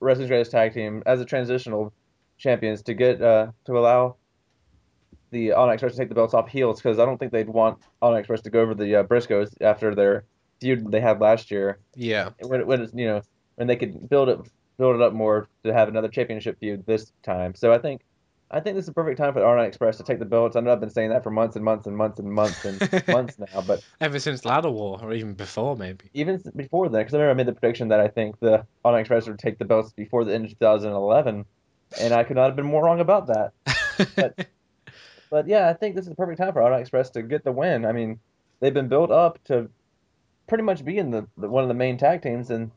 Wrestling's 0.00 0.28
Greatest 0.28 0.50
Tag 0.50 0.74
Team 0.74 1.02
as 1.06 1.20
a 1.20 1.24
transitional 1.24 1.92
champions 2.38 2.82
to 2.82 2.94
get 2.94 3.22
uh, 3.22 3.48
to 3.64 3.78
allow 3.78 4.16
the 5.30 5.52
All 5.52 5.66
Night 5.66 5.74
Express 5.74 5.92
to 5.92 5.98
take 5.98 6.08
the 6.08 6.14
belts 6.14 6.34
off 6.34 6.48
heels 6.48 6.80
because 6.80 6.98
I 6.98 7.04
don't 7.04 7.18
think 7.18 7.32
they'd 7.32 7.48
want 7.48 7.78
All 8.02 8.12
Night 8.12 8.20
Express 8.20 8.42
to 8.42 8.50
go 8.50 8.60
over 8.60 8.74
the 8.74 8.96
uh, 8.96 9.02
Briscoes 9.04 9.50
after 9.60 9.94
their 9.94 10.24
feud 10.60 10.90
they 10.90 11.00
had 11.00 11.20
last 11.20 11.50
year. 11.50 11.78
Yeah. 11.94 12.30
When, 12.40 12.66
when 12.66 12.82
it's 12.82 12.94
you 12.94 13.06
know 13.06 13.22
when 13.56 13.66
they 13.66 13.76
could 13.76 14.08
build 14.08 14.28
it 14.28 14.38
build 14.78 14.94
it 14.94 15.02
up 15.02 15.12
more 15.12 15.48
to 15.64 15.72
have 15.72 15.88
another 15.88 16.08
championship 16.08 16.58
feud 16.60 16.84
this 16.86 17.12
time. 17.22 17.54
So 17.54 17.72
I 17.72 17.78
think 17.78 18.02
I 18.50 18.60
think 18.60 18.76
this 18.76 18.84
is 18.84 18.86
the 18.86 18.92
perfect 18.92 19.18
time 19.18 19.32
for 19.32 19.40
the 19.40 19.46
All 19.46 19.56
Night 19.56 19.66
Express 19.66 19.96
to 19.96 20.04
take 20.04 20.20
the 20.20 20.24
belts. 20.24 20.54
I 20.54 20.60
know 20.60 20.72
I've 20.72 20.78
been 20.78 20.90
saying 20.90 21.10
that 21.10 21.24
for 21.24 21.30
months 21.30 21.56
and 21.56 21.64
months 21.64 21.86
and 21.88 21.96
months 21.96 22.20
and 22.20 22.30
months 22.30 22.64
and 22.64 23.08
months 23.08 23.38
now, 23.38 23.60
but 23.66 23.82
Ever 24.00 24.20
since 24.20 24.44
Ladder 24.44 24.70
War, 24.70 25.00
or 25.02 25.12
even 25.12 25.34
before, 25.34 25.76
maybe. 25.76 26.04
even 26.14 26.40
before 26.54 26.88
then, 26.88 27.00
because 27.00 27.14
I 27.14 27.18
remember 27.18 27.40
I 27.40 27.44
made 27.44 27.48
the 27.48 27.58
prediction 27.58 27.88
that 27.88 27.98
I 27.98 28.06
think 28.06 28.38
the 28.38 28.64
All 28.84 28.92
Night 28.92 29.00
Express 29.00 29.26
would 29.26 29.40
take 29.40 29.58
the 29.58 29.64
belts 29.64 29.92
before 29.92 30.24
the 30.24 30.32
end 30.32 30.44
of 30.44 30.52
2011, 30.52 31.44
and 32.00 32.14
I 32.14 32.22
could 32.22 32.36
not 32.36 32.46
have 32.46 32.56
been 32.56 32.66
more 32.66 32.84
wrong 32.84 33.00
about 33.00 33.26
that. 33.26 33.52
But, 34.14 34.46
but 35.30 35.48
yeah, 35.48 35.68
I 35.68 35.72
think 35.72 35.96
this 35.96 36.04
is 36.04 36.10
the 36.10 36.14
perfect 36.14 36.38
time 36.38 36.52
for 36.52 36.62
All 36.62 36.70
Night 36.70 36.80
Express 36.82 37.10
to 37.10 37.22
get 37.22 37.42
the 37.42 37.52
win. 37.52 37.84
I 37.84 37.90
mean, 37.90 38.20
they've 38.60 38.72
been 38.72 38.88
built 38.88 39.10
up 39.10 39.42
to 39.44 39.68
pretty 40.46 40.62
much 40.62 40.84
being 40.84 41.10
the, 41.10 41.26
the 41.36 41.48
one 41.48 41.64
of 41.64 41.68
the 41.68 41.74
main 41.74 41.98
tag 41.98 42.22
teams, 42.22 42.50
and 42.50 42.70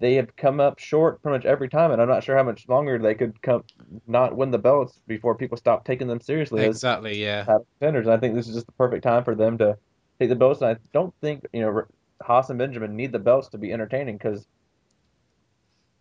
they 0.00 0.14
have 0.14 0.36
come 0.36 0.60
up 0.60 0.78
short 0.78 1.22
pretty 1.22 1.38
much 1.38 1.46
every 1.46 1.68
time. 1.68 1.90
And 1.90 2.00
I'm 2.00 2.08
not 2.08 2.22
sure 2.22 2.36
how 2.36 2.42
much 2.42 2.68
longer 2.68 2.98
they 2.98 3.14
could 3.14 3.40
come 3.42 3.64
not 4.06 4.36
win 4.36 4.50
the 4.50 4.58
belts 4.58 5.00
before 5.06 5.34
people 5.34 5.56
stop 5.56 5.84
taking 5.84 6.06
them 6.06 6.20
seriously 6.20 6.64
exactly. 6.64 7.20
Yeah. 7.20 7.44
contenders. 7.44 8.06
And 8.06 8.14
I 8.14 8.18
think 8.18 8.34
this 8.34 8.48
is 8.48 8.54
just 8.54 8.66
the 8.66 8.72
perfect 8.72 9.02
time 9.02 9.24
for 9.24 9.34
them 9.34 9.58
to 9.58 9.76
take 10.20 10.28
the 10.28 10.36
belts. 10.36 10.60
And 10.60 10.70
I 10.70 10.76
don't 10.92 11.14
think 11.20 11.46
you 11.52 11.62
know 11.62 11.82
Haas 12.22 12.50
and 12.50 12.58
Benjamin 12.58 12.96
need 12.96 13.12
the 13.12 13.18
belts 13.18 13.48
to 13.48 13.58
be 13.58 13.72
entertaining 13.72 14.18
because 14.18 14.46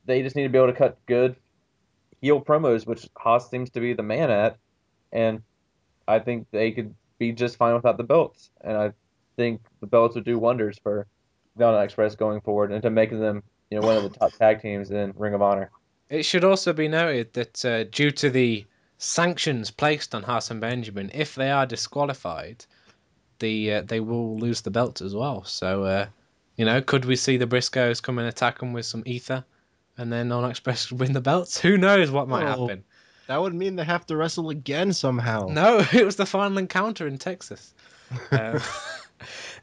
they 0.05 0.21
just 0.21 0.35
need 0.35 0.43
to 0.43 0.49
be 0.49 0.57
able 0.57 0.67
to 0.67 0.73
cut 0.73 0.97
good 1.05 1.35
heel 2.21 2.41
promos, 2.41 2.85
which 2.85 3.07
Haas 3.17 3.49
seems 3.49 3.69
to 3.71 3.79
be 3.79 3.93
the 3.93 4.03
man 4.03 4.29
at. 4.29 4.57
And 5.11 5.41
I 6.07 6.19
think 6.19 6.47
they 6.51 6.71
could 6.71 6.93
be 7.17 7.31
just 7.31 7.57
fine 7.57 7.73
without 7.73 7.97
the 7.97 8.03
belts. 8.03 8.51
And 8.61 8.77
I 8.77 8.91
think 9.35 9.61
the 9.81 9.87
belts 9.87 10.15
would 10.15 10.23
do 10.23 10.37
wonders 10.37 10.77
for 10.81 11.07
Ghana 11.57 11.79
Express 11.79 12.15
going 12.15 12.41
forward 12.41 12.71
and 12.71 12.81
to 12.83 12.89
making 12.89 13.19
them 13.19 13.43
you 13.69 13.79
know 13.79 13.87
one 13.87 13.97
of 13.97 14.03
the 14.03 14.17
top 14.17 14.33
tag 14.33 14.61
teams 14.61 14.91
in 14.91 15.13
Ring 15.15 15.33
of 15.33 15.41
Honor. 15.41 15.71
It 16.09 16.23
should 16.23 16.43
also 16.43 16.71
be 16.73 16.87
noted 16.87 17.33
that 17.33 17.65
uh, 17.65 17.83
due 17.85 18.11
to 18.11 18.29
the 18.29 18.65
sanctions 18.97 19.71
placed 19.71 20.15
on 20.15 20.23
Haas 20.23 20.51
and 20.51 20.61
Benjamin, 20.61 21.11
if 21.13 21.35
they 21.35 21.51
are 21.51 21.65
disqualified, 21.65 22.65
the 23.39 23.73
uh, 23.73 23.81
they 23.81 23.99
will 23.99 24.37
lose 24.37 24.61
the 24.61 24.71
belt 24.71 25.01
as 25.01 25.13
well. 25.13 25.43
So, 25.43 25.83
uh, 25.83 26.07
you 26.55 26.65
know, 26.65 26.81
could 26.81 27.05
we 27.05 27.15
see 27.15 27.37
the 27.37 27.45
Briscoes 27.47 28.01
come 28.01 28.19
and 28.19 28.27
attack 28.27 28.59
them 28.59 28.73
with 28.73 28.85
some 28.85 29.03
ether, 29.05 29.43
and 29.97 30.11
then 30.11 30.31
On 30.31 30.49
Express 30.49 30.91
win 30.93 31.13
the 31.13 31.21
belts? 31.21 31.59
Who 31.59 31.77
knows 31.77 32.09
what 32.09 32.27
might 32.29 32.43
Oh. 32.45 32.67
happen? 32.67 32.83
that 33.27 33.41
would 33.41 33.53
mean 33.53 33.75
they 33.75 33.83
have 33.83 34.05
to 34.05 34.15
wrestle 34.15 34.49
again 34.49 34.93
somehow. 34.93 35.47
No, 35.49 35.85
it 35.93 36.05
was 36.05 36.15
the 36.15 36.25
final 36.25 36.57
encounter 36.57 37.07
in 37.07 37.17
Texas. 37.17 37.73
Um, 38.31 38.61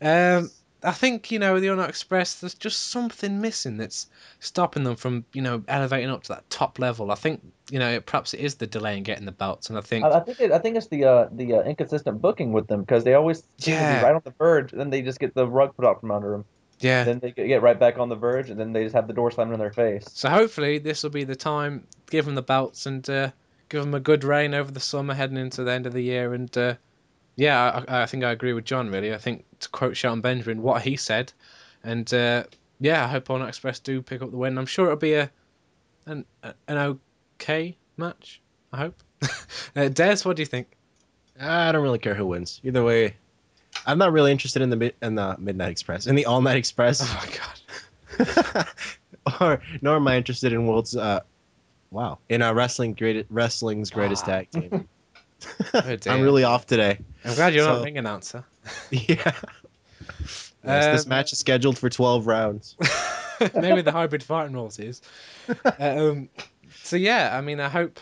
um, 0.02 0.50
I 0.84 0.92
think 0.92 1.32
you 1.32 1.38
know 1.38 1.54
with 1.54 1.62
the 1.62 1.70
On 1.70 1.80
Express. 1.80 2.40
There's 2.40 2.54
just 2.54 2.88
something 2.90 3.40
missing 3.40 3.78
that's 3.78 4.06
stopping 4.40 4.84
them 4.84 4.96
from 4.96 5.24
you 5.32 5.42
know 5.42 5.62
elevating 5.66 6.10
up 6.10 6.22
to 6.24 6.28
that 6.34 6.48
top 6.50 6.78
level. 6.78 7.10
I 7.10 7.14
think 7.14 7.40
you 7.70 7.78
know 7.78 8.00
perhaps 8.00 8.34
it 8.34 8.40
is 8.40 8.56
the 8.56 8.66
delay 8.66 8.96
in 8.96 9.02
getting 9.02 9.24
the 9.24 9.32
belts, 9.32 9.68
and 9.70 9.78
I 9.78 9.80
think 9.80 10.04
I, 10.04 10.10
I 10.10 10.20
think 10.20 10.40
it, 10.40 10.52
I 10.52 10.58
think 10.58 10.76
it's 10.76 10.88
the 10.88 11.04
uh, 11.04 11.28
the 11.32 11.54
uh, 11.54 11.62
inconsistent 11.62 12.20
booking 12.20 12.52
with 12.52 12.66
them 12.66 12.80
because 12.80 13.04
they 13.04 13.14
always 13.14 13.42
Yeah. 13.58 14.02
right 14.02 14.14
on 14.14 14.22
the 14.24 14.34
verge, 14.38 14.72
then 14.72 14.90
they 14.90 15.02
just 15.02 15.18
get 15.18 15.34
the 15.34 15.46
rug 15.48 15.74
put 15.74 15.84
out 15.86 16.00
from 16.00 16.10
under 16.10 16.30
them. 16.30 16.44
yeah. 16.80 17.04
Then 17.04 17.18
they 17.20 17.32
get 17.32 17.62
right 17.62 17.78
back 17.78 17.98
on 17.98 18.08
the 18.10 18.16
verge, 18.16 18.50
and 18.50 18.60
then 18.60 18.72
they 18.72 18.84
just 18.84 18.94
have 18.94 19.06
the 19.06 19.14
door 19.14 19.30
slammed 19.30 19.52
in 19.54 19.58
their 19.58 19.72
face. 19.72 20.04
So 20.12 20.28
hopefully 20.28 20.78
this 20.78 21.02
will 21.02 21.10
be 21.10 21.24
the 21.24 21.36
time. 21.36 21.86
Give 22.10 22.24
them 22.26 22.34
the 22.34 22.42
belts 22.42 22.84
and 22.86 23.08
uh, 23.08 23.30
give 23.70 23.80
them 23.82 23.94
a 23.94 24.00
good 24.00 24.22
reign 24.22 24.52
over 24.52 24.70
the 24.70 24.80
summer, 24.80 25.14
heading 25.14 25.38
into 25.38 25.64
the 25.64 25.72
end 25.72 25.86
of 25.86 25.94
the 25.94 26.02
year. 26.02 26.34
And 26.34 26.56
uh, 26.58 26.74
yeah, 27.36 27.84
I, 27.88 28.02
I 28.02 28.06
think 28.06 28.24
I 28.24 28.30
agree 28.30 28.52
with 28.52 28.64
John. 28.64 28.90
Really, 28.90 29.12
I 29.14 29.18
think 29.18 29.44
to 29.60 29.68
quote 29.68 29.96
Shelton 29.96 30.20
Benjamin, 30.20 30.62
what 30.62 30.82
he 30.82 30.96
said, 30.96 31.32
and 31.82 32.12
uh, 32.12 32.44
yeah, 32.80 33.04
I 33.04 33.08
hope 33.08 33.30
All 33.30 33.38
Night 33.38 33.48
Express 33.48 33.80
do 33.80 34.02
pick 34.02 34.22
up 34.22 34.30
the 34.30 34.36
win. 34.36 34.58
I'm 34.58 34.66
sure 34.66 34.86
it'll 34.86 34.96
be 34.96 35.14
a 35.14 35.30
an 36.06 36.24
an 36.68 36.98
okay 37.40 37.76
match. 37.96 38.40
I 38.72 38.78
hope. 38.78 39.02
uh, 39.76 39.88
Des, 39.88 40.18
what 40.22 40.36
do 40.36 40.42
you 40.42 40.46
think? 40.46 40.68
I 41.40 41.72
don't 41.72 41.82
really 41.82 41.98
care 41.98 42.14
who 42.14 42.26
wins. 42.26 42.60
Either 42.62 42.84
way, 42.84 43.16
I'm 43.86 43.98
not 43.98 44.12
really 44.12 44.30
interested 44.30 44.62
in 44.62 44.70
the 44.70 44.76
mid- 44.76 44.94
in 45.02 45.14
the 45.14 45.36
Midnight 45.38 45.70
Express, 45.70 46.06
in 46.06 46.14
the 46.14 46.26
All 46.26 46.40
Night 46.40 46.56
Express, 46.56 47.00
Oh 47.02 47.22
my 47.22 48.26
god. 48.56 48.68
or 49.40 49.62
nor 49.80 49.96
am 49.96 50.06
I 50.08 50.16
interested 50.16 50.52
in 50.52 50.66
World's. 50.66 50.96
Uh, 50.96 51.20
wow, 51.90 52.18
in 52.28 52.42
a 52.42 52.54
wrestling 52.54 52.94
great 52.94 53.26
wrestling's 53.30 53.90
greatest 53.90 54.24
tag 54.24 54.50
team. 54.50 54.88
Oh. 55.74 55.96
I'm 56.06 56.22
really 56.22 56.44
off 56.44 56.66
today. 56.66 56.98
I'm 57.24 57.34
glad 57.34 57.54
you're 57.54 57.64
not 57.64 57.76
So- 57.76 57.80
a 57.80 57.84
ring 57.84 57.98
announcer. 57.98 58.44
Yeah. 58.90 59.32
Yes, 60.64 60.86
this 60.96 61.04
Um, 61.04 61.08
match 61.10 61.32
is 61.32 61.38
scheduled 61.38 61.78
for 61.78 61.90
12 61.90 62.26
rounds. 62.26 62.76
Maybe 63.54 63.82
the 63.82 63.92
hybrid 63.92 64.22
fighting 64.22 64.54
rules 64.54 64.78
is. 64.78 65.02
Um, 65.78 66.30
so 66.82 66.96
yeah, 66.96 67.36
I 67.36 67.40
mean, 67.42 67.60
I 67.60 67.68
hope, 67.68 68.00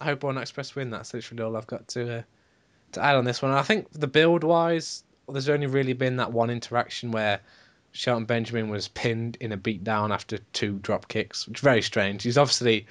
I 0.00 0.06
hope 0.06 0.22
Night 0.24 0.40
Express 0.40 0.74
win. 0.74 0.88
That's 0.90 1.12
literally 1.12 1.42
all 1.42 1.56
I've 1.56 1.66
got 1.66 1.88
to 1.88 2.18
uh, 2.18 2.22
to 2.92 3.04
add 3.04 3.16
on 3.16 3.24
this 3.24 3.42
one. 3.42 3.50
I 3.52 3.62
think 3.62 3.90
the 3.92 4.06
build 4.06 4.44
wise, 4.44 5.04
there's 5.28 5.48
only 5.50 5.66
really 5.66 5.92
been 5.92 6.16
that 6.16 6.32
one 6.32 6.48
interaction 6.48 7.10
where 7.12 7.40
Shelton 7.92 8.24
Benjamin 8.24 8.70
was 8.70 8.88
pinned 8.88 9.36
in 9.40 9.52
a 9.52 9.58
beatdown 9.58 10.10
after 10.12 10.38
two 10.54 10.78
drop 10.78 11.06
kicks, 11.08 11.46
which 11.46 11.58
is 11.58 11.62
very 11.62 11.82
strange. 11.82 12.22
He's 12.22 12.38
obviously 12.38 12.86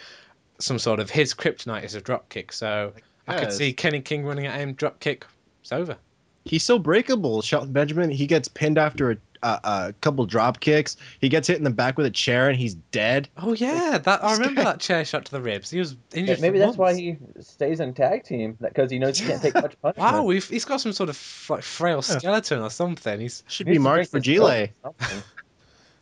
some 0.60 0.78
sort 0.78 1.00
of 1.00 1.10
his 1.10 1.34
kryptonite 1.34 1.84
is 1.86 1.96
a 1.96 2.02
drop 2.02 2.30
kick, 2.30 2.52
so 2.52 2.94
I 3.30 3.40
could 3.40 3.54
see 3.54 3.74
Kenny 3.74 4.02
King 4.02 4.26
running 4.26 4.46
at 4.48 4.60
him, 4.60 4.74
drop 4.74 5.00
kick, 5.00 5.26
it's 5.62 5.72
over. 5.72 5.98
He's 6.46 6.64
so 6.64 6.80
breakable, 6.80 7.42
Shelton 7.42 7.72
Benjamin. 7.74 8.10
He 8.10 8.26
gets 8.26 8.48
pinned 8.48 8.78
after 8.80 9.12
a, 9.12 9.18
a, 9.44 9.60
a 9.64 9.94
couple 10.02 10.26
drop 10.26 10.60
kicks. 10.62 10.96
He 11.22 11.30
gets 11.30 11.48
hit 11.48 11.58
in 11.58 11.64
the 11.64 11.70
back 11.70 11.96
with 11.98 12.08
a 12.08 12.10
chair 12.12 12.50
and 12.50 12.58
he's 12.58 12.74
dead. 12.76 13.28
Oh 13.38 13.54
yeah, 13.54 14.00
that 14.00 14.24
I 14.24 14.34
remember 14.34 14.64
that 14.64 14.80
chair 14.80 15.04
shot 15.06 15.26
to 15.26 15.32
the 15.32 15.42
ribs. 15.42 15.70
He 15.70 15.78
was 15.80 15.96
injured. 16.14 16.40
Maybe 16.42 16.58
for 16.58 16.66
that's 16.66 16.78
why 16.78 16.96
he 16.96 17.18
stays 17.42 17.80
in 17.82 17.94
tag 17.94 18.24
team 18.24 18.58
because 18.60 18.90
he 18.90 18.98
knows 18.98 19.20
he 19.20 19.28
can't 19.28 19.42
take 19.42 19.54
much 19.54 19.80
punishment. 19.82 19.98
Wow, 20.14 20.24
we've, 20.24 20.48
he's 20.48 20.66
got 20.66 20.82
some 20.82 20.94
sort 20.94 21.10
of 21.10 21.46
like 21.50 21.62
frail 21.62 22.02
skeleton 22.02 22.62
or 22.62 22.70
something. 22.72 23.20
He's 23.20 23.44
Should 23.48 23.68
He 23.68 23.74
be 23.74 23.78
needs 23.78 23.84
marked 23.84 24.10
for 24.10 24.18
his 24.18 24.26
Gile. 24.26 24.48
milk 24.48 24.70
or 24.84 24.94
something. 25.00 25.24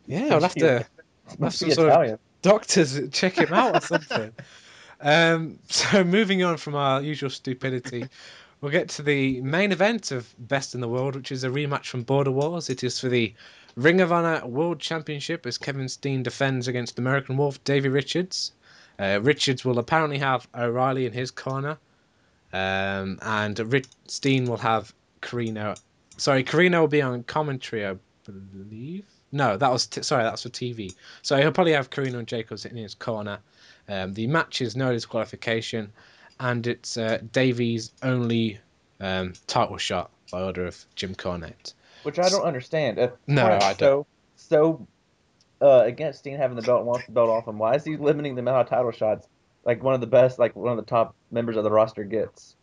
yeah. 0.06 0.28
I'll 0.34 0.40
have 0.40 0.54
to 0.54 0.86
Must 1.38 1.40
have 1.40 1.54
some 1.54 1.68
be 1.68 1.74
sort 1.74 1.90
of 2.10 2.18
doctors 2.42 3.00
check 3.10 3.34
him 3.36 3.52
out 3.52 3.76
or 3.76 3.80
something. 3.80 4.32
um, 5.00 5.58
so 5.68 6.04
moving 6.04 6.42
on 6.42 6.56
from 6.56 6.74
our 6.74 7.02
usual 7.02 7.30
stupidity, 7.30 8.06
we'll 8.60 8.72
get 8.72 8.88
to 8.90 9.02
the 9.02 9.40
main 9.40 9.72
event 9.72 10.10
of 10.10 10.32
Best 10.38 10.74
in 10.74 10.80
the 10.80 10.88
World, 10.88 11.16
which 11.16 11.32
is 11.32 11.44
a 11.44 11.48
rematch 11.48 11.86
from 11.86 12.02
Border 12.02 12.32
Wars. 12.32 12.70
It 12.70 12.84
is 12.84 13.00
for 13.00 13.08
the 13.08 13.34
Ring 13.76 14.00
of 14.00 14.12
Honor 14.12 14.44
World 14.46 14.80
Championship 14.80 15.46
as 15.46 15.58
Kevin 15.58 15.88
Steen 15.88 16.22
defends 16.22 16.66
against 16.66 16.98
American 16.98 17.36
Wolf 17.36 17.62
Davey 17.64 17.88
Richards. 17.88 18.52
Uh, 18.98 19.20
Richards 19.22 19.64
will 19.64 19.78
apparently 19.78 20.18
have 20.18 20.48
O'Reilly 20.52 21.06
in 21.06 21.12
his 21.12 21.30
corner, 21.30 21.78
um, 22.52 23.18
and 23.22 23.56
Rich 23.72 23.86
Steen 24.08 24.46
will 24.46 24.56
have 24.56 24.92
Corino. 25.22 25.78
Sorry, 26.16 26.42
Corino 26.42 26.80
will 26.80 26.88
be 26.88 27.02
on 27.02 27.22
commentary, 27.22 27.86
I 27.86 27.94
believe. 28.24 29.04
No, 29.30 29.56
that 29.56 29.70
was 29.70 29.86
t- 29.86 30.02
sorry, 30.02 30.24
that's 30.24 30.42
for 30.42 30.48
TV. 30.48 30.94
So 31.22 31.36
he'll 31.36 31.52
probably 31.52 31.74
have 31.74 31.90
Corino 31.90 32.18
and 32.18 32.26
Jacobs 32.26 32.64
in 32.64 32.76
his 32.76 32.94
corner. 32.94 33.38
Um, 33.88 34.12
the 34.14 34.26
match 34.26 34.60
is 34.60 34.76
no 34.76 34.92
disqualification, 34.92 35.92
and 36.40 36.66
it's 36.66 36.96
uh, 36.96 37.18
Davey's 37.32 37.92
only 38.02 38.58
um, 39.00 39.32
title 39.46 39.78
shot 39.78 40.10
by 40.30 40.42
order 40.42 40.66
of 40.66 40.84
Jim 40.94 41.14
Cornette. 41.14 41.72
Which 42.02 42.18
I 42.18 42.28
don't 42.28 42.44
understand. 42.44 42.98
If 42.98 43.12
No, 43.26 43.46
I 43.46 43.74
don't. 43.74 43.78
So, 43.78 44.06
so 44.36 44.86
uh, 45.60 45.82
against 45.84 46.20
Steen 46.20 46.36
having 46.36 46.56
the 46.56 46.62
belt 46.62 46.80
and 46.80 46.86
wants 46.86 47.06
the 47.06 47.12
belt 47.12 47.30
off 47.30 47.48
him, 47.48 47.58
why 47.58 47.74
is 47.74 47.84
he 47.84 47.96
limiting 47.96 48.34
the 48.34 48.40
amount 48.40 48.60
of 48.60 48.68
title 48.68 48.92
shots 48.92 49.26
like 49.64 49.82
one 49.82 49.94
of 49.94 50.00
the 50.00 50.06
best, 50.06 50.38
like 50.38 50.54
one 50.54 50.70
of 50.70 50.84
the 50.84 50.88
top 50.88 51.14
members 51.30 51.56
of 51.56 51.64
the 51.64 51.70
roster 51.70 52.04
gets? 52.04 52.54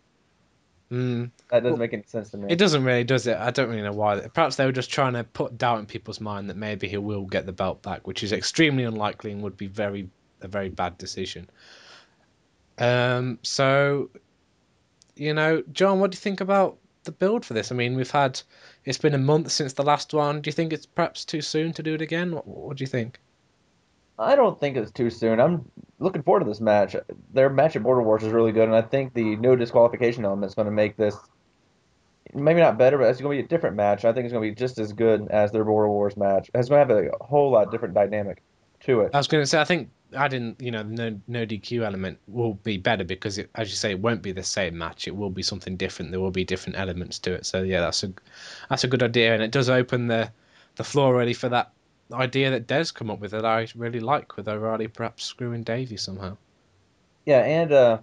Mm. 0.92 1.32
That 1.50 1.64
doesn't 1.64 1.80
make 1.80 1.94
any 1.94 2.04
sense 2.06 2.30
to 2.32 2.38
me. 2.38 2.52
It 2.52 2.58
doesn't 2.58 2.84
really, 2.84 3.04
does 3.04 3.26
it? 3.26 3.38
I 3.38 3.50
don't 3.50 3.70
really 3.70 3.82
know 3.82 3.92
why. 3.92 4.20
Perhaps 4.34 4.56
they 4.56 4.66
were 4.66 4.72
just 4.72 4.92
trying 4.92 5.14
to 5.14 5.24
put 5.24 5.58
doubt 5.58 5.80
in 5.80 5.88
people's 5.88 6.22
mind 6.22 6.50
that 6.50 6.58
maybe 6.58 6.88
he 6.88 6.98
will 6.98 7.26
get 7.26 7.48
the 7.48 7.52
belt 7.52 7.82
back, 7.82 8.08
which 8.08 8.24
is 8.24 8.32
extremely 8.32 8.84
unlikely 8.84 9.32
and 9.32 9.42
would 9.42 9.58
be 9.58 9.68
very 9.68 10.10
a 10.46 10.50
very 10.50 10.70
bad 10.70 10.98
decision. 10.98 11.50
Um. 12.78 13.40
So, 13.42 14.10
you 15.16 15.34
know, 15.34 15.64
John, 15.72 16.00
what 16.00 16.12
do 16.12 16.16
you 16.16 16.22
think 16.22 16.42
about 16.42 16.78
the 17.04 17.12
build 17.12 17.46
for 17.46 17.54
this? 17.54 17.72
I 17.72 17.76
mean, 17.76 17.96
we've 17.96 18.12
had 18.12 18.42
it's 18.84 18.98
been 18.98 19.14
a 19.14 19.20
month 19.20 19.52
since 19.52 19.74
the 19.74 19.84
last 19.84 20.14
one. 20.14 20.42
Do 20.42 20.48
you 20.50 20.54
think 20.54 20.74
it's 20.74 20.86
perhaps 20.86 21.26
too 21.26 21.42
soon 21.42 21.74
to 21.74 21.84
do 21.84 21.94
it 21.94 22.02
again? 22.02 22.34
What, 22.34 22.48
what 22.48 22.78
do 22.78 22.84
you 22.84 22.88
think? 22.88 23.20
I 24.18 24.36
don't 24.36 24.60
think 24.60 24.78
it's 24.78 24.92
too 24.92 25.10
soon. 25.10 25.42
I'm 25.42 25.70
looking 26.00 26.24
forward 26.24 26.42
to 26.42 26.46
this 26.46 26.62
match. 26.62 26.96
Their 27.34 27.50
match 27.50 27.76
at 27.76 27.84
Border 27.84 28.02
Wars 28.02 28.24
is 28.24 28.32
really 28.32 28.54
good, 28.54 28.64
and 28.64 28.76
I 28.76 28.82
think 28.82 29.14
the 29.14 29.36
no 29.36 29.56
disqualification 29.56 30.24
element 30.24 30.50
is 30.50 30.56
going 30.56 30.68
to 30.68 30.72
make 30.72 30.96
this 30.96 31.16
maybe 32.34 32.60
not 32.60 32.78
better, 32.78 32.98
but 32.98 33.10
it's 33.10 33.22
going 33.22 33.38
to 33.38 33.44
be 33.44 33.46
a 33.46 33.50
different 33.50 33.76
match. 33.76 34.06
I 34.06 34.14
think 34.14 34.26
it's 34.26 34.34
going 34.34 34.44
to 34.44 34.56
be 34.56 34.56
just 34.56 34.80
as 34.80 34.94
good 34.94 35.28
as 35.30 35.52
their 35.52 35.64
Border 35.64 35.90
Wars 35.90 36.18
match. 36.18 36.50
It's 36.54 36.70
going 36.70 36.88
to 36.88 36.96
have 36.96 37.06
a 37.06 37.24
whole 37.24 37.52
lot 37.52 37.72
different 37.72 37.94
dynamic 37.94 38.42
to 38.82 39.02
it. 39.02 39.12
I 39.14 39.18
was 39.18 39.28
going 39.28 39.44
to 39.44 39.48
say, 39.48 39.60
I 39.60 39.66
think 39.66 39.90
adding, 40.16 40.56
you 40.60 40.72
know, 40.72 40.84
no, 40.84 41.20
no 41.28 41.46
DQ 41.46 41.84
element 41.84 42.18
will 42.28 42.54
be 42.56 42.78
better 42.78 43.04
because, 43.04 43.38
it, 43.38 43.50
as 43.56 43.70
you 43.70 43.76
say, 43.76 43.92
it 43.92 44.00
won't 44.00 44.22
be 44.22 44.32
the 44.32 44.44
same 44.44 44.78
match. 44.78 45.08
It 45.08 45.16
will 45.16 45.30
be 45.30 45.44
something 45.44 45.78
different. 45.78 46.12
There 46.12 46.20
will 46.20 46.32
be 46.32 46.46
different 46.46 46.78
elements 46.80 47.20
to 47.20 47.34
it. 47.34 47.46
So 47.46 47.62
yeah, 47.64 47.82
that's 47.82 48.04
a 48.04 48.14
that's 48.70 48.84
a 48.84 48.88
good 48.88 49.04
idea, 49.04 49.34
and 49.34 49.44
it 49.44 49.52
does 49.52 49.70
open 49.70 50.08
the 50.08 50.32
the 50.76 50.84
floor 50.84 51.16
really 51.16 51.34
for 51.34 51.50
that 51.50 51.72
idea 52.14 52.52
that 52.52 52.68
Des 52.68 52.86
come 52.94 53.10
up 53.10 53.20
with 53.20 53.32
that 53.32 53.46
I 53.46 53.68
really 53.76 54.00
like, 54.00 54.38
with 54.38 54.48
O'Reilly 54.48 54.88
perhaps 54.88 55.24
screwing 55.24 55.64
Davey 55.64 55.98
somehow. 55.98 56.38
Yeah, 57.26 57.40
and 57.40 57.72
uh, 57.72 57.98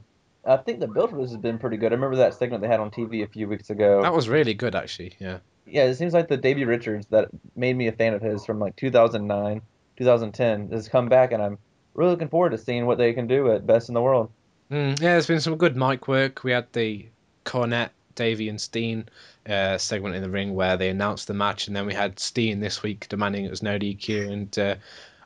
I 0.45 0.57
think 0.57 0.81
the 0.81 0.89
build 0.89 1.11
for 1.11 1.21
this 1.21 1.31
has 1.31 1.41
been 1.41 1.59
pretty 1.59 1.77
good. 1.77 1.93
I 1.93 1.95
remember 1.95 2.17
that 2.17 2.35
segment 2.35 2.63
they 2.63 2.69
had 2.69 2.81
on 2.81 2.91
TV 2.91 3.23
a 3.23 3.29
few 3.29 3.49
weeks 3.49 3.71
ago. 3.71 4.03
That 4.03 4.13
was 4.13 4.29
really 4.29 4.55
good, 4.55 4.75
actually. 4.75 5.15
Yeah. 5.19 5.39
Yeah, 5.65 5.85
it 5.85 5.95
seems 5.95 6.13
like 6.13 6.27
the 6.29 6.37
Davey 6.37 6.65
Richards 6.65 7.07
that 7.11 7.29
made 7.55 7.77
me 7.77 7.87
a 7.87 7.93
fan 7.93 8.15
of 8.15 8.23
his 8.23 8.45
from 8.45 8.59
like 8.59 8.75
2009, 8.77 9.63
2010 9.97 10.71
has 10.73 10.89
come 10.89 11.09
back, 11.09 11.33
and 11.33 11.41
I'm 11.41 11.59
really 11.95 12.11
looking 12.11 12.29
forward 12.29 12.51
to 12.51 12.59
seeing 12.59 12.87
what 12.87 12.99
they 12.99 13.13
can 13.13 13.27
do 13.27 13.51
at 13.53 13.67
Best 13.67 13.89
in 13.89 13.95
the 13.95 14.03
World. 14.03 14.31
Mm, 14.71 15.01
yeah, 15.01 15.13
there's 15.13 15.27
been 15.27 15.41
some 15.41 15.57
good 15.57 15.77
mic 15.77 16.09
work. 16.09 16.45
We 16.45 16.53
had 16.53 16.73
the 16.73 17.07
Cornette, 17.45 17.91
Davey, 18.15 18.49
and 18.49 18.61
Steen 18.61 19.09
uh, 19.49 19.77
segment 19.79 20.15
in 20.15 20.23
the 20.23 20.31
ring 20.31 20.55
where 20.55 20.77
they 20.77 20.89
announced 20.89 21.27
the 21.27 21.35
match, 21.35 21.67
and 21.67 21.77
then 21.77 21.87
we 21.87 21.95
had 21.95 22.19
Steen 22.19 22.61
this 22.61 22.83
week 22.83 23.09
demanding 23.09 23.45
it 23.45 23.51
was 23.51 23.63
no 23.63 23.79
DQ, 23.79 24.31
and 24.31 24.59
uh, 24.59 24.77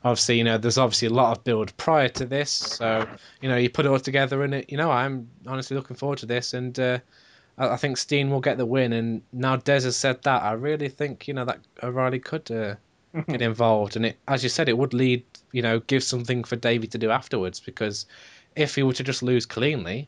obviously, 0.03 0.37
you 0.37 0.43
know, 0.43 0.57
there's 0.57 0.77
obviously 0.77 1.07
a 1.07 1.13
lot 1.13 1.37
of 1.37 1.43
build 1.43 1.75
prior 1.77 2.09
to 2.09 2.25
this, 2.25 2.49
so 2.49 3.07
you 3.41 3.49
know, 3.49 3.57
you 3.57 3.69
put 3.69 3.85
it 3.85 3.89
all 3.89 3.99
together, 3.99 4.43
and 4.43 4.55
it, 4.55 4.69
you 4.69 4.77
know, 4.77 4.91
I'm 4.91 5.29
honestly 5.45 5.77
looking 5.77 5.95
forward 5.95 6.19
to 6.19 6.25
this, 6.25 6.53
and 6.53 6.77
uh, 6.79 6.99
I, 7.57 7.69
I 7.69 7.77
think 7.77 7.97
Steen 7.97 8.29
will 8.29 8.41
get 8.41 8.57
the 8.57 8.65
win, 8.65 8.93
and 8.93 9.21
now 9.31 9.55
Des 9.55 9.81
has 9.81 9.95
said 9.95 10.23
that, 10.23 10.43
I 10.43 10.53
really 10.53 10.89
think 10.89 11.27
you 11.27 11.33
know 11.33 11.45
that 11.45 11.59
O'Reilly 11.83 12.19
could 12.19 12.49
uh, 12.51 12.75
get 13.27 13.41
involved, 13.41 13.95
and 13.95 14.07
it, 14.07 14.17
as 14.27 14.43
you 14.43 14.49
said, 14.49 14.69
it 14.69 14.77
would 14.77 14.93
lead, 14.93 15.23
you 15.51 15.61
know, 15.61 15.79
give 15.79 16.03
something 16.03 16.43
for 16.43 16.55
Davey 16.55 16.87
to 16.87 16.97
do 16.97 17.11
afterwards, 17.11 17.59
because 17.59 18.05
if 18.55 18.75
he 18.75 18.83
were 18.83 18.93
to 18.93 19.03
just 19.03 19.23
lose 19.23 19.45
cleanly, 19.45 20.07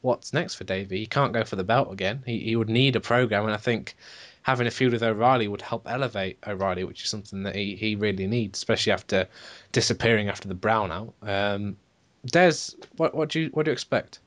what's 0.00 0.32
next 0.32 0.54
for 0.54 0.64
Davey? 0.64 0.98
He 0.98 1.06
can't 1.06 1.32
go 1.32 1.44
for 1.44 1.56
the 1.56 1.64
belt 1.64 1.92
again. 1.92 2.22
He 2.24 2.38
he 2.38 2.56
would 2.56 2.68
need 2.68 2.96
a 2.96 3.00
program, 3.00 3.44
and 3.44 3.54
I 3.54 3.58
think 3.58 3.96
having 4.42 4.66
a 4.66 4.70
feud 4.70 4.92
with 4.92 5.02
O'Reilly 5.02 5.48
would 5.48 5.62
help 5.62 5.86
elevate 5.86 6.38
O'Reilly, 6.46 6.84
which 6.84 7.02
is 7.02 7.10
something 7.10 7.42
that 7.42 7.54
he, 7.54 7.76
he 7.76 7.94
really 7.94 8.26
needs, 8.26 8.58
especially 8.58 8.92
after 8.92 9.28
disappearing 9.72 10.28
after 10.28 10.48
the 10.48 10.54
brownout. 10.54 11.12
Um, 11.22 11.76
Des, 12.26 12.74
what 12.96 13.14
what 13.14 13.28
do 13.28 13.40
you 13.40 13.50
what 13.52 13.64
do 13.64 13.70
you 13.70 13.72
expect? 13.72 14.20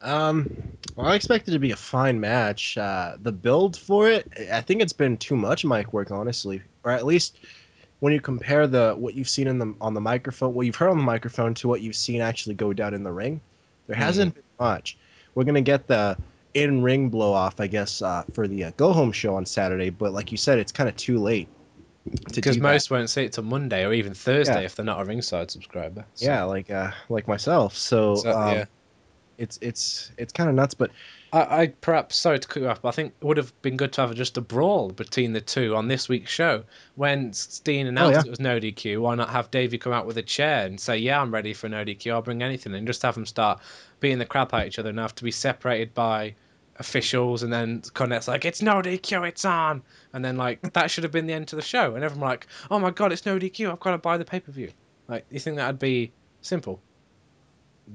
Um, 0.00 0.50
well, 0.94 1.06
I 1.08 1.16
expect 1.16 1.48
it 1.48 1.52
to 1.52 1.58
be 1.58 1.72
a 1.72 1.76
fine 1.76 2.20
match. 2.20 2.78
Uh, 2.78 3.16
the 3.20 3.32
build 3.32 3.76
for 3.76 4.08
it, 4.08 4.28
I 4.52 4.60
think 4.60 4.80
it's 4.80 4.92
been 4.92 5.16
too 5.16 5.36
much 5.36 5.64
mic 5.64 5.92
work, 5.92 6.10
honestly, 6.10 6.62
or 6.84 6.92
at 6.92 7.04
least 7.04 7.38
when 8.00 8.12
you 8.12 8.20
compare 8.20 8.66
the 8.66 8.94
what 8.96 9.14
you've 9.14 9.28
seen 9.28 9.46
in 9.48 9.58
the 9.58 9.74
on 9.80 9.94
the 9.94 10.00
microphone, 10.00 10.54
what 10.54 10.66
you've 10.66 10.76
heard 10.76 10.90
on 10.90 10.96
the 10.98 11.02
microphone 11.04 11.54
to 11.54 11.68
what 11.68 11.80
you've 11.80 11.96
seen 11.96 12.20
actually 12.20 12.54
go 12.54 12.72
down 12.72 12.94
in 12.94 13.02
the 13.02 13.12
ring, 13.12 13.40
there 13.86 13.96
hasn't 13.96 14.34
been 14.34 14.42
much. 14.60 14.96
We're 15.34 15.44
gonna 15.44 15.60
get 15.60 15.86
the 15.86 16.16
in 16.54 16.82
ring 16.82 17.08
blow 17.10 17.32
off, 17.32 17.60
I 17.60 17.66
guess, 17.66 18.00
uh, 18.02 18.24
for 18.32 18.48
the 18.48 18.64
uh, 18.64 18.70
go 18.76 18.92
home 18.92 19.12
show 19.12 19.36
on 19.36 19.46
Saturday. 19.46 19.90
But 19.90 20.12
like 20.12 20.30
you 20.32 20.38
said, 20.38 20.58
it's 20.58 20.72
kind 20.72 20.88
of 20.88 20.96
too 20.96 21.18
late. 21.18 21.48
to 22.28 22.34
Because 22.36 22.56
do 22.56 22.62
that. 22.62 22.72
most 22.72 22.90
won't 22.90 23.10
see 23.10 23.24
it 23.24 23.34
till 23.34 23.44
Monday 23.44 23.84
or 23.84 23.92
even 23.92 24.14
Thursday 24.14 24.60
Yeah. 24.60 24.64
if 24.66 24.74
they're 24.76 24.84
not 24.84 25.00
a 25.00 25.04
ringside 25.04 25.50
subscriber. 25.50 26.04
So- 26.14 26.24
yeah, 26.26 26.42
like 26.44 26.70
uh, 26.70 26.90
like 27.10 27.28
myself. 27.28 27.76
So, 27.76 28.14
So, 28.14 28.32
um, 28.32 28.54
yeah. 28.54 28.64
It's 29.38 29.58
it's 29.62 30.10
it's 30.18 30.32
kind 30.32 30.50
of 30.50 30.56
nuts, 30.56 30.74
but 30.74 30.90
I, 31.32 31.62
I 31.62 31.66
perhaps 31.68 32.16
sorry 32.16 32.40
to 32.40 32.48
cut 32.48 32.62
you 32.62 32.68
off, 32.68 32.82
but 32.82 32.88
I 32.88 32.92
think 32.92 33.14
it 33.20 33.24
would 33.24 33.36
have 33.36 33.52
been 33.62 33.76
good 33.76 33.92
to 33.94 34.00
have 34.02 34.14
just 34.14 34.36
a 34.36 34.40
brawl 34.40 34.90
between 34.90 35.32
the 35.32 35.40
two 35.40 35.76
on 35.76 35.88
this 35.88 36.08
week's 36.08 36.30
show. 36.30 36.64
When 36.96 37.32
Steen 37.32 37.86
oh, 37.86 37.90
announced 37.90 38.16
yeah. 38.16 38.26
it 38.26 38.30
was 38.30 38.40
no 38.40 38.58
DQ, 38.58 39.00
why 39.00 39.14
not 39.14 39.30
have 39.30 39.50
Davey 39.50 39.78
come 39.78 39.92
out 39.92 40.06
with 40.06 40.18
a 40.18 40.22
chair 40.22 40.66
and 40.66 40.78
say, 40.78 40.98
"Yeah, 40.98 41.20
I'm 41.20 41.32
ready 41.32 41.54
for 41.54 41.68
no 41.68 41.84
DQ. 41.84 42.12
I'll 42.12 42.22
bring 42.22 42.42
anything," 42.42 42.74
and 42.74 42.86
just 42.86 43.02
have 43.02 43.14
them 43.14 43.26
start 43.26 43.60
beating 44.00 44.18
the 44.18 44.26
crap 44.26 44.52
out 44.52 44.62
of 44.62 44.66
each 44.66 44.78
other 44.78 44.90
and 44.90 44.98
have 44.98 45.14
to 45.14 45.24
be 45.24 45.30
separated 45.30 45.94
by 45.94 46.34
officials, 46.76 47.42
and 47.42 47.52
then 47.52 47.80
Cornette's 47.82 48.28
like, 48.28 48.44
"It's 48.44 48.60
no 48.60 48.82
DQ, 48.82 49.28
it's 49.28 49.44
on," 49.44 49.82
and 50.12 50.24
then 50.24 50.36
like 50.36 50.72
that 50.72 50.90
should 50.90 51.04
have 51.04 51.12
been 51.12 51.26
the 51.26 51.34
end 51.34 51.48
to 51.48 51.56
the 51.56 51.62
show, 51.62 51.94
and 51.94 52.02
everyone 52.02 52.28
like, 52.28 52.48
"Oh 52.70 52.80
my 52.80 52.90
god, 52.90 53.12
it's 53.12 53.24
no 53.24 53.38
DQ. 53.38 53.70
I've 53.70 53.80
got 53.80 53.92
to 53.92 53.98
buy 53.98 54.18
the 54.18 54.24
pay 54.24 54.40
per 54.40 54.50
view." 54.50 54.72
Like, 55.06 55.24
you 55.30 55.38
think 55.38 55.56
that'd 55.56 55.78
be 55.78 56.12
simple? 56.42 56.82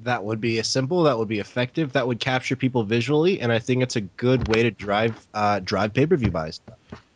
That 0.01 0.23
would 0.23 0.41
be 0.41 0.59
a 0.59 0.63
simple 0.63 1.03
that 1.03 1.17
would 1.17 1.27
be 1.27 1.39
effective 1.39 1.93
that 1.93 2.07
would 2.07 2.19
capture 2.19 2.55
people 2.55 2.83
visually 2.83 3.39
and 3.39 3.51
i 3.51 3.59
think 3.59 3.83
it's 3.83 3.95
a 3.95 4.01
good 4.01 4.47
way 4.47 4.63
to 4.63 4.71
drive 4.71 5.27
uh 5.33 5.59
drive 5.59 5.93
pay-per-view 5.93 6.31
buys. 6.31 6.59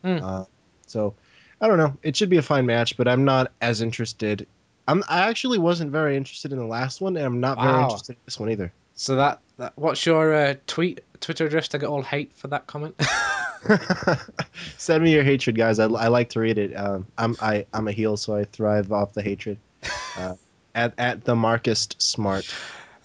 Hmm. 0.03 0.19
uh, 0.21 0.45
so 0.85 1.15
i 1.59 1.67
don't 1.67 1.77
know. 1.77 1.97
It 2.03 2.15
should 2.15 2.29
be 2.29 2.37
a 2.37 2.41
fine 2.41 2.65
match 2.65 2.97
but 2.97 3.07
i'm 3.07 3.25
not 3.25 3.51
as 3.61 3.81
interested. 3.81 4.47
I'm 4.87 5.03
i 5.09 5.27
actually 5.27 5.57
wasn't 5.57 5.91
very 5.91 6.15
interested 6.15 6.53
in 6.53 6.59
the 6.59 6.65
last 6.65 7.01
one 7.01 7.17
and 7.17 7.25
i'm 7.25 7.39
not 7.39 7.59
very 7.61 7.83
interested 7.83 8.13
in 8.13 8.21
this 8.25 8.39
one 8.39 8.51
either. 8.51 8.71
So 8.95 9.15
that, 9.15 9.41
that 9.57 9.73
what's 9.75 10.05
your 10.05 10.33
uh, 10.33 10.55
tweet 10.65 11.01
Twitter 11.19 11.45
address 11.45 11.67
to 11.69 11.77
get 11.77 11.87
all 11.87 12.01
hate 12.01 12.35
for 12.35 12.47
that 12.47 12.65
comment? 12.65 12.99
send 14.77 15.03
me 15.03 15.13
your 15.13 15.23
hatred 15.23 15.55
guys. 15.55 15.77
I, 15.77 15.85
I 15.85 16.07
like 16.07 16.29
to 16.29 16.39
read 16.39 16.57
it. 16.57 16.73
Um 16.73 17.07
i'm 17.17 17.35
I, 17.41 17.65
i'm 17.73 17.87
a 17.87 17.91
heel 17.91 18.17
so 18.17 18.35
i 18.35 18.43
thrive 18.43 18.91
off 18.91 19.13
the 19.13 19.21
hatred. 19.23 19.57
Uh, 20.17 20.33
at, 20.77 20.93
at 20.97 21.25
the 21.25 21.35
marcus 21.35 21.89
smart 21.97 22.45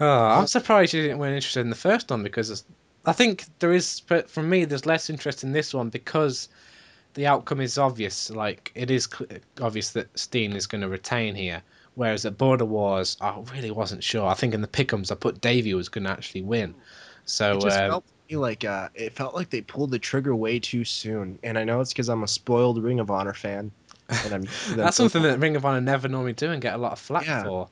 Oh, 0.02 0.24
I'm 0.24 0.48
surprised 0.48 0.94
you 0.94 1.02
didn't 1.02 1.18
weren't 1.18 1.36
interested 1.36 1.60
in 1.60 1.70
the 1.70 1.76
first 1.76 2.10
one 2.10 2.24
because 2.24 2.64
I 3.06 3.12
think 3.12 3.44
there 3.60 3.72
is, 3.72 4.00
but 4.00 4.28
for 4.28 4.42
me, 4.42 4.64
there's 4.64 4.84
less 4.84 5.08
interest 5.08 5.44
in 5.44 5.52
this 5.52 5.72
one 5.72 5.90
because 5.90 6.48
the 7.14 7.28
outcome 7.28 7.60
is 7.60 7.78
obvious. 7.78 8.28
Like 8.28 8.72
it 8.74 8.90
is 8.90 9.08
obvious 9.60 9.90
that 9.92 10.18
Steen 10.18 10.54
is 10.54 10.66
going 10.66 10.80
to 10.80 10.88
retain 10.88 11.36
here, 11.36 11.62
whereas 11.94 12.26
at 12.26 12.36
Border 12.36 12.64
Wars, 12.64 13.16
I 13.20 13.38
really 13.54 13.70
wasn't 13.70 14.02
sure. 14.02 14.26
I 14.26 14.34
think 14.34 14.54
in 14.54 14.60
the 14.60 14.66
pickums, 14.66 15.12
I 15.12 15.14
put 15.14 15.40
Davey 15.40 15.72
was 15.74 15.88
going 15.88 16.04
to 16.04 16.10
actually 16.10 16.42
win. 16.42 16.74
So 17.24 17.58
it 17.58 17.60
just 17.60 17.78
um, 17.78 17.90
felt 17.90 18.06
to 18.06 18.34
me 18.34 18.40
like 18.40 18.64
uh, 18.64 18.88
it 18.94 19.12
felt 19.12 19.36
like 19.36 19.50
they 19.50 19.60
pulled 19.60 19.92
the 19.92 20.00
trigger 20.00 20.34
way 20.34 20.58
too 20.58 20.84
soon, 20.84 21.38
and 21.44 21.56
I 21.56 21.62
know 21.62 21.80
it's 21.80 21.92
because 21.92 22.08
I'm 22.08 22.24
a 22.24 22.28
spoiled 22.28 22.82
Ring 22.82 22.98
of 22.98 23.08
Honor 23.08 23.34
fan. 23.34 23.70
I'm, 24.08 24.46
that's 24.76 24.96
something 24.96 25.22
that 25.22 25.38
Ring 25.38 25.56
of 25.56 25.64
Honor 25.64 25.80
never 25.80 26.08
normally 26.08 26.32
do 26.34 26.50
and 26.50 26.60
get 26.60 26.74
a 26.74 26.78
lot 26.78 26.92
of 26.92 26.98
flack 26.98 27.26
Yeah. 27.26 27.44
for. 27.44 27.68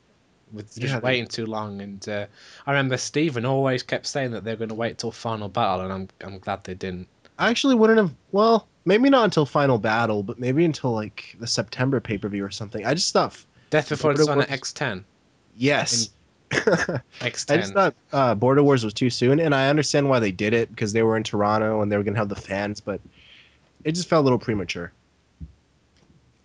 With 0.51 0.67
just 0.67 0.79
Yeah, 0.93 0.99
they- 0.99 1.05
waiting 1.05 1.27
too 1.27 1.45
long, 1.45 1.81
and 1.81 2.07
uh, 2.09 2.25
I 2.67 2.71
remember 2.71 2.97
Steven 2.97 3.45
always 3.45 3.83
kept 3.83 4.05
saying 4.05 4.31
that 4.31 4.43
they're 4.43 4.57
going 4.57 4.69
to 4.69 4.75
wait 4.75 4.97
till 4.97 5.11
final 5.11 5.47
battle, 5.47 5.81
and 5.85 5.93
I'm 5.93 6.07
I'm 6.25 6.39
glad 6.39 6.63
they 6.65 6.73
didn't. 6.73 7.07
I 7.39 7.49
actually 7.49 7.75
wouldn't 7.75 7.97
have. 7.99 8.11
Well, 8.33 8.67
maybe 8.83 9.09
not 9.09 9.23
until 9.23 9.45
Final 9.45 9.77
Battle, 9.77 10.23
but 10.23 10.39
maybe 10.39 10.65
until 10.65 10.91
like 10.91 11.37
the 11.39 11.47
September 11.47 11.99
pay 12.01 12.17
per 12.17 12.27
view 12.27 12.43
or 12.43 12.51
something. 12.51 12.85
I 12.85 12.93
just 12.93 13.13
thought, 13.13 13.37
Death 13.69 13.87
Before 13.89 14.13
Dishonor 14.13 14.45
Wars- 14.47 14.47
X10. 14.49 15.03
yes. 15.55 16.09
I 16.51 16.57
X10. 17.21 17.51
I 17.53 17.57
just 17.57 17.73
thought 17.73 17.95
uh, 18.11 18.35
Border 18.35 18.61
Wars 18.61 18.83
was 18.83 18.93
too 18.93 19.09
soon, 19.09 19.39
and 19.39 19.55
I 19.55 19.69
understand 19.69 20.09
why 20.09 20.19
they 20.19 20.33
did 20.33 20.53
it 20.53 20.69
because 20.69 20.91
they 20.91 21.01
were 21.01 21.15
in 21.15 21.23
Toronto 21.23 21.81
and 21.81 21.89
they 21.89 21.95
were 21.95 22.03
gonna 22.03 22.17
have 22.17 22.27
the 22.29 22.35
fans, 22.35 22.81
but 22.81 22.99
it 23.85 23.93
just 23.93 24.09
felt 24.09 24.21
a 24.21 24.25
little 24.25 24.37
premature. 24.39 24.91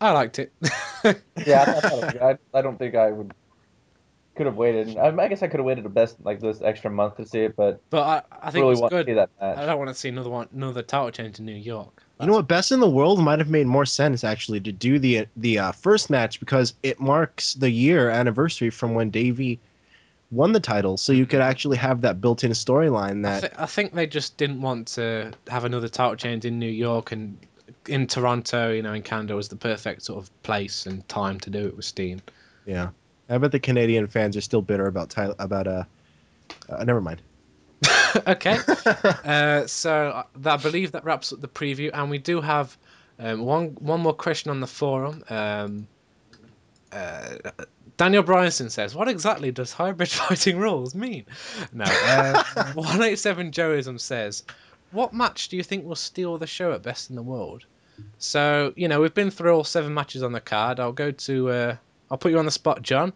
I 0.01 0.13
liked 0.13 0.39
it. 0.39 0.53
Yeah, 0.63 1.63
I, 1.63 1.81
thought 1.81 1.85
it 1.85 2.05
was 2.05 2.13
good. 2.13 2.23
I, 2.23 2.39
I 2.53 2.63
don't 2.63 2.79
think 2.79 2.95
I 2.95 3.11
would 3.11 3.33
could 4.37 4.47
have 4.47 4.57
waited. 4.57 4.97
I, 4.99 5.09
I 5.17 5.29
guess 5.29 5.43
I 5.43 5.49
could 5.49 5.61
have 5.61 5.65
waited 5.67 5.85
the 5.85 5.89
best 5.91 6.17
like 6.23 6.41
this 6.41 6.61
extra 6.63 6.91
month 6.91 7.17
to 7.17 7.27
see 7.27 7.41
it, 7.41 7.57
but 7.57 7.81
but 7.91 8.03
I, 8.03 8.23
I 8.43 8.51
think 8.51 8.63
really 8.63 8.73
it's 8.73 8.81
want 8.81 8.91
to 8.91 8.97
good. 8.99 9.07
see 9.07 9.15
that 9.15 9.31
I 9.41 9.67
don't 9.67 9.79
want 9.79 9.89
to 9.89 9.95
see 9.95 10.09
another 10.09 10.31
one, 10.31 10.49
another 10.53 10.83
title 10.83 11.11
change 11.11 11.39
in 11.39 11.47
New 11.47 11.53
York. 11.53 12.03
You 12.21 12.27
know 12.27 12.35
what? 12.35 12.49
Best 12.49 12.73
in 12.73 12.81
the 12.81 12.89
World 12.89 13.19
might 13.21 13.39
have 13.39 13.51
made 13.51 13.67
more 13.67 13.85
sense 13.85 14.25
actually 14.25 14.61
to 14.61 14.73
do 14.73 14.99
the 14.99 15.27
the 15.37 15.59
uh, 15.59 15.73
first 15.73 16.11
match 16.11 16.39
because 16.39 16.75
it 16.83 17.01
marks 17.01 17.55
the 17.55 17.71
year 17.71 18.11
anniversary 18.11 18.71
from 18.71 18.95
when 18.95 19.11
Davey 19.11 19.59
won 20.31 20.53
the 20.53 20.61
title, 20.61 20.97
so 20.97 21.13
you 21.13 21.25
could 21.25 21.41
actually 21.41 21.77
have 21.77 22.01
that 22.03 22.21
built-in 22.21 22.51
storyline 22.51 23.25
I, 23.27 23.31
that 23.31 23.41
th- 23.41 23.53
I 23.59 23.67
think 23.67 23.93
they 23.93 24.07
just 24.07 24.37
didn't 24.37 24.61
want 24.61 24.89
to 24.89 25.33
have 25.49 25.65
another 25.65 25.89
title 25.89 26.17
change 26.17 26.45
in 26.45 26.59
New 26.59 26.71
York 26.71 27.13
and 27.13 27.39
in 27.89 28.07
Toronto, 28.07 28.73
you 28.73 28.83
know, 28.83 28.93
in 28.93 29.03
Canada 29.03 29.35
was 29.35 29.49
the 29.49 29.57
perfect 29.57 30.03
sort 30.03 30.23
of 30.23 30.43
place 30.43 30.87
and 30.87 31.07
time 31.09 31.41
to 31.41 31.51
do 31.51 31.67
it 31.67 31.77
with 31.77 31.85
Steen. 31.85 32.23
Yeah. 32.65 32.91
I 33.29 33.39
bet 33.39 33.53
the 33.53 33.61
Canadian 33.61 34.07
fans 34.07 34.37
are 34.37 34.41
still 34.41 34.63
bitter 34.63 34.87
about 34.87 35.11
Tyler, 35.11 35.35
about 35.39 35.67
uh, 35.67 35.85
uh 36.69 36.85
never 36.85 37.01
mind. 37.01 37.23
okay. 38.27 38.59
uh, 39.25 39.67
so 39.67 40.25
I, 40.45 40.49
I 40.49 40.57
believe 40.57 40.93
that 40.93 41.05
wraps 41.05 41.33
up 41.33 41.41
the 41.41 41.49
preview, 41.49 41.91
and 41.93 42.11
we 42.11 42.19
do 42.19 42.41
have 42.41 42.77
um, 43.19 43.45
one 43.45 43.77
one 43.81 44.01
more 44.01 44.15
question 44.15 44.51
on 44.51 44.61
the 44.61 44.67
forum. 44.67 45.25
Um, 45.29 45.89
uh, 46.93 47.37
Daniel 47.97 48.23
Bryanson 48.23 48.71
says, 48.71 48.95
"What 48.95 49.09
exactly 49.09 49.51
does 49.51 49.73
hybrid 49.73 50.09
fighting 50.11 50.59
rules 50.59 50.95
mean?" 50.95 51.27
No. 51.73 51.85
Uh, 51.87 52.73
one 52.75 53.03
eight 53.03 53.19
seven 53.19 53.51
Joeism 53.51 53.99
says, 53.99 54.45
"What 54.93 55.13
match 55.13 55.49
do 55.49 55.57
you 55.57 55.63
think 55.63 55.85
will 55.85 55.97
steal 55.97 56.39
the 56.39 56.47
show 56.47 56.73
at 56.73 56.83
Best 56.83 57.11
in 57.11 57.17
the 57.17 57.23
World?" 57.23 57.65
So 58.19 58.73
you 58.77 58.89
know 58.89 59.01
we've 59.01 59.15
been 59.15 59.31
through 59.31 59.55
all 59.55 59.65
seven 59.65 59.95
matches 59.95 60.23
on 60.23 60.33
the 60.33 60.41
card. 60.41 60.81
I'll 60.81 60.93
go 60.93 61.11
to 61.11 61.51
uh, 61.51 61.77
I'll 62.11 62.19
put 62.19 62.33
you 62.33 62.39
on 62.39 62.45
the 62.45 62.51
spot, 62.51 62.83
John. 62.83 63.13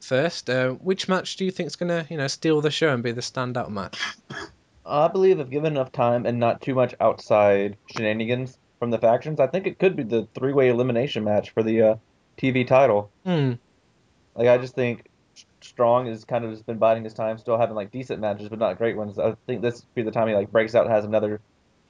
First, 0.00 0.48
uh, 0.48 0.70
which 0.70 1.08
match 1.08 1.36
do 1.36 1.44
you 1.44 1.50
think 1.50 1.66
is 1.66 1.76
gonna 1.76 2.06
you 2.08 2.16
know 2.16 2.28
steal 2.28 2.60
the 2.60 2.70
show 2.70 2.92
and 2.92 3.02
be 3.02 3.12
the 3.12 3.20
standout 3.20 3.70
match? 3.70 4.00
I 4.86 5.08
believe 5.08 5.38
if 5.38 5.50
given 5.50 5.74
enough 5.74 5.92
time 5.92 6.24
and 6.24 6.38
not 6.38 6.62
too 6.62 6.74
much 6.74 6.94
outside 7.00 7.76
shenanigans 7.86 8.56
from 8.78 8.90
the 8.90 8.98
factions, 8.98 9.38
I 9.38 9.46
think 9.46 9.66
it 9.66 9.78
could 9.78 9.96
be 9.96 10.02
the 10.02 10.26
three-way 10.34 10.70
elimination 10.70 11.24
match 11.24 11.50
for 11.50 11.62
the 11.62 11.82
uh, 11.82 11.96
TV 12.38 12.66
title. 12.66 13.10
Hmm. 13.24 13.54
Like 14.34 14.48
I 14.48 14.56
just 14.56 14.74
think 14.74 15.10
Strong 15.60 16.06
has 16.06 16.24
kind 16.24 16.44
of 16.44 16.52
just 16.52 16.64
been 16.64 16.78
biding 16.78 17.04
his 17.04 17.12
time, 17.12 17.36
still 17.38 17.58
having 17.58 17.74
like 17.74 17.90
decent 17.90 18.20
matches, 18.20 18.48
but 18.48 18.58
not 18.58 18.78
great 18.78 18.96
ones. 18.96 19.18
I 19.18 19.36
think 19.46 19.60
this 19.60 19.82
would 19.82 19.94
be 19.94 20.02
the 20.02 20.10
time 20.10 20.28
he 20.28 20.34
like 20.34 20.50
breaks 20.50 20.74
out 20.74 20.86
and 20.86 20.94
has 20.94 21.04
another 21.04 21.40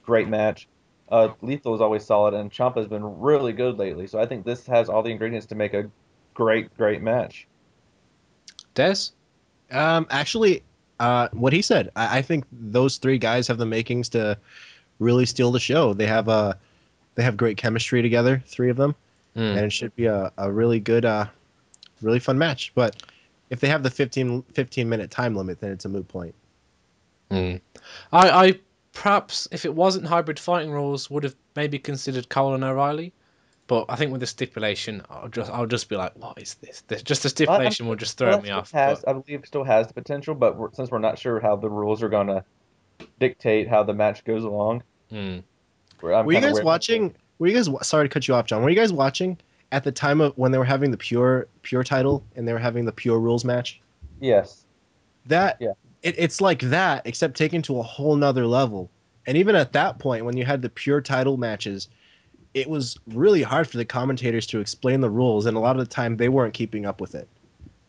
great 0.03 0.27
match. 0.27 0.67
Uh, 1.09 1.29
Lethal 1.41 1.75
is 1.75 1.81
always 1.81 2.05
solid, 2.05 2.33
and 2.33 2.51
Ciampa 2.51 2.77
has 2.77 2.87
been 2.87 3.19
really 3.19 3.53
good 3.53 3.77
lately. 3.77 4.07
So 4.07 4.19
I 4.19 4.25
think 4.25 4.45
this 4.45 4.65
has 4.67 4.89
all 4.89 5.01
the 5.01 5.09
ingredients 5.09 5.47
to 5.47 5.55
make 5.55 5.73
a 5.73 5.89
great, 6.33 6.75
great 6.77 7.01
match. 7.01 7.47
Des? 8.75 8.95
Um, 9.71 10.07
actually, 10.09 10.63
uh, 10.99 11.29
what 11.33 11.53
he 11.53 11.61
said, 11.61 11.91
I, 11.95 12.19
I 12.19 12.21
think 12.21 12.45
those 12.51 12.97
three 12.97 13.17
guys 13.17 13.47
have 13.47 13.57
the 13.57 13.65
makings 13.65 14.09
to 14.09 14.37
really 14.99 15.25
steal 15.25 15.51
the 15.51 15.59
show. 15.59 15.93
They 15.93 16.07
have 16.07 16.27
a, 16.27 16.57
they 17.15 17.23
have 17.23 17.37
great 17.37 17.57
chemistry 17.57 18.01
together, 18.01 18.41
three 18.45 18.69
of 18.69 18.77
them, 18.77 18.95
Mm. 19.35 19.57
and 19.57 19.59
it 19.59 19.71
should 19.71 19.95
be 19.95 20.07
a, 20.07 20.31
a 20.37 20.51
really 20.51 20.79
good, 20.79 21.05
uh, 21.05 21.27
really 22.01 22.19
fun 22.19 22.37
match. 22.37 22.71
But 22.73 23.03
if 23.49 23.59
they 23.59 23.67
have 23.67 23.83
the 23.83 23.89
15, 23.89 24.43
15 24.53 24.89
minute 24.89 25.11
time 25.11 25.35
limit, 25.35 25.59
then 25.59 25.71
it's 25.71 25.85
a 25.85 25.89
moot 25.89 26.07
point. 26.07 26.33
Mm. 27.31 27.61
I, 28.11 28.29
I 28.47 28.59
perhaps 28.93 29.47
if 29.51 29.65
it 29.65 29.73
wasn't 29.73 30.05
hybrid 30.07 30.39
fighting 30.39 30.71
rules, 30.71 31.09
would 31.09 31.23
have 31.23 31.35
maybe 31.55 31.79
considered 31.79 32.29
Cole 32.29 32.53
and 32.55 32.63
O'Reilly, 32.63 33.13
but 33.67 33.85
I 33.89 33.95
think 33.95 34.11
with 34.11 34.21
the 34.21 34.27
stipulation, 34.27 35.03
I'll 35.09 35.27
just 35.29 35.51
I'll 35.51 35.65
just 35.67 35.89
be 35.89 35.95
like, 35.95 36.13
what 36.15 36.41
is 36.41 36.55
this? 36.55 36.81
this 36.87 37.03
just 37.03 37.23
the 37.23 37.29
stipulation 37.29 37.87
will 37.87 37.95
just 37.95 38.17
throw 38.17 38.29
Well, 38.29 38.41
me 38.41 38.49
off. 38.49 38.67
still 38.69 38.79
Has, 38.79 38.99
but- 39.01 39.09
I 39.09 39.13
believe 39.19 39.45
still 39.45 39.63
has 39.63 39.87
the 39.87 39.93
potential, 39.93 40.33
but 40.35 40.57
we're, 40.57 40.71
since 40.73 40.89
we're 40.91 40.99
not 40.99 41.19
sure 41.19 41.39
how 41.39 41.55
the 41.55 41.69
rules 41.69 42.01
are 42.03 42.09
gonna 42.09 42.43
dictate 43.19 43.67
how 43.67 43.83
the 43.83 43.93
match 43.93 44.23
goes 44.25 44.43
along, 44.43 44.83
Mm. 45.11 45.43
we're- 46.01 46.23
were 46.23 46.33
you 46.33 46.41
guys 46.41 46.61
watching? 46.61 47.15
Were 47.37 47.47
you 47.47 47.55
guys? 47.55 47.69
Sorry 47.87 48.07
to 48.07 48.13
cut 48.13 48.27
you 48.27 48.33
off, 48.33 48.45
John. 48.45 48.63
Were 48.63 48.69
you 48.69 48.75
guys 48.75 48.91
watching 48.91 49.37
at 49.71 49.83
the 49.83 49.91
time 49.91 50.19
of 50.19 50.37
when 50.37 50.51
they 50.51 50.57
were 50.57 50.65
having 50.65 50.91
the 50.91 50.97
pure 50.97 51.47
pure 51.61 51.83
title 51.83 52.23
and 52.35 52.47
they 52.47 52.53
were 52.53 52.59
having 52.59 52.85
the 52.85 52.91
pure 52.91 53.19
rules 53.19 53.45
match? 53.45 53.79
Yes. 54.19 54.65
That 55.27 55.57
Yeah. 55.59 55.73
It, 56.03 56.15
it's 56.17 56.41
like 56.41 56.61
that, 56.61 57.05
except 57.05 57.37
taken 57.37 57.61
to 57.63 57.79
a 57.79 57.83
whole 57.83 58.15
nother 58.15 58.45
level. 58.45 58.89
And 59.27 59.37
even 59.37 59.55
at 59.55 59.73
that 59.73 59.99
point, 59.99 60.25
when 60.25 60.37
you 60.37 60.45
had 60.45 60.61
the 60.61 60.69
pure 60.69 61.01
title 61.01 61.37
matches, 61.37 61.89
it 62.53 62.69
was 62.69 62.97
really 63.07 63.43
hard 63.43 63.67
for 63.67 63.77
the 63.77 63.85
commentators 63.85 64.47
to 64.47 64.59
explain 64.59 65.01
the 65.01 65.09
rules, 65.09 65.45
and 65.45 65.55
a 65.55 65.59
lot 65.59 65.75
of 65.75 65.87
the 65.87 65.93
time 65.93 66.17
they 66.17 66.29
weren't 66.29 66.53
keeping 66.53 66.85
up 66.85 66.99
with 66.99 67.15
it. 67.15 67.27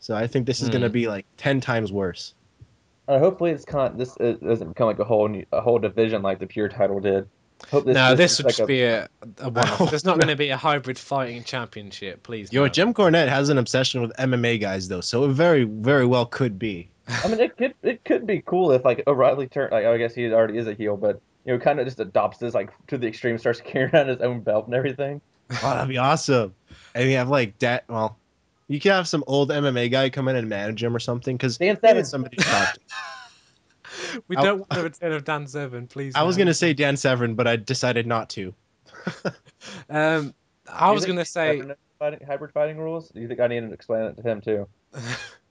So 0.01 0.15
I 0.15 0.27
think 0.27 0.47
this 0.47 0.61
is 0.61 0.69
going 0.69 0.83
to 0.83 0.91
be 0.91 1.09
like 1.09 1.27
ten 1.37 1.61
times 1.61 1.93
worse. 1.93 2.35
Uh, 3.09 3.19
hopefully, 3.19 3.51
it's 3.51 3.65
kind. 3.65 3.99
This 3.99 4.17
uh, 4.21 4.37
doesn't 4.43 4.69
become 4.69 4.87
like 4.87 4.99
a 4.99 5.05
whole 5.05 5.29
new, 5.29 5.45
a 5.53 5.61
whole 5.61 5.79
division 5.79 6.23
like 6.23 6.39
the 6.39 6.47
pure 6.47 6.69
title 6.69 7.01
did. 7.01 7.29
Hope 7.69 7.85
this, 7.85 7.95
no, 7.95 8.15
this 8.15 8.33
is 8.33 8.39
would 8.39 8.47
like 8.47 8.57
just 8.57 8.69
be 8.69 8.83
a, 8.83 9.09
a 9.39 9.51
one-off. 9.51 9.91
There's 9.91 10.05
not 10.05 10.19
going 10.19 10.29
to 10.29 10.37
be 10.37 10.49
a 10.51 10.57
hybrid 10.57 10.99
fighting 10.99 11.45
championship, 11.45 12.23
please. 12.23 12.53
Yo, 12.53 12.63
no. 12.63 12.69
Jim 12.69 12.95
Cornette 12.95 13.29
has 13.29 13.49
an 13.49 13.59
obsession 13.59 14.01
with 14.01 14.13
MMA 14.17 14.61
guys, 14.61 14.89
though, 14.89 15.01
so 15.01 15.25
it 15.25 15.33
very, 15.33 15.65
very 15.65 16.07
well 16.07 16.25
could 16.25 16.59
be. 16.59 16.89
I 17.09 17.29
mean, 17.29 17.41
it 17.41 17.57
could 17.57 17.75
it 17.83 18.05
could 18.05 18.27
be 18.27 18.43
cool 18.45 18.73
if 18.73 18.85
like 18.85 19.03
O'Reilly 19.07 19.49
turned. 19.49 19.73
Like, 19.73 19.85
I 19.87 19.97
guess 19.99 20.15
he 20.15 20.31
already 20.33 20.59
is 20.59 20.67
a 20.67 20.75
heel, 20.75 20.97
but 20.97 21.21
you 21.45 21.53
know, 21.53 21.59
kind 21.59 21.81
of 21.81 21.87
just 21.87 22.01
adopts 22.01 22.39
this 22.39 22.55
like 22.55 22.71
to 22.89 22.99
the 22.99 23.07
extreme, 23.07 23.39
starts 23.39 23.61
carrying 23.65 23.95
around 23.95 24.09
his 24.09 24.21
own 24.21 24.41
belt 24.41 24.67
and 24.67 24.75
everything. 24.75 25.21
Oh, 25.51 25.71
that'd 25.71 25.89
be 25.89 25.99
awesome. 25.99 26.55
And 26.95 27.11
you 27.11 27.17
have 27.17 27.29
like 27.29 27.59
that. 27.59 27.85
Well, 27.89 28.17
you 28.69 28.79
could 28.79 28.93
have 28.93 29.09
some 29.09 29.25
old 29.27 29.51
MMA 29.51 29.91
guy 29.91 30.11
come 30.11 30.29
in 30.29 30.37
and 30.37 30.49
manage 30.49 30.83
him 30.83 30.95
or 30.95 31.01
something, 31.01 31.37
because 31.37 31.59
Dan 31.59 31.79
they 31.83 31.89
Severn. 31.89 31.97
need 31.97 32.07
somebody 32.07 32.37
to 32.37 32.75
we 34.29 34.37
I- 34.37 34.43
don't 34.43 34.59
want 34.59 34.71
the 34.71 34.83
return 34.85 35.13
of 35.13 35.25
Dan 35.25 35.47
Severn, 35.47 35.87
please. 35.89 36.15
I 36.15 36.23
was 36.23 36.37
gonna 36.37 36.55
say 36.55 36.73
Dan 36.73 36.97
Severn, 36.97 37.35
but 37.35 37.47
I 37.49 37.57
decided 37.57 38.07
not 38.07 38.31
to. 38.31 38.55
Um, 39.89 40.35
I 40.69 40.91
was 40.93 41.05
going 41.05 41.19
to 41.19 41.25
say. 41.25 41.59
ever 41.59 41.65
known 41.69 41.77
fighting, 41.99 42.27
hybrid 42.27 42.53
fighting 42.53 42.79
rules. 42.79 43.09
Do 43.11 43.21
you 43.21 43.29
think 43.29 43.41
I 43.41 43.47
need 43.47 43.61
to 43.61 43.73
explain 43.73 44.05
it 44.05 44.17
to 44.17 44.23
him 44.23 44.41
too? 44.41 44.67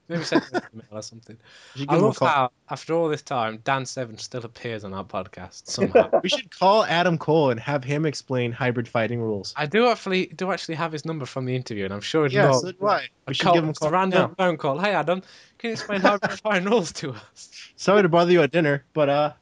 Maybe 0.09 0.23
send 0.23 0.43
him 0.43 0.55
an 0.55 0.61
email 0.73 0.99
or 0.99 1.01
something. 1.03 1.37
I 1.75 1.79
give 1.79 1.89
him 1.91 2.03
a 2.03 2.05
love 2.07 2.17
call. 2.17 2.27
how, 2.27 2.51
after 2.69 2.93
all 2.95 3.07
this 3.09 3.21
time, 3.21 3.59
Dan 3.63 3.85
Severn 3.85 4.17
still 4.17 4.43
appears 4.43 4.83
on 4.83 4.93
our 4.93 5.03
podcast 5.03 5.67
somehow. 5.69 6.09
We 6.23 6.29
should 6.29 6.49
call 6.57 6.83
Adam 6.83 7.17
Cole 7.19 7.51
and 7.51 7.59
have 7.59 7.83
him 7.83 8.05
explain 8.05 8.51
hybrid 8.51 8.87
fighting 8.87 9.21
rules. 9.21 9.53
I 9.55 9.67
do 9.67 9.87
actually 9.87 10.25
do 10.25 10.51
actually 10.51 10.75
have 10.75 10.91
his 10.91 11.05
number 11.05 11.25
from 11.25 11.45
the 11.45 11.55
interview, 11.55 11.85
and 11.85 11.93
I'm 11.93 12.01
sure 12.01 12.27
he'd 12.27 12.33
Yeah, 12.35 12.49
love 12.49 12.61
so 12.61 12.71
do 12.71 12.87
I. 12.87 13.01
a 13.01 13.07
We 13.27 13.33
should 13.35 13.43
call, 13.45 13.53
give 13.53 13.63
him 13.63 13.69
a 13.69 13.73
call. 13.73 13.91
random 13.91 14.29
now. 14.31 14.35
phone 14.35 14.57
call. 14.57 14.79
Hey 14.79 14.93
Adam, 14.93 15.21
can 15.59 15.67
you 15.69 15.73
explain 15.73 16.01
hybrid 16.01 16.39
fighting 16.43 16.67
rules 16.67 16.91
to 16.93 17.11
us? 17.11 17.71
Sorry 17.75 18.01
to 18.01 18.09
bother 18.09 18.31
you 18.31 18.41
at 18.41 18.51
dinner, 18.51 18.85
but 18.93 19.09
uh, 19.09 19.33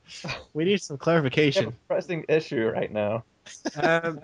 we 0.54 0.66
need 0.66 0.82
some 0.82 0.96
We 0.96 0.98
have 0.98 1.02
a 1.02 1.04
clarification. 1.04 1.78
pressing 1.88 2.26
issue 2.28 2.68
right 2.68 2.92
now. 2.92 3.24
Um, 3.82 4.20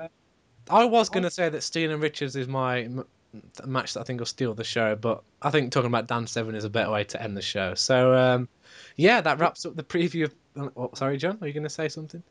I 0.70 0.86
was 0.86 1.10
going 1.10 1.24
to 1.24 1.32
say 1.32 1.50
that 1.50 1.64
Steen 1.64 1.90
and 1.92 2.02
Richards 2.02 2.36
is 2.36 2.48
my 2.48 2.88
m- 3.34 3.72
match 3.72 3.94
that 3.94 4.02
I 4.02 4.04
think 4.04 4.20
will 4.20 4.26
steal 4.26 4.54
the 4.54 4.64
show, 4.64 4.96
but 4.96 5.24
I 5.42 5.50
think 5.50 5.72
talking 5.72 5.88
about 5.88 6.08
Dan 6.08 6.28
Severn 6.28 6.56
is 6.56 6.64
a 6.64 6.70
better 6.70 6.92
way 6.92 7.04
to 7.06 7.22
end 7.22 7.36
the 7.36 7.42
show. 7.42 7.74
So 7.74 8.16
um, 8.16 8.48
yeah, 8.96 9.22
that 9.22 9.40
wraps 9.40 9.66
up 9.66 9.76
the 9.76 9.84
preview. 9.84 10.26
Of... 10.26 10.72
Oh, 10.76 10.92
sorry, 10.94 11.18
John, 11.18 11.38
are 11.42 11.48
you 11.48 11.54
going 11.54 11.64
to 11.64 11.70
say 11.70 11.90
something? 11.90 12.24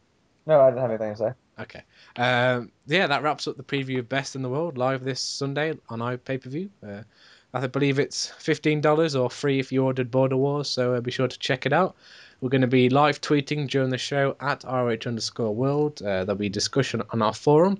No, 0.46 0.60
I 0.60 0.70
didn't 0.70 0.82
have 0.82 0.90
anything 0.90 1.14
to 1.14 1.18
say. 1.18 1.32
Okay. 1.60 1.82
Um, 2.16 2.72
yeah, 2.86 3.06
that 3.06 3.22
wraps 3.22 3.46
up 3.46 3.56
the 3.56 3.62
preview 3.62 4.00
of 4.00 4.08
Best 4.08 4.34
in 4.34 4.42
the 4.42 4.48
World 4.48 4.76
live 4.76 5.04
this 5.04 5.20
Sunday 5.20 5.74
on 5.88 6.00
iPay 6.00 6.42
per 6.42 6.50
view. 6.50 6.70
Uh, 6.86 7.02
I 7.54 7.66
believe 7.66 7.98
it's 7.98 8.28
fifteen 8.38 8.80
dollars 8.80 9.14
or 9.14 9.30
free 9.30 9.60
if 9.60 9.70
you 9.72 9.84
ordered 9.84 10.10
Border 10.10 10.36
Wars, 10.36 10.68
so 10.68 10.94
uh, 10.94 11.00
be 11.00 11.10
sure 11.10 11.28
to 11.28 11.38
check 11.38 11.66
it 11.66 11.72
out. 11.72 11.94
We're 12.40 12.48
going 12.48 12.62
to 12.62 12.66
be 12.66 12.88
live 12.88 13.20
tweeting 13.20 13.68
during 13.68 13.90
the 13.90 13.98
show 13.98 14.36
at 14.40 14.64
ROH 14.64 15.06
underscore 15.06 15.54
world. 15.54 16.02
Uh, 16.02 16.24
there'll 16.24 16.34
be 16.34 16.48
discussion 16.48 17.02
on 17.10 17.22
our 17.22 17.34
forum, 17.34 17.78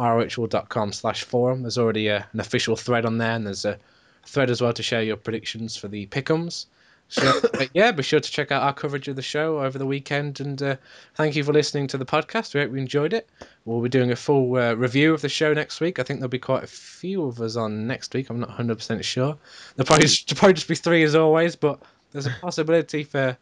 rohworld.com 0.00 0.92
slash 0.92 1.24
forum. 1.24 1.62
There's 1.62 1.78
already 1.78 2.08
a, 2.08 2.26
an 2.32 2.40
official 2.40 2.76
thread 2.76 3.04
on 3.04 3.18
there, 3.18 3.32
and 3.32 3.46
there's 3.46 3.64
a 3.64 3.78
thread 4.24 4.50
as 4.50 4.60
well 4.60 4.72
to 4.72 4.82
share 4.82 5.02
your 5.02 5.16
predictions 5.16 5.76
for 5.76 5.88
the 5.88 6.06
pickums. 6.06 6.66
So 7.08 7.40
but 7.52 7.70
yeah, 7.74 7.90
be 7.90 8.02
sure 8.02 8.20
to 8.20 8.30
check 8.30 8.52
out 8.52 8.62
our 8.62 8.72
coverage 8.72 9.08
of 9.08 9.16
the 9.16 9.22
show 9.22 9.60
over 9.60 9.78
the 9.78 9.86
weekend. 9.86 10.40
And 10.40 10.62
uh, 10.62 10.76
thank 11.14 11.36
you 11.36 11.44
for 11.44 11.52
listening 11.52 11.88
to 11.88 11.98
the 11.98 12.06
podcast. 12.06 12.54
We 12.54 12.60
hope 12.60 12.70
you 12.70 12.78
enjoyed 12.78 13.12
it. 13.12 13.28
We'll 13.64 13.82
be 13.82 13.88
doing 13.88 14.12
a 14.12 14.16
full 14.16 14.56
uh, 14.56 14.74
review 14.74 15.12
of 15.12 15.20
the 15.20 15.28
show 15.28 15.52
next 15.52 15.80
week. 15.80 15.98
I 15.98 16.04
think 16.04 16.20
there'll 16.20 16.30
be 16.30 16.38
quite 16.38 16.64
a 16.64 16.68
few 16.68 17.24
of 17.24 17.40
us 17.40 17.56
on 17.56 17.86
next 17.86 18.14
week. 18.14 18.30
I'm 18.30 18.40
not 18.40 18.50
100% 18.50 19.02
sure. 19.02 19.36
There'll 19.76 19.86
probably 19.86 20.06
there'll 20.06 20.16
probably 20.38 20.54
just 20.54 20.68
be 20.68 20.76
three 20.76 21.02
as 21.02 21.14
always, 21.14 21.56
but 21.56 21.82
there's 22.12 22.26
a 22.26 22.36
possibility 22.40 23.04
for 23.04 23.36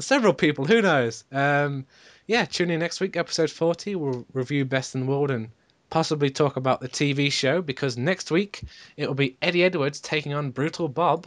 several 0.00 0.34
people. 0.34 0.64
Who 0.64 0.82
knows? 0.82 1.24
Um, 1.30 1.86
yeah, 2.28 2.44
tune 2.44 2.70
in 2.70 2.78
next 2.78 3.00
week, 3.00 3.16
episode 3.16 3.50
40. 3.50 3.96
We'll 3.96 4.26
review 4.34 4.66
Best 4.66 4.94
in 4.94 5.00
the 5.00 5.06
World 5.06 5.30
and 5.30 5.48
possibly 5.88 6.28
talk 6.28 6.56
about 6.56 6.80
the 6.80 6.88
TV 6.88 7.32
show 7.32 7.62
because 7.62 7.96
next 7.96 8.30
week 8.30 8.62
it 8.98 9.08
will 9.08 9.14
be 9.14 9.38
Eddie 9.40 9.64
Edwards 9.64 9.98
taking 9.98 10.34
on 10.34 10.50
Brutal 10.50 10.88
Bob. 10.88 11.26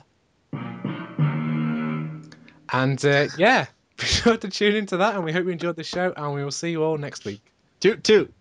And 2.73 3.03
uh, 3.03 3.27
yeah, 3.35 3.65
be 3.97 4.05
sure 4.05 4.37
to 4.37 4.47
tune 4.47 4.75
into 4.75 4.97
that, 4.97 5.15
and 5.15 5.23
we 5.25 5.33
hope 5.33 5.45
you 5.45 5.49
enjoyed 5.49 5.75
the 5.75 5.83
show, 5.83 6.13
and 6.15 6.35
we 6.35 6.43
will 6.43 6.51
see 6.51 6.69
you 6.69 6.83
all 6.83 6.97
next 6.99 7.25
week. 7.25 7.41
Toot 7.79 8.03
toot. 8.03 8.31